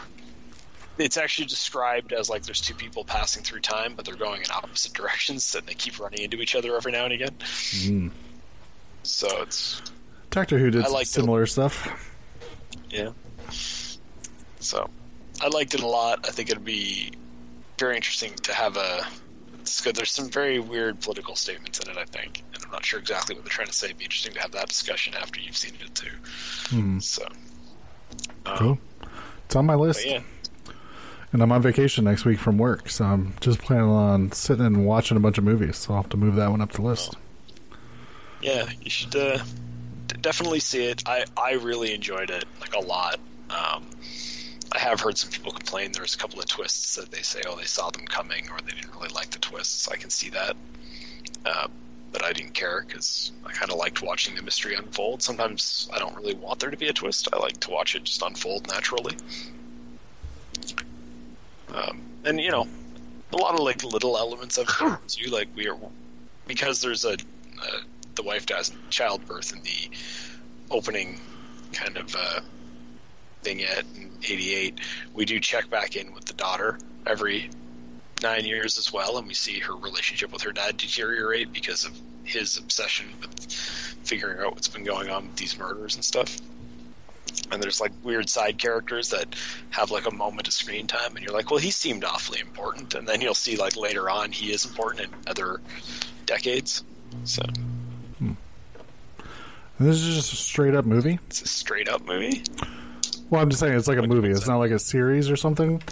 it's 0.98 1.16
actually 1.16 1.46
described 1.46 2.12
as 2.12 2.28
like 2.30 2.42
there's 2.44 2.60
two 2.60 2.74
people 2.74 3.04
passing 3.04 3.42
through 3.42 3.60
time, 3.60 3.94
but 3.94 4.04
they're 4.04 4.14
going 4.16 4.40
in 4.42 4.50
opposite 4.50 4.92
directions, 4.92 5.54
and 5.54 5.66
they 5.66 5.74
keep 5.74 5.98
running 6.00 6.22
into 6.22 6.38
each 6.40 6.54
other 6.54 6.76
every 6.76 6.92
now 6.92 7.04
and 7.04 7.12
again. 7.12 7.34
Mm. 7.40 8.10
So 9.02 9.28
it's 9.42 9.80
Doctor 10.30 10.58
Who 10.58 10.70
did 10.70 10.88
liked 10.88 11.08
it. 11.08 11.12
similar 11.12 11.46
stuff. 11.46 12.12
Yeah. 12.90 13.10
So, 14.60 14.88
I 15.40 15.48
liked 15.48 15.74
it 15.74 15.80
a 15.82 15.86
lot. 15.86 16.26
I 16.26 16.30
think 16.32 16.50
it'd 16.50 16.64
be 16.64 17.12
very 17.78 17.96
interesting 17.96 18.34
to 18.42 18.52
have 18.52 18.76
a. 18.76 19.06
It's 19.60 19.80
good. 19.80 19.96
There's 19.96 20.10
some 20.10 20.30
very 20.30 20.58
weird 20.60 21.00
political 21.00 21.36
statements 21.36 21.78
in 21.80 21.90
it, 21.90 21.96
I 21.96 22.04
think, 22.04 22.42
and 22.54 22.64
I'm 22.64 22.70
not 22.70 22.84
sure 22.84 22.98
exactly 23.00 23.34
what 23.34 23.44
they're 23.44 23.50
trying 23.50 23.66
to 23.66 23.72
say. 23.72 23.86
It'd 23.86 23.98
be 23.98 24.04
interesting 24.04 24.32
to 24.34 24.40
have 24.40 24.52
that 24.52 24.68
discussion 24.68 25.14
after 25.14 25.40
you've 25.40 25.56
seen 25.56 25.74
it 25.84 25.94
too. 25.94 26.10
Hmm. 26.68 26.98
So, 27.00 27.26
um, 28.46 28.56
Cool. 28.58 28.78
It's 29.46 29.56
on 29.56 29.66
my 29.66 29.74
list, 29.74 30.04
yeah, 30.06 30.20
and 31.32 31.42
I'm 31.42 31.52
on 31.52 31.62
vacation 31.62 32.04
next 32.04 32.24
week 32.24 32.38
from 32.38 32.58
work, 32.58 32.88
so 32.88 33.04
I'm 33.04 33.34
just 33.40 33.58
planning 33.60 33.84
on 33.88 34.32
sitting 34.32 34.64
and 34.64 34.86
watching 34.86 35.16
a 35.16 35.20
bunch 35.20 35.38
of 35.38 35.44
movies. 35.44 35.76
So 35.76 35.94
I'll 35.94 36.02
have 36.02 36.10
to 36.10 36.16
move 36.16 36.36
that 36.36 36.50
one 36.50 36.60
up 36.60 36.72
the 36.72 36.82
list. 36.82 37.14
yeah, 38.40 38.68
you 38.80 38.90
should 38.90 39.14
uh, 39.16 39.38
d- 40.06 40.16
definitely 40.20 40.60
see 40.60 40.86
it. 40.86 41.02
I 41.06 41.24
I 41.36 41.52
really 41.54 41.94
enjoyed 41.94 42.30
it 42.30 42.44
like 42.60 42.74
a 42.74 42.80
lot. 42.80 43.18
Um, 43.50 43.86
I 44.72 44.78
have 44.78 45.00
heard 45.00 45.16
some 45.16 45.30
people 45.30 45.52
complain 45.52 45.92
there's 45.92 46.14
a 46.14 46.18
couple 46.18 46.38
of 46.40 46.46
twists 46.46 46.96
that 46.96 47.10
they 47.10 47.22
say, 47.22 47.40
oh, 47.46 47.56
they 47.56 47.64
saw 47.64 47.90
them 47.90 48.04
coming 48.06 48.48
or 48.50 48.58
they 48.60 48.72
didn't 48.72 48.92
really 48.94 49.08
like 49.14 49.30
the 49.30 49.38
twists. 49.38 49.88
I 49.88 49.96
can 49.96 50.10
see 50.10 50.30
that. 50.30 50.56
Uh, 51.44 51.68
but 52.12 52.24
I 52.24 52.32
didn't 52.32 52.54
care 52.54 52.84
because 52.86 53.30
I 53.44 53.52
kind 53.52 53.70
of 53.70 53.78
liked 53.78 54.02
watching 54.02 54.34
the 54.34 54.42
mystery 54.42 54.74
unfold. 54.74 55.22
Sometimes 55.22 55.88
I 55.92 55.98
don't 55.98 56.16
really 56.16 56.34
want 56.34 56.58
there 56.58 56.70
to 56.70 56.76
be 56.76 56.88
a 56.88 56.92
twist. 56.92 57.28
I 57.32 57.36
like 57.38 57.60
to 57.60 57.70
watch 57.70 57.94
it 57.94 58.04
just 58.04 58.22
unfold 58.22 58.66
naturally. 58.68 59.14
Um, 61.74 62.02
and, 62.24 62.40
you 62.40 62.50
know, 62.50 62.66
a 63.32 63.36
lot 63.36 63.54
of 63.54 63.60
like 63.60 63.82
little 63.84 64.16
elements 64.16 64.58
of 64.58 64.68
it 64.68 65.00
too. 65.08 65.30
Like 65.30 65.48
we 65.54 65.68
are, 65.68 65.76
because 66.46 66.80
there's 66.80 67.04
a, 67.04 67.12
uh, 67.12 67.78
the 68.14 68.22
wife 68.22 68.46
dies 68.46 68.70
in 68.70 68.76
childbirth 68.90 69.52
in 69.52 69.62
the 69.62 69.90
opening 70.70 71.18
kind 71.72 71.96
of 71.96 72.14
uh, 72.14 72.40
vignette 73.42 73.84
in 73.94 74.10
88 74.28 74.80
we 75.14 75.24
do 75.24 75.38
check 75.38 75.68
back 75.70 75.94
in 75.94 76.12
with 76.12 76.24
the 76.24 76.32
daughter 76.34 76.78
every 77.06 77.48
nine 78.22 78.44
years 78.44 78.78
as 78.78 78.92
well 78.92 79.18
and 79.18 79.26
we 79.26 79.34
see 79.34 79.60
her 79.60 79.76
relationship 79.76 80.32
with 80.32 80.42
her 80.42 80.52
dad 80.52 80.76
deteriorate 80.76 81.52
because 81.52 81.84
of 81.84 81.96
his 82.24 82.56
obsession 82.56 83.06
with 83.20 83.52
figuring 84.02 84.40
out 84.40 84.52
what's 84.52 84.68
been 84.68 84.84
going 84.84 85.10
on 85.10 85.26
with 85.26 85.36
these 85.36 85.58
murders 85.58 85.94
and 85.94 86.04
stuff 86.04 86.38
and 87.50 87.62
there's 87.62 87.80
like 87.80 87.92
weird 88.02 88.28
side 88.28 88.58
characters 88.58 89.10
that 89.10 89.34
have 89.70 89.90
like 89.90 90.06
a 90.06 90.10
moment 90.14 90.46
of 90.48 90.52
screen 90.54 90.86
time 90.86 91.14
and 91.16 91.24
you're 91.24 91.32
like 91.34 91.50
well 91.50 91.60
he 91.60 91.70
seemed 91.70 92.04
awfully 92.04 92.40
important 92.40 92.94
and 92.94 93.06
then 93.06 93.20
you'll 93.20 93.34
see 93.34 93.56
like 93.56 93.76
later 93.76 94.08
on 94.10 94.32
he 94.32 94.52
is 94.52 94.64
important 94.64 95.00
in 95.04 95.10
other 95.26 95.60
decades 96.26 96.82
so 97.24 97.42
And 98.20 98.36
this 99.88 99.96
is 100.02 100.14
just 100.14 100.32
a 100.32 100.36
straight 100.36 100.74
up 100.74 100.84
movie. 100.86 101.18
it's 101.26 101.42
a 101.42 101.48
straight 101.48 101.88
up 101.88 102.04
movie 102.06 102.42
Well, 103.28 103.42
I'm 103.42 103.50
just 103.50 103.60
saying 103.60 103.74
it's 103.76 103.88
like 103.88 103.98
a 103.98 104.06
movie. 104.06 104.28
It's 104.30 104.46
not 104.46 104.58
like 104.58 104.70
a 104.70 104.78
series 104.78 105.28
or 105.30 105.36
something. 105.36 105.82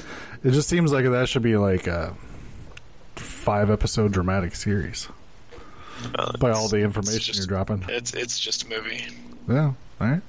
It 0.44 0.52
just 0.52 0.68
seems 0.68 0.92
like 0.92 1.04
that 1.04 1.28
should 1.28 1.42
be 1.42 1.56
like 1.56 1.86
a 1.86 2.14
five 3.16 3.70
episode 3.70 4.12
dramatic 4.12 4.54
series 4.54 5.08
Uh, 6.14 6.36
by 6.38 6.50
all 6.50 6.68
the 6.68 6.78
information 6.78 7.18
just- 7.20 7.38
you're 7.38 7.46
dropping. 7.46 7.84
it's 7.88 8.14
it's 8.14 8.38
just 8.40 8.64
a 8.64 8.68
movie 8.68 9.04
Yeah. 9.48 9.72
All 10.00 10.06
right. 10.08 10.22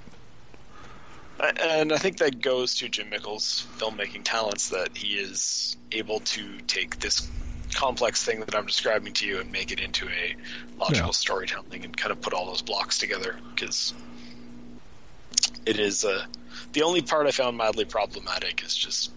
And 1.40 1.92
I 1.92 1.98
think 1.98 2.18
that 2.18 2.42
goes 2.42 2.76
to 2.76 2.88
Jim 2.90 3.10
Mickle's 3.10 3.68
filmmaking 3.78 4.22
talents 4.24 4.70
that 4.70 4.96
he 4.96 5.16
is 5.16 5.76
able 5.92 6.20
to 6.22 6.60
take 6.68 7.00
this 7.00 7.30
complex 7.74 8.24
thing 8.24 8.40
that 8.40 8.56
I'm 8.56 8.66
describing 8.66 9.12
to 9.14 9.28
you 9.28 9.40
and 9.40 9.52
make 9.52 9.72
it 9.72 9.80
into 9.80 10.08
a 10.08 10.36
logical 10.80 11.08
Yeah. 11.08 11.12
storytelling 11.12 11.84
and 11.84 11.96
kind 11.96 12.12
of 12.12 12.22
put 12.22 12.34
all 12.34 12.46
those 12.46 12.62
blocks 12.62 12.98
together 12.98 13.36
because 13.54 13.94
it 15.66 15.78
is 15.80 16.06
uh, 16.06 16.26
the 16.74 16.84
only 16.84 17.02
part 17.02 17.28
I 17.28 17.32
found 17.32 17.58
mildly 17.58 17.86
problematic 17.86 18.64
is 18.64 18.76
just 18.76 19.12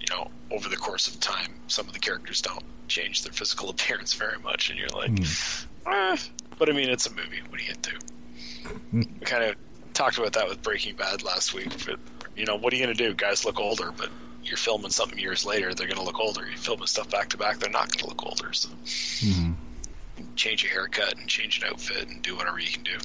you 0.00 0.06
know 0.14 0.30
over 0.50 0.68
the 0.68 0.76
course 0.76 1.08
of 1.08 1.18
time 1.20 1.54
some 1.68 1.86
of 1.86 1.94
the 1.94 1.98
characters 1.98 2.42
don't 2.42 2.64
change 2.88 3.22
their 3.22 3.32
physical 3.32 3.70
appearance 3.74 4.12
very 4.14 4.38
much 4.40 4.68
and 4.68 4.78
you're 4.78 4.88
like 4.88 5.18
eh. 5.86 6.16
but 6.58 6.68
I 6.68 6.72
mean 6.72 6.90
it's 6.90 7.06
a 7.06 7.10
movie 7.10 7.40
what 7.48 7.58
do 7.58 7.64
you 7.64 7.72
gonna 7.72 9.04
do 9.12 9.24
kind 9.24 9.44
of 9.44 9.56
talked 10.02 10.18
about 10.18 10.32
that 10.32 10.48
with 10.48 10.62
Breaking 10.62 10.96
Bad 10.96 11.22
last 11.22 11.54
week. 11.54 11.70
But 11.86 11.98
you 12.36 12.44
know, 12.44 12.56
what 12.56 12.72
are 12.72 12.76
you 12.76 12.84
going 12.84 12.96
to 12.96 13.08
do? 13.08 13.14
Guys 13.14 13.44
look 13.44 13.60
older, 13.60 13.92
but 13.96 14.08
you're 14.42 14.56
filming 14.56 14.90
something 14.90 15.18
years 15.18 15.44
later, 15.46 15.72
they're 15.74 15.86
going 15.86 15.98
to 15.98 16.02
look 16.04 16.18
older. 16.18 16.44
You're 16.46 16.56
filming 16.58 16.86
stuff 16.88 17.08
back 17.10 17.28
to 17.30 17.36
back, 17.38 17.58
they're 17.58 17.70
not 17.70 17.88
going 17.90 17.98
to 18.00 18.06
look 18.08 18.26
older. 18.26 18.52
So 18.52 18.68
Mhm. 18.68 19.54
change 20.34 20.64
your 20.64 20.72
haircut 20.72 21.16
and 21.18 21.28
change 21.28 21.58
an 21.58 21.68
outfit 21.68 22.08
and 22.08 22.20
do 22.20 22.36
whatever 22.36 22.58
you 22.58 22.72
can 22.72 22.82
do. 22.82 22.98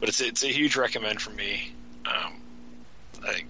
But 0.00 0.08
it's 0.10 0.20
it's 0.20 0.42
a 0.44 0.48
huge 0.48 0.76
recommend 0.76 1.22
for 1.22 1.30
me. 1.30 1.72
Um, 2.04 2.34
I 3.26 3.42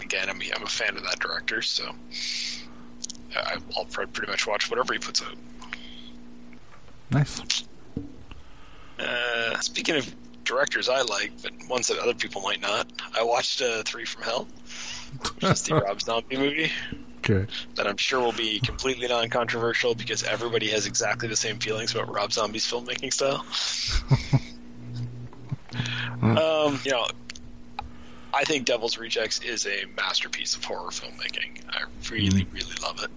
again, 0.00 0.28
I'm 0.28 0.40
I'm 0.54 0.62
a 0.62 0.66
fan 0.66 0.96
of 0.98 1.02
that 1.04 1.18
director, 1.18 1.62
so 1.62 1.94
I, 3.34 3.56
I'll 3.76 3.86
pr- 3.86 4.04
pretty 4.06 4.30
much 4.30 4.46
watch 4.46 4.68
whatever 4.68 4.92
he 4.92 4.98
puts 4.98 5.22
out. 5.22 5.34
Nice. 7.10 7.64
Uh, 9.00 9.58
speaking 9.60 9.96
of 9.96 10.14
directors 10.44 10.88
I 10.88 11.02
like, 11.02 11.32
but 11.42 11.52
ones 11.68 11.88
that 11.88 11.98
other 11.98 12.14
people 12.14 12.40
might 12.42 12.60
not, 12.60 12.86
I 13.18 13.22
watched 13.22 13.62
uh, 13.62 13.82
Three 13.84 14.04
from 14.04 14.22
Hell, 14.22 14.48
which 15.36 15.44
is 15.44 15.62
the 15.62 15.74
Rob 15.86 16.00
Zombie 16.02 16.36
movie 16.36 16.72
Okay. 17.18 17.46
that 17.76 17.86
I'm 17.86 17.96
sure 17.98 18.20
will 18.20 18.32
be 18.32 18.60
completely 18.60 19.06
non-controversial 19.06 19.94
because 19.94 20.22
everybody 20.22 20.68
has 20.70 20.86
exactly 20.86 21.28
the 21.28 21.36
same 21.36 21.58
feelings 21.58 21.94
about 21.94 22.12
Rob 22.12 22.32
Zombie's 22.32 22.66
filmmaking 22.66 23.12
style. 23.12 23.44
um, 26.22 26.80
you 26.84 26.90
know, 26.92 27.06
I 28.32 28.44
think 28.44 28.64
Devil's 28.66 28.96
Rejects 28.98 29.40
is 29.40 29.66
a 29.66 29.84
masterpiece 29.96 30.56
of 30.56 30.64
horror 30.64 30.90
filmmaking. 30.90 31.62
I 31.68 31.82
really, 32.10 32.46
really 32.52 32.74
love 32.82 33.02
it. 33.02 33.10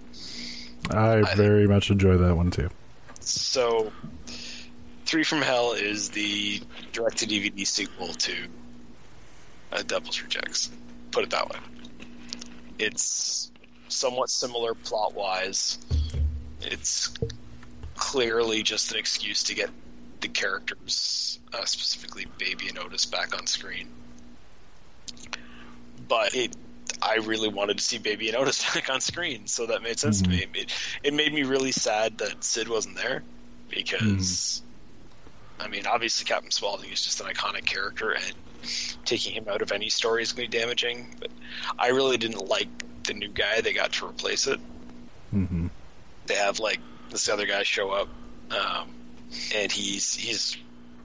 I 0.94 1.20
I- 1.20 1.34
very 1.34 1.66
much 1.66 1.90
enjoy 1.90 2.16
that 2.18 2.36
one 2.36 2.50
too. 2.50 2.68
So, 3.20 3.90
Three 5.04 5.24
from 5.24 5.42
Hell 5.42 5.72
is 5.72 6.10
the 6.10 6.60
direct-to-DVD 6.92 7.66
sequel 7.66 8.08
to 8.08 8.34
uh, 9.72 9.82
Devil's 9.82 10.20
Rejects. 10.22 10.70
Put 11.10 11.24
it 11.24 11.30
that 11.30 11.48
way. 11.48 11.58
It's 12.78 13.50
somewhat 13.88 14.30
similar 14.30 14.74
plot-wise. 14.74 15.78
It's 16.62 17.14
clearly 17.94 18.62
just 18.62 18.92
an 18.92 18.98
excuse 18.98 19.44
to 19.44 19.54
get 19.54 19.70
the 20.20 20.28
characters, 20.28 21.38
uh, 21.52 21.64
specifically 21.64 22.26
Baby 22.38 22.68
and 22.68 22.78
Otis, 22.78 23.04
back 23.04 23.36
on 23.36 23.46
screen. 23.46 23.88
But 26.08 26.34
it, 26.34 26.56
I 27.02 27.16
really 27.16 27.48
wanted 27.48 27.78
to 27.78 27.84
see 27.84 27.98
Baby 27.98 28.28
and 28.28 28.36
Otis 28.36 28.64
back 28.74 28.88
on 28.90 29.00
screen, 29.00 29.46
so 29.46 29.66
that 29.66 29.82
made 29.82 29.98
sense 29.98 30.22
to 30.22 30.28
me. 30.28 30.46
It, 30.54 30.72
it 31.02 31.14
made 31.14 31.32
me 31.32 31.42
really 31.42 31.72
sad 31.72 32.18
that 32.18 32.42
Sid 32.42 32.68
wasn't 32.68 32.96
there 32.96 33.22
because, 33.68 34.62
I 35.60 35.68
mean, 35.68 35.86
obviously 35.86 36.24
Captain 36.24 36.50
Spaulding 36.50 36.90
is 36.90 37.02
just 37.02 37.20
an 37.20 37.26
iconic 37.26 37.64
character, 37.64 38.12
and 38.12 38.34
taking 39.04 39.34
him 39.34 39.46
out 39.48 39.62
of 39.62 39.72
any 39.72 39.88
story 39.90 40.22
is 40.22 40.32
going 40.32 40.48
to 40.48 40.50
be 40.50 40.58
damaging. 40.58 41.08
But 41.20 41.30
I 41.78 41.88
really 41.88 42.16
didn't 42.18 42.48
like 42.48 42.70
the 43.06 43.14
new 43.14 43.30
guy 43.30 43.60
they 43.60 43.72
got 43.72 43.92
to 43.94 44.06
replace 44.06 44.46
it. 44.46 44.60
hmm 45.30 45.66
They 46.26 46.34
have 46.34 46.58
like 46.58 46.82
this 47.10 47.28
other 47.28 47.46
guy 47.46 47.62
show 47.62 47.90
up, 47.90 48.08
um, 48.50 48.94
and 49.54 49.70
he's 49.70 50.14
he's 50.14 50.56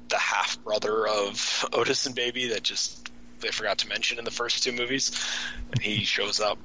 the 0.10 0.18
half 0.18 0.58
brother 0.64 1.08
of 1.08 1.66
Otis 1.74 2.06
and 2.06 2.16
Baby 2.16 2.48
that 2.50 2.64
just 2.64 3.12
they 3.42 3.50
forgot 3.50 3.78
to 3.80 3.88
mention 3.88 4.20
in 4.20 4.26
the 4.26 4.32
first 4.32 4.64
two 4.64 4.72
movies. 4.72 5.12
And 5.74 5.82
he 5.82 6.04
shows 6.04 6.40
up 6.40 6.60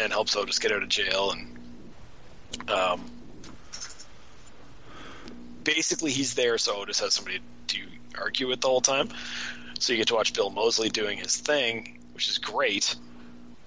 and 0.00 0.12
helps 0.12 0.36
Otis 0.36 0.58
get 0.58 0.72
out 0.72 0.82
of 0.82 0.88
jail, 0.88 1.32
and 1.32 1.48
um, 2.68 3.10
basically 5.74 6.10
he's 6.10 6.34
there 6.34 6.58
so 6.58 6.76
Otis 6.82 7.00
has 7.00 7.14
somebody 7.14 7.40
to 7.68 7.78
argue 8.20 8.48
with 8.48 8.60
the 8.60 8.68
whole 8.68 8.80
time. 8.80 9.08
So 9.78 9.92
you 9.92 9.98
get 9.98 10.08
to 10.08 10.14
watch 10.14 10.34
Bill 10.34 10.50
Moseley 10.50 10.90
doing 10.90 11.18
his 11.18 11.36
thing, 11.36 11.96
which 12.12 12.28
is 12.28 12.38
great. 12.38 12.96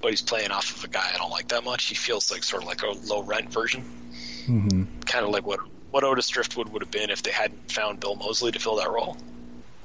But 0.01 0.11
he's 0.11 0.21
playing 0.21 0.51
off 0.51 0.75
of 0.77 0.83
a 0.83 0.87
guy 0.89 1.09
I 1.13 1.17
don't 1.17 1.31
like 1.31 1.47
that 1.49 1.63
much. 1.63 1.85
He 1.85 1.95
feels 1.95 2.29
like 2.31 2.43
sort 2.43 2.63
of 2.63 2.67
like 2.67 2.81
a 2.83 2.91
low 3.07 3.23
rent 3.23 3.51
version 3.51 3.83
hmm 4.45 4.83
kind 5.05 5.25
of 5.25 5.31
like 5.31 5.45
what 5.45 5.59
what 5.91 6.03
Otis 6.03 6.29
Driftwood 6.29 6.69
would 6.69 6.81
have 6.81 6.91
been 6.91 7.11
if 7.11 7.21
they 7.21 7.31
hadn't 7.31 7.71
found 7.71 7.99
Bill 7.99 8.15
Moseley 8.15 8.51
to 8.51 8.59
fill 8.59 8.77
that 8.77 8.89
role. 8.89 9.17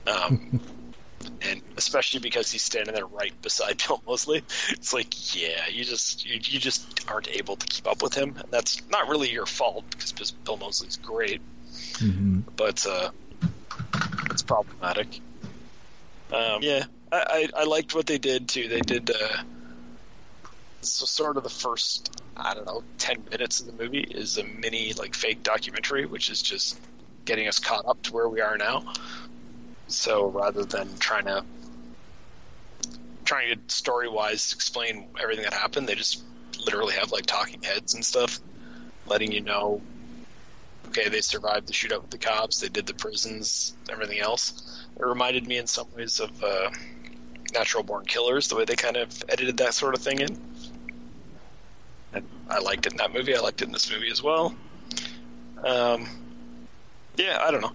Um, 0.07 0.61
and 1.43 1.61
especially 1.77 2.21
because 2.21 2.51
he's 2.51 2.63
standing 2.63 2.95
there 2.95 3.07
right 3.07 3.33
beside 3.43 3.83
Bill 3.87 4.03
Moseley, 4.07 4.43
it's 4.71 4.95
like, 4.95 5.37
yeah, 5.37 5.69
you 5.71 5.85
just 5.85 6.25
you, 6.25 6.41
you 6.43 6.59
just 6.59 7.05
aren't 7.11 7.29
able 7.29 7.57
to 7.57 7.67
keep 7.67 7.87
up 7.87 8.03
with 8.03 8.15
him. 8.15 8.35
And 8.37 8.51
that's 8.51 8.81
not 8.91 9.09
really 9.09 9.31
your 9.31 9.47
fault 9.47 9.85
because 9.91 10.33
Bill 10.47 10.57
Moseley's 10.57 10.97
great, 10.97 11.43
hmm 11.99 12.41
but 12.57 12.85
uh, 12.87 13.11
it's 14.31 14.43
problematic. 14.43 15.21
Um, 16.33 16.63
yeah, 16.63 16.85
I, 17.13 17.49
I, 17.57 17.61
I 17.63 17.65
liked 17.65 17.95
what 17.95 18.07
they 18.07 18.19
did 18.19 18.49
too. 18.49 18.69
They 18.69 18.81
did 18.81 19.11
uh, 19.11 19.37
so 20.83 21.07
sort 21.07 21.37
of 21.37 21.43
the 21.43 21.51
first 21.51 22.23
I 22.37 22.55
don't 22.55 22.67
know 22.67 22.83
ten 22.99 23.25
minutes 23.31 23.61
of 23.61 23.67
the 23.67 23.73
movie 23.73 24.07
is 24.11 24.39
a 24.39 24.45
mini 24.45 24.93
like 24.95 25.15
fake 25.15 25.43
documentary, 25.43 26.07
which 26.07 26.31
is 26.31 26.43
just 26.43 26.81
getting 27.25 27.49
us 27.49 27.59
caught 27.59 27.85
up 27.87 28.03
to 28.03 28.13
where 28.13 28.29
we 28.29 28.41
are 28.41 28.57
now. 28.59 28.83
So 29.89 30.27
rather 30.29 30.65
than 30.65 30.97
trying 30.99 31.25
to 31.25 31.45
trying 33.25 33.55
to 33.55 33.75
story 33.75 34.09
wise 34.09 34.53
explain 34.53 35.07
everything 35.21 35.45
that 35.45 35.53
happened, 35.53 35.89
they 35.89 35.95
just 35.95 36.23
literally 36.65 36.95
have 36.95 37.13
like 37.13 37.27
talking 37.27 37.61
heads 37.63 37.95
and 37.95 38.05
stuff, 38.05 38.41
letting 39.07 39.33
you 39.33 39.41
know. 39.43 39.83
Okay, 40.99 41.09
they 41.09 41.21
survived 41.21 41.69
the 41.69 41.73
shootout 41.73 42.03
with 42.03 42.11
the 42.11 42.19
cops. 42.19 42.61
They 42.61 42.69
did 42.69 42.87
the 42.87 42.95
prisons, 42.95 43.77
everything 43.89 44.19
else. 44.19 44.85
It 44.99 45.07
reminded 45.07 45.47
me 45.47 45.59
in 45.59 45.67
some 45.69 45.87
ways 45.95 46.19
of 46.19 46.31
uh, 46.43 46.71
Natural 47.55 47.85
Born 47.85 48.05
Killers, 48.05 48.49
the 48.49 48.57
way 48.57 48.65
they 48.65 48.75
kind 48.75 48.97
of 48.97 49.13
edited 49.29 49.59
that 49.59 49.75
sort 49.75 49.95
of 49.95 50.03
thing 50.03 50.21
in. 50.21 50.37
And 52.13 52.29
I 52.51 52.59
liked 52.59 52.87
it 52.87 52.93
in 52.93 52.97
that 52.99 53.13
movie. 53.13 53.37
I 53.37 53.41
liked 53.41 53.63
it 53.63 53.67
in 53.67 53.73
this 53.73 53.91
movie 53.93 54.11
as 54.11 54.23
well. 54.23 54.57
Um, 55.63 56.09
yeah, 57.17 57.39
I 57.43 57.53
don't 57.53 57.61
know. 57.61 57.73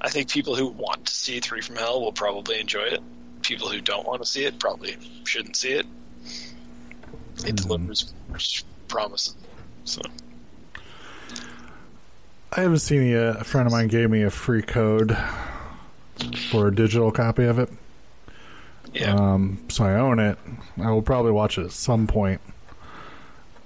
I 0.00 0.08
think 0.08 0.30
people 0.30 0.54
who 0.54 0.68
want 0.68 1.04
to 1.06 1.14
see 1.14 1.40
Three 1.40 1.60
from 1.60 1.76
Hell 1.76 2.00
will 2.00 2.12
probably 2.12 2.60
enjoy 2.60 2.84
it. 2.84 3.00
People 3.42 3.68
who 3.68 3.80
don't 3.82 4.06
want 4.06 4.22
to 4.22 4.26
see 4.26 4.44
it 4.44 4.58
probably 4.58 4.96
shouldn't 5.24 5.56
see 5.56 5.72
it. 5.72 5.86
It 7.46 7.56
delivers 7.56 8.14
promises. 8.88 9.36
So 9.84 10.00
I 12.52 12.60
haven't 12.62 12.78
seen 12.78 13.02
it 13.02 13.10
yet. 13.10 13.40
A 13.40 13.44
friend 13.44 13.66
of 13.66 13.72
mine 13.72 13.88
gave 13.88 14.08
me 14.10 14.22
a 14.22 14.30
free 14.30 14.62
code 14.62 15.16
for 16.50 16.68
a 16.68 16.74
digital 16.74 17.10
copy 17.10 17.44
of 17.44 17.58
it. 17.58 17.70
yeah, 18.94 19.14
Um, 19.14 19.58
so 19.68 19.84
I 19.84 19.94
own 19.94 20.18
it. 20.18 20.38
I 20.78 20.90
will 20.90 21.02
probably 21.02 21.32
watch 21.32 21.58
it 21.58 21.64
at 21.64 21.72
some 21.72 22.06
point. 22.06 22.40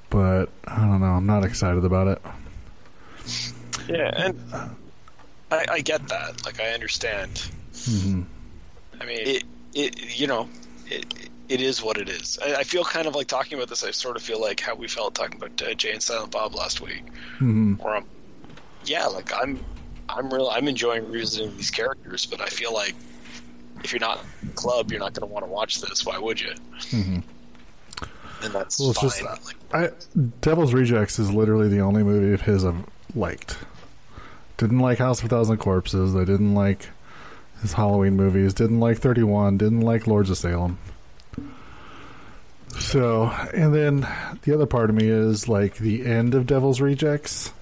But 0.09 0.47
I 0.67 0.79
don't 0.81 1.01
know. 1.01 1.07
I'm 1.07 1.27
not 1.27 1.45
excited 1.45 1.85
about 1.85 2.09
it. 2.09 2.23
yeah, 3.89 4.27
and 4.27 4.41
I, 5.53 5.65
I 5.71 5.81
get 5.83 6.09
that. 6.09 6.45
Like 6.45 6.61
I 6.61 6.71
understand. 6.71 7.49
Mhm. 7.73 8.25
I 9.01 9.05
mean, 9.05 9.19
it, 9.21 9.45
it 9.75 10.19
you 10.19 10.27
know, 10.27 10.49
it, 10.89 11.31
it 11.49 11.61
is 11.61 11.81
what 11.81 11.97
it 11.97 12.09
is. 12.09 12.39
I, 12.45 12.57
I 12.57 12.65
feel 12.65 12.83
kind 12.83 13.07
of 13.07 13.15
like 13.15 13.29
talking 13.29 13.57
about 13.57 13.69
this. 13.69 13.85
I 13.85 13.93
sort 13.93 14.17
of 14.17 14.23
feel 14.23 14.41
like 14.41 14.59
how 14.59 14.75
we 14.75 14.89
felt 14.89 15.15
talking 15.15 15.37
about 15.37 15.63
uh, 15.63 15.75
Jay 15.75 15.93
and 15.93 16.03
Silent 16.03 16.33
Bob 16.33 16.55
last 16.57 16.81
week, 16.81 17.05
Mhm. 17.39 17.79
where 17.81 17.95
I'm, 17.97 18.05
yeah, 18.91 19.07
like 19.07 19.33
I'm, 19.33 19.65
I'm 20.09 20.29
real. 20.33 20.49
I'm 20.49 20.67
enjoying 20.67 21.09
revisiting 21.11 21.57
these 21.57 21.71
characters, 21.71 22.27
but 22.27 22.41
I 22.41 22.47
feel 22.47 22.75
like 22.75 22.95
if 23.85 23.93
you're 23.93 24.01
not 24.01 24.19
in 24.43 24.49
the 24.49 24.55
club, 24.55 24.91
you're 24.91 25.01
not 25.01 25.13
going 25.15 25.29
to 25.29 25.33
want 25.33 25.45
to 25.45 25.51
watch 25.51 25.81
this. 25.81 26.05
Why 26.05 26.19
would 26.19 26.41
you? 26.41 26.53
Mhm. 26.81 27.23
And 28.43 28.53
that's 28.55 28.79
Well, 28.81 28.91
it's 28.91 28.99
fine. 29.01 29.11
just- 29.11 29.23
like, 29.23 29.57
I 29.73 29.91
Devil's 30.41 30.73
Rejects 30.75 31.19
is 31.19 31.31
literally 31.31 31.69
the 31.69 31.81
only 31.81 32.03
movie 32.03 32.33
of 32.35 32.41
his 32.43 32.65
I've 32.65 32.85
liked. 33.15 33.57
Didn't 34.57 34.81
like 34.81 34.99
House 34.99 35.21
of 35.21 35.27
a 35.27 35.29
Thousand 35.29 35.59
Corpses. 35.59 36.17
I 36.17 36.25
didn't 36.25 36.55
like 36.55 36.89
his 37.63 37.75
Halloween 37.75 38.17
movies. 38.17 38.53
Didn't 38.55 38.81
like 38.81 38.99
Thirty 38.99 39.23
One. 39.23 39.57
Didn't 39.59 39.81
like 39.83 40.07
Lords 40.09 40.31
of 40.31 40.37
Salem. 40.39 40.79
So, 42.79 43.25
and 43.55 43.75
then 43.75 44.07
the 44.43 44.55
other 44.55 44.67
part 44.67 44.91
of 44.91 44.97
me 44.97 45.07
is 45.09 45.49
like 45.49 45.77
the 45.77 46.07
end 46.07 46.35
of 46.35 46.47
Devil's 46.47 46.81
Rejects 46.81 47.53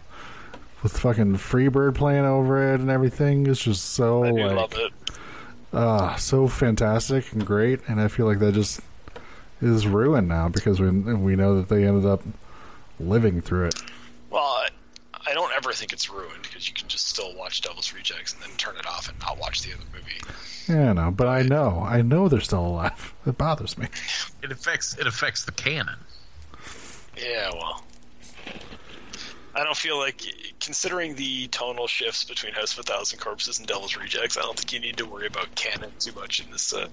with 0.82 0.96
fucking 0.98 1.34
Freebird 1.36 1.94
playing 1.94 2.24
over 2.24 2.72
it 2.74 2.80
and 2.80 2.90
everything 2.90 3.46
is 3.46 3.58
just 3.58 3.84
so 3.94 4.24
I 4.24 4.30
do 4.30 4.46
like 4.46 4.56
love 4.56 4.72
it. 4.76 4.92
ah 5.72 6.14
so 6.16 6.46
fantastic 6.48 7.32
and 7.32 7.44
great 7.46 7.80
and 7.88 8.00
I 8.00 8.08
feel 8.08 8.26
like 8.26 8.38
that 8.38 8.54
just 8.54 8.80
is 9.60 9.86
ruined 9.86 10.28
now 10.28 10.48
because 10.48 10.80
we 10.80 10.88
we 10.90 11.34
know 11.36 11.56
that 11.56 11.68
they 11.68 11.84
ended 11.84 12.06
up 12.06 12.22
living 13.00 13.40
through 13.40 13.66
it. 13.66 13.74
Well, 14.30 14.42
I, 14.42 14.68
I 15.26 15.34
don't 15.34 15.52
ever 15.56 15.72
think 15.72 15.92
it's 15.92 16.08
ruined 16.08 16.42
because 16.42 16.68
you 16.68 16.74
can 16.74 16.86
just 16.88 17.08
still 17.08 17.34
watch 17.34 17.60
Devil's 17.60 17.92
Rejects 17.92 18.34
and 18.34 18.42
then 18.42 18.50
turn 18.56 18.76
it 18.76 18.86
off 18.86 19.08
and 19.08 19.18
not 19.20 19.38
watch 19.38 19.62
the 19.62 19.72
other 19.72 19.84
movie. 19.92 20.20
Yeah, 20.68 20.90
I 20.90 20.92
know, 20.92 21.10
but 21.10 21.26
I 21.28 21.42
know, 21.42 21.82
I 21.84 22.02
know 22.02 22.28
they're 22.28 22.40
still 22.40 22.64
alive. 22.66 23.14
It 23.26 23.36
bothers 23.36 23.76
me. 23.76 23.88
It 24.42 24.50
affects 24.52 24.96
it 24.96 25.06
affects 25.06 25.44
the 25.44 25.52
canon. 25.52 25.98
Yeah, 27.16 27.50
well, 27.52 27.84
I 29.58 29.64
don't 29.64 29.76
feel 29.76 29.98
like, 29.98 30.22
considering 30.60 31.16
the 31.16 31.48
tonal 31.48 31.88
shifts 31.88 32.22
between 32.22 32.52
House 32.52 32.74
of 32.74 32.80
a 32.80 32.82
Thousand 32.84 33.18
Corpses 33.18 33.58
and 33.58 33.66
Devil's 33.66 33.96
Rejects, 33.96 34.38
I 34.38 34.42
don't 34.42 34.56
think 34.56 34.72
you 34.72 34.78
need 34.78 34.98
to 34.98 35.04
worry 35.04 35.26
about 35.26 35.52
canon 35.56 35.90
too 35.98 36.12
much 36.12 36.38
in 36.40 36.48
this 36.52 36.72
uh, 36.72 36.86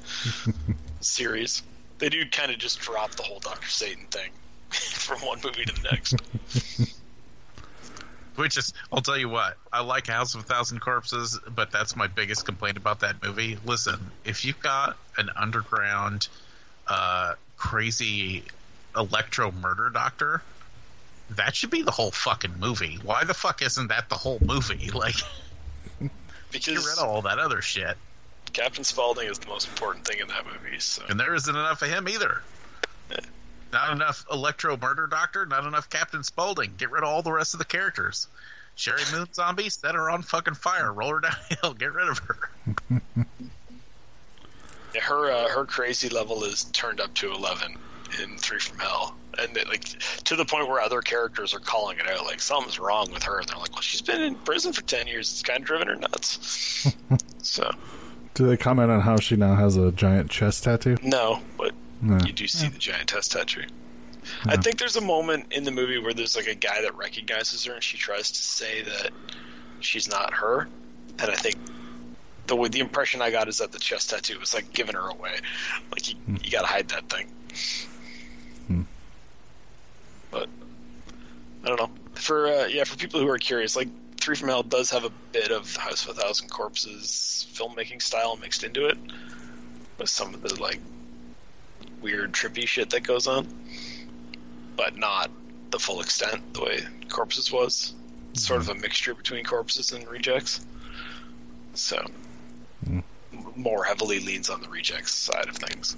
series. 1.00 1.62
They 2.00 2.10
do 2.10 2.28
kind 2.28 2.52
of 2.52 2.58
just 2.58 2.80
drop 2.80 3.12
the 3.12 3.22
whole 3.22 3.38
Doctor 3.38 3.68
Satan 3.68 4.08
thing 4.08 4.32
from 4.70 5.20
one 5.20 5.42
movie 5.44 5.64
to 5.64 5.74
the 5.76 5.90
next. 5.92 6.16
Which 8.36 8.58
is, 8.58 8.74
I'll 8.92 9.02
tell 9.02 9.18
you 9.18 9.30
what, 9.30 9.58
I 9.72 9.82
like 9.82 10.08
House 10.08 10.34
of 10.34 10.42
a 10.42 10.44
Thousand 10.44 10.80
Corpses, 10.80 11.40
but 11.48 11.72
that's 11.72 11.96
my 11.96 12.08
biggest 12.08 12.46
complaint 12.46 12.78
about 12.78 13.02
that 13.02 13.22
movie. 13.22 13.60
Listen, 13.64 14.10
if 14.26 14.44
you've 14.44 14.60
got 14.60 14.98
an 15.20 15.30
underground, 15.36 16.28
uh, 16.88 17.36
crazy 17.58 18.44
electro 18.96 19.52
murder 19.52 19.92
doctor, 19.92 20.42
that 21.32 21.56
should 21.56 21.70
be 21.72 21.82
the 21.82 21.92
whole 21.92 22.12
fucking 22.12 22.60
movie. 22.60 23.00
Why 23.04 23.24
the 23.24 23.34
fuck 23.34 23.62
isn't 23.62 23.88
that 23.88 24.10
the 24.10 24.16
whole 24.16 24.40
movie? 24.42 24.90
Like, 24.94 25.16
get 26.00 26.12
Because 26.52 26.86
rid 26.86 26.98
of 27.00 27.10
all 27.10 27.22
that 27.24 27.40
other 27.40 27.62
shit. 27.62 27.98
Captain 28.54 28.84
Spaulding 28.84 29.28
is 29.28 29.40
the 29.40 29.48
most 29.48 29.68
important 29.68 30.06
thing 30.06 30.20
in 30.20 30.28
that 30.30 30.46
movie. 30.46 30.80
So 30.80 31.04
And 31.10 31.20
there 31.20 31.36
isn't 31.36 31.54
enough 31.54 31.82
of 31.82 31.90
him 31.90 32.08
either. 32.08 32.42
Not 33.74 33.92
enough 33.92 34.26
Electro 34.32 34.78
Murder 34.78 35.06
Doctor, 35.08 35.46
not 35.46 35.66
enough 35.66 35.90
Captain 35.90 36.24
Spaulding. 36.24 36.76
Get 36.78 36.92
rid 36.92 37.04
of 37.04 37.10
all 37.10 37.22
the 37.22 37.34
rest 37.34 37.54
of 37.54 37.58
the 37.58 37.66
characters. 37.66 38.28
Sheri 38.78 39.12
Moon 39.18 39.28
Zombie, 39.34 39.68
set 39.70 39.96
her 39.96 40.10
on 40.10 40.22
fucking 40.22 40.54
fire. 40.54 40.94
Roll 40.94 41.10
her 41.10 41.20
downhill. 41.20 41.74
Get 41.74 41.92
rid 41.92 42.08
of 42.08 42.20
her. 42.20 42.50
Yeah, 44.94 45.02
her 45.02 45.30
uh, 45.30 45.50
her 45.50 45.66
crazy 45.66 46.08
level 46.08 46.46
is 46.46 46.64
turned 46.66 47.02
up 47.02 47.14
to 47.16 47.34
eleven 47.34 47.78
in 48.20 48.38
Three 48.38 48.60
from 48.60 48.80
Hell, 48.80 49.16
and 49.38 49.56
it, 49.58 49.68
like 49.68 49.84
to 50.26 50.36
the 50.36 50.46
point 50.46 50.68
where 50.68 50.80
other 50.82 51.02
characters 51.02 51.54
are 51.54 51.60
calling 51.60 51.98
it 52.00 52.08
out, 52.08 52.26
like 52.26 52.40
something's 52.40 52.80
wrong 52.80 53.12
with 53.12 53.24
her, 53.24 53.40
and 53.40 53.48
they're 53.48 53.58
like, 53.58 53.74
"Well, 53.74 53.82
she's 53.82 54.02
been 54.02 54.22
in 54.22 54.36
prison 54.36 54.74
for 54.74 54.82
ten 54.84 55.08
years. 55.08 55.32
It's 55.32 55.44
kind 55.44 55.60
of 55.60 55.66
driven 55.66 55.88
her 55.88 55.96
nuts." 55.96 56.94
so 57.42 57.70
Do 58.34 58.46
they 58.48 58.58
comment 58.58 58.92
on 58.92 59.02
how 59.02 59.18
she 59.18 59.36
now 59.36 59.56
has 59.56 59.78
a 59.78 59.92
giant 59.92 60.30
chest 60.30 60.64
tattoo? 60.64 60.98
no, 61.04 61.42
but 61.58 61.74
No. 62.02 62.18
you 62.26 62.34
do 62.34 62.48
see 62.48 62.68
the 62.68 62.78
giant 62.78 63.10
chest 63.10 63.32
tattoo. 63.32 63.64
I 64.46 64.58
think 64.58 64.80
there's 64.80 64.96
a 64.96 65.02
moment 65.02 65.52
in 65.52 65.64
the 65.66 65.72
movie 65.72 66.00
where 66.00 66.14
there's 66.14 66.36
like 66.36 66.48
a 66.48 66.56
guy 66.56 66.82
that 66.82 66.96
recognizes 66.98 67.64
her, 67.66 67.74
and 67.74 67.84
she 67.84 67.98
tries 67.98 68.32
to 68.32 68.42
say 68.42 68.82
that 68.82 69.12
she's 69.82 70.08
not 70.08 70.34
her, 70.34 70.68
and 71.20 71.32
I 71.32 71.36
think. 71.36 71.56
The, 72.48 72.56
the 72.70 72.80
impression 72.80 73.24
I 73.24 73.32
got 73.32 73.48
is 73.48 73.58
that 73.58 73.72
the 73.72 73.80
chest 73.80 74.12
tattoo 74.12 74.38
was 74.40 74.54
like 74.54 74.72
giving 74.72 74.94
her 74.94 75.08
away. 75.08 75.38
Like 75.92 76.08
you, 76.10 76.16
hmm. 76.16 76.36
you 76.44 76.52
gotta 76.52 76.68
hide 76.68 76.90
that 76.90 77.10
thing. 77.10 77.26
But 80.36 80.50
I 81.64 81.70
don't 81.70 81.80
know. 81.80 81.90
For 82.16 82.48
uh, 82.48 82.66
yeah, 82.66 82.84
for 82.84 82.98
people 82.98 83.22
who 83.22 83.30
are 83.30 83.38
curious, 83.38 83.76
like 83.76 83.88
Three 84.18 84.36
from 84.36 84.50
Hell 84.50 84.64
does 84.64 84.90
have 84.92 85.06
a 85.06 85.12
bit 85.32 85.52
of 85.52 85.74
House 85.76 86.06
of 86.06 86.18
a 86.18 86.22
Thousand 86.22 86.50
Corpses 86.50 87.48
filmmaking 87.54 88.02
style 88.02 88.36
mixed 88.36 88.64
into 88.64 88.88
it, 88.88 88.98
with 89.98 90.10
some 90.10 90.34
of 90.34 90.42
the 90.42 90.62
like 90.62 90.82
weird 92.02 92.34
trippy 92.34 92.68
shit 92.68 92.90
that 92.90 93.04
goes 93.04 93.28
on, 93.28 93.48
but 94.76 94.98
not 94.98 95.32
the 95.72 95.80
full 95.80 96.02
extent 96.02 96.42
the 96.54 96.62
way 96.62 96.80
Corpses 97.10 97.52
was. 97.52 97.94
It's 98.34 98.46
sort 98.46 98.60
of 98.60 98.70
a 98.70 98.76
mixture 98.76 99.14
between 99.14 99.46
Corpses 99.46 99.94
and 99.94 100.06
Rejects. 100.10 100.66
So 101.74 102.06
m- 102.86 103.04
more 103.56 103.86
heavily 103.86 104.20
leans 104.20 104.50
on 104.50 104.62
the 104.62 104.68
Rejects 104.68 105.14
side 105.14 105.48
of 105.48 105.56
things. 105.56 105.96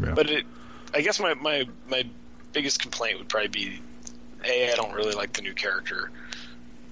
Yeah. 0.00 0.12
But 0.14 0.30
it, 0.30 0.46
I 0.94 1.02
guess 1.02 1.20
my, 1.20 1.34
my 1.34 1.66
my 1.86 2.06
biggest 2.56 2.80
complaint 2.80 3.18
would 3.18 3.28
probably 3.28 3.48
be, 3.48 3.82
a 4.42 4.72
I 4.72 4.76
don't 4.76 4.94
really 4.94 5.14
like 5.14 5.34
the 5.34 5.42
new 5.42 5.52
character, 5.52 6.10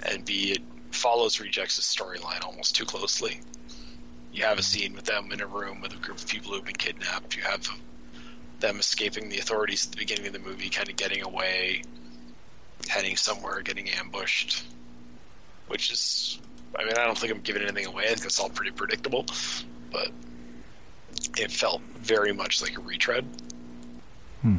and 0.02 0.22
b 0.22 0.52
it 0.52 0.62
follows 0.90 1.40
Rejects' 1.40 1.80
storyline 1.80 2.44
almost 2.44 2.76
too 2.76 2.84
closely. 2.84 3.40
You 4.30 4.44
have 4.44 4.58
a 4.58 4.60
mm-hmm. 4.60 4.78
scene 4.78 4.92
with 4.94 5.06
them 5.06 5.32
in 5.32 5.40
a 5.40 5.46
room 5.46 5.80
with 5.80 5.94
a 5.94 5.96
group 5.96 6.18
of 6.18 6.28
people 6.28 6.52
who've 6.52 6.66
been 6.66 6.74
kidnapped. 6.74 7.34
You 7.34 7.44
have 7.44 7.66
them 8.60 8.78
escaping 8.78 9.30
the 9.30 9.38
authorities 9.38 9.86
at 9.86 9.92
the 9.92 9.96
beginning 9.96 10.26
of 10.26 10.34
the 10.34 10.38
movie, 10.38 10.68
kind 10.68 10.90
of 10.90 10.96
getting 10.96 11.22
away, 11.22 11.82
heading 12.86 13.16
somewhere, 13.16 13.62
getting 13.62 13.88
ambushed, 13.88 14.64
which 15.68 15.90
is. 15.90 16.40
I 16.78 16.84
mean, 16.84 16.98
I 16.98 17.06
don't 17.06 17.16
think 17.16 17.32
I'm 17.32 17.40
giving 17.40 17.62
anything 17.62 17.86
away. 17.86 18.04
I 18.04 18.08
think 18.08 18.26
it's 18.26 18.38
all 18.38 18.50
pretty 18.50 18.72
predictable, 18.72 19.24
but 19.90 20.10
it 21.38 21.50
felt 21.50 21.80
very 21.96 22.34
much 22.34 22.60
like 22.60 22.76
a 22.76 22.82
retread. 22.82 23.24
Hmm. 24.42 24.58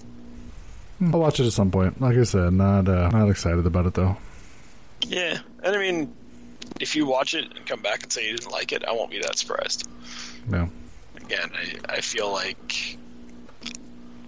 I'll 1.14 1.20
watch 1.20 1.40
it 1.40 1.46
at 1.46 1.54
some 1.54 1.72
point. 1.72 2.00
Like 2.02 2.18
I 2.18 2.24
said, 2.24 2.54
not 2.54 2.88
uh, 2.88 3.10
not 3.10 3.30
excited 3.30 3.66
about 3.66 3.86
it 3.86 3.94
though. 3.94 4.18
Yeah, 5.02 5.40
and 5.64 5.76
I 5.76 5.80
mean, 5.80 6.16
if 6.80 6.96
you 6.96 7.06
watch 7.06 7.34
it 7.34 7.56
and 7.56 7.66
come 7.66 7.82
back 7.82 8.04
and 8.04 8.12
say 8.12 8.28
you 8.28 8.36
didn't 8.36 8.52
like 8.52 8.72
it, 8.72 8.84
I 8.86 8.92
won't 8.92 9.12
be 9.12 9.20
that 9.22 9.38
surprised. 9.38 9.88
No. 10.48 10.70
Again, 11.18 11.50
I, 11.54 11.96
I 11.96 12.02
feel 12.02 12.32
like 12.32 12.98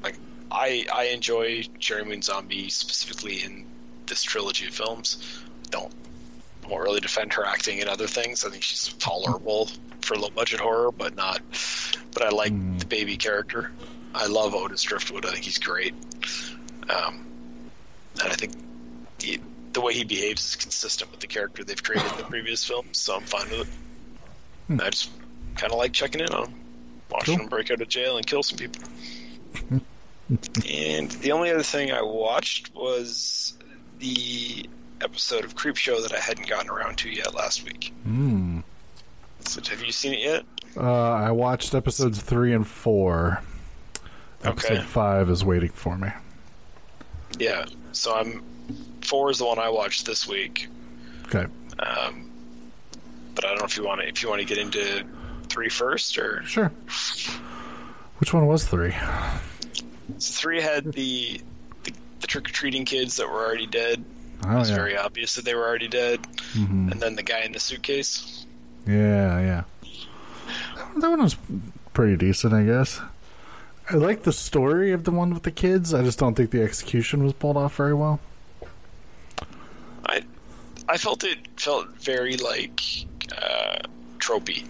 like 0.04 0.16
I 0.52 0.86
I 0.94 1.06
enjoy 1.06 1.64
Sheri 1.80 2.06
Moon 2.06 2.22
Zombie 2.22 2.70
specifically 2.70 3.44
in 3.44 3.66
this 4.06 4.24
trilogy 4.24 4.68
of 4.68 4.74
films. 4.74 5.42
Don't 5.70 5.94
won't 6.70 6.84
really 6.84 7.00
defend 7.00 7.34
her 7.34 7.46
acting 7.46 7.80
in 7.80 7.88
other 7.88 8.08
things. 8.08 8.46
I 8.46 8.50
think 8.50 8.64
she's 8.64 8.94
tolerable 8.94 9.70
for 10.02 10.18
low 10.18 10.30
budget 10.30 10.60
horror, 10.60 10.92
but 10.92 11.16
not. 11.16 11.42
But 12.14 12.24
I 12.24 12.30
like 12.30 12.80
the 12.80 12.86
baby 12.86 13.18
character. 13.18 13.72
I 14.14 14.28
love 14.28 14.56
Otis 14.56 14.82
Driftwood. 14.84 15.26
I 15.26 15.32
think 15.32 15.44
he's 15.44 15.60
great. 15.60 15.94
Um, 16.90 17.26
and 18.22 18.32
I 18.32 18.36
think 18.36 18.54
the, 19.20 19.40
the 19.74 19.82
way 19.82 19.94
he 19.94 20.04
behaves 20.04 20.44
is 20.46 20.56
consistent 20.56 21.12
with 21.12 21.20
the 21.20 21.28
character 21.28 21.64
they've 21.64 21.82
created 21.82 22.12
in 22.12 22.18
the 22.18 22.24
previous 22.30 22.64
films, 22.64 22.98
so 22.98 23.16
I'm 23.16 23.24
fine 23.24 23.50
with 23.50 23.62
it. 24.70 24.82
I 24.82 24.90
just 24.90 25.12
kind 25.56 25.72
of 25.72 25.80
like 25.80 25.94
checking 25.94 26.22
in 26.22 26.30
on 26.30 26.48
him, 26.50 26.60
watching 27.10 27.36
Cool. 27.36 27.44
him 27.46 27.50
break 27.50 27.72
out 27.72 27.82
of 27.82 27.88
jail 27.88 28.18
and 28.18 28.26
kill 28.26 28.44
some 28.44 28.58
people. 28.58 28.82
and 30.70 31.10
the 31.12 31.32
only 31.32 31.52
other 31.52 31.64
thing 31.64 31.92
I 31.92 32.02
watched 32.02 32.74
was 32.76 33.54
the 34.00 34.68
episode 35.02 35.46
of 35.46 35.56
Creepshow 35.56 36.02
that 36.04 36.14
I 36.14 36.20
hadn't 36.20 36.48
gotten 36.50 36.70
around 36.70 36.98
to 37.00 37.10
yet 37.10 37.34
last 37.34 37.64
week. 37.64 37.94
Hmm. 38.04 38.60
So 39.42 39.62
have 39.70 39.82
you 39.84 39.92
seen 39.92 40.14
it 40.14 40.20
yet? 40.20 40.44
Uh, 40.76 40.82
I 41.14 41.32
watched 41.32 41.74
episodes 41.74 42.20
three 42.20 42.54
and 42.54 42.68
four. 42.68 43.42
Episode 44.44 44.84
five 44.84 45.30
is 45.30 45.44
waiting 45.46 45.70
for 45.70 45.98
me. 45.98 46.10
Yeah. 47.40 47.66
So 47.92 48.16
I'm 48.16 48.44
four 49.02 49.30
is 49.32 49.38
the 49.40 49.46
one 49.46 49.60
I 49.60 49.70
watched 49.70 50.06
this 50.06 50.28
week. 50.28 50.68
Okay. 51.28 51.46
Um, 51.80 52.30
but 53.36 53.46
I 53.46 53.50
don't 53.50 53.60
know 53.60 53.66
if 53.66 53.78
you 53.78 53.84
want 53.84 54.02
to 54.02 54.08
if 54.08 54.22
you 54.24 54.30
want 54.30 54.40
to 54.42 54.46
get 54.46 54.58
into 54.58 55.04
three 55.50 55.70
first 55.70 56.18
or 56.18 56.44
Sure. 56.44 56.72
Which 58.20 58.34
one 58.34 58.48
was 58.48 58.66
three? 58.66 58.94
so 60.18 60.34
three 60.42 60.62
had 60.62 60.92
the 60.94 61.40
the, 61.84 61.94
the 62.22 62.28
trick 62.28 62.50
or 62.50 62.52
treating 62.52 62.86
kids 62.86 63.18
that 63.18 63.28
were 63.28 63.46
already 63.46 63.68
dead. 63.68 64.04
Oh 64.46 64.52
it 64.56 64.60
was 64.60 64.70
yeah. 64.70 64.76
very 64.76 64.98
obvious 64.98 65.36
that 65.36 65.46
they 65.46 65.54
were 65.56 65.66
already 65.66 65.88
dead. 65.88 66.22
Mhm. 66.54 66.92
And 66.92 67.00
then 67.02 67.16
the 67.16 67.24
guy 67.24 67.42
in 67.42 67.52
the 67.52 67.60
suitcase. 67.60 68.46
Yeah, 68.88 69.40
yeah. 69.40 69.64
That 70.98 71.10
one 71.10 71.22
was 71.22 71.36
pretty 71.94 72.16
decent, 72.16 72.54
I 72.54 72.64
guess. 72.64 73.00
I 73.90 73.96
like 73.96 74.24
the 74.24 74.34
story 74.34 74.92
of 74.92 75.06
the 75.06 75.12
one 75.12 75.34
with 75.34 75.44
the 75.44 75.52
kids. 75.52 75.94
I 75.94 76.04
just 76.04 76.20
don't 76.20 76.36
think 76.36 76.52
the 76.52 76.62
execution 76.62 77.24
was 77.24 77.34
pulled 77.34 77.56
off 77.56 77.76
very 77.76 77.94
well. 77.94 78.20
I 80.06 80.24
I 80.90 80.98
felt 80.98 81.24
it 81.24 81.38
felt 81.58 81.88
very 81.98 82.36
like 82.38 82.82
uh, 83.32 83.80
tropey, 84.18 84.66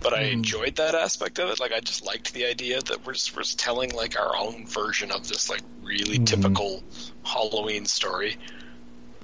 but 0.00 0.14
I 0.14 0.22
enjoyed 0.22 0.76
that 0.76 0.94
aspect 0.94 1.38
of 1.38 1.50
it. 1.50 1.58
Like 1.58 1.72
I 1.72 1.80
just 1.80 2.04
liked 2.04 2.32
the 2.32 2.44
idea 2.44 2.80
that 2.80 3.04
we're 3.04 3.14
just, 3.14 3.34
we're 3.34 3.42
just 3.42 3.58
telling 3.58 3.90
like 3.90 4.18
our 4.18 4.36
own 4.36 4.66
version 4.66 5.10
of 5.10 5.26
this 5.28 5.50
like 5.50 5.62
really 5.82 6.18
typical 6.20 6.82
Halloween 7.24 7.86
story. 7.86 8.36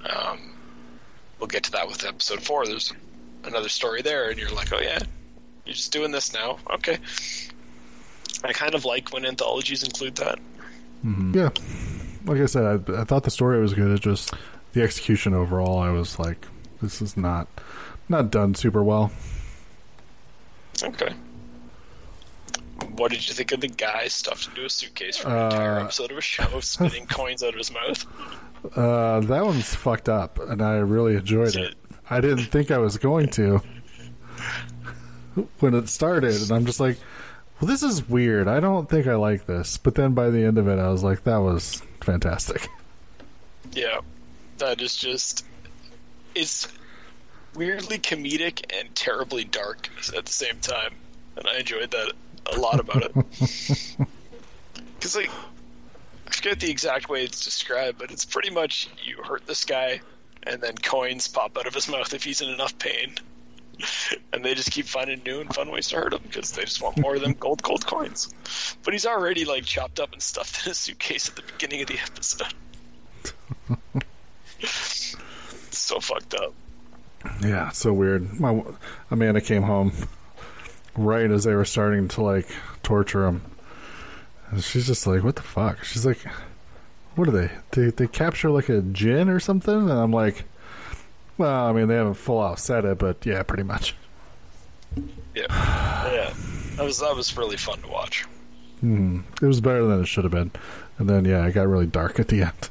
Um, 0.09 0.55
we'll 1.39 1.47
get 1.47 1.63
to 1.63 1.71
that 1.71 1.87
with 1.87 2.05
episode 2.05 2.41
four. 2.41 2.65
There's 2.65 2.93
another 3.45 3.69
story 3.69 4.01
there, 4.01 4.29
and 4.29 4.37
you're 4.39 4.51
like, 4.51 4.73
oh 4.73 4.79
yeah, 4.79 4.99
you're 5.65 5.75
just 5.75 5.91
doing 5.91 6.11
this 6.11 6.33
now. 6.33 6.59
Okay. 6.73 6.97
I 8.43 8.53
kind 8.53 8.73
of 8.75 8.85
like 8.85 9.13
when 9.13 9.25
anthologies 9.25 9.83
include 9.83 10.15
that. 10.17 10.39
Yeah. 11.33 11.49
Like 12.25 12.41
I 12.41 12.45
said, 12.45 12.63
I, 12.89 13.01
I 13.01 13.03
thought 13.03 13.23
the 13.23 13.31
story 13.31 13.59
was 13.59 13.73
good. 13.73 13.91
It 13.91 14.01
just 14.01 14.33
the 14.73 14.81
execution 14.83 15.33
overall, 15.33 15.79
I 15.79 15.89
was 15.89 16.19
like, 16.19 16.45
this 16.81 17.01
is 17.01 17.17
not 17.17 17.47
not 18.09 18.29
done 18.31 18.53
super 18.55 18.83
well. 18.83 19.11
Okay. 20.83 21.13
What 22.95 23.11
did 23.11 23.27
you 23.27 23.33
think 23.33 23.51
of 23.51 23.61
the 23.61 23.67
guy 23.67 24.07
stuffed 24.07 24.47
into 24.49 24.65
a 24.65 24.69
suitcase 24.69 25.17
for 25.17 25.29
an 25.29 25.45
entire 25.45 25.79
Uh, 25.79 25.83
episode 25.83 26.11
of 26.11 26.17
a 26.17 26.21
show, 26.21 26.59
spitting 26.61 27.05
coins 27.07 27.43
out 27.43 27.49
of 27.49 27.55
his 27.55 27.71
mouth? 27.71 28.05
Uh, 28.75 29.19
that 29.21 29.43
one's 29.45 29.73
fucked 29.73 30.09
up, 30.09 30.39
and 30.39 30.61
I 30.61 30.77
really 30.77 31.15
enjoyed 31.15 31.55
it. 31.55 31.75
I 32.09 32.21
didn't 32.21 32.45
think 32.45 32.69
I 32.69 32.77
was 32.79 32.97
going 32.97 33.29
to 33.29 33.61
when 35.59 35.73
it 35.73 35.89
started, 35.89 36.41
and 36.41 36.51
I'm 36.51 36.65
just 36.65 36.79
like, 36.79 36.97
well, 37.61 37.67
this 37.67 37.83
is 37.83 38.09
weird. 38.09 38.47
I 38.47 38.59
don't 38.59 38.89
think 38.89 39.05
I 39.05 39.15
like 39.15 39.45
this. 39.45 39.77
But 39.77 39.93
then 39.93 40.13
by 40.13 40.31
the 40.31 40.43
end 40.43 40.57
of 40.57 40.67
it, 40.67 40.79
I 40.79 40.89
was 40.89 41.03
like, 41.03 41.23
that 41.23 41.37
was 41.37 41.81
fantastic. 42.01 42.67
Yeah, 43.73 44.01
that 44.57 44.81
is 44.81 44.97
just. 44.97 45.45
It's 46.35 46.67
weirdly 47.55 47.99
comedic 47.99 48.65
and 48.77 48.93
terribly 48.95 49.45
dark 49.45 49.89
at 50.17 50.25
the 50.25 50.31
same 50.31 50.59
time, 50.59 50.93
and 51.37 51.47
I 51.47 51.59
enjoyed 51.59 51.91
that 51.91 52.11
a 52.53 52.59
lot 52.59 52.81
about 52.81 53.03
it. 53.03 53.95
Because, 54.95 55.15
like, 55.15 55.31
I 56.27 56.31
forget 56.31 56.59
the 56.59 56.69
exact 56.69 57.07
way 57.07 57.23
it's 57.23 57.45
described, 57.45 57.97
but 57.97 58.11
it's 58.11 58.25
pretty 58.25 58.49
much 58.49 58.89
you 59.03 59.23
hurt 59.23 59.47
this 59.47 59.63
guy, 59.63 60.01
and 60.43 60.61
then 60.61 60.75
coins 60.75 61.27
pop 61.27 61.57
out 61.57 61.65
of 61.65 61.73
his 61.73 61.87
mouth 61.87 62.13
if 62.13 62.23
he's 62.23 62.41
in 62.41 62.49
enough 62.49 62.77
pain. 62.77 63.15
And 64.33 64.45
they 64.45 64.53
just 64.53 64.71
keep 64.71 64.85
finding 64.85 65.21
new 65.25 65.41
and 65.41 65.53
fun 65.53 65.69
ways 65.71 65.89
to 65.89 65.97
hurt 65.97 66.13
him 66.13 66.21
because 66.23 66.51
they 66.51 66.63
just 66.63 66.81
want 66.81 66.97
more 66.97 67.15
of 67.15 67.21
them 67.21 67.33
gold, 67.33 67.61
gold 67.63 67.85
coins. 67.85 68.33
But 68.83 68.93
he's 68.93 69.05
already 69.05 69.43
like 69.43 69.65
chopped 69.65 69.99
up 69.99 70.13
and 70.13 70.21
stuffed 70.21 70.65
in 70.65 70.71
a 70.71 70.75
suitcase 70.75 71.27
at 71.29 71.35
the 71.35 71.41
beginning 71.41 71.81
of 71.81 71.87
the 71.87 71.99
episode. 71.99 72.53
So 75.71 75.99
fucked 75.99 76.33
up. 76.35 76.53
Yeah, 77.41 77.69
so 77.69 77.93
weird. 77.93 78.39
My 78.39 78.63
Amanda 79.09 79.41
came 79.41 79.63
home 79.63 79.93
right 80.95 81.29
as 81.29 81.43
they 81.43 81.55
were 81.55 81.65
starting 81.65 82.07
to 82.09 82.21
like 82.21 82.47
torture 82.83 83.25
him. 83.25 83.41
And 84.49 84.63
she's 84.63 84.87
just 84.87 85.07
like, 85.07 85.23
"What 85.23 85.35
the 85.35 85.41
fuck?" 85.41 85.83
She's 85.83 86.05
like, 86.05 86.19
"What 87.15 87.27
are 87.27 87.31
they? 87.31 87.51
They 87.71 87.89
they 87.89 88.07
capture 88.07 88.49
like 88.49 88.69
a 88.69 88.81
djinn 88.81 89.29
or 89.29 89.39
something?" 89.39 89.73
And 89.73 89.91
I'm 89.91 90.11
like, 90.11 90.43
"Well, 91.41 91.65
I 91.65 91.71
mean, 91.71 91.87
they 91.87 91.95
haven't 91.95 92.13
full 92.13 92.39
out 92.39 92.59
said 92.59 92.85
it, 92.85 92.99
but 92.99 93.25
yeah, 93.25 93.41
pretty 93.41 93.63
much." 93.63 93.95
Yeah, 95.33 95.47
yeah. 96.11 96.33
That 96.75 96.85
was 96.85 96.99
that 96.99 97.15
was 97.15 97.35
really 97.35 97.57
fun 97.57 97.81
to 97.81 97.87
watch. 97.87 98.25
Hmm. 98.81 99.21
It 99.41 99.45
was 99.47 99.59
better 99.59 99.85
than 99.87 100.01
it 100.01 100.05
should 100.05 100.23
have 100.23 100.31
been. 100.31 100.51
And 100.99 101.09
then 101.09 101.25
yeah, 101.25 101.43
it 101.47 101.53
got 101.53 101.67
really 101.67 101.87
dark 101.87 102.19
at 102.19 102.27
the 102.27 102.43
end. 102.43 102.69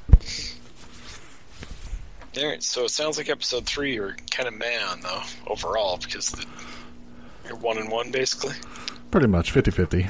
All 2.39 2.49
right, 2.49 2.63
so 2.63 2.85
it 2.85 2.91
sounds 2.91 3.19
like 3.19 3.29
episode 3.29 3.67
three 3.67 3.95
you're 3.95 4.17
kind 4.31 4.47
of 4.47 4.55
man 4.55 5.01
though 5.03 5.23
overall 5.49 5.97
because 5.97 6.31
the, 6.31 6.47
you're 7.45 7.57
one 7.57 7.77
and 7.77 7.91
one 7.91 8.13
basically. 8.13 8.55
Pretty 9.11 9.27
much 9.27 9.53
50-50. 9.53 10.09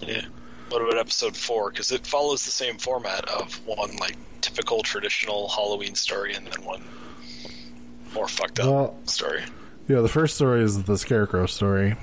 Yeah. 0.00 0.26
What 0.68 0.82
about 0.82 0.98
episode 0.98 1.34
four? 1.34 1.70
Because 1.70 1.90
it 1.90 2.06
follows 2.06 2.44
the 2.44 2.50
same 2.50 2.76
format 2.76 3.26
of 3.30 3.54
one 3.66 3.96
like 3.96 4.16
typical 4.42 4.82
traditional 4.82 5.48
Halloween 5.48 5.94
story 5.94 6.34
and 6.34 6.46
then 6.46 6.62
one 6.66 6.84
more 8.14 8.28
fucked 8.28 8.60
up 8.60 8.66
Well- 8.66 8.94
story. 9.04 9.42
Yeah, 9.88 10.00
the 10.00 10.08
first 10.08 10.36
story 10.36 10.62
is 10.62 10.84
the 10.84 10.96
Scarecrow 10.96 11.46
story. 11.46 11.96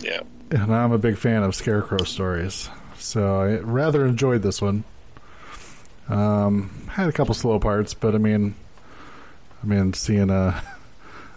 Yeah. 0.00 0.20
and 0.50 0.74
I'm 0.74 0.92
a 0.92 0.98
big 0.98 1.18
fan 1.18 1.42
of 1.42 1.54
scarecrow 1.54 2.04
stories, 2.04 2.70
so 2.98 3.40
I 3.42 3.56
rather 3.58 4.06
enjoyed 4.06 4.42
this 4.42 4.62
one. 4.62 4.84
Um, 6.08 6.70
had 6.88 7.08
a 7.08 7.12
couple 7.12 7.34
slow 7.34 7.58
parts, 7.58 7.92
but 7.94 8.14
I 8.14 8.18
mean, 8.18 8.54
I 9.62 9.66
mean, 9.66 9.92
seeing 9.92 10.30
a 10.30 10.62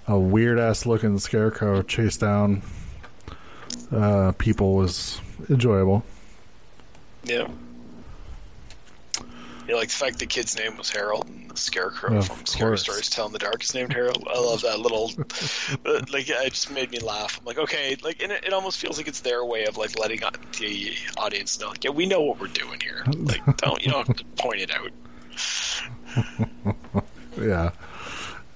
a 0.08 0.18
weird 0.18 0.60
ass 0.60 0.86
looking 0.86 1.18
scarecrow 1.20 1.82
chase 1.82 2.18
down 2.18 2.62
uh, 3.91 4.32
people 4.38 4.76
was 4.76 5.20
enjoyable. 5.49 6.03
Yeah. 7.24 7.48
You 9.72 9.77
like 9.77 9.88
the 9.88 9.95
fact 9.95 10.19
the 10.19 10.26
kid's 10.26 10.57
name 10.57 10.76
was 10.76 10.89
Harold 10.89 11.30
and 11.30 11.49
the 11.49 11.56
Scarecrow 11.56 12.18
Of 12.18 12.27
from 12.27 12.45
Scary 12.45 12.72
course. 12.72 12.81
Stories 12.84 13.10
Telling 13.10 13.31
the 13.31 13.39
Dark 13.39 13.64
is 13.64 13.73
named 13.73 13.93
Harold. 13.93 14.27
I 14.30 14.38
love 14.38 14.64
that 14.64 14.81
little, 14.81 15.06
like, 16.11 16.30
it 16.30 16.49
just 16.53 16.69
made 16.72 16.91
me 16.91 16.99
laugh. 16.99 17.39
I'm 17.39 17.45
like, 17.45 17.57
okay, 17.57 17.95
like, 18.03 18.22
and 18.22 18.34
it, 18.34 18.43
it 18.43 18.52
almost 18.52 18.80
feels 18.80 18.98
like 18.98 19.07
it's 19.07 19.22
their 19.22 19.45
way 19.45 19.64
of 19.68 19.77
like 19.77 19.98
letting 19.98 20.19
the 20.60 20.91
audience 21.15 21.57
know, 21.57 21.69
like, 21.69 21.85
yeah, 21.85 21.91
we 21.91 22.06
know 22.06 22.19
what 22.22 22.38
we're 22.41 22.48
doing 22.48 22.81
here. 22.81 23.02
Like, 23.15 23.45
don't 23.57 23.81
you 23.85 23.91
don't 23.93 24.06
have 24.06 24.18
to 24.18 24.26
point 24.38 24.60
it 24.60 24.72
out. 24.72 24.91
Yeah, 27.38 27.72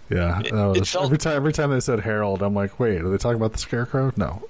yeah. 0.10 0.42
It- 0.42 0.52
that 0.52 0.76
it 0.76 0.86
felt- 0.88 1.06
every 1.06 1.18
time 1.18 1.38
every 1.38 1.54
time 1.54 1.70
they 1.72 1.80
said 1.80 2.02
Harold, 2.02 2.42
I'm 2.44 2.54
like, 2.54 2.78
wait, 2.78 3.02
are 3.02 3.10
they 3.10 3.18
talking 3.18 3.38
about 3.38 3.54
the 3.54 3.58
scarecrow? 3.58 4.12
No. 4.18 4.44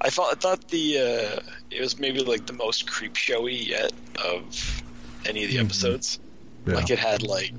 I 0.00 0.10
thought 0.10 0.32
I 0.32 0.36
thought 0.38 0.68
the 0.68 0.98
uh, 0.98 1.40
it 1.70 1.80
was 1.80 1.98
maybe 1.98 2.20
like 2.20 2.46
the 2.46 2.52
most 2.52 2.90
creep 2.90 3.16
showy 3.16 3.54
yet 3.54 3.92
of 4.24 4.82
any 5.24 5.44
of 5.44 5.50
the 5.50 5.58
episodes. 5.58 6.18
Yeah. 6.66 6.74
Like 6.74 6.90
it 6.90 6.98
had 6.98 7.22
like 7.22 7.52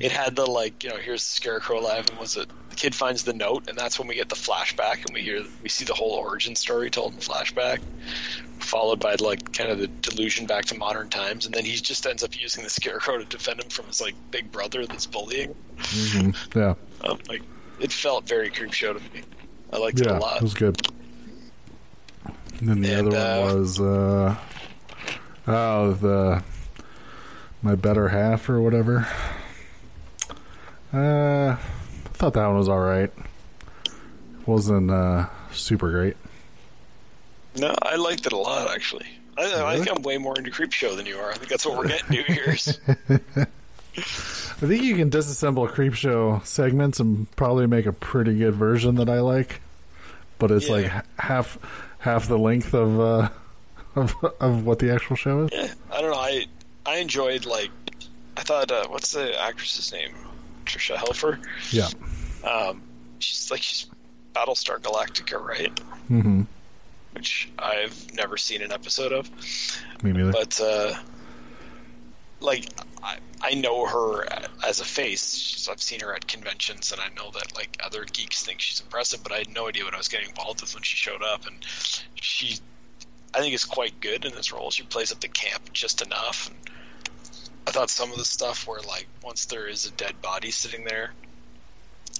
it 0.00 0.10
had 0.12 0.36
the 0.36 0.46
like 0.46 0.84
you 0.84 0.90
know 0.90 0.96
here's 0.96 1.22
the 1.22 1.32
scarecrow 1.34 1.80
alive 1.80 2.08
and 2.10 2.18
was 2.18 2.36
it 2.36 2.48
the 2.70 2.76
kid 2.76 2.94
finds 2.94 3.22
the 3.24 3.34
note 3.34 3.68
and 3.68 3.76
that's 3.78 3.98
when 3.98 4.08
we 4.08 4.14
get 4.14 4.28
the 4.28 4.34
flashback 4.34 5.04
and 5.04 5.14
we 5.14 5.20
hear 5.20 5.44
we 5.62 5.68
see 5.68 5.84
the 5.84 5.94
whole 5.94 6.12
origin 6.12 6.56
story 6.56 6.90
told 6.90 7.12
in 7.12 7.18
flashback. 7.20 7.80
followed 8.58 8.98
by 9.00 9.14
like 9.20 9.52
kind 9.52 9.70
of 9.70 9.78
the 9.78 9.86
delusion 9.86 10.46
back 10.46 10.64
to 10.64 10.74
modern 10.78 11.08
times, 11.10 11.44
and 11.46 11.54
then 11.54 11.64
he 11.64 11.76
just 11.76 12.06
ends 12.06 12.24
up 12.24 12.40
using 12.40 12.64
the 12.64 12.70
scarecrow 12.70 13.18
to 13.18 13.24
defend 13.26 13.60
him 13.60 13.68
from 13.68 13.86
his 13.86 14.00
like 14.00 14.14
big 14.30 14.50
brother 14.50 14.86
that's 14.86 15.06
bullying. 15.06 15.54
Mm-hmm. 15.76 16.58
Yeah, 16.58 16.74
Um, 17.02 17.18
like 17.28 17.42
it 17.80 17.92
felt 17.92 18.26
very 18.26 18.50
Creepshow 18.50 18.94
to 18.96 19.14
me. 19.14 19.22
I 19.72 19.78
liked 19.78 20.00
it 20.00 20.06
a 20.06 20.14
lot. 20.14 20.36
it 20.38 20.42
was 20.42 20.54
good. 20.54 20.80
And 22.60 22.68
then 22.68 22.80
the 22.80 22.92
And, 22.98 23.08
other 23.08 23.16
uh, 23.18 23.40
one 23.46 23.58
was 23.60 23.80
uh, 23.80 24.36
oh 25.46 25.92
the 25.94 26.42
my 27.62 27.74
better 27.74 28.08
half 28.08 28.48
or 28.48 28.60
whatever. 28.60 29.06
Uh, 30.92 31.56
I 31.56 31.58
thought 32.14 32.34
that 32.34 32.46
one 32.46 32.56
was 32.58 32.68
all 32.68 32.78
right. 32.80 33.10
wasn't 34.46 34.90
uh, 34.90 35.26
super 35.52 35.90
great. 35.90 36.16
No, 37.56 37.74
I 37.82 37.96
liked 37.96 38.26
it 38.26 38.32
a 38.32 38.36
lot 38.36 38.70
actually. 38.70 39.06
I, 39.36 39.64
I 39.64 39.76
think 39.76 39.90
I'm 39.90 40.02
way 40.02 40.16
more 40.18 40.36
into 40.38 40.50
Creepshow 40.52 40.96
than 40.96 41.06
you 41.06 41.16
are. 41.18 41.30
I 41.30 41.34
think 41.34 41.48
that's 41.48 41.66
what 41.66 41.76
we're 41.76 41.88
getting 41.88 42.08
New 42.10 42.34
Year's. 42.34 42.78
I 43.96 44.66
think 44.66 44.82
you 44.84 44.94
can 44.96 45.10
disassemble 45.10 45.68
Creepshow 45.68 46.44
segments 46.46 47.00
and 47.00 47.28
probably 47.36 47.66
make 47.66 47.86
a 47.86 47.92
pretty 47.92 48.36
good 48.38 48.54
version 48.54 48.94
that 48.96 49.08
I 49.08 49.20
like, 49.20 49.60
but 50.38 50.50
it's 50.52 50.68
Yeah. 50.68 50.72
like 50.74 50.92
half 51.18 51.58
half 52.04 52.28
the 52.28 52.38
length 52.38 52.74
of 52.74 53.00
uh, 53.00 53.28
of 53.96 54.14
of 54.40 54.66
what 54.66 54.78
the 54.78 54.92
actual 54.92 55.16
show 55.16 55.44
is. 55.44 55.50
yeah, 55.52 55.72
I 55.90 56.00
don't 56.00 56.10
know. 56.10 56.16
I 56.18 56.46
I 56.86 56.96
enjoyed 56.98 57.46
like 57.46 57.70
I 58.36 58.42
thought 58.42 58.70
uh, 58.70 58.86
what's 58.88 59.12
the 59.12 59.40
actress's 59.40 59.92
name? 59.92 60.14
Tricia 60.66 60.96
Helfer. 60.96 61.38
Yeah. 61.70 61.88
Um, 62.48 62.82
she's 63.18 63.50
like 63.50 63.62
she's 63.62 63.86
Battlestar 64.34 64.78
Galactica, 64.80 65.40
right? 65.40 65.74
Mm-hmm. 66.10 66.42
Which 67.12 67.48
I've 67.58 68.12
never 68.14 68.36
seen 68.36 68.60
an 68.60 68.72
episode 68.72 69.12
of. 69.12 69.30
Me 70.02 70.12
neither. 70.12 70.32
but 70.32 70.60
uh, 70.60 70.94
like 72.40 72.66
I, 73.04 73.18
I 73.42 73.54
know 73.54 73.86
her 73.86 74.26
as 74.66 74.80
a 74.80 74.84
face. 74.84 75.34
She's, 75.36 75.68
I've 75.68 75.82
seen 75.82 76.00
her 76.00 76.14
at 76.14 76.26
conventions, 76.26 76.90
and 76.92 77.00
I 77.00 77.08
know 77.14 77.30
that 77.32 77.54
like 77.54 77.76
other 77.84 78.04
geeks 78.04 78.42
think 78.42 78.60
she's 78.60 78.80
impressive. 78.80 79.22
But 79.22 79.32
I 79.32 79.38
had 79.38 79.54
no 79.54 79.68
idea 79.68 79.84
what 79.84 79.94
I 79.94 79.98
was 79.98 80.08
getting 80.08 80.30
involved 80.30 80.62
with 80.62 80.74
when 80.74 80.82
she 80.82 80.96
showed 80.96 81.22
up, 81.22 81.46
and 81.46 81.56
she, 82.14 82.58
I 83.34 83.40
think, 83.40 83.54
is 83.54 83.64
quite 83.64 84.00
good 84.00 84.24
in 84.24 84.34
this 84.34 84.52
role. 84.52 84.70
She 84.70 84.84
plays 84.84 85.12
up 85.12 85.20
the 85.20 85.28
camp 85.28 85.72
just 85.72 86.00
enough. 86.00 86.48
And 86.48 86.56
I 87.66 87.70
thought 87.70 87.90
some 87.90 88.10
of 88.10 88.16
the 88.18 88.24
stuff 88.24 88.66
where 88.66 88.80
like 88.80 89.06
once 89.22 89.46
there 89.46 89.66
is 89.66 89.86
a 89.86 89.90
dead 89.90 90.20
body 90.22 90.50
sitting 90.50 90.84
there. 90.84 91.12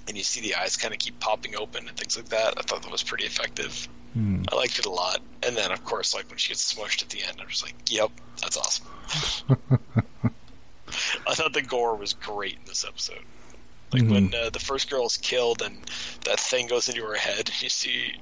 And 0.07 0.15
you 0.15 0.23
see 0.23 0.41
the 0.41 0.55
eyes 0.55 0.77
kind 0.77 0.93
of 0.93 0.99
keep 0.99 1.19
popping 1.19 1.55
open 1.55 1.87
and 1.87 1.97
things 1.97 2.15
like 2.15 2.29
that. 2.29 2.53
I 2.57 2.61
thought 2.61 2.83
that 2.83 2.91
was 2.91 3.01
pretty 3.01 3.25
effective. 3.25 3.87
Hmm. 4.13 4.43
I 4.51 4.55
liked 4.55 4.77
it 4.77 4.85
a 4.85 4.91
lot. 4.91 5.19
And 5.41 5.57
then, 5.57 5.71
of 5.71 5.83
course, 5.83 6.13
like 6.13 6.29
when 6.29 6.37
she 6.37 6.49
gets 6.49 6.73
smushed 6.73 7.01
at 7.01 7.09
the 7.09 7.23
end, 7.23 7.41
I 7.41 7.45
was 7.45 7.63
like, 7.63 7.73
"Yep, 7.89 8.11
that's 8.39 8.57
awesome." 8.57 8.85
I 11.27 11.33
thought 11.35 11.53
the 11.53 11.61
gore 11.61 11.95
was 11.95 12.13
great 12.13 12.53
in 12.53 12.65
this 12.65 12.85
episode. 12.85 13.23
Like 13.93 14.03
Mhm. 14.03 14.11
when 14.11 14.33
uh, 14.35 14.49
the 14.49 14.59
first 14.59 14.89
girl 14.89 15.05
is 15.05 15.17
killed 15.17 15.61
and 15.61 15.77
that 16.25 16.39
thing 16.39 16.67
goes 16.67 16.89
into 16.89 17.03
her 17.03 17.15
head, 17.15 17.49
you 17.59 17.69
see 17.69 18.13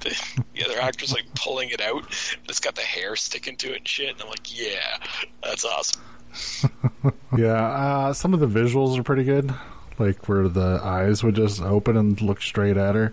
the, 0.00 0.16
the 0.54 0.64
other 0.64 0.78
actors 0.80 1.12
like 1.12 1.24
pulling 1.34 1.70
it 1.70 1.80
out, 1.80 2.02
and 2.04 2.48
it's 2.48 2.60
got 2.60 2.74
the 2.74 2.82
hair 2.82 3.16
sticking 3.16 3.56
to 3.56 3.72
it 3.72 3.78
and 3.78 3.88
shit. 3.88 4.10
And 4.10 4.22
I'm 4.22 4.28
like, 4.28 4.56
"Yeah, 4.58 4.98
that's 5.42 5.64
awesome." 5.64 6.02
Yeah, 7.36 7.52
uh, 7.64 8.12
some 8.12 8.34
of 8.34 8.40
the 8.40 8.46
visuals 8.46 8.98
are 8.98 9.02
pretty 9.02 9.24
good, 9.24 9.52
like 9.98 10.28
where 10.28 10.48
the 10.48 10.80
eyes 10.82 11.22
would 11.24 11.34
just 11.36 11.60
open 11.62 11.96
and 11.96 12.20
look 12.22 12.40
straight 12.42 12.76
at 12.76 12.94
her 12.94 13.12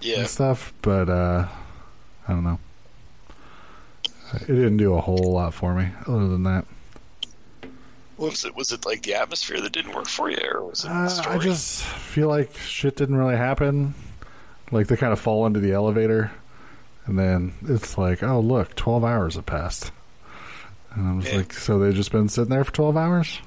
Yeah, 0.00 0.20
and 0.20 0.28
stuff. 0.28 0.72
But 0.82 1.08
uh, 1.08 1.46
I 2.26 2.32
don't 2.32 2.44
know. 2.44 2.58
It 4.34 4.46
didn't 4.48 4.76
do 4.76 4.94
a 4.94 5.00
whole 5.00 5.32
lot 5.32 5.54
for 5.54 5.74
me. 5.74 5.88
Other 6.06 6.28
than 6.28 6.42
that, 6.44 6.66
was 8.18 8.44
it? 8.44 8.54
Was 8.56 8.72
it 8.72 8.84
like 8.84 9.02
the 9.02 9.14
atmosphere 9.14 9.60
that 9.60 9.72
didn't 9.72 9.94
work 9.94 10.08
for 10.08 10.30
you, 10.30 10.38
or 10.52 10.64
was 10.66 10.84
it 10.84 10.90
uh, 10.90 11.08
story? 11.08 11.36
I 11.36 11.38
just 11.38 11.82
feel 11.84 12.28
like 12.28 12.54
shit 12.56 12.96
didn't 12.96 13.16
really 13.16 13.36
happen. 13.36 13.94
Like 14.70 14.88
they 14.88 14.96
kind 14.96 15.12
of 15.12 15.20
fall 15.20 15.46
into 15.46 15.60
the 15.60 15.72
elevator, 15.72 16.30
and 17.06 17.18
then 17.18 17.54
it's 17.66 17.96
like, 17.96 18.22
oh 18.22 18.40
look, 18.40 18.74
twelve 18.74 19.04
hours 19.04 19.34
have 19.36 19.46
passed. 19.46 19.92
And 20.94 21.06
I 21.08 21.12
was 21.14 21.26
Yeah. 21.30 21.36
like, 21.38 21.52
so 21.52 21.78
they've 21.78 21.94
just 21.94 22.12
been 22.12 22.28
sitting 22.28 22.50
there 22.50 22.64
for 22.64 22.72
twelve 22.72 22.96
hours, 22.96 23.38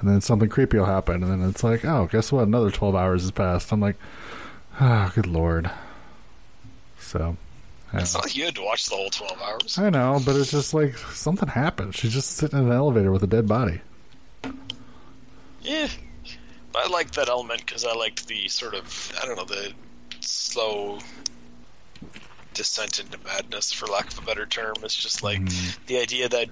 and 0.00 0.08
then 0.08 0.20
something 0.20 0.48
creepy 0.48 0.78
will 0.78 0.86
happen, 0.86 1.22
and 1.22 1.30
then 1.42 1.48
it's 1.48 1.62
like, 1.64 1.84
oh, 1.84 2.08
guess 2.10 2.32
what? 2.32 2.46
Another 2.46 2.70
twelve 2.70 2.94
hours 2.94 3.22
has 3.22 3.30
passed. 3.30 3.72
I'm 3.72 3.80
like, 3.80 3.96
oh, 4.80 5.12
good 5.14 5.26
lord. 5.26 5.70
So, 6.98 7.36
It's 8.00 8.14
not 8.14 8.24
like 8.24 8.36
you 8.36 8.44
had 8.44 8.54
to 8.56 8.62
watch 8.62 8.86
the 8.86 8.96
whole 8.96 9.10
twelve 9.10 9.40
hours. 9.40 9.78
I 9.78 9.90
know, 9.90 10.20
but 10.24 10.36
it's 10.36 10.50
just 10.50 10.74
like 10.74 10.96
something 10.98 11.48
happened. 11.48 11.94
She's 11.94 12.12
just 12.12 12.30
sitting 12.32 12.58
in 12.58 12.66
an 12.66 12.72
elevator 12.72 13.12
with 13.12 13.22
a 13.22 13.26
dead 13.26 13.46
body. 13.48 13.80
Yeah, 15.62 15.88
I 16.74 16.88
liked 16.88 17.14
that 17.16 17.28
element 17.28 17.64
because 17.64 17.84
I 17.84 17.94
liked 17.94 18.26
the 18.28 18.48
sort 18.48 18.74
of 18.74 19.12
I 19.22 19.26
don't 19.26 19.36
know 19.36 19.44
the 19.44 19.72
slow 20.20 20.98
descent 22.54 23.00
into 23.00 23.18
madness, 23.24 23.72
for 23.72 23.86
lack 23.86 24.10
of 24.12 24.18
a 24.18 24.22
better 24.22 24.46
term. 24.46 24.74
It's 24.82 24.94
just 24.94 25.22
like 25.22 25.40
mm-hmm. 25.40 25.82
the 25.86 25.98
idea 25.98 26.28
that 26.28 26.48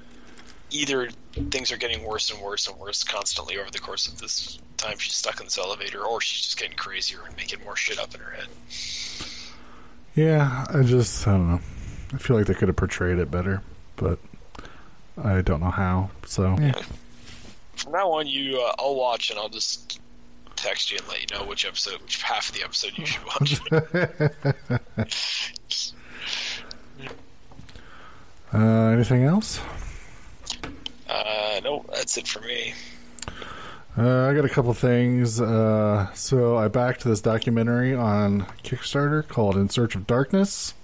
either 0.70 1.08
things 1.50 1.72
are 1.72 1.76
getting 1.76 2.04
worse 2.04 2.30
and 2.30 2.40
worse 2.40 2.68
and 2.68 2.78
worse 2.78 3.04
constantly 3.04 3.58
over 3.58 3.70
the 3.70 3.78
course 3.78 4.08
of 4.08 4.18
this 4.18 4.58
time 4.76 4.98
she's 4.98 5.14
stuck 5.14 5.40
in 5.40 5.46
this 5.46 5.58
elevator, 5.58 6.04
or 6.04 6.20
she's 6.20 6.42
just 6.42 6.58
getting 6.58 6.76
crazier 6.76 7.20
and 7.26 7.36
making 7.36 7.62
more 7.64 7.76
shit 7.76 7.98
up 7.98 8.14
in 8.14 8.20
her 8.20 8.32
head. 8.32 8.48
Yeah, 10.14 10.66
I 10.72 10.82
just 10.82 11.26
I 11.26 11.32
don't 11.32 11.48
know. 11.48 11.60
I 12.12 12.18
feel 12.18 12.36
like 12.36 12.46
they 12.46 12.54
could 12.54 12.68
have 12.68 12.76
portrayed 12.76 13.18
it 13.18 13.30
better, 13.30 13.62
but 13.96 14.18
I 15.22 15.42
don't 15.42 15.60
know 15.60 15.70
how. 15.70 16.10
So 16.26 16.56
From 17.76 17.92
now 17.92 18.10
on, 18.12 18.26
you 18.26 18.60
uh, 18.60 18.74
I'll 18.78 18.94
watch 18.94 19.30
and 19.30 19.38
I'll 19.38 19.48
just 19.48 20.00
text 20.56 20.92
you 20.92 20.98
and 20.98 21.08
let 21.08 21.20
you 21.20 21.26
know 21.36 21.44
which 21.44 21.66
episode, 21.66 22.00
which 22.02 22.22
half 22.22 22.48
of 22.48 22.54
the 22.54 22.62
episode 22.62 22.92
you 22.96 23.06
should 23.06 23.24
watch. 23.24 23.60
uh, 28.52 28.86
anything 28.92 29.24
else? 29.24 29.60
uh, 31.08 31.60
no, 31.64 31.84
that's 31.92 32.16
it 32.16 32.28
for 32.28 32.40
me. 32.40 32.74
Uh, 33.96 34.28
I 34.28 34.34
got 34.34 34.44
a 34.44 34.48
couple 34.48 34.74
things. 34.74 35.40
Uh, 35.40 36.12
so 36.14 36.56
I 36.56 36.68
backed 36.68 37.04
this 37.04 37.20
documentary 37.20 37.94
on 37.94 38.46
Kickstarter 38.64 39.26
called 39.26 39.56
"In 39.56 39.68
Search 39.68 39.94
of 39.94 40.06
Darkness," 40.06 40.74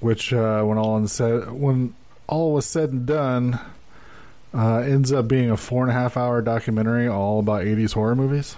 which, 0.00 0.32
uh, 0.32 0.62
when 0.64 0.78
all 0.78 0.96
in 0.96 1.06
said, 1.06 1.52
when 1.52 1.94
all 2.26 2.54
was 2.54 2.66
said 2.66 2.90
and 2.90 3.06
done, 3.06 3.60
uh, 4.52 4.78
ends 4.78 5.12
up 5.12 5.28
being 5.28 5.50
a 5.50 5.56
four 5.56 5.82
and 5.82 5.90
a 5.90 5.94
half 5.94 6.16
hour 6.16 6.42
documentary 6.42 7.06
all 7.06 7.38
about 7.38 7.62
'80s 7.62 7.92
horror 7.92 8.16
movies. 8.16 8.56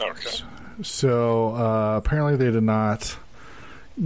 Okay. 0.00 0.40
So 0.82 1.54
uh, 1.54 1.98
apparently, 1.98 2.36
they 2.36 2.50
did 2.50 2.62
not 2.62 3.16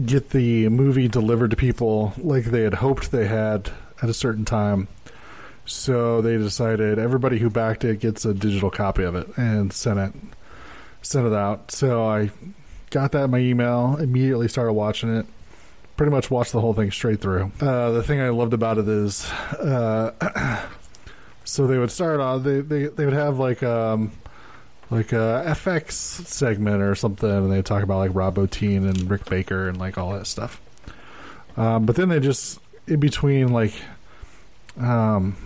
get 0.05 0.31
the 0.31 0.69
movie 0.69 1.07
delivered 1.07 1.51
to 1.53 1.57
people 1.57 2.13
like 2.19 2.47
they 2.47 2.63
had 2.63 2.75
hoped 2.75 3.13
they 3.13 3.29
had 3.29 3.71
at 4.03 4.09
a 4.09 4.15
certain 4.15 4.45
time. 4.45 4.89
So 5.67 6.21
they 6.21 6.37
decided 6.37 6.99
everybody 6.99 7.39
who 7.39 7.51
backed 7.51 7.85
it 7.85 8.01
gets 8.01 8.25
a 8.25 8.35
digital 8.35 8.71
copy 8.71 9.03
of 9.03 9.15
it 9.15 9.29
and 9.37 9.73
sent 9.73 9.99
it 9.99 10.13
sent 11.03 11.27
it 11.27 11.33
out. 11.33 11.71
So 11.71 12.05
I 12.05 12.31
got 12.91 13.13
that 13.13 13.25
in 13.25 13.31
my 13.31 13.39
email, 13.39 13.97
immediately 13.97 14.49
started 14.49 14.73
watching 14.73 15.15
it. 15.15 15.27
Pretty 15.97 16.11
much 16.11 16.31
watched 16.31 16.53
the 16.53 16.61
whole 16.61 16.75
thing 16.75 16.91
straight 16.91 17.21
through. 17.21 17.53
Uh, 17.61 17.93
the 17.93 18.03
thing 18.03 18.21
I 18.21 18.31
loved 18.31 18.53
about 18.53 18.79
it 18.79 18.89
is, 18.89 19.31
uh, 19.31 20.11
so 21.45 21.67
they 21.67 21.79
would 21.79 21.93
start 21.93 22.19
off. 22.19 22.43
They 22.43 22.61
they 22.61 22.87
they 22.87 23.05
would 23.05 23.15
have 23.15 23.39
like 23.39 23.63
um 23.63 24.11
like 24.91 25.13
a 25.13 25.45
FX 25.47 25.93
segment 26.27 26.83
or 26.83 26.95
something, 26.95 27.31
and 27.31 27.51
they 27.51 27.63
talk 27.63 27.83
about 27.83 27.99
like 27.99 28.11
Rob 28.13 28.37
Bottin 28.37 28.89
and 28.89 29.09
Rick 29.09 29.27
Baker 29.27 29.69
and 29.69 29.79
like 29.79 29.97
all 29.97 30.13
that 30.13 30.27
stuff. 30.27 30.61
Um, 31.57 31.87
but 31.87 31.97
then 31.97 32.09
they 32.09 32.21
just 32.21 32.59
in 32.87 32.99
between 33.01 33.53
like, 33.53 33.75
um, 34.79 35.37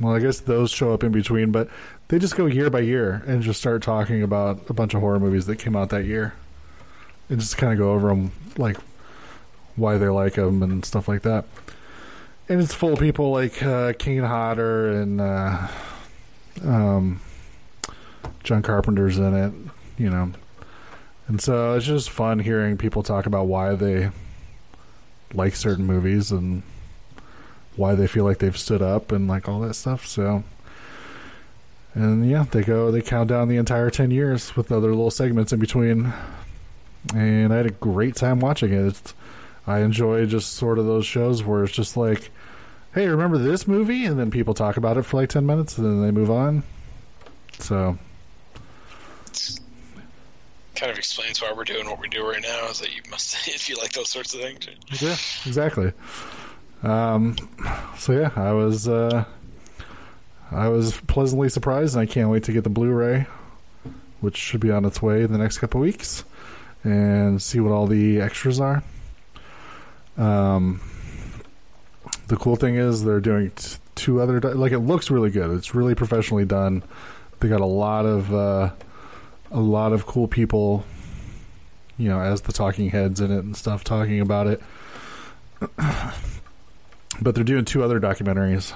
well, 0.00 0.14
I 0.14 0.20
guess 0.20 0.40
those 0.40 0.70
show 0.70 0.92
up 0.92 1.04
in 1.04 1.12
between, 1.12 1.52
but 1.52 1.68
they 2.08 2.18
just 2.18 2.36
go 2.36 2.46
year 2.46 2.70
by 2.70 2.80
year 2.80 3.22
and 3.26 3.42
just 3.42 3.60
start 3.60 3.82
talking 3.82 4.22
about 4.22 4.68
a 4.68 4.72
bunch 4.72 4.94
of 4.94 5.00
horror 5.00 5.20
movies 5.20 5.46
that 5.46 5.56
came 5.56 5.76
out 5.76 5.90
that 5.90 6.04
year, 6.04 6.34
and 7.28 7.40
just 7.40 7.56
kind 7.56 7.72
of 7.72 7.78
go 7.78 7.92
over 7.92 8.08
them 8.08 8.32
like 8.58 8.76
why 9.76 9.98
they 9.98 10.08
like 10.08 10.34
them 10.34 10.62
and 10.62 10.84
stuff 10.84 11.08
like 11.08 11.22
that. 11.22 11.44
And 12.48 12.60
it's 12.60 12.74
full 12.74 12.92
of 12.92 12.98
people 12.98 13.30
like 13.30 13.62
uh, 13.62 13.94
Kane 13.98 14.22
Hodder 14.22 15.00
and 15.00 15.20
uh, 15.20 15.68
um, 16.62 17.20
John 18.42 18.62
Carpenter's 18.62 19.18
in 19.18 19.34
it, 19.34 19.52
you 19.96 20.10
know. 20.10 20.32
And 21.26 21.40
so 21.40 21.74
it's 21.74 21.86
just 21.86 22.10
fun 22.10 22.38
hearing 22.38 22.76
people 22.76 23.02
talk 23.02 23.26
about 23.26 23.46
why 23.46 23.74
they 23.74 24.10
like 25.32 25.56
certain 25.56 25.86
movies 25.86 26.30
and 26.30 26.62
why 27.76 27.94
they 27.94 28.06
feel 28.06 28.24
like 28.24 28.38
they've 28.38 28.56
stood 28.56 28.82
up 28.82 29.12
and 29.12 29.28
like 29.28 29.48
all 29.48 29.60
that 29.60 29.74
stuff. 29.74 30.06
So, 30.06 30.44
and 31.94 32.28
yeah, 32.28 32.44
they 32.50 32.62
go, 32.62 32.90
they 32.90 33.02
count 33.02 33.28
down 33.28 33.48
the 33.48 33.56
entire 33.56 33.90
10 33.90 34.10
years 34.10 34.56
with 34.56 34.72
other 34.72 34.88
little 34.88 35.10
segments 35.10 35.52
in 35.52 35.60
between. 35.60 36.12
And 37.14 37.52
I 37.52 37.56
had 37.56 37.66
a 37.66 37.70
great 37.70 38.16
time 38.16 38.40
watching 38.40 38.72
it. 38.72 38.86
It's 38.86 39.14
I 39.66 39.80
enjoy 39.80 40.26
just 40.26 40.52
sort 40.54 40.78
of 40.78 40.86
those 40.86 41.06
shows 41.06 41.42
where 41.42 41.64
it's 41.64 41.72
just 41.72 41.96
like, 41.96 42.30
hey, 42.94 43.06
remember 43.08 43.38
this 43.38 43.66
movie? 43.66 44.04
And 44.04 44.18
then 44.18 44.30
people 44.30 44.54
talk 44.54 44.76
about 44.76 44.96
it 44.96 45.02
for 45.02 45.20
like 45.20 45.30
10 45.30 45.46
minutes 45.46 45.78
and 45.78 45.86
then 45.86 46.02
they 46.02 46.10
move 46.10 46.30
on. 46.30 46.62
So, 47.58 47.98
Kind 50.74 50.90
of 50.90 50.98
explains 50.98 51.40
why 51.40 51.52
we're 51.52 51.62
doing 51.64 51.86
what 51.86 52.00
we 52.00 52.08
do 52.08 52.28
right 52.28 52.42
now. 52.42 52.68
Is 52.68 52.80
that 52.80 52.94
you 52.94 53.00
must 53.08 53.46
if 53.48 53.68
you 53.68 53.76
like 53.76 53.92
those 53.92 54.10
sorts 54.10 54.34
of 54.34 54.40
things. 54.40 54.66
yeah, 55.00 55.16
exactly. 55.46 55.92
Um, 56.84 57.36
so 57.96 58.12
yeah, 58.12 58.30
I 58.36 58.52
was, 58.52 58.86
uh, 58.86 59.24
I 60.50 60.68
was 60.68 61.00
pleasantly 61.02 61.48
surprised 61.48 61.96
and 61.96 62.02
I 62.02 62.06
can't 62.06 62.28
wait 62.28 62.44
to 62.44 62.52
get 62.52 62.62
the 62.62 62.70
Blu-ray, 62.70 63.26
which 64.20 64.36
should 64.36 64.60
be 64.60 64.70
on 64.70 64.84
its 64.84 65.00
way 65.00 65.22
in 65.22 65.32
the 65.32 65.38
next 65.38 65.58
couple 65.58 65.80
weeks 65.80 66.24
and 66.84 67.40
see 67.40 67.58
what 67.60 67.72
all 67.72 67.86
the 67.86 68.20
extras 68.20 68.60
are. 68.60 68.82
Um, 70.18 70.80
the 72.28 72.36
cool 72.36 72.56
thing 72.56 72.76
is 72.76 73.02
they're 73.02 73.20
doing 73.20 73.50
t- 73.50 73.78
two 73.94 74.20
other 74.20 74.38
di- 74.38 74.52
like 74.52 74.72
it 74.72 74.80
looks 74.80 75.10
really 75.10 75.30
good. 75.30 75.50
It's 75.56 75.74
really 75.74 75.94
professionally 75.94 76.44
done. 76.44 76.82
They 77.40 77.48
got 77.48 77.60
a 77.60 77.66
lot 77.66 78.06
of 78.06 78.32
uh, 78.32 78.70
a 79.50 79.60
lot 79.60 79.92
of 79.92 80.06
cool 80.06 80.28
people, 80.28 80.84
you 81.98 82.08
know, 82.08 82.20
as 82.20 82.42
the 82.42 82.52
talking 82.52 82.90
heads 82.90 83.20
in 83.20 83.32
it 83.32 83.44
and 83.44 83.56
stuff 83.56 83.82
talking 83.82 84.20
about 84.20 84.46
it. 84.46 84.62
but 87.20 87.34
they're 87.34 87.44
doing 87.44 87.64
two 87.64 87.82
other 87.82 88.00
documentaries 88.00 88.72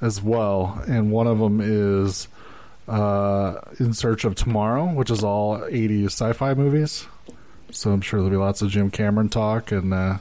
as 0.00 0.20
well, 0.20 0.82
and 0.86 1.10
one 1.10 1.26
of 1.26 1.38
them 1.38 1.60
is 1.62 2.28
uh, 2.88 3.56
In 3.78 3.94
Search 3.94 4.24
of 4.24 4.34
Tomorrow, 4.34 4.92
which 4.92 5.10
is 5.10 5.24
all 5.24 5.58
80s 5.58 6.06
sci-fi 6.06 6.54
movies. 6.54 7.06
So 7.70 7.90
I'm 7.90 8.00
sure 8.00 8.20
there'll 8.20 8.30
be 8.30 8.36
lots 8.36 8.62
of 8.62 8.70
Jim 8.70 8.90
Cameron 8.90 9.28
talk 9.28 9.72
and 9.72 9.92
uh, 9.92 10.18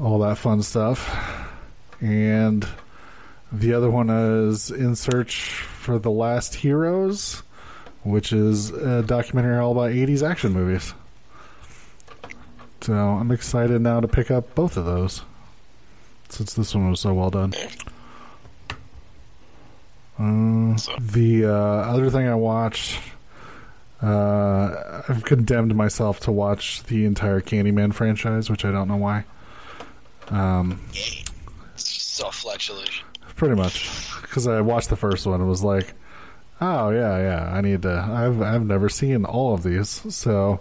all 0.00 0.18
that 0.20 0.38
fun 0.38 0.62
stuff. 0.62 1.14
And 2.00 2.66
the 3.52 3.74
other 3.74 3.90
one 3.90 4.10
is 4.10 4.70
In 4.70 4.96
Search 4.96 5.60
for 5.60 5.98
the 5.98 6.10
Last 6.10 6.54
Heroes, 6.56 7.42
which 8.02 8.32
is 8.32 8.70
a 8.70 9.02
documentary 9.02 9.58
all 9.58 9.72
about 9.72 9.90
80s 9.90 10.28
action 10.28 10.52
movies. 10.52 10.94
So 12.80 12.92
I'm 12.92 13.30
excited 13.30 13.80
now 13.80 14.00
to 14.00 14.08
pick 14.08 14.30
up 14.30 14.54
both 14.54 14.76
of 14.76 14.84
those 14.84 15.22
since 16.34 16.54
this 16.54 16.74
one 16.74 16.90
was 16.90 17.00
so 17.00 17.14
well 17.14 17.30
done. 17.30 17.52
Uh, 20.18 20.76
So- 20.76 20.94
the 21.00 21.46
uh, 21.46 21.50
other 21.52 22.10
thing 22.10 22.28
I 22.28 22.34
watched, 22.34 22.98
uh, 24.02 25.02
I've 25.08 25.24
condemned 25.24 25.74
myself 25.74 26.20
to 26.20 26.32
watch 26.32 26.82
the 26.84 27.04
entire 27.04 27.40
Candyman 27.40 27.92
franchise, 27.94 28.50
which 28.50 28.64
I 28.64 28.70
don't 28.70 28.88
know 28.88 28.96
why. 28.96 29.24
Um, 30.28 30.80
It's 30.92 31.92
just 31.92 32.14
self-flagellation. 32.14 33.04
pretty 33.36 33.56
much 33.56 33.90
because 34.22 34.46
I 34.46 34.60
watched 34.60 34.88
the 34.90 34.96
first 34.96 35.26
one 35.26 35.40
and 35.40 35.48
was 35.50 35.62
like, 35.64 35.92
"Oh 36.60 36.90
yeah, 36.90 37.18
yeah, 37.18 37.52
I 37.52 37.60
need 37.60 37.82
to." 37.82 37.90
I've 38.08 38.40
I've 38.40 38.64
never 38.64 38.88
seen 38.88 39.24
all 39.24 39.52
of 39.54 39.62
these, 39.64 40.02
so 40.14 40.60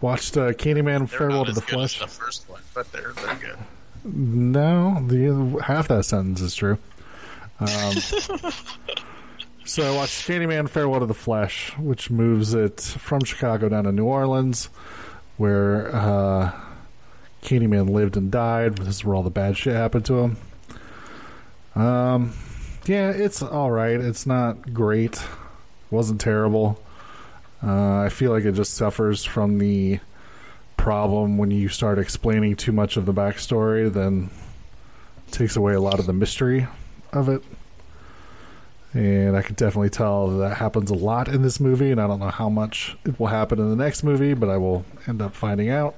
watched 0.00 0.36
uh, 0.36 0.52
Candyman: 0.52 1.08
They're 1.08 1.18
Farewell 1.18 1.44
to 1.46 1.52
the 1.52 1.60
Flesh. 1.62 2.00
the 2.00 2.08
first 2.08 2.48
one, 2.50 2.60
but 2.74 2.90
they're 2.92 3.12
they're 3.24 3.34
good. 3.36 3.58
No, 4.04 5.02
the 5.06 5.62
half 5.62 5.88
that 5.88 6.04
sentence 6.04 6.40
is 6.40 6.54
true. 6.54 6.78
Um, 7.60 7.92
so 9.64 9.92
I 9.92 9.94
watched 9.94 10.26
Candyman: 10.26 10.68
Farewell 10.68 11.00
to 11.00 11.06
the 11.06 11.14
Flesh, 11.14 11.72
which 11.78 12.10
moves 12.10 12.54
it 12.54 12.80
from 12.80 13.22
Chicago 13.24 13.68
down 13.68 13.84
to 13.84 13.92
New 13.92 14.04
Orleans, 14.04 14.70
where 15.36 15.94
uh, 15.94 16.52
Candyman 17.42 17.90
lived 17.90 18.16
and 18.16 18.30
died. 18.30 18.78
This 18.78 18.88
is 18.88 19.04
where 19.04 19.14
all 19.14 19.22
the 19.22 19.30
bad 19.30 19.56
shit 19.56 19.74
happened 19.74 20.04
to 20.06 20.18
him. 20.18 20.36
Um, 21.74 22.32
yeah, 22.86 23.10
it's 23.10 23.42
all 23.42 23.70
right. 23.70 24.00
It's 24.00 24.26
not 24.26 24.74
great. 24.74 25.22
wasn't 25.90 26.20
terrible. 26.20 26.82
Uh, 27.62 28.00
I 28.00 28.08
feel 28.08 28.32
like 28.32 28.44
it 28.44 28.52
just 28.52 28.74
suffers 28.74 29.24
from 29.24 29.58
the 29.58 30.00
problem 30.82 31.38
when 31.38 31.52
you 31.52 31.68
start 31.68 31.96
explaining 31.96 32.56
too 32.56 32.72
much 32.72 32.96
of 32.96 33.06
the 33.06 33.14
backstory, 33.14 33.90
then 33.90 34.28
takes 35.30 35.54
away 35.54 35.74
a 35.74 35.80
lot 35.80 36.00
of 36.00 36.06
the 36.06 36.12
mystery 36.12 36.66
of 37.12 37.28
it. 37.28 37.40
And 38.92 39.36
I 39.36 39.42
can 39.42 39.54
definitely 39.54 39.90
tell 39.90 40.38
that 40.38 40.56
happens 40.56 40.90
a 40.90 40.94
lot 40.94 41.28
in 41.28 41.42
this 41.42 41.60
movie, 41.60 41.92
and 41.92 42.00
I 42.00 42.08
don't 42.08 42.18
know 42.18 42.30
how 42.30 42.48
much 42.48 42.96
it 43.04 43.18
will 43.20 43.28
happen 43.28 43.60
in 43.60 43.70
the 43.70 43.76
next 43.76 44.02
movie, 44.02 44.34
but 44.34 44.48
I 44.48 44.56
will 44.56 44.84
end 45.06 45.22
up 45.22 45.36
finding 45.36 45.70
out. 45.70 45.94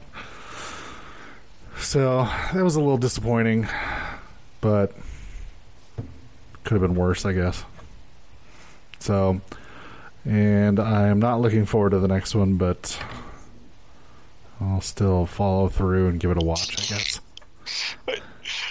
So 1.79 2.29
that 2.53 2.63
was 2.63 2.77
a 2.77 2.81
little 2.81 2.99
disappointing, 2.99 3.67
but 4.61 4.93
could 6.63 6.75
have 6.75 6.83
been 6.83 6.95
worse, 6.95 7.25
I 7.25 7.33
guess. 7.33 7.65
So, 8.99 9.41
and 10.27 10.79
I 10.79 11.09
am 11.09 11.21
not 11.21 11.41
looking 11.41 11.65
forward 11.65 11.91
to 11.91 12.01
the 12.01 12.09
next 12.09 12.35
one, 12.35 12.57
but 12.57 12.99
I'll 14.61 14.81
still 14.81 15.27
follow 15.27 15.69
through 15.69 16.09
and 16.09 16.21
give 16.21 16.31
it 16.31 16.43
a 16.43 16.45
watch, 16.45 16.73
I 16.79 16.95
guess. 16.95 17.21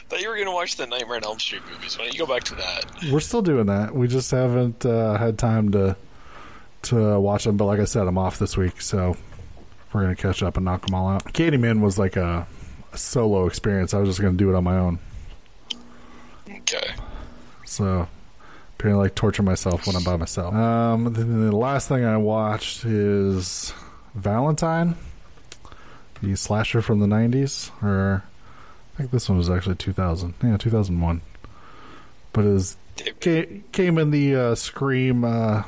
Thought 0.10 0.22
you 0.22 0.30
were 0.30 0.38
gonna 0.38 0.53
watch 0.53 0.76
the 0.76 0.85
Nightmare 0.85 1.18
on 1.18 1.23
Elm 1.23 1.39
Street 1.39 1.64
movies. 1.72 1.97
Why 1.97 2.05
don't 2.05 2.14
you 2.14 2.19
go 2.19 2.26
back 2.26 2.43
to 2.45 2.55
that? 2.55 2.85
We're 3.11 3.19
still 3.19 3.41
doing 3.41 3.65
that. 3.68 3.95
We 3.95 4.07
just 4.07 4.30
haven't 4.31 4.85
uh, 4.85 5.18
had 5.18 5.38
time 5.38 5.72
to 5.72 5.95
to 6.84 7.19
watch 7.19 7.45
them. 7.45 7.57
But 7.57 7.65
like 7.65 7.80
I 7.80 7.85
said, 7.85 8.07
I'm 8.07 8.18
off 8.18 8.39
this 8.39 8.55
week, 8.55 8.81
so 8.81 9.18
we're 9.91 10.01
gonna 10.01 10.15
catch 10.15 10.43
up 10.43 10.57
and 10.57 10.65
knock 10.65 10.85
them 10.85 10.95
all 10.95 11.07
out. 11.07 11.26
Candyman 11.34 11.81
was 11.81 11.97
like 11.97 12.15
a, 12.15 12.45
a 12.91 12.97
solo 12.97 13.47
experience. 13.47 13.93
I 13.93 13.99
was 13.99 14.10
just 14.10 14.22
gonna 14.22 14.38
do 14.38 14.49
it 14.49 14.55
on 14.55 14.64
my 14.64 14.77
own. 14.77 14.99
Okay. 16.47 16.93
So 17.65 18.07
apparently, 18.77 19.05
like 19.05 19.15
torture 19.15 19.43
myself 19.43 19.88
when 19.88 19.95
I'm 19.95 20.03
by 20.03 20.18
myself. 20.18 20.53
Um, 20.53 21.14
the 21.14 21.55
last 21.55 21.88
thing 21.88 22.05
I 22.05 22.18
watched 22.18 22.85
is 22.85 23.73
Valentine, 24.14 24.95
the 26.24 26.36
slasher 26.36 26.82
from 26.82 27.00
the 27.00 27.06
'90s, 27.08 27.70
or 27.84 28.24
I 28.95 28.98
think 28.98 29.12
this 29.12 29.28
one 29.30 29.38
was 29.38 29.50
actually 29.50 29.76
2000. 29.76 30.34
Yeah, 30.44 30.58
2001. 30.58 31.22
But 32.32 32.45
is 32.45 32.78
came, 33.20 33.64
came 33.72 33.98
in 33.98 34.12
the 34.12 34.36
uh, 34.36 34.56
Scream 34.56 35.24
uh, 35.26 35.64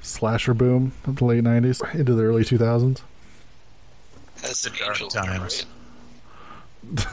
slasher 0.00 0.54
boom 0.54 0.92
of 1.06 1.16
the 1.16 1.24
late 1.24 1.42
'90s 1.44 1.82
into 1.94 2.14
the 2.14 2.22
early 2.22 2.44
2000s. 2.44 3.00
That's 4.42 4.62
The 4.62 4.70
the 4.70 4.76
dark 4.76 4.90
angels, 5.00 5.14
in 5.14 5.22
it, 5.22 5.26
times. 5.26 5.66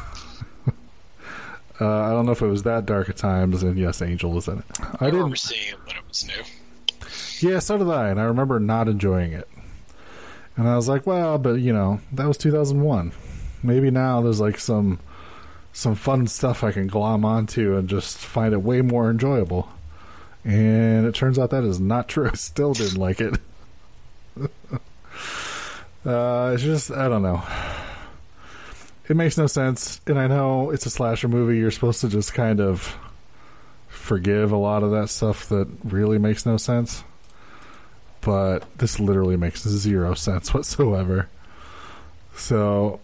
Uh, 1.81 1.88
I 1.88 2.10
don't 2.10 2.26
know 2.26 2.34
if 2.34 2.41
it 2.41 2.48
was 2.48 2.64
that 2.64 2.86
dark 2.86 3.07
at 3.07 3.15
times, 3.15 3.64
and 3.64 3.77
yes, 3.77 4.02
Angel 4.02 4.31
was 4.34 4.49
in 4.49 4.60
it. 4.60 4.65
I 4.99 5.06
I 5.06 5.06
remember 5.07 5.27
didn't. 5.30 5.40
seeing 5.40 5.69
it 5.69 5.80
when 5.88 5.95
it 5.95 6.03
was 6.10 6.27
new. 6.27 7.49
Yeah, 7.49 7.60
so 7.60 7.77
did 7.77 7.90
I, 7.90 8.10
and 8.10 8.19
I 8.19 8.23
remember 8.26 8.60
not 8.60 8.90
enjoying 8.90 9.31
it. 9.31 9.48
And 10.60 10.68
I 10.68 10.76
was 10.76 10.90
like, 10.90 11.07
well, 11.07 11.38
but 11.38 11.61
you 11.61 11.72
know, 11.72 12.02
that 12.11 12.27
was 12.27 12.38
2001. 12.38 13.14
Maybe 13.64 13.90
now 13.91 14.19
there's 14.19 14.41
like 14.41 14.60
some 14.60 14.99
some 15.72 15.95
fun 15.95 16.27
stuff 16.27 16.65
I 16.65 16.73
can 16.73 16.88
glom 16.88 17.23
onto 17.23 17.77
and 17.77 17.88
just 17.88 18.18
find 18.18 18.53
it 18.53 18.61
way 18.61 18.81
more 18.81 19.10
enjoyable. 19.10 19.69
And 20.44 21.06
it 21.06 21.15
turns 21.15 21.40
out 21.40 21.52
that 21.52 21.64
is 21.64 21.80
not 21.80 22.10
true. 22.10 22.27
I 22.34 22.36
still 22.36 22.73
didn't 22.73 22.98
like 22.98 23.22
it. 23.22 23.36
uh, 26.06 26.52
it's 26.53 26.64
just 26.64 26.91
I 26.91 27.07
don't 27.07 27.23
know. 27.23 27.41
It 29.07 29.15
makes 29.15 29.38
no 29.38 29.48
sense, 29.48 30.02
and 30.07 30.19
I 30.19 30.27
know 30.27 30.72
it's 30.72 30.86
a 30.86 30.90
slasher 30.90 31.30
movie. 31.30 31.57
You're 31.57 31.72
supposed 31.72 32.02
to 32.02 32.10
just 32.10 32.34
kind 32.34 32.60
of 32.60 32.98
forgive 33.88 34.52
a 34.52 34.57
lot 34.57 34.84
of 34.84 34.91
that 34.91 35.07
stuff 35.10 35.48
that 35.48 35.69
really 35.86 36.18
makes 36.18 36.45
no 36.45 36.57
sense 36.57 37.06
but 38.21 38.65
this 38.77 38.99
literally 38.99 39.37
makes 39.37 39.63
zero 39.63 40.13
sense 40.13 40.53
whatsoever. 40.53 41.27
So, 42.35 42.99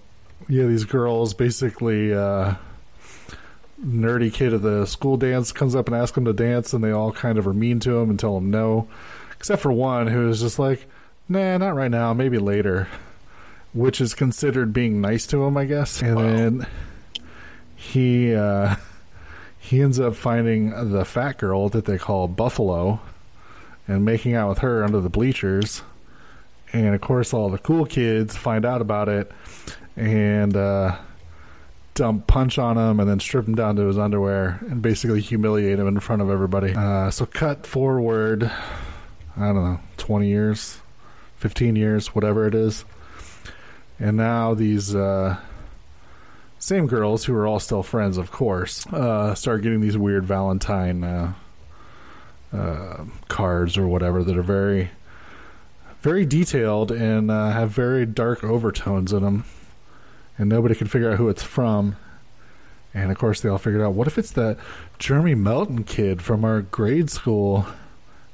yeah, 0.48 0.66
these 0.66 0.86
girls 0.86 1.34
basically, 1.34 2.14
uh, 2.14 2.56
nerdy 3.84 4.34
kid 4.34 4.54
at 4.54 4.62
the 4.62 4.86
school 4.86 5.18
dance 5.18 5.52
comes 5.52 5.76
up 5.76 5.88
and 5.88 5.96
asks 5.96 6.16
them 6.16 6.26
to 6.26 6.34
dance, 6.34 6.74
and 6.74 6.84
they 6.84 6.92
all 6.92 7.12
kind 7.12 7.38
of 7.38 7.48
are 7.48 7.54
mean 7.54 7.80
to 7.82 7.98
him 7.98 8.10
and 8.10 8.20
tell 8.20 8.38
him 8.38 8.50
no, 8.50 8.88
except 9.36 9.62
for 9.62 9.72
one 9.72 10.08
who's 10.08 10.42
just 10.42 10.60
like, 10.60 10.88
nah, 11.28 11.58
not 11.58 11.76
right 11.76 11.92
now, 11.92 12.14
maybe 12.14 12.38
later, 12.38 12.88
which 13.74 14.00
is 14.00 14.14
considered 14.14 14.74
being 14.74 15.02
nice 15.02 15.28
to 15.28 15.44
him, 15.44 15.58
I 15.58 15.66
guess. 15.66 16.02
And 16.02 16.18
then 16.18 16.68
he, 17.76 18.34
uh, 18.34 18.76
he 19.60 19.82
ends 19.82 20.00
up 20.00 20.16
finding 20.16 20.92
the 20.92 21.06
fat 21.06 21.38
girl 21.38 21.70
that 21.70 21.86
they 21.86 21.98
call 21.98 22.28
Buffalo 22.28 23.02
and 23.88 24.06
making 24.06 24.34
out 24.34 24.50
with 24.50 24.60
her 24.60 24.84
under 24.84 25.00
the 25.00 25.10
bleachers. 25.10 25.82
And 26.74 26.94
of 26.94 27.02
course, 27.02 27.34
all 27.34 27.50
the 27.50 27.58
cool 27.58 27.86
kids 27.86 28.36
find 28.36 28.66
out 28.66 28.82
about 28.82 29.08
it 29.10 29.32
and 29.96 30.56
uh, 30.56 30.98
dump 31.94 32.28
punch 32.28 32.58
on 32.58 32.78
him 32.78 33.00
and 33.00 33.10
then 33.10 33.20
strip 33.20 33.48
him 33.48 33.56
down 33.56 33.76
to 33.78 33.84
his 33.84 33.98
underwear 33.98 34.60
and 34.70 34.82
basically 34.82 35.22
humiliate 35.22 35.80
him 35.80 35.88
in 35.88 36.00
front 36.00 36.22
of 36.22 36.30
everybody. 36.30 36.74
Uh, 36.76 37.10
so, 37.10 37.26
cut 37.26 37.66
forward, 37.66 38.52
I 39.38 39.46
don't 39.48 39.64
know, 39.64 39.80
20 39.98 40.28
years, 40.28 40.80
15 41.38 41.76
years, 41.76 42.08
whatever 42.14 42.48
it 42.48 42.56
is, 42.56 42.84
and 44.00 44.18
now 44.18 44.54
these 44.54 44.94
uh, 44.94 45.38
same 46.60 46.88
girls 46.88 47.26
who 47.26 47.36
are 47.36 47.48
all 47.48 47.60
still 47.60 47.84
friends, 47.84 48.18
of 48.18 48.32
course, 48.32 48.86
uh, 48.88 49.34
start 49.36 49.62
getting 49.62 49.82
these 49.82 49.98
weird 49.98 50.26
Valentine 50.26 51.36
uh, 52.56 53.06
cards 53.28 53.78
or 53.78 53.88
whatever 53.88 54.24
that 54.24 54.38
are 54.38 54.44
very, 54.44 54.92
very 56.02 56.26
detailed 56.26 56.92
and 56.92 57.30
uh, 57.30 57.52
have 57.52 57.72
very 57.72 58.06
dark 58.06 58.44
overtones 58.44 59.12
in 59.14 59.24
them, 59.24 59.46
and 60.38 60.50
nobody 60.50 60.76
can 60.76 60.88
figure 60.88 61.12
out 61.12 61.18
who 61.18 61.30
it's 61.30 61.44
from. 61.44 61.96
And 62.94 63.12
of 63.12 63.18
course, 63.18 63.42
they 63.42 63.50
all 63.50 63.58
figured 63.58 63.82
out 63.82 63.94
what 63.94 64.08
if 64.08 64.18
it's 64.18 64.32
that 64.32 64.58
Jeremy 65.00 65.36
Melton 65.36 65.84
kid 65.84 66.22
from 66.22 66.46
our 66.46 66.62
grade 66.62 67.10
school, 67.10 67.66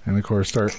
and 0.05 0.17
of 0.17 0.23
course, 0.23 0.49
start 0.49 0.75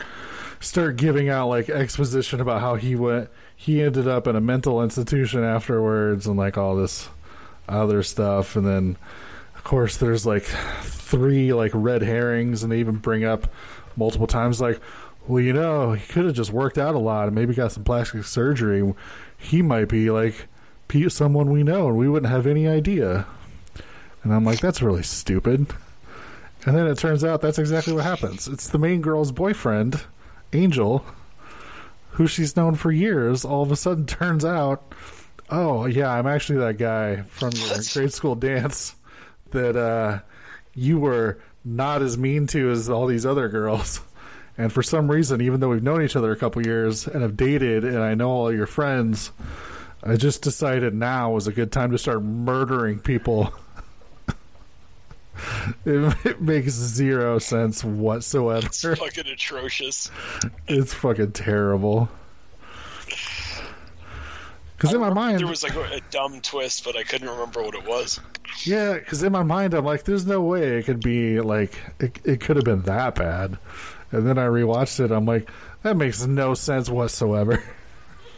start 0.60 0.97
giving 0.97 1.28
out 1.28 1.48
like 1.48 1.69
exposition 1.69 2.40
about 2.40 2.60
how 2.60 2.77
he 2.77 2.94
went 2.94 3.28
he 3.62 3.81
ended 3.81 4.09
up 4.09 4.27
in 4.27 4.35
a 4.35 4.40
mental 4.40 4.82
institution 4.82 5.44
afterwards 5.44 6.27
and 6.27 6.36
like 6.36 6.59
all 6.59 6.74
this 6.74 7.09
other 7.69 8.02
stuff. 8.02 8.56
And 8.56 8.66
then 8.66 8.97
of 9.62 9.64
course 9.64 9.97
there's 9.97 10.26
like 10.26 10.43
three 10.43 11.52
like 11.52 11.70
red 11.72 12.02
herrings 12.02 12.64
and 12.64 12.72
they 12.72 12.80
even 12.80 12.97
bring 12.97 13.24
up 13.24 13.47
multiple 13.94 14.26
times 14.26 14.60
like 14.60 14.80
well 15.28 15.40
you 15.40 15.52
know 15.52 15.93
he 15.93 16.05
could 16.12 16.24
have 16.24 16.34
just 16.34 16.51
worked 16.51 16.78
out 16.78 16.97
a 16.97 16.98
lot 16.98 17.28
and 17.28 17.34
maybe 17.36 17.55
got 17.55 17.70
some 17.70 17.84
plastic 17.84 18.24
surgery. 18.24 18.93
He 19.39 19.62
might 19.62 19.89
be 19.89 20.10
like 20.10 20.48
someone 21.09 21.51
we 21.51 21.62
know 21.62 21.86
and 21.86 21.97
we 21.97 22.09
wouldn't 22.09 22.30
have 22.30 22.47
any 22.47 22.68
idea. 22.68 23.24
And 24.24 24.34
i'm 24.34 24.44
like 24.44 24.59
that's 24.60 24.82
really 24.82 25.05
stupid. 25.05 25.68
And 26.66 26.76
then 26.76 26.89
it 26.89 26.98
turns 26.98 27.22
out 27.22 27.40
that's 27.40 27.59
exactly 27.59 27.93
what 27.93 28.05
happens. 28.05 28.48
It's 28.48 28.68
the 28.68 28.78
main 28.78 29.01
girl's 29.01 29.30
boyfriend 29.30 30.02
Angel, 30.52 31.05
who 32.10 32.26
she's 32.26 32.56
known 32.56 32.74
for 32.74 32.90
years, 32.90 33.44
all 33.44 33.62
of 33.62 33.70
a 33.70 33.76
sudden 33.76 34.06
turns 34.06 34.44
out, 34.44 34.93
oh 35.51 35.86
yeah, 35.86 36.12
I'm 36.12 36.26
actually 36.26 36.59
that 36.59 36.78
guy 36.78 37.22
from 37.22 37.52
your 37.52 37.76
grade 37.94 38.12
school 38.12 38.34
dance 38.34 38.97
that 39.52 39.76
uh, 39.76 40.20
you 40.74 40.98
were 40.98 41.38
not 41.64 42.02
as 42.02 42.18
mean 42.18 42.46
to 42.48 42.70
as 42.70 42.90
all 42.90 43.06
these 43.06 43.26
other 43.26 43.48
girls. 43.48 44.00
And 44.58 44.70
for 44.70 44.82
some 44.82 45.10
reason, 45.10 45.40
even 45.40 45.60
though 45.60 45.70
we've 45.70 45.82
known 45.82 46.02
each 46.02 46.14
other 46.14 46.30
a 46.30 46.36
couple 46.36 46.64
years 46.64 47.06
and 47.06 47.22
have 47.22 47.38
dated, 47.38 47.84
and 47.84 48.00
I 48.00 48.14
know 48.14 48.28
all 48.28 48.52
your 48.52 48.66
friends, 48.66 49.32
I 50.02 50.16
just 50.16 50.42
decided 50.42 50.94
now 50.94 51.32
was 51.32 51.46
a 51.46 51.52
good 51.52 51.72
time 51.72 51.90
to 51.92 51.98
start 51.98 52.22
murdering 52.22 53.00
people. 53.00 53.50
it, 55.86 56.16
it 56.26 56.40
makes 56.42 56.72
zero 56.72 57.38
sense 57.38 57.82
whatsoever. 57.82 58.66
It's 58.66 58.82
fucking 58.82 59.26
atrocious. 59.26 60.10
It's 60.68 60.92
fucking 60.92 61.32
terrible. 61.32 62.10
Because 64.82 64.94
in 64.96 65.00
my 65.00 65.12
mind, 65.12 65.38
There 65.38 65.46
was 65.46 65.62
like 65.62 65.76
a, 65.76 65.82
a 65.94 66.00
dumb 66.10 66.40
twist, 66.40 66.82
but 66.82 66.96
I 66.96 67.04
couldn't 67.04 67.28
remember 67.28 67.62
what 67.62 67.76
it 67.76 67.86
was. 67.86 68.18
yeah, 68.64 68.94
because 68.94 69.22
in 69.22 69.30
my 69.30 69.44
mind, 69.44 69.74
I'm 69.74 69.84
like, 69.84 70.02
there's 70.02 70.26
no 70.26 70.40
way 70.40 70.76
it 70.78 70.86
could 70.86 70.98
be 71.00 71.40
like 71.40 71.78
it. 72.00 72.18
It 72.24 72.40
could 72.40 72.56
have 72.56 72.64
been 72.64 72.82
that 72.82 73.14
bad. 73.14 73.59
And 74.10 74.26
then 74.26 74.38
I 74.38 74.46
rewatched 74.46 74.98
it. 74.98 75.12
I'm 75.12 75.24
like, 75.24 75.48
that 75.84 75.96
makes 75.96 76.26
no 76.26 76.54
sense 76.54 76.90
whatsoever. 76.90 77.62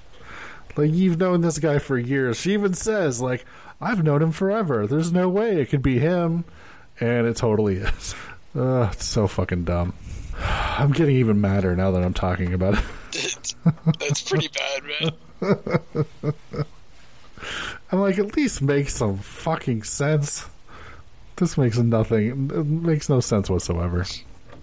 like 0.77 0.93
you've 0.93 1.19
known 1.19 1.41
this 1.41 1.59
guy 1.59 1.79
for 1.79 1.97
years. 1.99 2.39
She 2.39 2.53
even 2.53 2.75
says 2.75 3.23
like, 3.23 3.47
I've 3.81 4.05
known 4.05 4.21
him 4.23 4.33
forever. 4.33 4.87
There's 4.87 5.12
no 5.12 5.31
way 5.31 5.61
it 5.62 5.71
could 5.71 5.83
be 5.83 5.99
him, 5.99 6.45
and 7.01 7.27
it 7.27 7.37
totally 7.39 7.77
is. 7.79 8.15
Ugh, 8.55 8.91
it's 8.93 9.07
so 9.07 9.27
fucking 9.27 9.65
dumb. 9.65 9.95
I'm 10.39 10.93
getting 10.93 11.16
even 11.16 11.41
madder 11.41 11.75
now 11.75 11.91
that 11.93 12.03
I'm 12.05 12.15
talking 12.15 12.53
about 12.53 12.75
it. 12.75 12.85
That's 13.99 14.21
pretty 14.23 14.49
bad, 14.49 14.83
man. 15.01 15.12
I'm 17.93 18.01
like, 18.01 18.19
at 18.19 18.37
least 18.37 18.62
make 18.62 18.89
some 18.89 19.19
fucking 19.19 19.83
sense. 19.85 20.47
This 21.37 21.59
makes 21.59 21.79
nothing. 21.79 22.51
It 22.51 22.65
makes 22.65 23.09
no 23.09 23.21
sense 23.21 23.51
whatsoever. 23.51 24.05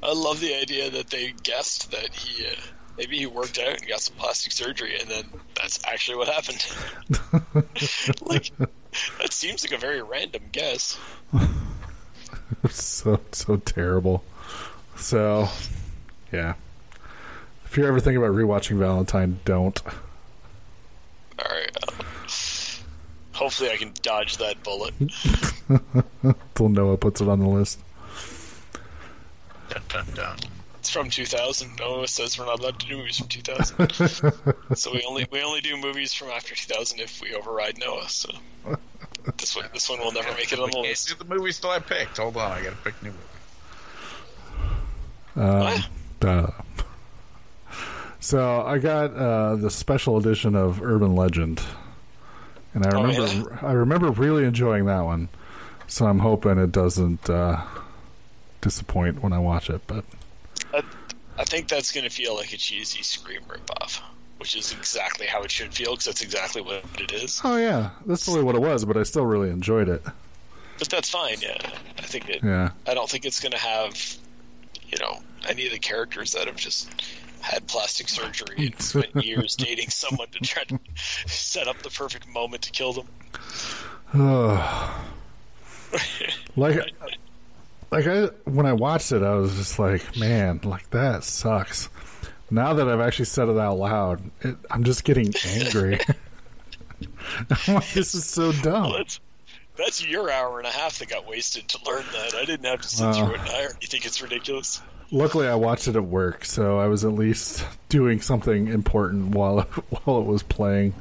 I 0.03 0.13
love 0.13 0.39
the 0.39 0.55
idea 0.55 0.89
that 0.89 1.09
they 1.09 1.33
guessed 1.43 1.91
that 1.91 2.13
he 2.13 2.47
uh, 2.47 2.55
maybe 2.97 3.17
he 3.17 3.25
worked 3.25 3.59
out 3.59 3.79
and 3.79 3.87
got 3.87 4.01
some 4.01 4.15
plastic 4.15 4.51
surgery, 4.51 4.97
and 4.99 5.09
then 5.09 5.25
that's 5.55 5.79
actually 5.85 6.17
what 6.17 6.27
happened. 6.27 6.65
like 8.21 8.51
that 8.57 9.31
seems 9.31 9.63
like 9.63 9.73
a 9.73 9.77
very 9.77 10.01
random 10.01 10.43
guess. 10.51 10.97
so 12.69 13.19
so 13.31 13.57
terrible. 13.57 14.23
So, 14.97 15.49
yeah. 16.31 16.53
If 17.65 17.77
you're 17.77 17.87
ever 17.87 17.99
thinking 17.99 18.21
about 18.21 18.35
rewatching 18.35 18.77
Valentine, 18.77 19.39
don't. 19.45 19.81
All 21.43 21.51
right. 21.51 21.77
Hopefully, 23.33 23.71
I 23.71 23.77
can 23.77 23.93
dodge 24.01 24.37
that 24.37 24.61
bullet. 24.63 24.93
Till 26.55 26.69
Noah 26.69 26.97
puts 26.97 27.21
it 27.21 27.27
on 27.27 27.39
the 27.39 27.47
list. 27.47 27.79
Dun, 29.69 29.81
dun, 29.89 30.05
dun. 30.13 30.37
It's 30.79 30.89
from 30.89 31.09
2000. 31.09 31.77
Noah 31.79 32.07
says 32.07 32.37
we're 32.37 32.45
not 32.45 32.59
allowed 32.59 32.79
to 32.79 32.87
do 32.87 32.97
movies 32.97 33.17
from 33.19 33.27
2000, 33.29 33.91
so 34.75 34.91
we 34.91 35.03
only 35.07 35.27
we 35.31 35.41
only 35.41 35.61
do 35.61 35.77
movies 35.77 36.13
from 36.13 36.29
after 36.29 36.53
2000 36.55 36.99
if 36.99 37.21
we 37.21 37.33
override 37.33 37.77
Noah. 37.77 38.09
So 38.09 38.31
this 39.37 39.55
one 39.55 39.65
this 39.73 39.89
one 39.89 39.99
will 39.99 40.11
never 40.11 40.31
make 40.33 40.51
it 40.51 40.59
on 40.59 40.69
the 40.71 40.77
Okay, 40.79 40.89
list. 40.89 41.07
see 41.09 41.15
the 41.15 41.23
movie 41.25 41.51
still 41.51 41.69
I 41.69 41.79
picked. 41.79 42.17
Hold 42.17 42.35
on, 42.37 42.51
I 42.51 42.63
gotta 42.63 42.75
pick 42.77 43.01
new 43.03 43.11
movie. 43.11 43.19
Uh, 45.37 46.51
so 48.21 48.61
I 48.61 48.77
got 48.77 49.13
uh, 49.13 49.55
the 49.57 49.69
special 49.69 50.15
edition 50.17 50.55
of 50.55 50.81
Urban 50.81 51.15
Legend, 51.15 51.61
and 52.73 52.85
I 52.85 52.91
Oh, 52.95 53.03
remember 53.03 53.59
I 53.61 53.71
remember 53.73 54.11
really 54.11 54.45
enjoying 54.45 54.85
that 54.85 55.01
one. 55.01 55.27
So 55.87 56.05
I'm 56.05 56.19
hoping 56.19 56.57
it 56.57 56.71
doesn't 56.71 57.29
uh, 57.29 57.61
disappoint 58.61 59.21
when 59.21 59.33
I 59.33 59.39
watch 59.39 59.69
it. 59.69 59.81
But 59.87 60.05
I, 60.73 60.81
I 61.37 61.43
think 61.43 61.67
that's 61.67 61.91
going 61.91 62.05
to 62.05 62.09
feel 62.09 62.33
like 62.35 62.53
a 62.53 62.57
cheesy 62.57 63.03
Scream 63.03 63.41
ripoff, 63.49 63.99
which 64.39 64.55
is 64.55 64.71
exactly 64.71 65.25
how 65.25 65.41
it 65.43 65.51
should 65.51 65.73
feel 65.73 65.91
because 65.91 66.05
that's 66.05 66.21
exactly 66.21 66.61
what 66.61 66.85
it 66.97 67.11
is. 67.11 67.41
oh 67.43 67.57
yeah, 67.57 67.89
that's 68.05 68.25
totally 68.25 68.43
what 68.45 68.55
it 68.55 68.61
was. 68.61 68.85
But 68.85 68.95
I 68.95 69.03
still 69.03 69.25
really 69.25 69.49
enjoyed 69.49 69.89
it. 69.89 70.01
But 70.79 70.89
that's 70.89 71.09
fine. 71.09 71.35
Yeah, 71.41 71.57
I 71.97 72.01
think 72.03 72.29
it. 72.29 72.41
Yeah. 72.43 72.71
I 72.87 72.93
don't 72.93 73.09
think 73.09 73.25
it's 73.25 73.39
going 73.39 73.51
to 73.51 73.57
have, 73.59 74.17
you 74.87 74.97
know, 74.99 75.19
any 75.47 75.65
of 75.67 75.73
the 75.73 75.79
characters 75.79 76.31
that 76.31 76.47
have 76.47 76.55
just 76.55 76.89
had 77.41 77.67
plastic 77.67 78.09
surgery 78.09 78.67
and 78.67 78.81
spent 78.81 79.15
years 79.23 79.55
dating 79.55 79.89
someone 79.89 80.27
to 80.29 80.39
try 80.39 80.63
to 80.65 80.79
set 81.27 81.67
up 81.67 81.77
the 81.81 81.89
perfect 81.89 82.27
moment 82.27 82.63
to 82.63 82.71
kill 82.71 82.93
them. 82.93 83.07
like 86.55 86.79
like 87.91 88.07
I 88.07 88.25
when 88.45 88.65
I 88.65 88.73
watched 88.73 89.11
it, 89.11 89.23
I 89.23 89.35
was 89.35 89.55
just 89.55 89.79
like, 89.79 90.17
man, 90.17 90.61
like 90.63 90.89
that 90.91 91.23
sucks. 91.23 91.89
Now 92.49 92.73
that 92.73 92.87
I've 92.89 92.99
actually 92.99 93.25
said 93.25 93.47
it 93.49 93.57
out 93.57 93.77
loud, 93.77 94.21
it, 94.41 94.55
I'm 94.69 94.83
just 94.83 95.03
getting 95.03 95.33
angry. 95.47 95.99
Like, 97.67 97.91
this 97.93 98.13
is 98.13 98.25
so 98.25 98.51
dumb. 98.51 98.91
Well, 98.91 99.03
that's 99.77 100.05
your 100.05 100.29
hour 100.29 100.59
and 100.59 100.67
a 100.67 100.71
half 100.71 100.99
that 100.99 101.09
got 101.09 101.27
wasted 101.27 101.67
to 101.69 101.79
learn 101.85 102.03
that. 102.13 102.35
I 102.35 102.45
didn't 102.45 102.65
have 102.65 102.81
to 102.81 102.89
sit 102.89 103.05
Wow. 103.05 103.13
through 103.13 103.35
it. 103.35 103.75
You 103.81 103.87
think 103.87 104.05
it's 104.05 104.21
ridiculous? 104.21 104.81
Luckily, 105.13 105.45
I 105.47 105.55
watched 105.55 105.89
it 105.89 105.97
at 105.97 106.05
work, 106.05 106.45
so 106.45 106.79
I 106.79 106.87
was 106.87 107.03
at 107.03 107.11
least 107.11 107.65
doing 107.89 108.21
something 108.21 108.67
important 108.69 109.35
while 109.35 109.61
while 109.89 110.19
it 110.19 110.25
was 110.25 110.41
playing. 110.43 110.93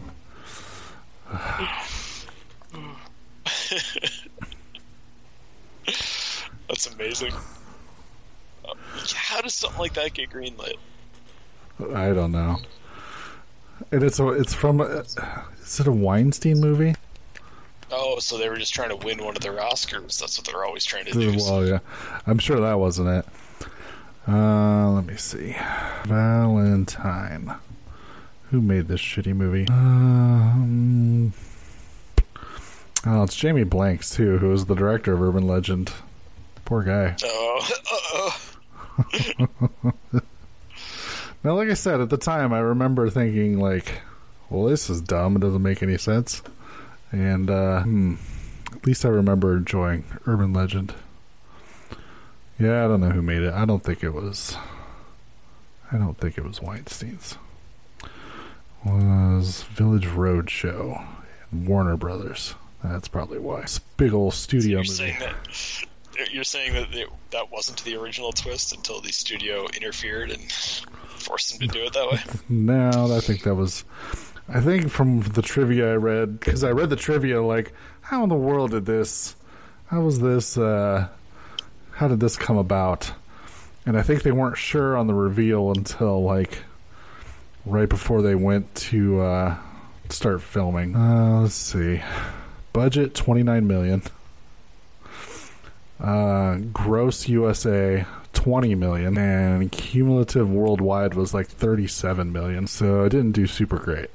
That's 6.69 6.93
amazing. 6.93 7.33
How 9.15 9.41
does 9.41 9.55
something 9.55 9.79
like 9.79 9.95
that 9.95 10.13
get 10.13 10.31
greenlit? 10.31 10.75
I 11.95 12.13
don't 12.13 12.33
know. 12.33 12.59
And 13.93 14.03
it's 14.03 14.19
a, 14.19 14.29
it's 14.31 14.53
from. 14.55 14.81
A, 14.81 15.05
is 15.63 15.81
it 15.81 15.87
a 15.87 15.93
Weinstein 15.93 16.61
movie? 16.61 16.97
Oh, 17.93 18.19
so 18.19 18.39
they 18.39 18.49
were 18.49 18.57
just 18.57 18.75
trying 18.75 18.91
to 18.91 18.97
win 18.97 19.23
one 19.25 19.37
of 19.37 19.43
their 19.43 19.57
Oscars. 19.57 20.19
That's 20.21 20.39
what 20.39 20.47
they're 20.47 20.65
always 20.65 20.85
trying 20.85 21.07
to 21.07 21.13
do. 21.13 21.37
Well, 21.39 21.67
yeah, 21.67 21.79
I'm 22.27 22.39
sure 22.39 22.61
that 22.61 22.79
wasn't 22.79 23.09
it. 23.09 23.27
Uh, 24.29 24.91
let 24.91 25.07
me 25.07 25.17
see. 25.17 25.57
Valentine. 26.05 27.55
Who 28.51 28.61
made 28.61 28.89
this 28.89 29.01
shitty 29.01 29.35
movie? 29.35 29.67
Um, 29.69 31.33
oh, 33.07 33.23
it's 33.23 33.37
Jamie 33.37 33.65
Blanks 33.65 34.11
too, 34.11 34.39
who 34.39 34.49
was 34.49 34.67
the 34.67 34.75
director 34.75 35.13
of 35.13 35.23
Urban 35.23 35.47
Legend. 35.47 35.93
Poor 36.65 36.83
guy. 36.83 37.17
Oh. 37.25 38.41
Now, 41.43 41.55
like 41.55 41.71
I 41.71 41.75
said 41.75 42.01
at 42.03 42.11
the 42.11 42.19
time, 42.19 42.53
I 42.53 42.59
remember 42.59 43.09
thinking 43.09 43.59
like, 43.59 44.03
"Well, 44.51 44.65
this 44.65 44.91
is 44.91 45.01
dumb. 45.01 45.37
It 45.37 45.41
doesn't 45.41 45.63
make 45.63 45.83
any 45.83 45.97
sense." 45.97 46.43
And 47.13 47.49
uh, 47.49 47.83
hmm, 47.83 48.17
at 48.75 48.87
least 48.87 49.07
I 49.07 49.09
remember 49.09 49.57
enjoying 49.57 50.05
Urban 50.27 50.53
Legend. 50.53 50.93
Yeah, 52.61 52.85
I 52.85 52.89
don't 52.89 53.01
know 53.01 53.11
who 53.11 53.23
made 53.23 53.43
it. 53.43 53.55
I 53.55 53.65
don't 53.65 53.83
think 53.83 54.05
it 54.05 54.11
was. 54.11 54.57
I 55.91 55.97
don't 55.99 56.17
think 56.19 56.37
it 56.39 56.45
was 56.45 56.61
Weinstein's. 56.61 57.37
was 58.85 59.63
Village 59.63 60.07
Roadshow, 60.07 61.05
Warner 61.53 61.97
Brothers. 61.97 62.55
That's 62.85 63.09
probably 63.09 63.39
why. 63.39 63.61
It's 63.63 63.79
big 63.79 64.13
old 64.13 64.35
studio 64.35 64.71
You're 64.71 64.79
movie. 64.81 64.89
saying 64.91 65.17
that 65.21 65.35
you're 66.33 66.45
saying 66.45 66.75
that 66.75 66.95
it, 66.95 67.09
that 67.31 67.51
wasn't 67.51 67.83
the 67.85 67.97
original 67.97 68.33
twist 68.33 68.75
until 68.75 69.01
the 69.01 69.11
studio 69.13 69.67
interfered 69.75 70.31
and 70.31 70.53
forced 70.53 71.59
them 71.59 71.67
to 71.69 71.79
do 71.79 71.85
it 71.85 71.93
that 71.95 72.11
way. 72.11 72.19
No, 72.49 73.15
I 73.15 73.21
think 73.21 73.43
that 73.45 73.55
was. 73.55 73.85
I 74.49 74.61
think 74.61 74.91
from 74.91 75.21
the 75.21 75.43
trivia 75.43 75.93
I 75.93 75.97
read, 75.97 76.41
because 76.41 76.65
I 76.65 76.71
read 76.71 76.91
the 76.91 76.97
trivia, 76.97 77.41
like, 77.41 77.73
how 78.01 78.23
in 78.25 78.29
the 78.29 78.35
world 78.35 78.73
did 78.73 78.85
this? 78.85 79.37
How 79.87 80.01
was 80.03 80.19
this? 80.21 80.59
Uh, 80.59 81.09
how 82.01 82.09
did 82.09 82.19
this 82.19 82.35
come 82.35 82.57
about? 82.57 83.13
And 83.85 83.95
I 83.95 84.01
think 84.01 84.23
they 84.23 84.33
weren't 84.33 84.57
sure 84.57 84.97
on 84.97 85.07
the 85.07 85.13
reveal 85.13 85.71
until 85.71 86.23
like 86.23 86.61
right 87.67 87.91
before 87.91 88.23
they 88.23 88.35
went 88.35 88.75
to 88.77 89.21
uh, 89.21 89.59
start 90.09 90.41
filming. 90.41 90.97
Uh, 90.97 91.41
let's 91.43 91.53
see, 91.55 92.01
budget 92.73 93.15
twenty 93.15 93.43
nine 93.43 93.67
million. 93.67 94.03
Uh, 96.01 96.57
gross 96.73 97.29
USA 97.29 98.07
20 98.33 98.75
million 98.77 99.19
and 99.19 99.71
cumulative 99.71 100.51
worldwide 100.51 101.13
was 101.13 101.35
like 101.35 101.47
37 101.47 102.33
million 102.33 102.67
so 102.67 103.05
it 103.05 103.11
didn't 103.11 103.33
do 103.33 103.47
super 103.47 103.77
great 103.77 104.09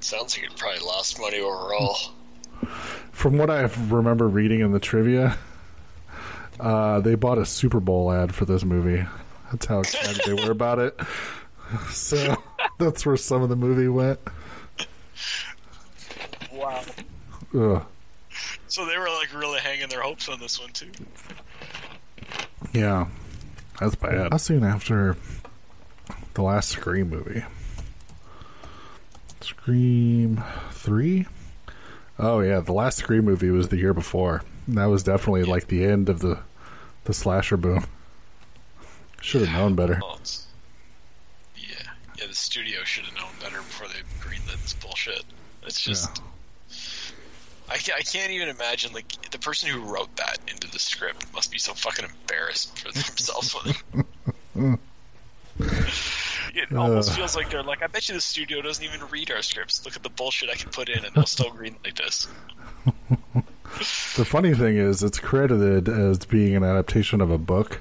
Sounds 0.00 0.36
like 0.36 0.50
it 0.50 0.56
probably 0.56 0.80
lost 0.80 1.20
money 1.20 1.38
overall. 1.38 1.96
from 3.12 3.38
what 3.38 3.48
i 3.48 3.70
remember 3.88 4.26
reading 4.26 4.58
in 4.58 4.72
the 4.72 4.80
trivia 4.80 5.38
uh, 6.60 7.00
they 7.00 7.14
bought 7.14 7.38
a 7.38 7.46
super 7.46 7.80
bowl 7.80 8.12
ad 8.12 8.34
for 8.34 8.44
this 8.44 8.64
movie 8.64 9.04
that's 9.50 9.66
how 9.66 9.80
excited 9.80 10.20
they 10.26 10.32
were 10.34 10.50
about 10.50 10.78
it 10.78 10.98
so 11.90 12.36
that's 12.78 13.04
where 13.04 13.16
some 13.16 13.42
of 13.42 13.48
the 13.48 13.56
movie 13.56 13.88
went 13.88 14.18
Wow. 16.52 16.82
Ugh. 17.54 17.84
So 18.68 18.86
they 18.86 18.96
were 18.96 19.08
like 19.08 19.34
really 19.34 19.58
hanging 19.60 19.88
their 19.88 20.00
hopes 20.02 20.28
on 20.28 20.38
this 20.40 20.58
one 20.60 20.70
too. 20.70 20.90
yeah 22.72 23.06
that's 23.80 23.94
bad 23.96 24.30
how 24.30 24.36
soon 24.36 24.62
after 24.64 25.16
the 26.34 26.42
last 26.42 26.68
scream 26.70 27.10
movie 27.10 27.44
scream 29.40 30.42
3 30.72 31.26
Oh 32.18 32.40
yeah, 32.40 32.60
the 32.60 32.72
last 32.72 32.98
Scream 32.98 33.24
movie 33.24 33.50
was 33.50 33.68
the 33.68 33.76
year 33.76 33.92
before. 33.92 34.42
That 34.68 34.86
was 34.86 35.02
definitely 35.02 35.44
like 35.44 35.66
the 35.68 35.84
end 35.84 36.08
of 36.08 36.20
the 36.20 36.38
the 37.04 37.12
slasher 37.12 37.56
boom. 37.56 37.86
Should 39.20 39.42
have 39.42 39.58
known 39.58 39.74
better. 39.74 39.98
Well, 40.02 40.18
yeah, 41.56 41.66
yeah. 42.18 42.26
The 42.26 42.34
studio 42.34 42.82
should 42.84 43.04
have 43.04 43.14
known 43.14 43.30
better 43.40 43.56
before 43.56 43.88
they 43.88 44.00
greenlit 44.20 44.60
this 44.62 44.74
bullshit. 44.74 45.24
It's 45.66 45.80
just, 45.80 46.20
I, 47.70 47.74
I 47.74 48.02
can't 48.02 48.30
even 48.32 48.48
imagine 48.48 48.92
like 48.92 49.30
the 49.30 49.38
person 49.38 49.70
who 49.70 49.80
wrote 49.80 50.14
that 50.16 50.38
into 50.48 50.70
the 50.70 50.78
script 50.78 51.32
must 51.32 51.50
be 51.50 51.58
so 51.58 51.72
fucking 51.72 52.04
embarrassed 52.04 52.78
for 52.78 52.92
themselves 52.92 53.54
when. 54.54 54.78
It 56.56 56.72
almost 56.72 57.14
feels 57.14 57.34
like 57.34 57.50
they're 57.50 57.62
like, 57.62 57.82
I 57.82 57.88
bet 57.88 58.08
you 58.08 58.14
the 58.14 58.20
studio 58.20 58.62
doesn't 58.62 58.84
even 58.84 59.00
read 59.08 59.30
our 59.30 59.42
scripts. 59.42 59.84
Look 59.84 59.96
at 59.96 60.02
the 60.02 60.08
bullshit 60.08 60.50
I 60.50 60.54
can 60.54 60.70
put 60.70 60.88
in, 60.88 61.04
and 61.04 61.14
they'll 61.14 61.26
still 61.26 61.50
greenlight 61.50 61.96
this. 61.96 62.28
The 64.16 64.24
funny 64.24 64.54
thing 64.54 64.76
is, 64.76 65.02
it's 65.02 65.18
credited 65.18 65.88
as 65.88 66.24
being 66.24 66.54
an 66.54 66.62
adaptation 66.64 67.20
of 67.20 67.30
a 67.30 67.38
book. 67.38 67.80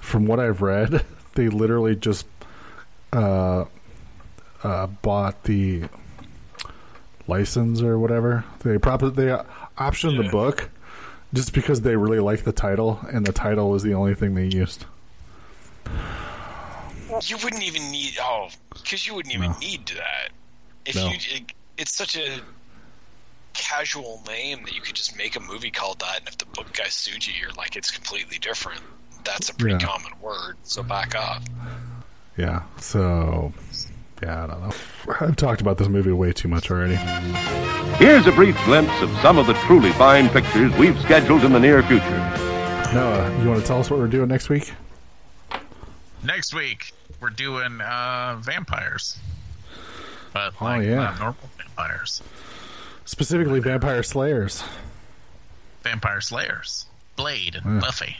From 0.00 0.26
what 0.26 0.38
I've 0.40 0.60
read, 0.62 1.04
they 1.34 1.48
literally 1.48 1.96
just 1.96 2.26
uh, 3.12 3.64
uh, 4.62 4.86
bought 4.86 5.44
the 5.44 5.84
license 7.26 7.80
or 7.82 7.98
whatever. 7.98 8.44
They 8.60 8.78
probably 8.78 9.10
they 9.10 9.32
optioned 9.78 10.22
the 10.22 10.28
book 10.30 10.70
just 11.32 11.54
because 11.54 11.80
they 11.80 11.96
really 11.96 12.20
liked 12.20 12.44
the 12.44 12.52
title, 12.52 13.00
and 13.10 13.24
the 13.24 13.32
title 13.32 13.70
was 13.70 13.82
the 13.82 13.94
only 13.94 14.14
thing 14.14 14.34
they 14.34 14.46
used. 14.46 14.84
You 17.24 17.36
wouldn't 17.42 17.62
even 17.62 17.90
need 17.90 18.16
oh, 18.20 18.48
because 18.74 19.06
you 19.06 19.14
wouldn't 19.14 19.34
even 19.34 19.52
No. 19.52 19.58
need 19.58 19.86
that. 19.88 20.30
If 20.86 20.96
No. 20.96 21.08
you, 21.08 21.16
it, 21.30 21.52
it's 21.78 21.94
such 21.94 22.16
a 22.16 22.40
casual 23.52 24.22
name 24.26 24.62
that 24.64 24.74
you 24.74 24.80
could 24.80 24.94
just 24.96 25.16
make 25.16 25.36
a 25.36 25.40
movie 25.40 25.70
called 25.70 26.00
that, 26.00 26.20
and 26.20 26.28
if 26.28 26.38
the 26.38 26.46
book 26.46 26.72
guy 26.72 26.88
sued 26.88 27.26
you, 27.26 27.32
you're 27.40 27.52
like, 27.52 27.76
it's 27.76 27.90
completely 27.90 28.38
different. 28.38 28.80
That's 29.24 29.48
a 29.50 29.54
pretty 29.54 29.76
Yeah. 29.82 29.86
common 29.86 30.12
word, 30.20 30.56
so 30.62 30.82
back 30.82 31.14
off. 31.14 31.44
Yeah. 32.36 32.62
So, 32.80 33.52
yeah, 34.22 34.44
I 34.44 34.46
don't 34.46 34.60
know. 34.62 34.74
I've 35.20 35.36
talked 35.36 35.60
about 35.60 35.78
this 35.78 35.88
movie 35.88 36.12
way 36.12 36.32
too 36.32 36.48
much 36.48 36.70
already. 36.70 36.96
Here's 37.96 38.26
a 38.26 38.32
brief 38.32 38.56
glimpse 38.64 39.00
of 39.02 39.10
some 39.20 39.38
of 39.38 39.46
the 39.46 39.54
truly 39.54 39.92
fine 39.92 40.28
pictures 40.30 40.72
we've 40.76 40.98
scheduled 41.02 41.44
in 41.44 41.52
the 41.52 41.60
near 41.60 41.82
future. 41.82 42.08
Noah, 42.94 43.38
you 43.42 43.48
want 43.48 43.60
to 43.60 43.66
tell 43.66 43.78
us 43.80 43.90
what 43.90 43.98
we're 44.00 44.06
doing 44.06 44.28
next 44.28 44.48
week? 44.48 44.72
Next 46.22 46.54
week 46.54 46.92
we're 47.20 47.30
doing 47.30 47.80
uh, 47.80 48.36
vampires, 48.40 49.18
but 50.32 50.54
Oh, 50.60 50.64
like 50.64 50.84
yeah. 50.86 50.94
not 50.96 51.18
normal 51.18 51.50
vampires, 51.58 52.22
Specifically, 53.04 53.60
Vampire 53.60 54.02
Slayers. 54.02 54.62
vampire 55.82 56.20
slayers, 56.20 56.86
Blade 57.16 57.56
and 57.56 57.64
Yeah. 57.74 57.80
Buffy, 57.80 58.16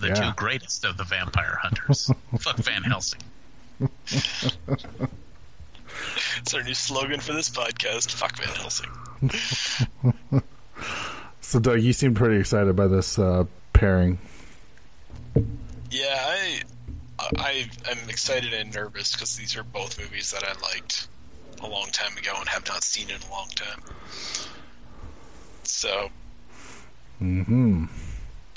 the 0.00 0.08
Yeah. 0.08 0.14
two 0.14 0.32
greatest 0.34 0.84
of 0.84 0.96
the 0.96 1.04
vampire 1.04 1.58
hunters. 1.62 2.10
Fuck 2.40 2.56
Van 2.56 2.82
Helsing. 2.82 3.20
It's 6.38 6.54
our 6.54 6.62
new 6.64 6.74
slogan 6.74 7.20
for 7.20 7.32
this 7.34 7.48
podcast. 7.50 8.10
Fuck 8.12 8.36
Van 8.38 8.48
Helsing. 8.48 8.90
So, 11.40 11.58
Doug, 11.60 11.80
you 11.80 11.92
seem 11.92 12.14
pretty 12.14 12.36
excited 12.40 12.74
by 12.76 12.88
this 12.88 13.18
uh, 13.18 13.44
pairing. 13.72 14.18
Yeah, 15.90 16.14
I, 16.18 16.62
I, 17.38 17.70
I'm 17.88 18.08
excited 18.10 18.52
and 18.52 18.74
nervous 18.74 19.12
because 19.12 19.36
these 19.36 19.56
are 19.56 19.62
both 19.62 19.98
movies 19.98 20.30
that 20.32 20.42
I 20.44 20.52
liked 20.60 21.08
a 21.60 21.66
long 21.66 21.88
time 21.92 22.16
ago 22.16 22.32
and 22.38 22.48
have 22.48 22.66
not 22.66 22.82
seen 22.84 23.10
in 23.10 23.20
a 23.22 23.30
long 23.30 23.48
time. 23.54 23.80
So 25.64 26.08
hmm 27.18 27.86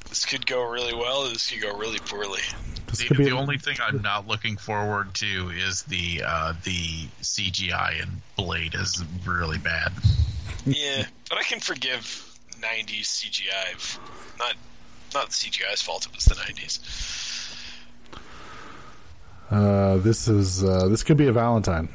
this 0.10 0.26
could 0.26 0.46
go 0.46 0.64
really 0.70 0.94
well. 0.94 1.24
This 1.30 1.50
could 1.50 1.62
go 1.62 1.78
really 1.78 2.00
poorly. 2.00 2.42
This 2.88 3.00
The, 3.00 3.06
could 3.06 3.18
be 3.18 3.26
the 3.26 3.32
only 3.32 3.58
thing 3.58 3.78
I'm 3.82 4.02
not 4.02 4.28
looking 4.28 4.58
forward 4.58 5.14
to 5.16 5.50
is 5.50 5.84
the 5.84 6.24
uh, 6.26 6.54
the 6.64 7.10
CGI 7.22 8.02
and 8.02 8.22
Blade 8.36 8.76
is 8.76 9.04
really 9.26 9.58
bad. 9.58 9.94
yeah, 10.66 11.06
but 11.30 11.38
I 11.38 11.44
can 11.44 11.60
forgive 11.60 12.02
'90s 12.60 13.04
CGI. 13.08 14.00
Not, 14.38 14.56
not 15.14 15.28
the 15.28 15.34
CGI's 15.34 15.82
fault. 15.82 16.06
It 16.08 16.16
was 16.16 16.26
the 16.26 16.36
'90s. 16.36 16.80
Uh, 19.50 19.98
this 19.98 20.28
is 20.28 20.64
uh, 20.64 20.88
this 20.88 21.04
could 21.04 21.18
be 21.18 21.28
a 21.28 21.34
Valentine. 21.34 21.90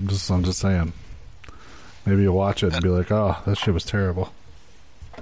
I'm 0.00 0.08
just 0.08 0.30
I'm 0.30 0.44
just 0.44 0.58
saying. 0.60 0.92
Maybe 2.06 2.22
you'll 2.22 2.36
watch 2.36 2.62
it 2.62 2.72
and 2.72 2.82
be 2.82 2.88
like, 2.88 3.12
"Oh, 3.12 3.36
that 3.44 3.58
shit 3.58 3.74
was 3.74 3.84
terrible." 3.84 4.32
I 5.14 5.20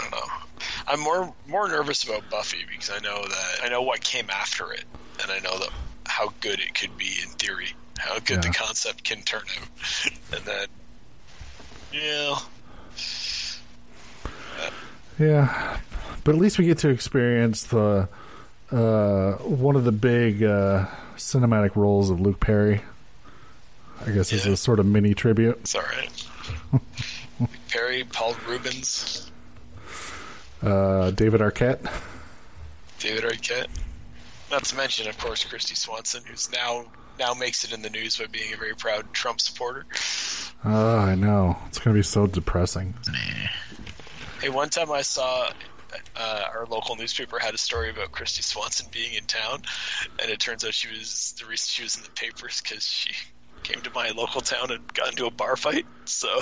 don't 0.00 0.10
know. 0.10 0.26
I'm 0.88 1.00
more 1.00 1.32
more 1.46 1.68
nervous 1.68 2.02
about 2.02 2.28
Buffy 2.28 2.64
because 2.68 2.90
I 2.90 2.98
know 2.98 3.22
that 3.22 3.60
I 3.62 3.68
know 3.68 3.82
what 3.82 4.00
came 4.00 4.28
after 4.30 4.72
it, 4.72 4.84
and 5.22 5.30
I 5.30 5.38
know 5.38 5.58
that 5.58 5.70
how 6.06 6.32
good 6.40 6.58
it 6.58 6.74
could 6.74 6.96
be 6.98 7.10
in 7.22 7.28
theory, 7.30 7.68
how 7.98 8.18
good 8.18 8.42
the 8.42 8.50
concept 8.50 9.04
can 9.04 9.22
turn 9.22 9.42
out, 9.60 10.10
and 10.36 10.44
then 10.44 10.66
yeah, 11.92 12.38
Yeah, 15.18 15.78
but 16.24 16.34
at 16.34 16.40
least 16.40 16.58
we 16.58 16.66
get 16.66 16.78
to 16.78 16.88
experience 16.88 17.64
the 17.64 18.08
uh, 18.72 19.32
one 19.34 19.76
of 19.76 19.84
the 19.84 19.92
big 19.92 20.42
uh, 20.42 20.86
cinematic 21.16 21.76
roles 21.76 22.10
of 22.10 22.20
Luke 22.20 22.40
Perry. 22.40 22.82
I 24.06 24.10
guess 24.12 24.32
as 24.32 24.40
is 24.40 24.46
a 24.46 24.56
sort 24.56 24.78
of 24.80 24.86
mini 24.86 25.14
tribute. 25.14 25.58
it's 25.60 25.74
all 25.74 25.82
right. 25.82 26.26
Perry, 27.68 28.04
Paul 28.04 28.34
Reubens, 28.48 29.30
Uh, 30.62 31.10
David 31.12 31.40
Arquette. 31.40 31.78
David 32.98 33.24
Arquette. 33.24 33.68
Not 34.50 34.64
to 34.64 34.76
mention, 34.76 35.08
of 35.08 35.18
course, 35.18 35.44
Kristy 35.44 35.76
Swanson, 35.76 36.22
who's 36.26 36.50
now 36.50 36.86
now 37.18 37.34
makes 37.34 37.64
it 37.64 37.72
in 37.72 37.82
the 37.82 37.90
news 37.90 38.16
by 38.16 38.26
being 38.26 38.52
a 38.54 38.56
very 38.56 38.74
proud 38.74 39.12
Trump 39.12 39.40
supporter. 39.40 39.84
Oh, 40.64 40.96
I 40.98 41.14
know. 41.16 41.56
It's 41.66 41.78
going 41.78 41.94
to 41.94 41.98
be 41.98 42.02
so 42.04 42.26
depressing. 42.26 42.94
Hey, 44.40 44.48
one 44.48 44.68
time 44.70 44.90
I 44.92 45.02
saw 45.02 45.50
uh, 46.16 46.42
our 46.54 46.64
local 46.66 46.94
newspaper 46.96 47.38
had 47.40 47.54
a 47.54 47.58
story 47.58 47.90
about 47.90 48.12
Kristy 48.12 48.42
Swanson 48.42 48.86
being 48.92 49.14
in 49.14 49.24
town, 49.24 49.62
and 50.22 50.30
it 50.30 50.38
turns 50.38 50.64
out 50.64 50.74
she 50.74 50.88
was 50.96 51.34
the 51.40 51.46
reason 51.46 51.66
she 51.68 51.82
was 51.82 51.96
in 51.96 52.04
the 52.04 52.10
papers 52.10 52.60
because 52.62 52.84
she 52.84 53.10
came 53.62 53.80
to 53.82 53.90
my 53.90 54.10
local 54.10 54.40
town 54.40 54.70
and 54.70 54.94
got 54.94 55.10
into 55.10 55.26
a 55.26 55.30
bar 55.30 55.56
fight. 55.56 55.86
So 56.04 56.28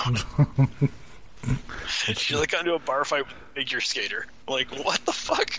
she 1.88 2.36
like 2.36 2.50
got 2.50 2.60
into 2.60 2.74
a 2.74 2.78
bar 2.78 3.04
fight 3.04 3.26
with 3.26 3.34
a 3.34 3.54
figure 3.54 3.80
skater. 3.80 4.26
Like, 4.48 4.70
what 4.84 5.04
the 5.04 5.12
fuck? 5.12 5.50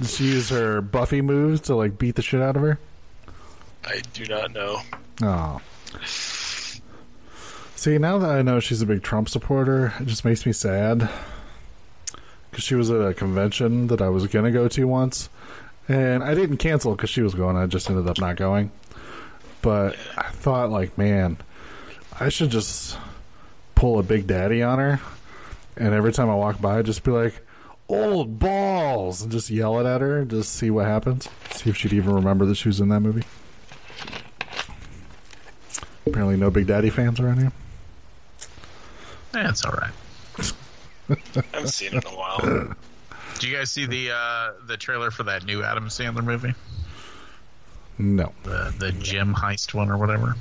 Did 0.00 0.08
she 0.08 0.24
use 0.24 0.48
her 0.48 0.80
Buffy 0.80 1.20
moves 1.20 1.60
to 1.62 1.74
like 1.74 1.98
beat 1.98 2.14
the 2.14 2.22
shit 2.22 2.40
out 2.40 2.56
of 2.56 2.62
her? 2.62 2.78
I 3.84 4.02
do 4.12 4.24
not 4.26 4.52
know. 4.52 4.80
Oh. 5.22 5.60
See, 7.74 7.98
now 7.98 8.18
that 8.18 8.30
I 8.30 8.42
know 8.42 8.60
she's 8.60 8.82
a 8.82 8.86
big 8.86 9.02
Trump 9.02 9.28
supporter, 9.28 9.94
it 10.00 10.06
just 10.06 10.24
makes 10.24 10.44
me 10.44 10.52
sad. 10.52 11.08
Because 12.50 12.64
she 12.64 12.74
was 12.74 12.90
at 12.90 13.00
a 13.00 13.14
convention 13.14 13.86
that 13.86 14.02
I 14.02 14.08
was 14.08 14.26
going 14.26 14.44
to 14.44 14.50
go 14.50 14.68
to 14.68 14.84
once. 14.84 15.30
And 15.88 16.22
I 16.22 16.34
didn't 16.34 16.58
cancel 16.58 16.94
because 16.94 17.10
she 17.10 17.22
was 17.22 17.34
going. 17.34 17.56
I 17.56 17.66
just 17.66 17.88
ended 17.88 18.06
up 18.06 18.18
not 18.18 18.36
going. 18.36 18.70
But 19.62 19.96
I 20.16 20.30
thought, 20.30 20.70
like, 20.70 20.96
man, 20.96 21.36
I 22.18 22.28
should 22.28 22.50
just 22.50 22.96
pull 23.74 23.98
a 23.98 24.02
big 24.02 24.26
daddy 24.26 24.62
on 24.62 24.78
her. 24.78 25.00
And 25.76 25.94
every 25.94 26.12
time 26.12 26.28
I 26.28 26.34
walk 26.34 26.60
by, 26.60 26.82
just 26.82 27.02
be 27.02 27.10
like, 27.10 27.40
old 27.88 28.38
balls! 28.38 29.22
And 29.22 29.32
just 29.32 29.50
yell 29.50 29.78
it 29.80 29.86
at 29.86 30.00
her. 30.00 30.24
Just 30.24 30.54
see 30.54 30.70
what 30.70 30.86
happens. 30.86 31.28
See 31.52 31.70
if 31.70 31.76
she'd 31.76 31.92
even 31.92 32.14
remember 32.14 32.46
that 32.46 32.56
she 32.56 32.68
was 32.68 32.80
in 32.80 32.88
that 32.88 33.00
movie. 33.00 33.24
Apparently, 36.06 36.36
no 36.36 36.50
Big 36.50 36.66
Daddy 36.66 36.90
fans 36.90 37.20
around 37.20 37.38
here. 37.38 37.52
That's 39.32 39.64
all 39.64 39.72
right. 39.72 39.92
I 41.08 41.16
haven't 41.52 41.68
seen 41.68 41.94
it 41.94 42.04
in 42.04 42.12
a 42.12 42.16
while. 42.16 42.74
Do 43.38 43.48
you 43.48 43.56
guys 43.56 43.70
see 43.70 43.86
the 43.86 44.10
uh, 44.12 44.52
the 44.66 44.76
trailer 44.76 45.10
for 45.10 45.22
that 45.24 45.44
new 45.44 45.62
Adam 45.62 45.88
Sandler 45.88 46.24
movie, 46.24 46.54
No. 48.00 48.32
the 48.44 48.74
the 48.78 48.92
gym 48.92 49.34
heist 49.34 49.74
one 49.74 49.90
or 49.90 49.98
whatever? 49.98 50.34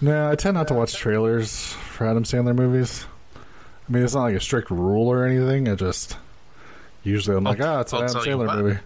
No, 0.00 0.30
I 0.30 0.34
tend 0.34 0.54
not 0.54 0.68
to 0.68 0.74
watch 0.74 0.94
trailers 0.94 1.72
for 1.72 2.06
Adam 2.06 2.24
Sandler 2.24 2.54
movies. 2.54 3.04
I 3.88 3.92
mean, 3.92 4.02
it's 4.02 4.14
not 4.14 4.22
like 4.24 4.34
a 4.34 4.40
strict 4.40 4.70
rule 4.70 5.08
or 5.08 5.24
anything. 5.24 5.68
I 5.68 5.74
just 5.76 6.16
usually 7.04 7.36
I'm 7.36 7.44
like, 7.44 7.60
I'll- 7.60 7.78
ah, 7.78 7.80
it's 7.80 7.92
an 7.92 7.98
I'll 7.98 8.04
Adam 8.10 8.22
Sandler 8.22 8.46
what. 8.46 8.58
movie. 8.58 8.78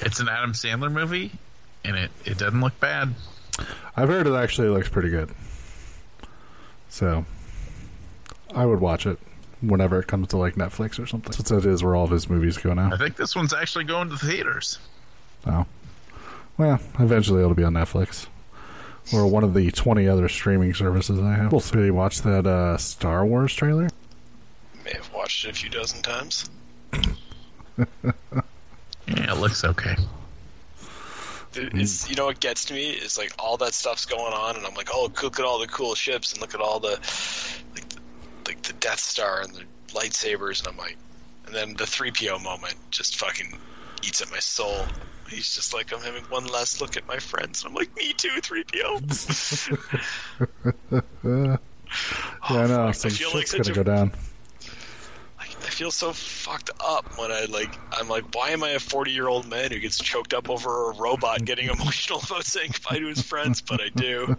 It's 0.00 0.20
an 0.20 0.28
Adam 0.28 0.52
Sandler 0.52 0.92
movie, 0.92 1.32
and 1.84 1.96
it 1.96 2.10
it 2.24 2.36
doesn't 2.38 2.60
look 2.60 2.78
bad. 2.80 3.14
I've 3.96 4.08
heard 4.08 4.26
it 4.26 4.34
actually 4.34 4.68
looks 4.68 4.88
pretty 4.88 5.10
good, 5.10 5.30
so 6.88 7.24
I 8.54 8.66
would 8.66 8.80
watch 8.80 9.06
it 9.06 9.18
whenever 9.60 9.98
it 10.00 10.06
comes 10.06 10.28
to 10.28 10.36
like 10.36 10.54
Netflix 10.56 10.98
or 10.98 11.06
something. 11.06 11.32
Since 11.32 11.48
that 11.50 11.64
is 11.64 11.82
where 11.82 11.94
all 11.96 12.04
of 12.04 12.10
his 12.10 12.28
movies 12.28 12.56
go 12.58 12.74
now. 12.74 12.90
I 12.92 12.96
think 12.98 13.16
this 13.16 13.34
one's 13.36 13.54
actually 13.54 13.84
going 13.84 14.10
to 14.10 14.16
theaters. 14.16 14.78
Oh, 15.46 15.66
well, 16.58 16.80
eventually 16.98 17.40
it'll 17.40 17.54
be 17.54 17.64
on 17.64 17.74
Netflix 17.74 18.26
or 19.12 19.26
one 19.26 19.44
of 19.44 19.54
the 19.54 19.70
twenty 19.70 20.08
other 20.08 20.28
streaming 20.28 20.74
services 20.74 21.20
I 21.20 21.34
have. 21.34 21.52
We'll 21.52 21.60
see. 21.60 21.90
Watch 21.90 22.22
that 22.22 22.46
uh, 22.46 22.76
Star 22.78 23.24
Wars 23.26 23.54
trailer. 23.54 23.88
May 24.84 24.92
have 24.92 25.12
watched 25.12 25.44
it 25.44 25.50
a 25.50 25.54
few 25.54 25.70
dozen 25.70 26.02
times. 26.02 26.50
Yeah, 29.06 29.32
it 29.32 29.38
looks 29.38 29.64
okay. 29.64 29.96
It's, 31.56 32.08
you 32.08 32.16
know 32.16 32.26
what 32.26 32.40
gets 32.40 32.64
to 32.66 32.74
me 32.74 32.90
is 32.90 33.16
like 33.16 33.32
all 33.38 33.56
that 33.58 33.74
stuff's 33.74 34.06
going 34.06 34.32
on, 34.32 34.56
and 34.56 34.66
I'm 34.66 34.74
like, 34.74 34.88
oh, 34.92 35.10
look 35.22 35.38
at 35.38 35.44
all 35.44 35.60
the 35.60 35.68
cool 35.68 35.94
ships, 35.94 36.32
and 36.32 36.40
look 36.40 36.54
at 36.54 36.60
all 36.60 36.80
the 36.80 36.98
like, 37.74 37.88
the, 37.88 37.98
like 38.46 38.62
the 38.62 38.72
Death 38.74 38.98
Star 38.98 39.42
and 39.42 39.54
the 39.54 39.62
lightsabers, 39.92 40.60
and 40.60 40.68
I'm 40.68 40.76
like, 40.76 40.96
and 41.46 41.54
then 41.54 41.74
the 41.74 41.84
3PO 41.84 42.42
moment 42.42 42.74
just 42.90 43.16
fucking 43.16 43.56
eats 44.02 44.20
at 44.20 44.30
my 44.30 44.38
soul. 44.40 44.84
He's 45.28 45.54
just 45.54 45.72
like, 45.74 45.92
I'm 45.92 46.00
having 46.00 46.22
one 46.24 46.46
last 46.46 46.80
look 46.80 46.96
at 46.96 47.06
my 47.06 47.18
friends. 47.18 47.62
And 47.64 47.70
I'm 47.70 47.74
like, 47.74 47.94
me 47.96 48.12
too, 48.12 48.28
3PO. 48.40 49.00
Yeah, 52.50 52.56
I 52.58 52.66
know. 52.66 52.86
Oh, 52.88 52.92
Some 52.92 53.10
I 53.10 53.14
feel 53.14 53.28
like 53.30 53.46
shit's 53.46 53.50
such 53.52 53.60
gonna 53.68 53.80
a- 53.80 53.84
go 53.84 53.94
down. 53.96 54.12
Like, 55.38 55.50
I 55.50 55.68
feel 55.70 55.90
so 55.92 56.12
fucked 56.12 56.70
up 56.80 57.18
when 57.18 57.30
I 57.30 57.44
like. 57.44 57.78
I'm 57.92 58.08
like, 58.08 58.34
why 58.34 58.50
am 58.50 58.64
I 58.64 58.70
a 58.70 58.78
40 58.80 59.12
year 59.12 59.28
old 59.28 59.46
man 59.48 59.70
who 59.70 59.78
gets 59.78 59.98
choked 59.98 60.34
up 60.34 60.50
over 60.50 60.90
a 60.90 60.94
robot 60.96 61.44
getting 61.44 61.68
emotional 61.78 62.20
about 62.24 62.44
saying 62.44 62.70
goodbye 62.72 62.98
to 62.98 63.06
his 63.06 63.22
friends? 63.22 63.60
But 63.60 63.80
I 63.80 63.90
do. 63.90 64.36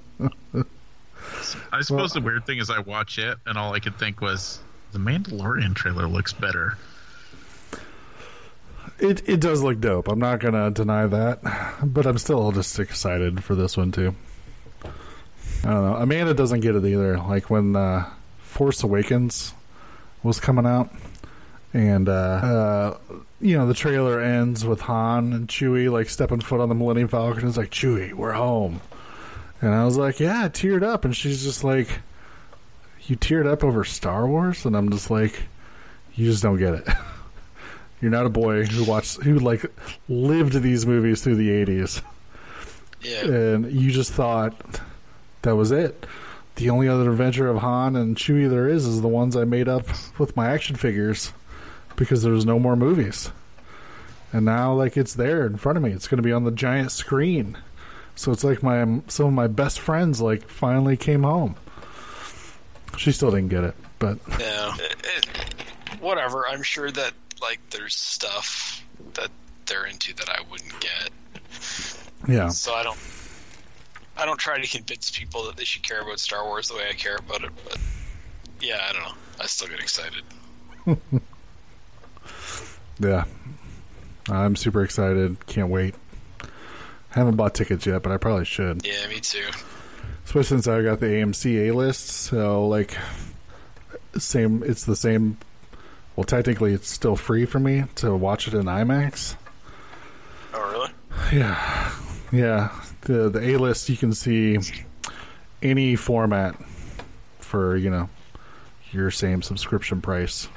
I 1.72 1.82
suppose 1.82 2.12
the 2.14 2.22
weird 2.22 2.46
thing 2.46 2.58
is 2.60 2.70
I 2.70 2.80
watch 2.80 3.18
it, 3.20 3.38
and 3.46 3.58
all 3.58 3.74
I 3.74 3.80
could 3.80 3.98
think 3.98 4.20
was 4.22 4.60
the 4.92 5.00
Mandalorian 5.00 5.76
trailer 5.76 6.08
looks 6.08 6.34
better. 6.34 6.78
It 9.00 9.28
it 9.28 9.42
does 9.42 9.62
look 9.62 9.80
dope. 9.82 10.08
I'm 10.08 10.20
not 10.20 10.40
gonna 10.40 10.72
deny 10.72 11.06
that, 11.08 11.40
but 11.84 12.06
I'm 12.06 12.18
still 12.18 12.52
just 12.52 12.80
excited 12.80 13.44
for 13.44 13.56
this 13.56 13.76
one 13.76 13.92
too. 13.92 14.16
I 14.84 15.70
don't 15.70 15.84
know. 15.84 15.96
Amanda 15.96 16.34
doesn't 16.34 16.62
get 16.62 16.76
it 16.76 16.86
either. 16.86 17.18
Like 17.18 17.50
when 17.50 17.76
uh, 17.76 18.10
Force 18.40 18.84
Awakens 18.84 19.54
was 20.24 20.40
coming 20.40 20.66
out, 20.66 20.92
and 21.74 22.08
uh, 22.08 22.12
uh, 22.12 22.98
you 23.42 23.58
know 23.58 23.68
the 23.68 23.74
trailer 23.74 24.22
ends 24.22 24.64
with 24.64 24.82
Han 24.82 25.34
and 25.34 25.48
Chewie 25.48 25.92
like 25.92 26.10
stepping 26.10 26.40
foot 26.40 26.62
on 26.62 26.70
the 26.70 26.76
Millennium 26.76 27.10
Falcon. 27.10 27.48
It's 27.48 27.58
like 27.58 27.72
Chewie, 27.72 28.14
we're 28.14 28.32
home, 28.32 28.80
and 29.62 29.74
I 29.74 29.84
was 29.84 29.98
like, 29.98 30.20
yeah, 30.20 30.46
I 30.46 30.50
teared 30.50 30.84
up, 30.84 31.04
and 31.04 31.16
she's 31.16 31.44
just 31.44 31.64
like, 31.64 32.00
you 33.08 33.18
teared 33.18 33.46
up 33.46 33.64
over 33.64 33.84
Star 33.84 34.26
Wars, 34.28 34.66
and 34.66 34.78
I'm 34.78 34.90
just 34.90 35.10
like, 35.12 35.42
you 36.14 36.30
just 36.30 36.44
don't 36.44 36.58
get 36.58 36.76
it. 36.76 36.88
You're 38.02 38.12
not 38.12 38.26
a 38.26 38.30
boy 38.30 38.66
who 38.66 38.84
watched 38.84 39.22
who 39.24 39.40
like 39.40 39.66
lived 40.10 40.54
these 40.62 40.86
movies 40.86 41.22
through 41.24 41.36
the 41.36 41.50
80s 41.50 42.02
Yeah. 43.02 43.26
and 43.26 43.72
you 43.72 43.90
just 43.92 44.12
thought 44.12 44.54
that 45.44 45.56
was 45.56 45.72
it. 45.72 46.06
The 46.56 46.70
only 46.70 46.88
other 46.88 47.10
adventure 47.12 47.48
of 47.50 47.58
Han 47.58 47.96
and 47.96 48.16
Chewie 48.16 48.50
there 48.50 48.68
is 48.68 48.86
is 48.86 49.02
the 49.02 49.08
ones 49.08 49.36
I 49.36 49.44
made 49.44 49.68
up 49.68 49.86
with 50.20 50.36
my 50.38 50.50
action 50.52 50.76
figures 50.76 51.34
because 51.96 52.24
there's 52.24 52.46
no 52.46 52.60
more 52.60 52.76
movies. 52.76 53.32
And 54.34 54.46
now 54.46 54.74
like 54.74 54.98
it's 54.98 55.14
there 55.14 55.46
in 55.46 55.58
front 55.58 55.78
of 55.78 55.84
me. 55.84 55.92
It's 55.92 56.08
going 56.08 56.18
to 56.18 56.24
be 56.24 56.32
on 56.34 56.44
the 56.44 56.52
giant 56.52 56.92
screen. 56.92 57.58
So 58.16 58.32
it's 58.32 58.44
like 58.44 58.62
my 58.64 59.02
some 59.08 59.28
of 59.28 59.34
my 59.34 59.48
best 59.48 59.80
friends 59.80 60.22
like 60.22 60.48
finally 60.48 60.96
came 60.98 61.24
home. 61.24 61.56
She 62.98 63.12
still 63.12 63.32
didn't 63.32 63.50
get 63.50 63.64
it, 63.64 63.76
but 64.00 64.18
Yeah. 64.40 64.76
It, 64.80 64.96
it, 65.18 66.02
whatever. 66.02 66.46
I'm 66.48 66.64
sure 66.64 66.92
that 66.92 67.14
like 67.42 67.60
there's 67.70 67.96
stuff 67.96 68.84
that 69.14 69.30
they're 69.66 69.86
into 69.86 70.14
that 70.16 70.30
I 70.30 70.42
wouldn't 70.50 70.80
get. 70.80 71.10
yeah. 72.28 72.50
So 72.50 72.74
I 72.74 72.84
don't. 72.84 72.98
I 74.18 74.26
don't 74.26 74.40
try 74.40 74.60
to 74.62 74.68
convince 74.68 75.12
people 75.12 75.46
that 75.48 75.58
they 75.58 75.66
should 75.66 75.84
care 75.84 76.02
about 76.02 76.20
Star 76.20 76.46
Wars 76.46 76.70
the 76.70 76.76
way 76.76 76.88
I 76.90 76.94
care 76.94 77.18
about 77.18 77.44
it, 77.44 77.52
but 77.66 77.78
yeah, 78.62 78.78
I 78.90 78.94
don't 78.94 79.04
know. 79.04 79.14
I 79.42 79.46
still 79.48 79.68
get 79.68 79.80
excited. 79.80 80.24
Yeah. 83.00 83.26
I'm 84.30 84.56
super 84.56 84.84
excited. 84.84 85.46
Can't 85.48 85.70
wait. 85.70 85.96
Haven't 87.10 87.36
bought 87.36 87.54
tickets 87.54 87.86
yet, 87.86 88.02
but 88.04 88.12
I 88.12 88.18
probably 88.18 88.46
should. 88.46 88.86
Yeah, 88.86 89.08
me 89.08 89.20
too. 89.20 89.46
Especially 90.26 90.44
since 90.44 90.68
I 90.68 90.82
got 90.82 91.00
the 91.00 91.06
AMC 91.08 91.70
A 91.70 91.72
list, 91.72 92.08
so 92.08 92.68
like 92.68 92.98
same 94.18 94.64
it's 94.64 94.86
the 94.86 94.96
same 94.96 95.38
well 96.16 96.24
technically 96.24 96.74
it's 96.74 96.90
still 96.90 97.16
free 97.16 97.46
for 97.46 97.60
me 97.60 97.84
to 97.96 98.16
watch 98.16 98.48
it 98.48 98.54
in 98.54 98.66
IMAX. 98.66 99.36
Oh, 100.54 100.72
really? 100.72 100.92
Yeah. 101.34 101.92
Yeah. 102.32 102.82
The 103.02 103.30
the 103.30 103.56
A 103.56 103.58
list 103.58 103.90
you 103.90 103.98
can 103.98 104.14
see 104.14 104.58
any 105.62 105.96
format 105.96 106.56
for, 107.40 107.76
you 107.76 107.90
know, 107.90 108.10
your 108.92 109.12
same 109.12 109.42
subscription 109.42 110.02
price. 110.02 110.48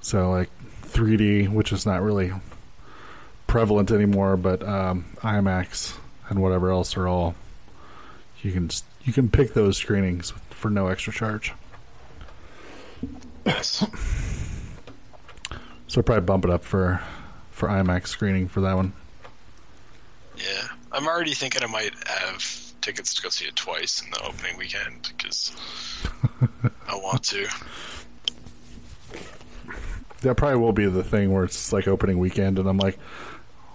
So 0.00 0.30
like 0.30 0.50
3D, 0.82 1.48
which 1.48 1.72
is 1.72 1.86
not 1.86 2.02
really 2.02 2.32
prevalent 3.46 3.90
anymore, 3.90 4.36
but 4.36 4.62
um, 4.62 5.04
IMAX 5.18 5.96
and 6.28 6.40
whatever 6.40 6.70
else 6.70 6.96
are 6.96 7.08
all 7.08 7.34
you 8.42 8.52
can 8.52 8.70
you 9.04 9.12
can 9.12 9.28
pick 9.28 9.54
those 9.54 9.76
screenings 9.76 10.32
for 10.50 10.70
no 10.70 10.88
extra 10.88 11.12
charge. 11.12 11.52
Nice. 13.44 13.84
So 15.90 15.98
I'll 15.98 16.04
probably 16.04 16.24
bump 16.24 16.44
it 16.44 16.52
up 16.52 16.62
for 16.62 17.02
for 17.50 17.68
IMAX 17.68 18.06
screening 18.06 18.46
for 18.46 18.60
that 18.60 18.76
one. 18.76 18.92
Yeah, 20.36 20.68
I'm 20.92 21.08
already 21.08 21.34
thinking 21.34 21.64
I 21.64 21.66
might 21.66 21.92
have 22.06 22.44
tickets 22.80 23.12
to 23.16 23.22
go 23.22 23.28
see 23.28 23.46
it 23.46 23.56
twice 23.56 24.00
in 24.00 24.08
the 24.12 24.24
opening 24.24 24.56
weekend 24.56 25.12
because 25.16 25.50
I 26.86 26.94
want 26.94 27.24
to. 27.24 27.48
That 30.20 30.36
probably 30.36 30.60
will 30.60 30.72
be 30.72 30.86
the 30.86 31.02
thing 31.02 31.32
where 31.32 31.42
it's 31.42 31.72
like 31.72 31.88
opening 31.88 32.20
weekend, 32.20 32.60
and 32.60 32.68
I'm 32.68 32.78
like, 32.78 32.96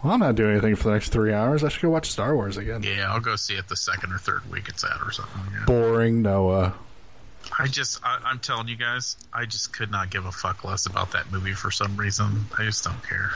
well, 0.01 0.13
I'm 0.13 0.21
not 0.21 0.35
doing 0.35 0.51
anything 0.51 0.77
for 0.77 0.83
the 0.83 0.91
next 0.91 1.09
three 1.09 1.33
hours. 1.33 1.65
I 1.65 1.67
should 1.67 1.81
go 1.81 1.89
watch 1.89 2.09
Star 2.09 2.33
Wars 2.33 2.55
again. 2.55 2.81
Yeah, 2.81 3.11
I'll 3.11 3.19
go 3.19 3.35
see 3.35 3.55
it 3.55 3.67
the 3.67 3.75
second 3.75 4.13
or 4.13 4.19
third 4.19 4.49
week 4.49 4.69
it's 4.69 4.85
out 4.85 5.01
or 5.05 5.11
something. 5.11 5.41
Yeah. 5.51 5.65
Boring 5.65 6.21
Noah. 6.21 6.75
I 7.57 7.67
just, 7.67 7.99
I, 8.03 8.19
I'm 8.25 8.39
telling 8.39 8.67
you 8.67 8.75
guys, 8.75 9.17
I 9.33 9.45
just 9.45 9.73
could 9.73 9.91
not 9.91 10.09
give 10.09 10.25
a 10.25 10.31
fuck 10.31 10.63
less 10.63 10.85
about 10.85 11.11
that 11.11 11.31
movie 11.31 11.53
for 11.53 11.71
some 11.71 11.95
reason. 11.97 12.45
I 12.57 12.63
just 12.63 12.83
don't 12.83 13.01
care. 13.07 13.31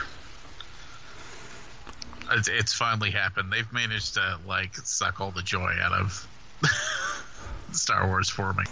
It's, 2.32 2.48
it's 2.48 2.72
finally 2.72 3.10
happened. 3.10 3.52
They've 3.52 3.72
managed 3.72 4.14
to 4.14 4.38
like 4.46 4.74
suck 4.76 5.20
all 5.20 5.30
the 5.30 5.42
joy 5.42 5.74
out 5.80 5.92
of 5.92 6.28
Star 7.72 8.06
Wars 8.06 8.28
for 8.28 8.52
me. 8.52 8.64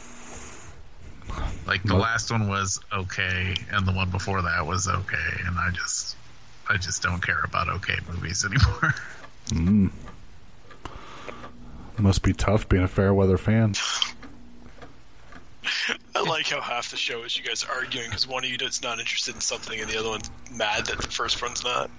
Like 1.66 1.82
the 1.82 1.97
last 1.97 2.31
one 2.31 2.48
was 2.48 2.81
okay, 2.93 3.55
and 3.70 3.86
the 3.86 3.93
one 3.93 4.10
before 4.10 4.40
that 4.43 4.66
was 4.66 4.89
okay, 4.89 5.43
and 5.44 5.59
I 5.59 5.70
just, 5.70 6.16
I 6.69 6.78
just 6.78 7.02
don't 7.02 7.20
care 7.20 7.43
about 7.44 7.69
okay 7.69 7.97
movies 8.10 8.44
anymore. 8.47 8.94
mm. 9.48 9.90
Must 11.98 12.23
be 12.23 12.32
tough 12.32 12.69
being 12.69 12.85
a 12.85 12.89
fair 12.89 13.12
weather 13.12 13.36
fan. 13.36 13.74
I 16.14 16.20
like 16.22 16.46
how 16.46 16.60
half 16.60 16.90
the 16.90 16.96
show 16.96 17.22
is 17.24 17.36
you 17.36 17.44
guys 17.44 17.64
arguing 17.64 18.08
because 18.08 18.26
one 18.26 18.44
of 18.44 18.50
you 18.50 18.56
is 18.60 18.82
not 18.82 18.98
interested 18.98 19.34
in 19.34 19.40
something 19.40 19.78
and 19.80 19.88
the 19.88 19.98
other 19.98 20.08
one's 20.10 20.30
mad 20.50 20.86
that 20.86 21.00
the 21.00 21.08
first 21.08 21.40
one's 21.42 21.62
not. 21.64 21.90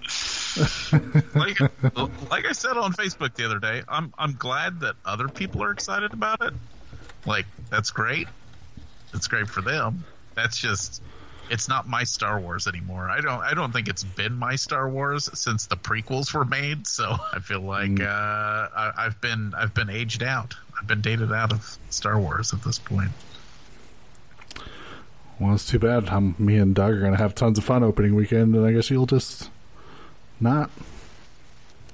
like, 1.35 1.59
like 2.31 2.45
I 2.45 2.51
said 2.51 2.77
on 2.77 2.93
Facebook 2.93 3.35
the 3.35 3.45
other 3.45 3.59
day, 3.59 3.83
I'm 3.87 4.13
I'm 4.17 4.35
glad 4.35 4.79
that 4.81 4.95
other 5.05 5.29
people 5.29 5.63
are 5.63 5.71
excited 5.71 6.13
about 6.13 6.41
it. 6.41 6.53
Like 7.25 7.45
that's 7.69 7.91
great. 7.91 8.27
It's 9.13 9.27
great 9.27 9.47
for 9.49 9.61
them. 9.61 10.05
That's 10.35 10.57
just 10.57 11.01
it's 11.49 11.67
not 11.67 11.87
my 11.87 12.03
Star 12.03 12.39
Wars 12.39 12.67
anymore. 12.67 13.09
I 13.09 13.21
don't 13.21 13.41
I 13.41 13.53
don't 13.53 13.71
think 13.71 13.87
it's 13.87 14.03
been 14.03 14.33
my 14.35 14.55
Star 14.55 14.89
Wars 14.89 15.29
since 15.39 15.65
the 15.67 15.75
prequels 15.77 16.33
were 16.33 16.45
made. 16.45 16.85
So 16.87 17.15
I 17.33 17.39
feel 17.39 17.61
like 17.61 17.89
Mm. 17.89 18.05
uh, 18.05 18.69
I, 18.75 18.91
I've 18.97 19.19
been 19.21 19.53
I've 19.57 19.73
been 19.73 19.89
aged 19.89 20.23
out. 20.23 20.53
I've 20.79 20.87
been 20.87 21.01
dated 21.01 21.31
out 21.31 21.51
of 21.51 21.77
Star 21.89 22.19
Wars 22.19 22.53
at 22.53 22.63
this 22.63 22.79
point. 22.79 23.11
Well, 25.39 25.53
it's 25.53 25.65
too 25.65 25.79
bad. 25.79 26.09
I'm, 26.09 26.35
me 26.37 26.57
and 26.57 26.75
Doug 26.75 26.93
are 26.93 26.99
going 26.99 27.13
to 27.13 27.17
have 27.17 27.33
tons 27.33 27.57
of 27.57 27.63
fun 27.63 27.83
opening 27.83 28.13
weekend, 28.13 28.53
and 28.55 28.65
I 28.65 28.73
guess 28.73 28.89
you'll 28.89 29.05
just 29.05 29.49
not. 30.39 30.69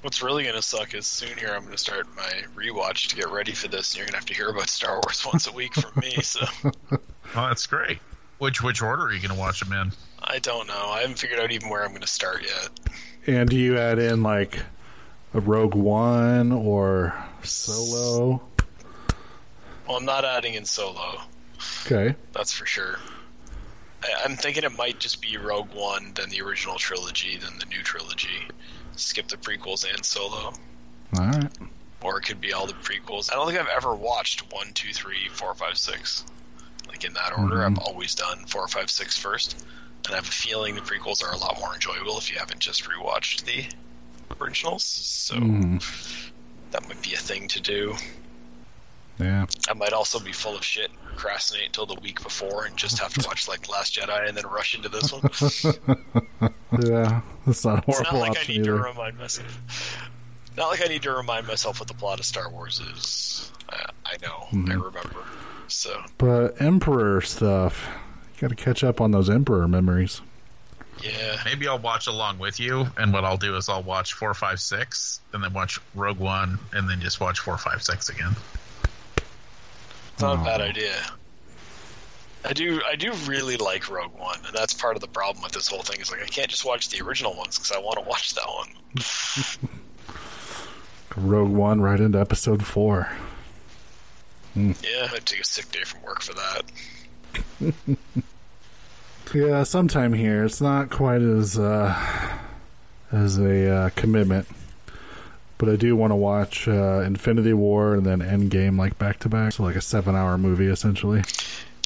What's 0.02 0.22
really 0.22 0.44
gonna 0.44 0.62
suck 0.62 0.94
is 0.94 1.04
soon 1.04 1.36
here 1.36 1.48
I'm 1.48 1.64
gonna 1.64 1.76
start 1.76 2.06
my 2.14 2.30
rewatch 2.54 3.08
to 3.08 3.16
get 3.16 3.28
ready 3.28 3.50
for 3.52 3.66
this, 3.66 3.90
and 3.90 3.98
you're 3.98 4.06
gonna 4.06 4.18
have 4.18 4.26
to 4.26 4.34
hear 4.34 4.50
about 4.50 4.68
Star 4.68 5.00
Wars 5.04 5.26
once 5.32 5.48
a 5.48 5.52
week 5.52 5.74
from 5.74 5.90
me. 6.00 6.12
So 6.22 6.46
Well, 6.90 7.48
that's 7.48 7.66
great. 7.66 7.98
Which 8.38 8.62
which 8.62 8.82
order 8.82 9.02
are 9.04 9.12
you 9.12 9.18
going 9.18 9.34
to 9.34 9.40
watch 9.40 9.60
them 9.60 9.72
in? 9.72 9.90
I 10.22 10.38
don't 10.38 10.68
know. 10.68 10.90
I 10.90 11.00
haven't 11.00 11.18
figured 11.18 11.40
out 11.40 11.50
even 11.50 11.70
where 11.70 11.84
I'm 11.84 11.92
gonna 11.92 12.06
start 12.06 12.42
yet. 12.42 12.68
And 13.26 13.48
do 13.50 13.56
you 13.56 13.78
add 13.78 13.98
in 13.98 14.22
like 14.22 14.60
a 15.34 15.40
Rogue 15.40 15.74
One 15.74 16.52
or 16.52 17.12
Solo? 17.42 18.42
Well, 19.88 19.96
I'm 19.96 20.04
not 20.04 20.24
adding 20.24 20.54
in 20.54 20.64
Solo. 20.64 21.20
Okay. 21.84 22.14
That's 22.32 22.52
for 22.52 22.66
sure. 22.66 22.98
I'm 24.24 24.36
thinking 24.36 24.64
it 24.64 24.76
might 24.76 24.98
just 24.98 25.20
be 25.20 25.36
Rogue 25.36 25.72
One, 25.74 26.12
then 26.14 26.28
the 26.28 26.40
original 26.42 26.76
trilogy, 26.76 27.36
then 27.36 27.58
the 27.58 27.66
new 27.66 27.82
trilogy. 27.82 28.46
Skip 28.96 29.28
the 29.28 29.36
prequels 29.36 29.84
and 29.90 30.04
Solo. 30.04 30.52
All 31.18 31.26
right. 31.26 31.50
Or 32.02 32.18
it 32.18 32.22
could 32.22 32.40
be 32.40 32.52
all 32.52 32.66
the 32.66 32.74
prequels. 32.74 33.30
I 33.32 33.34
don't 33.34 33.46
think 33.46 33.58
I've 33.58 33.68
ever 33.74 33.94
watched 33.94 34.52
one, 34.52 34.72
two, 34.74 34.92
three, 34.92 35.28
four, 35.32 35.54
five, 35.54 35.76
six. 35.78 36.24
Like 36.88 37.04
in 37.04 37.12
that 37.14 37.36
order. 37.36 37.56
Mhm. 37.56 37.72
I've 37.72 37.78
always 37.78 38.14
done 38.14 38.44
four, 38.46 38.66
five, 38.68 38.90
six 38.90 39.16
first. 39.16 39.64
And 40.06 40.14
I 40.14 40.16
have 40.16 40.28
a 40.28 40.30
feeling 40.30 40.74
the 40.76 40.82
prequels 40.82 41.22
are 41.22 41.32
a 41.32 41.36
lot 41.36 41.58
more 41.58 41.74
enjoyable 41.74 42.16
if 42.18 42.30
you 42.30 42.38
haven't 42.38 42.60
just 42.60 42.84
rewatched 42.84 43.44
the 43.44 43.66
originals. 44.40 44.84
So 44.84 45.34
Mhm. 45.34 45.84
that 46.70 46.86
might 46.88 47.02
be 47.02 47.14
a 47.14 47.18
thing 47.18 47.48
to 47.48 47.60
do. 47.60 47.96
Yeah. 49.18 49.46
I 49.68 49.74
might 49.74 49.92
also 49.92 50.18
be 50.20 50.32
full 50.32 50.54
of 50.56 50.64
shit, 50.64 50.90
procrastinate 51.06 51.66
until 51.66 51.86
the 51.86 51.94
week 52.00 52.22
before, 52.22 52.66
and 52.66 52.76
just 52.76 52.98
have 52.98 53.12
to 53.14 53.26
watch 53.26 53.48
like 53.48 53.68
Last 53.68 53.94
Jedi 53.98 54.28
and 54.28 54.36
then 54.36 54.46
rush 54.46 54.74
into 54.74 54.88
this 54.88 55.12
one. 55.12 55.22
Yeah. 56.82 57.22
That's 57.46 57.64
not 57.64 57.86
a 57.86 57.90
It's 57.90 57.98
horrible 57.98 58.12
not 58.12 58.28
like 58.28 58.36
I 58.36 58.40
option 58.40 58.54
need 58.56 58.64
to 58.64 58.74
remind 58.74 59.16
myself. 59.18 59.98
Not 60.56 60.68
like 60.68 60.82
I 60.84 60.88
need 60.88 61.02
to 61.02 61.12
remind 61.12 61.46
myself 61.46 61.78
what 61.80 61.88
the 61.88 61.94
plot 61.94 62.18
of 62.18 62.26
Star 62.26 62.50
Wars 62.50 62.80
is. 62.80 63.50
I, 63.70 63.86
I 64.04 64.16
know. 64.20 64.46
I 64.50 64.54
Mhm. 64.54 64.84
remember. 64.84 65.24
So 65.68 66.02
But 66.18 66.60
Emperor 66.60 67.20
stuff, 67.22 67.88
you 68.34 68.40
got 68.40 68.48
to 68.56 68.62
catch 68.62 68.84
up 68.84 69.00
on 69.00 69.12
those 69.12 69.30
Emperor 69.30 69.66
memories. 69.68 70.20
yeah, 71.02 71.40
Maybe 71.44 71.66
I'll 71.68 71.78
watch 71.78 72.06
along 72.08 72.38
with 72.38 72.58
you, 72.60 72.86
and 72.98 73.12
what 73.12 73.24
I'll 73.24 73.36
do 73.38 73.56
is 73.56 73.68
I'll 73.68 73.82
watch 73.82 74.12
four, 74.12 74.34
five, 74.34 74.60
six, 74.60 75.20
and 75.32 75.42
then 75.42 75.52
watch 75.52 75.78
Rogue 75.94 76.18
One, 76.18 76.58
and 76.72 76.88
then 76.90 77.00
just 77.00 77.20
watch 77.20 77.38
four, 77.40 77.56
five, 77.58 77.82
six 77.82 78.08
again. 78.10 78.34
It's 80.16 80.22
not 80.22 80.40
a 80.40 80.44
bad 80.44 80.60
Oh. 80.62 80.64
idea. 80.64 80.94
I 82.44 82.52
do. 82.52 82.80
I 82.88 82.96
do 82.96 83.12
really 83.26 83.56
like 83.56 83.90
Rogue 83.90 84.14
One, 84.16 84.38
and 84.46 84.54
that's 84.54 84.72
part 84.72 84.94
of 84.96 85.00
the 85.02 85.08
problem 85.08 85.42
with 85.42 85.52
this 85.52 85.66
whole 85.68 85.82
thing. 85.82 86.00
Is 86.00 86.10
like 86.12 86.22
I 86.22 86.26
can't 86.26 86.48
just 86.48 86.64
watch 86.64 86.88
the 86.90 87.04
original 87.04 87.34
ones 87.36 87.58
because 87.58 87.72
I 87.72 87.78
want 87.80 87.98
to 87.98 88.04
watch 88.08 88.34
that 88.34 88.46
one. 88.46 88.68
Rogue 91.16 91.50
One 91.50 91.80
right 91.80 91.98
into 92.00 92.20
episode 92.20 92.64
four. 92.64 93.10
Yeah, 94.54 95.08
I'd 95.12 95.26
take 95.26 95.40
a 95.40 95.44
sick 95.44 95.70
day 95.72 95.82
from 95.84 96.02
work 96.02 96.22
for 96.22 96.34
that. 96.34 96.62
Yeah, 99.34 99.64
sometime 99.64 100.12
here. 100.12 100.44
It's 100.44 100.60
not 100.60 100.88
quite 100.88 101.20
as 101.20 101.58
uh, 101.58 101.94
as 103.10 103.38
a 103.38 103.68
uh, 103.70 103.90
commitment, 103.96 104.46
but 105.58 105.68
I 105.68 105.76
do 105.76 105.96
want 105.96 106.10
to 106.10 106.16
watch 106.16 106.68
uh, 106.68 107.00
Infinity 107.06 107.52
War 107.52 107.94
and 107.94 108.04
then 108.04 108.20
Endgame 108.20 108.78
like 108.78 108.98
back 108.98 109.18
to 109.20 109.28
back. 109.28 109.52
So 109.52 109.62
like 109.62 109.76
a 109.76 109.80
seven-hour 109.80 110.38
movie 110.38 110.66
essentially. 110.66 111.22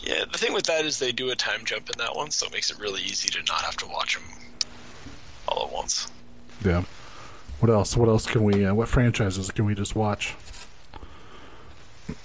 Yeah, 0.03 0.25
the 0.31 0.39
thing 0.39 0.53
with 0.55 0.65
that 0.65 0.85
is 0.85 0.99
they 0.99 1.13
do 1.13 1.31
a 1.31 1.37
time 1.37 1.65
jump 1.65 1.91
in 1.91 1.99
that 1.99 2.17
one, 2.17 2.31
so 2.31 2.47
it 2.47 2.53
makes 2.53 2.71
it 2.71 2.79
really 2.79 3.03
easy 3.03 3.29
to 3.31 3.39
not 3.45 3.61
have 3.63 3.77
to 3.79 3.87
watch 3.87 4.15
them 4.15 4.25
all 5.47 5.67
at 5.67 5.73
once. 5.73 6.09
Yeah. 6.65 6.85
What 7.61 7.71
else? 7.71 7.97
What 7.97 8.09
else 8.09 8.27
can 8.27 8.43
we? 8.45 8.65
Uh, 8.65 8.73
what 8.75 8.89
franchises 8.89 9.51
can 9.51 9.67
we 9.67 9.75
just 9.75 9.95
watch? 9.95 10.35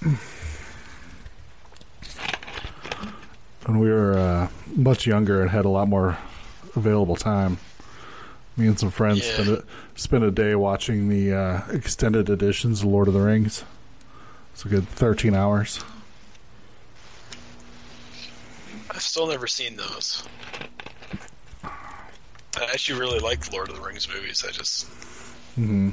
when 3.66 3.78
we 3.78 3.90
were 3.90 4.16
uh, 4.18 4.48
much 4.74 5.06
younger 5.06 5.42
and 5.42 5.50
had 5.50 5.64
a 5.64 5.68
lot 5.68 5.88
more 5.88 6.16
available 6.74 7.16
time, 7.16 7.58
me 8.56 8.66
and 8.66 8.78
some 8.78 8.90
friends 8.90 9.26
Yeah. 9.26 9.32
spent 9.34 9.48
a, 9.48 9.64
spent 9.96 10.24
a 10.24 10.30
day 10.30 10.54
watching 10.54 11.08
the 11.08 11.34
uh, 11.34 11.62
extended 11.72 12.30
editions 12.30 12.82
of 12.82 12.86
Lord 12.86 13.08
of 13.08 13.14
the 13.14 13.20
Rings. 13.20 13.64
It's 14.52 14.64
a 14.64 14.68
good 14.68 14.88
thirteen 14.88 15.34
hours. 15.34 15.84
I've 18.90 19.02
still 19.02 19.26
never 19.26 19.46
seen 19.46 19.76
those. 19.76 20.22
I 21.64 22.64
actually 22.72 23.00
really 23.00 23.18
like 23.18 23.40
the 23.40 23.52
Lord 23.54 23.68
of 23.68 23.76
the 23.76 23.82
Rings 23.82 24.08
movies. 24.08 24.44
I 24.46 24.52
just 24.52 24.88
Mm-hmm. 25.58 25.90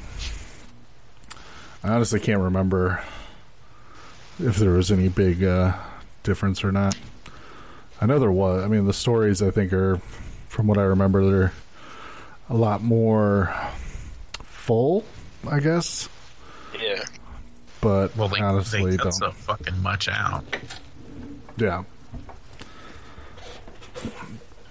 I 1.82 1.94
honestly 1.94 2.20
can't 2.20 2.40
remember 2.40 3.02
if 4.38 4.56
there 4.56 4.72
was 4.72 4.90
any 4.90 5.08
big 5.08 5.42
uh, 5.42 5.72
difference 6.22 6.62
or 6.62 6.70
not. 6.70 6.94
I 7.98 8.04
know 8.04 8.18
there 8.18 8.30
was. 8.30 8.62
I 8.62 8.68
mean, 8.68 8.84
the 8.86 8.92
stories 8.92 9.40
I 9.40 9.50
think 9.50 9.72
are, 9.72 10.02
from 10.48 10.66
what 10.66 10.76
I 10.76 10.82
remember, 10.82 11.24
they're 11.24 11.52
a 12.50 12.54
lot 12.54 12.82
more 12.82 13.54
full. 14.64 15.04
I 15.46 15.60
guess, 15.60 16.08
yeah. 16.80 17.04
but 17.82 18.16
Well, 18.16 18.28
they, 18.28 18.40
honestly, 18.40 18.92
they 18.92 18.96
don't. 18.96 19.12
so 19.12 19.30
fucking 19.30 19.82
much 19.82 20.08
out. 20.08 20.42
Yeah. 21.58 21.84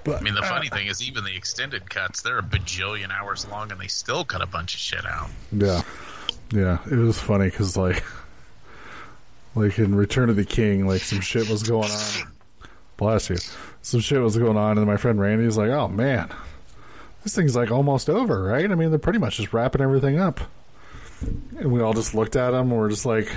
But 0.03 0.17
I 0.17 0.21
mean, 0.21 0.33
the 0.33 0.41
uh, 0.41 0.49
funny 0.49 0.69
thing 0.69 0.87
is, 0.87 1.01
even 1.03 1.23
the 1.23 1.35
extended 1.35 1.89
cuts, 1.89 2.23
they're 2.23 2.39
a 2.39 2.43
bajillion 2.43 3.11
hours 3.11 3.47
long, 3.47 3.71
and 3.71 3.79
they 3.79 3.87
still 3.87 4.25
cut 4.25 4.41
a 4.41 4.47
bunch 4.47 4.73
of 4.73 4.79
shit 4.79 5.05
out. 5.05 5.29
Yeah, 5.51 5.81
yeah. 6.51 6.79
It 6.91 6.97
was 6.97 7.19
funny 7.19 7.45
because 7.45 7.77
like, 7.77 8.03
like 9.55 9.77
in 9.77 9.93
Return 9.95 10.29
of 10.31 10.35
the 10.35 10.45
King, 10.45 10.87
like 10.87 11.01
some 11.01 11.21
shit 11.21 11.47
was 11.49 11.61
going 11.63 11.89
on. 11.91 12.31
Bless 12.97 13.29
you. 13.29 13.37
Some 13.83 13.99
shit 13.99 14.19
was 14.19 14.37
going 14.37 14.57
on, 14.57 14.77
and 14.77 14.87
my 14.87 14.97
friend 14.97 15.19
Randy's 15.19 15.55
like, 15.55 15.69
"Oh 15.69 15.87
man, 15.87 16.29
this 17.23 17.35
thing's 17.35 17.55
like 17.55 17.71
almost 17.71 18.09
over, 18.09 18.43
right? 18.43 18.69
I 18.69 18.75
mean, 18.75 18.89
they're 18.89 18.99
pretty 18.99 19.19
much 19.19 19.37
just 19.37 19.53
wrapping 19.53 19.81
everything 19.81 20.19
up." 20.19 20.39
And 21.57 21.71
we 21.71 21.81
all 21.81 21.93
just 21.93 22.13
looked 22.13 22.35
at 22.35 22.53
him, 22.53 22.71
and 22.71 22.77
we're 22.77 22.89
just 22.89 23.05
like, 23.05 23.31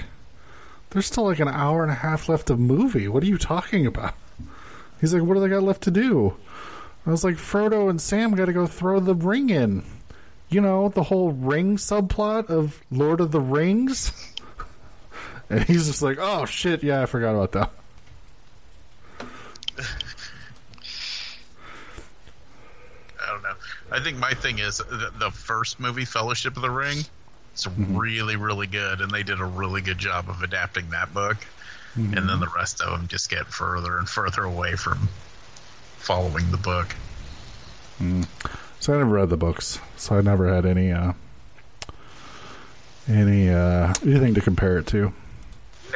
"There's 0.91 1.07
still 1.07 1.25
like 1.25 1.41
an 1.41 1.49
hour 1.49 1.83
and 1.83 1.93
a 1.93 1.97
half 1.97 2.29
left 2.29 2.51
of 2.51 2.59
movie. 2.59 3.09
What 3.09 3.23
are 3.23 3.27
you 3.27 3.39
talking 3.39 3.87
about?" 3.87 4.15
He's 5.01 5.15
like, 5.15 5.23
"What 5.23 5.35
do 5.35 5.41
they 5.41 5.49
got 5.49 5.63
left 5.63 5.83
to 5.83 5.91
do?" 5.91 6.37
I 7.07 7.11
was 7.11 7.25
like, 7.25 7.37
"Frodo 7.37 7.89
and 7.89 8.01
Sam 8.01 8.35
got 8.35 8.47
to 8.47 8.53
go 8.53 8.67
throw 8.67 9.01
the 9.01 9.15
ring 9.15 9.51
in." 9.51 9.85
you 10.49 10.61
know, 10.61 10.89
the 10.89 11.03
whole 11.03 11.33
ring 11.33 11.77
subplot 11.77 12.49
of 12.49 12.81
Lord 12.91 13.21
of 13.21 13.33
the 13.33 13.41
Rings. 13.41 14.13
And 15.49 15.63
he's 15.63 15.87
just 15.87 16.03
like, 16.03 16.19
oh 16.21 16.45
shit, 16.45 16.83
yeah, 16.83 17.03
I 17.03 17.07
forgot 17.07 17.37
about 17.37 17.53
that. 17.53 17.71
I 23.27 23.33
don't 23.33 23.43
know. 23.43 23.55
I 23.91 24.01
think 24.01 24.19
my 24.19 24.33
thing 24.35 24.59
is 24.59 24.79
the, 24.79 25.13
the 25.19 25.31
first 25.31 25.81
movie, 25.81 26.05
Fellowship 26.05 26.57
of 26.57 26.63
the 26.63 26.71
Ring, 26.71 26.99
it's 27.53 27.67
really, 27.67 28.37
really 28.37 28.67
good, 28.67 29.01
and 29.01 29.11
they 29.11 29.23
did 29.23 29.41
a 29.41 29.45
really 29.45 29.81
good 29.81 29.99
job 29.99 30.29
of 30.29 30.43
adapting 30.43 30.91
that 30.91 31.15
book. 31.15 31.39
And 31.95 32.29
then 32.29 32.41
the 32.41 32.53
rest 32.55 32.83
of 32.83 32.91
them 32.91 33.09
just 33.09 33.31
get 33.31 33.47
further 33.47 33.97
and 33.97 34.07
further 34.07 34.43
away 34.43 34.77
from 34.77 35.09
following 35.97 36.51
the 36.51 36.59
book. 36.59 36.95
So 38.81 38.93
I 38.93 38.99
never 38.99 39.11
read 39.11 39.31
the 39.31 39.39
books, 39.39 39.79
so 39.97 40.19
I 40.19 40.21
never 40.21 40.53
had 40.53 40.67
any 40.67 40.93
uh 40.93 41.15
any 43.09 43.49
uh 43.49 43.95
anything 44.03 44.35
to 44.35 44.43
compare 44.43 44.77
it 44.77 44.87
to. 44.89 45.15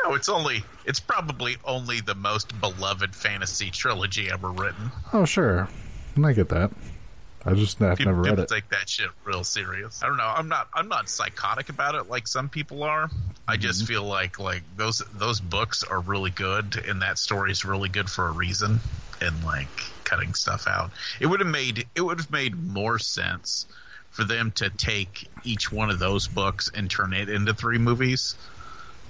No, 0.02 0.14
it's 0.14 0.30
only 0.30 0.64
it's 0.86 1.00
probably 1.00 1.58
only 1.66 2.00
the 2.00 2.14
most 2.14 2.58
beloved 2.62 3.14
fantasy 3.14 3.70
trilogy 3.70 4.30
ever 4.30 4.48
written. 4.48 4.90
Oh 5.12 5.26
sure. 5.26 5.68
And 6.16 6.24
I 6.24 6.32
get 6.32 6.48
that. 6.48 6.70
I 7.44 7.54
just 7.54 7.78
have 7.78 7.96
People, 7.96 8.12
never 8.12 8.22
read 8.22 8.30
people 8.30 8.44
it. 8.44 8.48
take 8.48 8.68
that 8.68 8.88
shit 8.88 9.08
real 9.24 9.44
serious. 9.44 10.02
I 10.02 10.08
don't 10.08 10.18
know. 10.18 10.24
I'm 10.24 10.48
not 10.48 10.68
I'm 10.74 10.88
not 10.88 11.08
psychotic 11.08 11.68
about 11.70 11.94
it 11.94 12.08
like 12.08 12.28
some 12.28 12.48
people 12.48 12.82
are. 12.82 13.10
I 13.48 13.56
just 13.56 13.80
mm-hmm. 13.80 13.86
feel 13.86 14.04
like 14.04 14.38
like 14.38 14.62
those 14.76 15.02
those 15.14 15.40
books 15.40 15.82
are 15.82 16.00
really 16.00 16.30
good, 16.30 16.76
and 16.86 17.02
that 17.02 17.18
story 17.18 17.50
is 17.50 17.64
really 17.64 17.88
good 17.88 18.10
for 18.10 18.26
a 18.26 18.32
reason. 18.32 18.80
And 19.22 19.44
like 19.44 19.68
cutting 20.04 20.34
stuff 20.34 20.66
out, 20.66 20.90
it 21.18 21.26
would 21.26 21.40
have 21.40 21.48
made 21.48 21.86
it 21.94 22.00
would 22.00 22.18
have 22.18 22.30
made 22.30 22.54
more 22.54 22.98
sense 22.98 23.66
for 24.10 24.24
them 24.24 24.50
to 24.52 24.68
take 24.70 25.28
each 25.44 25.70
one 25.72 25.88
of 25.90 25.98
those 25.98 26.28
books 26.28 26.70
and 26.74 26.90
turn 26.90 27.12
it 27.12 27.28
into 27.28 27.54
three 27.54 27.78
movies 27.78 28.34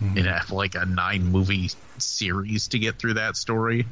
mm-hmm. 0.03 0.17
and 0.17 0.27
have 0.27 0.51
like 0.51 0.75
a 0.75 0.85
nine 0.85 1.25
movie 1.25 1.71
series 1.99 2.69
to 2.69 2.79
get 2.79 2.99
through 2.99 3.15
that 3.15 3.37
story. 3.37 3.87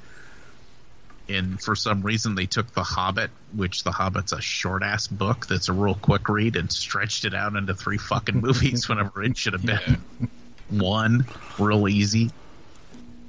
And 1.28 1.60
for 1.60 1.76
some 1.76 2.02
reason, 2.02 2.34
they 2.34 2.46
took 2.46 2.72
The 2.72 2.82
Hobbit, 2.82 3.30
which 3.52 3.84
The 3.84 3.92
Hobbit's 3.92 4.32
a 4.32 4.40
short 4.40 4.82
ass 4.82 5.06
book 5.06 5.46
that's 5.46 5.68
a 5.68 5.72
real 5.72 5.94
quick 5.94 6.28
read, 6.28 6.56
and 6.56 6.72
stretched 6.72 7.24
it 7.24 7.34
out 7.34 7.54
into 7.54 7.74
three 7.74 7.98
fucking 7.98 8.40
movies 8.40 8.88
whenever 8.88 9.22
it 9.22 9.36
should 9.36 9.52
have 9.52 9.66
been 9.66 9.98
one 10.70 11.26
real 11.58 11.88
easy. 11.88 12.30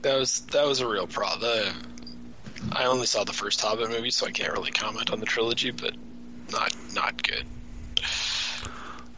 That 0.02 0.18
was 0.18 0.42
that 0.48 0.66
was 0.66 0.80
a 0.80 0.88
real 0.88 1.08
problem. 1.08 1.76
I 2.72 2.86
only 2.86 3.06
saw 3.06 3.24
the 3.24 3.34
first 3.34 3.60
Hobbit 3.62 3.90
movie, 3.90 4.12
so 4.12 4.28
I 4.28 4.32
can't 4.32 4.54
really 4.54 4.72
comment 4.72 5.12
on 5.12 5.20
the 5.20 5.26
trilogy, 5.26 5.72
but 5.72 5.94
not 6.52 6.74
not 6.94 7.22
good. 7.22 7.46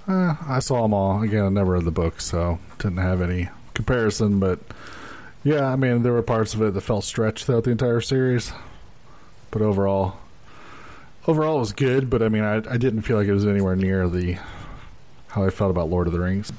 Uh, 0.08 0.36
I 0.48 0.60
saw 0.60 0.82
them 0.82 0.94
all. 0.94 1.22
Again, 1.22 1.46
I 1.46 1.50
never 1.50 1.74
read 1.74 1.86
the 1.86 1.92
book, 1.92 2.20
so 2.20 2.60
didn't 2.80 2.98
have 2.98 3.22
any 3.22 3.50
comparison. 3.76 4.40
But 4.40 4.60
yeah, 5.44 5.66
I 5.66 5.76
mean, 5.76 6.04
there 6.04 6.14
were 6.14 6.24
parts 6.24 6.54
of 6.54 6.62
it 6.64 6.74
that 6.74 6.82
felt 6.82 7.04
stretched 7.04 7.46
throughout 7.46 7.66
the 7.66 7.72
entire 7.72 8.02
series. 8.02 8.52
But 9.52 9.62
overall, 9.62 10.18
overall 11.28 11.58
it 11.58 11.60
was 11.60 11.74
good. 11.74 12.10
But 12.10 12.24
I 12.24 12.30
mean, 12.30 12.44
I, 12.44 12.56
I 12.56 12.78
didn't 12.78 13.04
feel 13.04 13.18
like 13.18 13.28
it 13.28 13.34
was 13.34 13.46
anywhere 13.46 13.76
near 13.76 14.08
the 14.08 14.38
how 15.28 15.46
I 15.46 15.50
felt 15.50 15.72
about 15.72 15.90
Lord 15.90 16.08
of 16.08 16.14
the 16.14 16.20
Rings. 16.20 16.52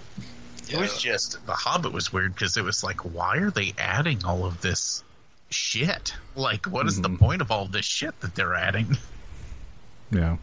It 0.71 0.79
was 0.79 0.99
just 0.99 1.45
The 1.45 1.53
Hobbit 1.53 1.93
was 1.93 2.13
weird 2.13 2.35
because 2.35 2.57
it 2.57 2.65
was 2.65 2.83
like, 2.83 3.01
why 3.01 3.39
are 3.39 3.51
they 3.51 3.75
adding 3.77 4.25
all 4.25 4.47
of 4.47 4.63
this 4.63 5.05
shit? 5.51 6.15
Like, 6.35 6.67
what 6.67 6.87
is 6.87 7.01
the 7.01 7.09
mm-hmm. 7.09 7.19
point 7.19 7.43
of 7.43 7.51
all 7.51 7.67
this 7.67 7.85
shit 7.85 8.19
that 8.21 8.35
they're 8.35 8.55
adding? 8.55 8.97
Yeah, 10.11 10.37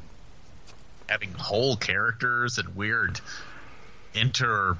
Adding 1.09 1.33
whole 1.33 1.75
characters 1.75 2.57
and 2.57 2.75
weird 2.75 3.21
inter 4.15 4.79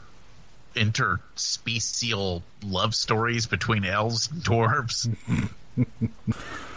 interspecial 0.76 2.42
love 2.64 2.96
stories 2.96 3.46
between 3.46 3.86
elves 3.86 4.32
and 4.32 4.44
dwarves. 4.44 5.16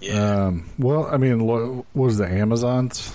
Yeah, 0.00 0.46
Um, 0.46 0.70
well, 0.78 1.06
I 1.06 1.16
mean, 1.16 1.40
lo- 1.40 1.86
what 1.92 2.04
was 2.06 2.18
the 2.18 2.26
Amazons 2.28 3.14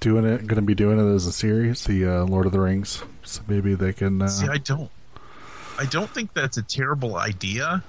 doing 0.00 0.24
it? 0.24 0.46
Going 0.46 0.56
to 0.56 0.62
be 0.62 0.74
doing 0.74 0.98
it 0.98 1.14
as 1.14 1.26
a 1.26 1.32
series, 1.32 1.84
the 1.84 2.06
uh, 2.06 2.24
Lord 2.24 2.46
of 2.46 2.52
the 2.52 2.60
Rings. 2.60 3.02
So 3.24 3.42
maybe 3.46 3.74
they 3.74 3.92
can. 3.92 4.22
Uh, 4.22 4.28
See, 4.28 4.48
I 4.48 4.58
don't, 4.58 4.90
I 5.78 5.84
don't 5.86 6.08
think 6.10 6.32
that's 6.34 6.56
a 6.56 6.62
terrible 6.62 7.16
idea, 7.16 7.82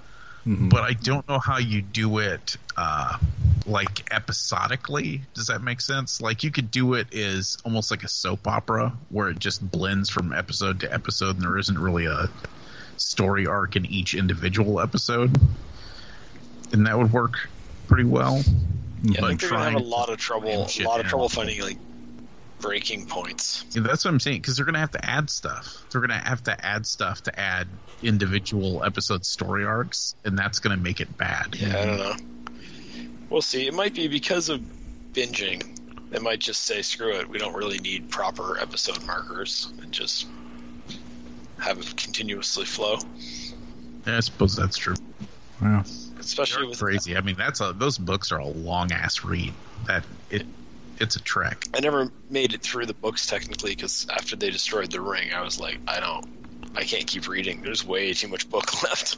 but 0.46 0.82
I 0.84 0.94
don't 0.94 1.28
know 1.28 1.40
how 1.40 1.58
you 1.58 1.82
do 1.82 2.20
it, 2.20 2.58
uh, 2.78 3.18
like 3.66 4.14
episodically. 4.14 5.22
Does 5.34 5.48
that 5.48 5.62
make 5.62 5.82
sense? 5.82 6.22
Like 6.22 6.44
you 6.44 6.52
could 6.52 6.70
do 6.72 6.94
it 6.94 7.14
as 7.14 7.58
almost 7.66 7.90
like 7.90 8.04
a 8.04 8.08
soap 8.08 8.48
opera 8.48 8.94
where 9.10 9.30
it 9.30 9.40
just 9.40 9.60
blends 9.72 10.10
from 10.10 10.34
episode 10.34 10.82
to 10.82 10.94
episode, 10.94 11.36
and 11.38 11.42
there 11.42 11.58
isn't 11.58 11.78
really 11.80 12.06
a 12.06 12.30
story 12.98 13.48
arc 13.48 13.76
in 13.76 13.86
each 13.88 14.14
individual 14.14 14.80
episode, 14.80 15.36
and 16.72 16.86
that 16.88 16.98
would 16.98 17.12
work 17.12 17.50
pretty 17.88 18.04
well. 18.04 18.42
yeah. 19.04 19.24
I 19.24 19.28
think 19.28 19.42
they're 19.42 19.50
gonna 19.50 19.72
have 19.72 19.82
a 19.82 19.84
lot 19.84 20.10
of 20.10 20.18
trouble, 20.18 20.50
a 20.50 20.84
lot 20.84 21.00
of 21.00 21.08
trouble 21.08 21.30
finding 21.30 21.60
like 21.62 21.78
breaking 22.60 23.08
points. 23.08 23.64
Yeah, 23.72 23.82
that's 23.84 24.06
what 24.06 24.12
I'm 24.12 24.20
saying 24.20 24.42
because 24.42 24.56
they're 24.58 24.66
gonna 24.66 24.80
have 24.80 24.92
to 24.92 25.06
add 25.06 25.30
stuff. 25.30 25.86
They're 25.92 26.02
gonna 26.02 26.20
have 26.20 26.44
to 26.44 26.66
add 26.66 26.86
stuff 26.86 27.24
to 27.24 27.40
add 27.40 27.68
individual 28.02 28.84
episode 28.84 29.26
story 29.26 29.66
arcs, 29.66 30.16
and 30.26 30.38
that's 30.38 30.60
gonna 30.60 30.78
make 30.78 31.00
it 31.02 31.18
bad. 31.18 31.56
Yeah, 31.56 31.80
I 31.80 31.86
don't 31.86 31.98
know. 31.98 32.16
We'll 33.30 33.42
see. 33.42 33.68
It 33.68 33.74
might 33.74 33.94
be 33.94 34.08
because 34.08 34.50
of 34.50 34.62
binging. 35.14 35.72
They 36.12 36.20
might 36.20 36.40
just 36.40 36.64
say, 36.64 36.82
"Screw 36.82 37.16
it. 37.16 37.28
We 37.30 37.40
don't 37.40 37.56
really 37.56 37.80
need 37.80 38.10
proper 38.10 38.58
episode 38.58 39.04
markers," 39.06 39.72
and 39.82 39.92
just 39.92 40.28
have 41.60 41.80
it 41.80 41.96
continuously 41.98 42.66
flow. 42.66 42.98
Yeah, 44.06 44.18
I 44.18 44.20
suppose 44.20 44.56
that's 44.56 44.78
true. 44.78 44.96
yeah. 45.62 45.84
Especially 46.26 46.68
with 46.68 46.80
crazy. 46.80 47.16
I 47.16 47.22
mean, 47.22 47.36
that's 47.38 47.62
a 47.62 47.74
those 47.74 47.98
books 47.98 48.32
are 48.32 48.40
a 48.40 48.48
long 48.48 48.92
ass 48.92 49.24
read. 49.24 49.54
That 49.88 50.04
it 50.30 50.46
it's 51.00 51.16
a 51.16 51.22
trek. 51.22 51.66
I 51.74 51.80
never 51.80 52.12
made 52.30 52.54
it 52.54 52.62
through 52.62 52.86
the 52.88 52.94
books 52.94 53.28
technically 53.28 53.76
because 53.76 54.08
after 54.10 54.36
they 54.36 54.50
destroyed 54.50 54.92
the 54.92 55.02
ring, 55.02 55.34
I 55.34 55.42
was 55.42 55.60
like, 55.60 55.80
I 55.88 56.00
don't, 56.00 56.26
I 56.76 56.84
can't 56.84 57.06
keep 57.06 57.28
reading. 57.28 57.62
There's 57.62 57.86
way 57.86 58.14
too 58.14 58.28
much 58.28 58.50
book 58.50 58.84
left. 58.84 59.18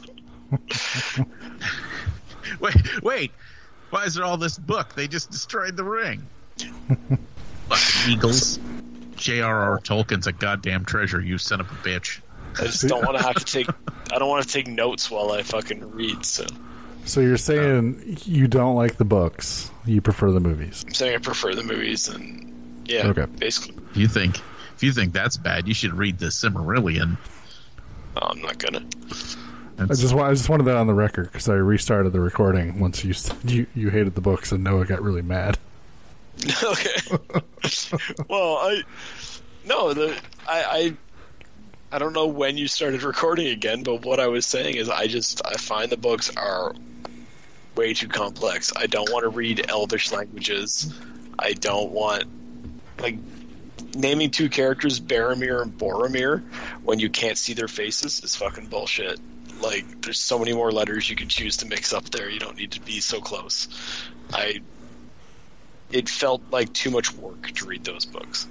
Wait, 2.60 3.02
wait. 3.02 3.30
Why 3.90 4.04
is 4.04 4.14
there 4.14 4.24
all 4.24 4.36
this 4.36 4.56
book? 4.58 4.94
They 4.94 5.06
just 5.06 5.30
destroyed 5.30 5.76
the 5.76 5.84
ring. 5.84 6.26
Eagles. 8.08 8.58
J.R.R. 9.16 9.80
Tolkien's 9.80 10.26
a 10.26 10.32
goddamn 10.32 10.84
treasure. 10.84 11.20
You 11.20 11.38
son 11.38 11.60
of 11.60 11.70
a 11.70 11.74
bitch. 11.74 12.20
I 12.58 12.64
just 12.64 12.86
don't 12.86 13.04
want 13.04 13.18
to 13.18 13.22
have 13.22 13.34
to 13.34 13.44
take. 13.44 13.68
I 14.12 14.18
don't 14.18 14.28
want 14.28 14.46
to 14.46 14.52
take 14.52 14.66
notes 14.66 15.10
while 15.10 15.32
I 15.32 15.42
fucking 15.42 15.90
read. 15.90 16.24
So 16.24 16.46
So 17.08 17.20
you're 17.20 17.36
saying 17.38 18.18
you 18.24 18.46
don't 18.48 18.76
like 18.76 18.96
the 18.98 19.04
books? 19.04 19.70
You 19.86 20.00
prefer 20.02 20.30
the 20.30 20.40
movies? 20.40 20.84
I'm 20.86 20.92
saying 20.94 21.14
I 21.14 21.18
prefer 21.18 21.54
the 21.54 21.62
movies, 21.62 22.08
and 22.08 22.82
yeah, 22.86 23.06
Okay. 23.08 23.24
basically, 23.38 23.82
If 23.92 23.96
you 23.96 24.08
think 24.08 24.38
if 24.76 24.82
you 24.82 24.92
think 24.92 25.12
that's 25.14 25.36
bad, 25.36 25.66
you 25.66 25.74
should 25.74 25.94
read 25.94 26.18
the 26.18 26.26
Silmarillion. 26.26 27.16
oh, 28.16 28.20
I'm 28.28 28.40
not 28.42 28.58
gonna. 28.58 28.84
I 29.78 29.86
just 29.86 30.12
I 30.14 30.30
just 30.32 30.48
wanted 30.48 30.64
that 30.64 30.76
on 30.76 30.86
the 30.86 30.94
record 30.94 31.32
because 31.32 31.48
I 31.48 31.54
restarted 31.54 32.12
the 32.12 32.20
recording 32.20 32.78
once 32.78 33.04
you 33.04 33.14
you, 33.44 33.66
you 33.74 33.88
hated 33.90 34.14
the 34.14 34.20
books 34.20 34.52
and 34.52 34.62
Noah 34.62 34.84
got 34.84 35.00
really 35.02 35.22
mad. 35.22 35.56
okay. 36.62 37.16
well, 38.28 38.56
I 38.58 38.82
no, 39.64 39.94
the 39.94 40.14
I, 40.46 40.62
I 41.90 41.96
I 41.96 41.98
don't 41.98 42.12
know 42.12 42.26
when 42.26 42.58
you 42.58 42.68
started 42.68 43.02
recording 43.02 43.46
again, 43.48 43.82
but 43.82 44.04
what 44.04 44.20
I 44.20 44.26
was 44.28 44.44
saying 44.44 44.76
is 44.76 44.90
I 44.90 45.06
just 45.06 45.40
I 45.46 45.54
find 45.54 45.90
the 45.90 45.96
books 45.96 46.30
are 46.36 46.74
way 47.78 47.94
too 47.94 48.08
complex. 48.08 48.72
I 48.74 48.86
don't 48.86 49.10
want 49.12 49.22
to 49.22 49.28
read 49.28 49.64
Elvish 49.70 50.10
languages. 50.10 50.92
I 51.38 51.52
don't 51.52 51.92
want 51.92 52.24
like 52.98 53.16
naming 53.94 54.32
two 54.32 54.48
characters 54.48 54.98
Baromir 54.98 55.62
and 55.62 55.72
Boromir 55.78 56.42
when 56.82 56.98
you 56.98 57.08
can't 57.08 57.38
see 57.38 57.54
their 57.54 57.68
faces 57.68 58.22
is 58.24 58.34
fucking 58.34 58.66
bullshit. 58.66 59.20
Like 59.60 60.02
there's 60.02 60.18
so 60.18 60.40
many 60.40 60.52
more 60.52 60.72
letters 60.72 61.08
you 61.08 61.14
could 61.14 61.28
choose 61.28 61.58
to 61.58 61.66
mix 61.66 61.92
up 61.92 62.10
there. 62.10 62.28
You 62.28 62.40
don't 62.40 62.56
need 62.56 62.72
to 62.72 62.80
be 62.80 62.98
so 62.98 63.20
close. 63.20 63.68
I 64.32 64.60
it 65.92 66.08
felt 66.08 66.42
like 66.50 66.72
too 66.72 66.90
much 66.90 67.14
work 67.14 67.52
to 67.52 67.66
read 67.66 67.84
those 67.84 68.04
books. 68.04 68.48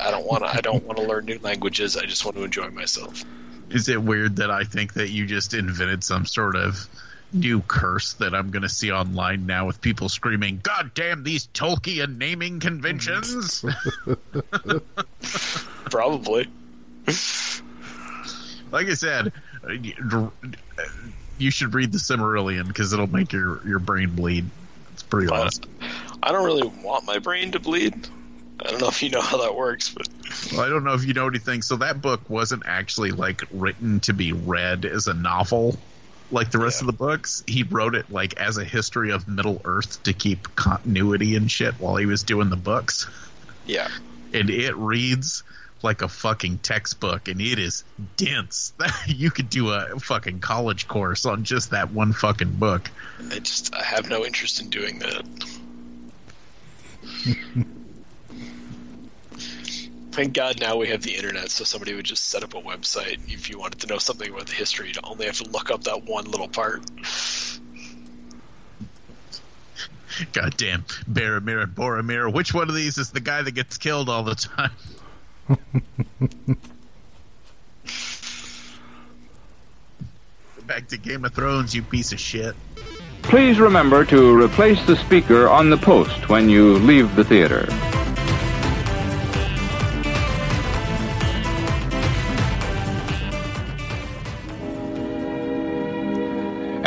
I 0.00 0.10
don't 0.10 0.26
want 0.26 0.42
to. 0.42 0.50
I 0.50 0.60
don't 0.60 0.84
want 0.84 0.98
to 0.98 1.04
learn 1.04 1.26
new 1.26 1.38
languages. 1.38 1.96
I 1.96 2.06
just 2.06 2.24
want 2.24 2.36
to 2.36 2.42
enjoy 2.42 2.70
myself. 2.70 3.22
Is 3.70 3.88
it 3.88 4.02
weird 4.02 4.36
that 4.36 4.50
I 4.50 4.64
think 4.64 4.94
that 4.94 5.10
you 5.10 5.26
just 5.26 5.54
invented 5.54 6.02
some 6.02 6.26
sort 6.26 6.56
of 6.56 6.88
new 7.34 7.60
curse 7.62 8.14
that 8.14 8.34
I'm 8.34 8.50
going 8.50 8.62
to 8.62 8.68
see 8.68 8.92
online 8.92 9.44
now 9.46 9.66
with 9.66 9.80
people 9.80 10.08
screaming, 10.08 10.60
God 10.62 10.92
damn 10.94 11.24
these 11.24 11.48
Tolkien 11.48 12.16
naming 12.16 12.60
conventions? 12.60 13.64
Probably. 15.90 16.46
like 18.70 18.86
I 18.88 18.94
said, 18.94 19.32
uh, 19.68 19.72
you- 19.72 20.32
you 21.36 21.50
should 21.50 21.74
read 21.74 21.90
the 21.90 21.98
Silmarillion 21.98 22.68
because 22.68 22.92
it'll 22.92 23.08
make 23.12 23.32
your, 23.32 23.60
your 23.66 23.80
brain 23.80 24.10
bleed. 24.10 24.46
It's 24.92 25.02
pretty 25.02 25.26
But 25.26 25.46
awesome. 25.46 25.64
I 26.22 26.30
don't 26.30 26.46
really 26.46 26.68
want 26.82 27.04
my 27.06 27.18
brain 27.18 27.50
to 27.52 27.58
bleed. 27.60 27.92
I 28.60 28.70
don't 28.70 28.80
know 28.80 28.86
if 28.88 29.02
you 29.02 29.10
know 29.10 29.20
how 29.20 29.38
that 29.38 29.56
works, 29.56 29.92
but 29.92 30.06
Well, 30.52 30.60
I 30.60 30.68
don't 30.68 30.84
know 30.84 30.94
if 30.94 31.04
you 31.04 31.12
know 31.12 31.26
anything. 31.26 31.60
So 31.62 31.74
that 31.76 32.00
book 32.00 32.30
wasn't 32.30 32.62
actually 32.66 33.10
like 33.10 33.42
written 33.50 33.98
to 34.00 34.12
be 34.12 34.32
read 34.32 34.84
as 34.84 35.08
a 35.08 35.14
novel 35.14 35.76
like 36.34 36.50
the 36.50 36.58
rest 36.58 36.80
Yeah. 36.80 36.82
of 36.82 36.86
the 36.88 36.98
books. 36.98 37.42
He 37.46 37.62
wrote 37.62 37.94
it 37.94 38.10
like 38.10 38.38
as 38.38 38.58
a 38.58 38.64
history 38.64 39.10
of 39.10 39.26
Middle 39.26 39.60
Earth 39.64 40.02
to 40.02 40.12
keep 40.12 40.54
continuity 40.56 41.36
and 41.36 41.50
shit 41.50 41.74
while 41.80 41.96
he 41.96 42.06
was 42.06 42.22
doing 42.22 42.50
the 42.50 42.56
books. 42.56 43.06
yeah, 43.66 43.88
And 44.32 44.50
it 44.50 44.76
reads 44.76 45.42
like 45.82 46.02
a 46.02 46.08
fucking 46.08 46.58
textbook 46.58 47.28
and 47.28 47.40
it 47.40 47.58
is 47.58 47.84
dense. 48.16 48.72
you 49.06 49.30
could 49.30 49.48
do 49.50 49.70
a 49.70 49.98
fucking 50.00 50.40
college 50.40 50.88
course 50.88 51.24
on 51.26 51.44
just 51.44 51.70
that 51.70 51.92
one 51.92 52.12
fucking 52.12 52.52
book. 52.52 52.90
I 53.30 53.38
just 53.38 53.74
I 53.74 53.82
have 53.82 54.08
no 54.08 54.24
interest 54.24 54.60
in 54.60 54.70
doing 54.70 54.98
that. 55.00 55.24
Thank 60.14 60.32
God 60.32 60.60
now 60.60 60.76
we 60.76 60.86
have 60.90 61.02
the 61.02 61.16
internet, 61.16 61.50
so 61.50 61.64
somebody 61.64 61.92
would 61.92 62.04
just 62.04 62.28
set 62.28 62.44
up 62.44 62.54
a 62.54 62.62
website 62.62 63.18
if 63.26 63.50
you 63.50 63.58
wanted 63.58 63.80
to 63.80 63.88
know 63.88 63.98
something 63.98 64.30
about 64.30 64.46
the 64.46 64.54
history. 64.54 64.86
You 64.86 64.94
only 65.02 65.26
have 65.26 65.38
to 65.38 65.50
look 65.50 65.72
up 65.72 65.82
that 65.84 66.04
one 66.04 66.26
little 66.26 66.46
part. 66.46 66.84
Goddamn 70.32 70.84
Baromir 71.10 71.64
and 71.64 71.74
Boromir. 71.74 72.32
Which 72.32 72.54
one 72.54 72.68
of 72.68 72.76
these 72.76 72.96
is 72.96 73.10
the 73.10 73.18
guy 73.18 73.42
that 73.42 73.56
gets 73.56 73.76
killed 73.76 74.08
all 74.08 74.22
the 74.22 74.36
time? 74.36 74.70
Back 80.64 80.86
to 80.90 80.96
Game 80.96 81.24
of 81.24 81.34
Thrones, 81.34 81.74
you 81.74 81.82
piece 81.82 82.12
of 82.12 82.20
shit. 82.20 82.54
Please 83.22 83.58
remember 83.58 84.04
to 84.04 84.40
replace 84.40 84.80
the 84.86 84.94
speaker 84.94 85.48
on 85.48 85.70
the 85.70 85.76
post 85.76 86.28
when 86.28 86.48
you 86.48 86.74
leave 86.74 87.16
the 87.16 87.24
theater. 87.24 87.66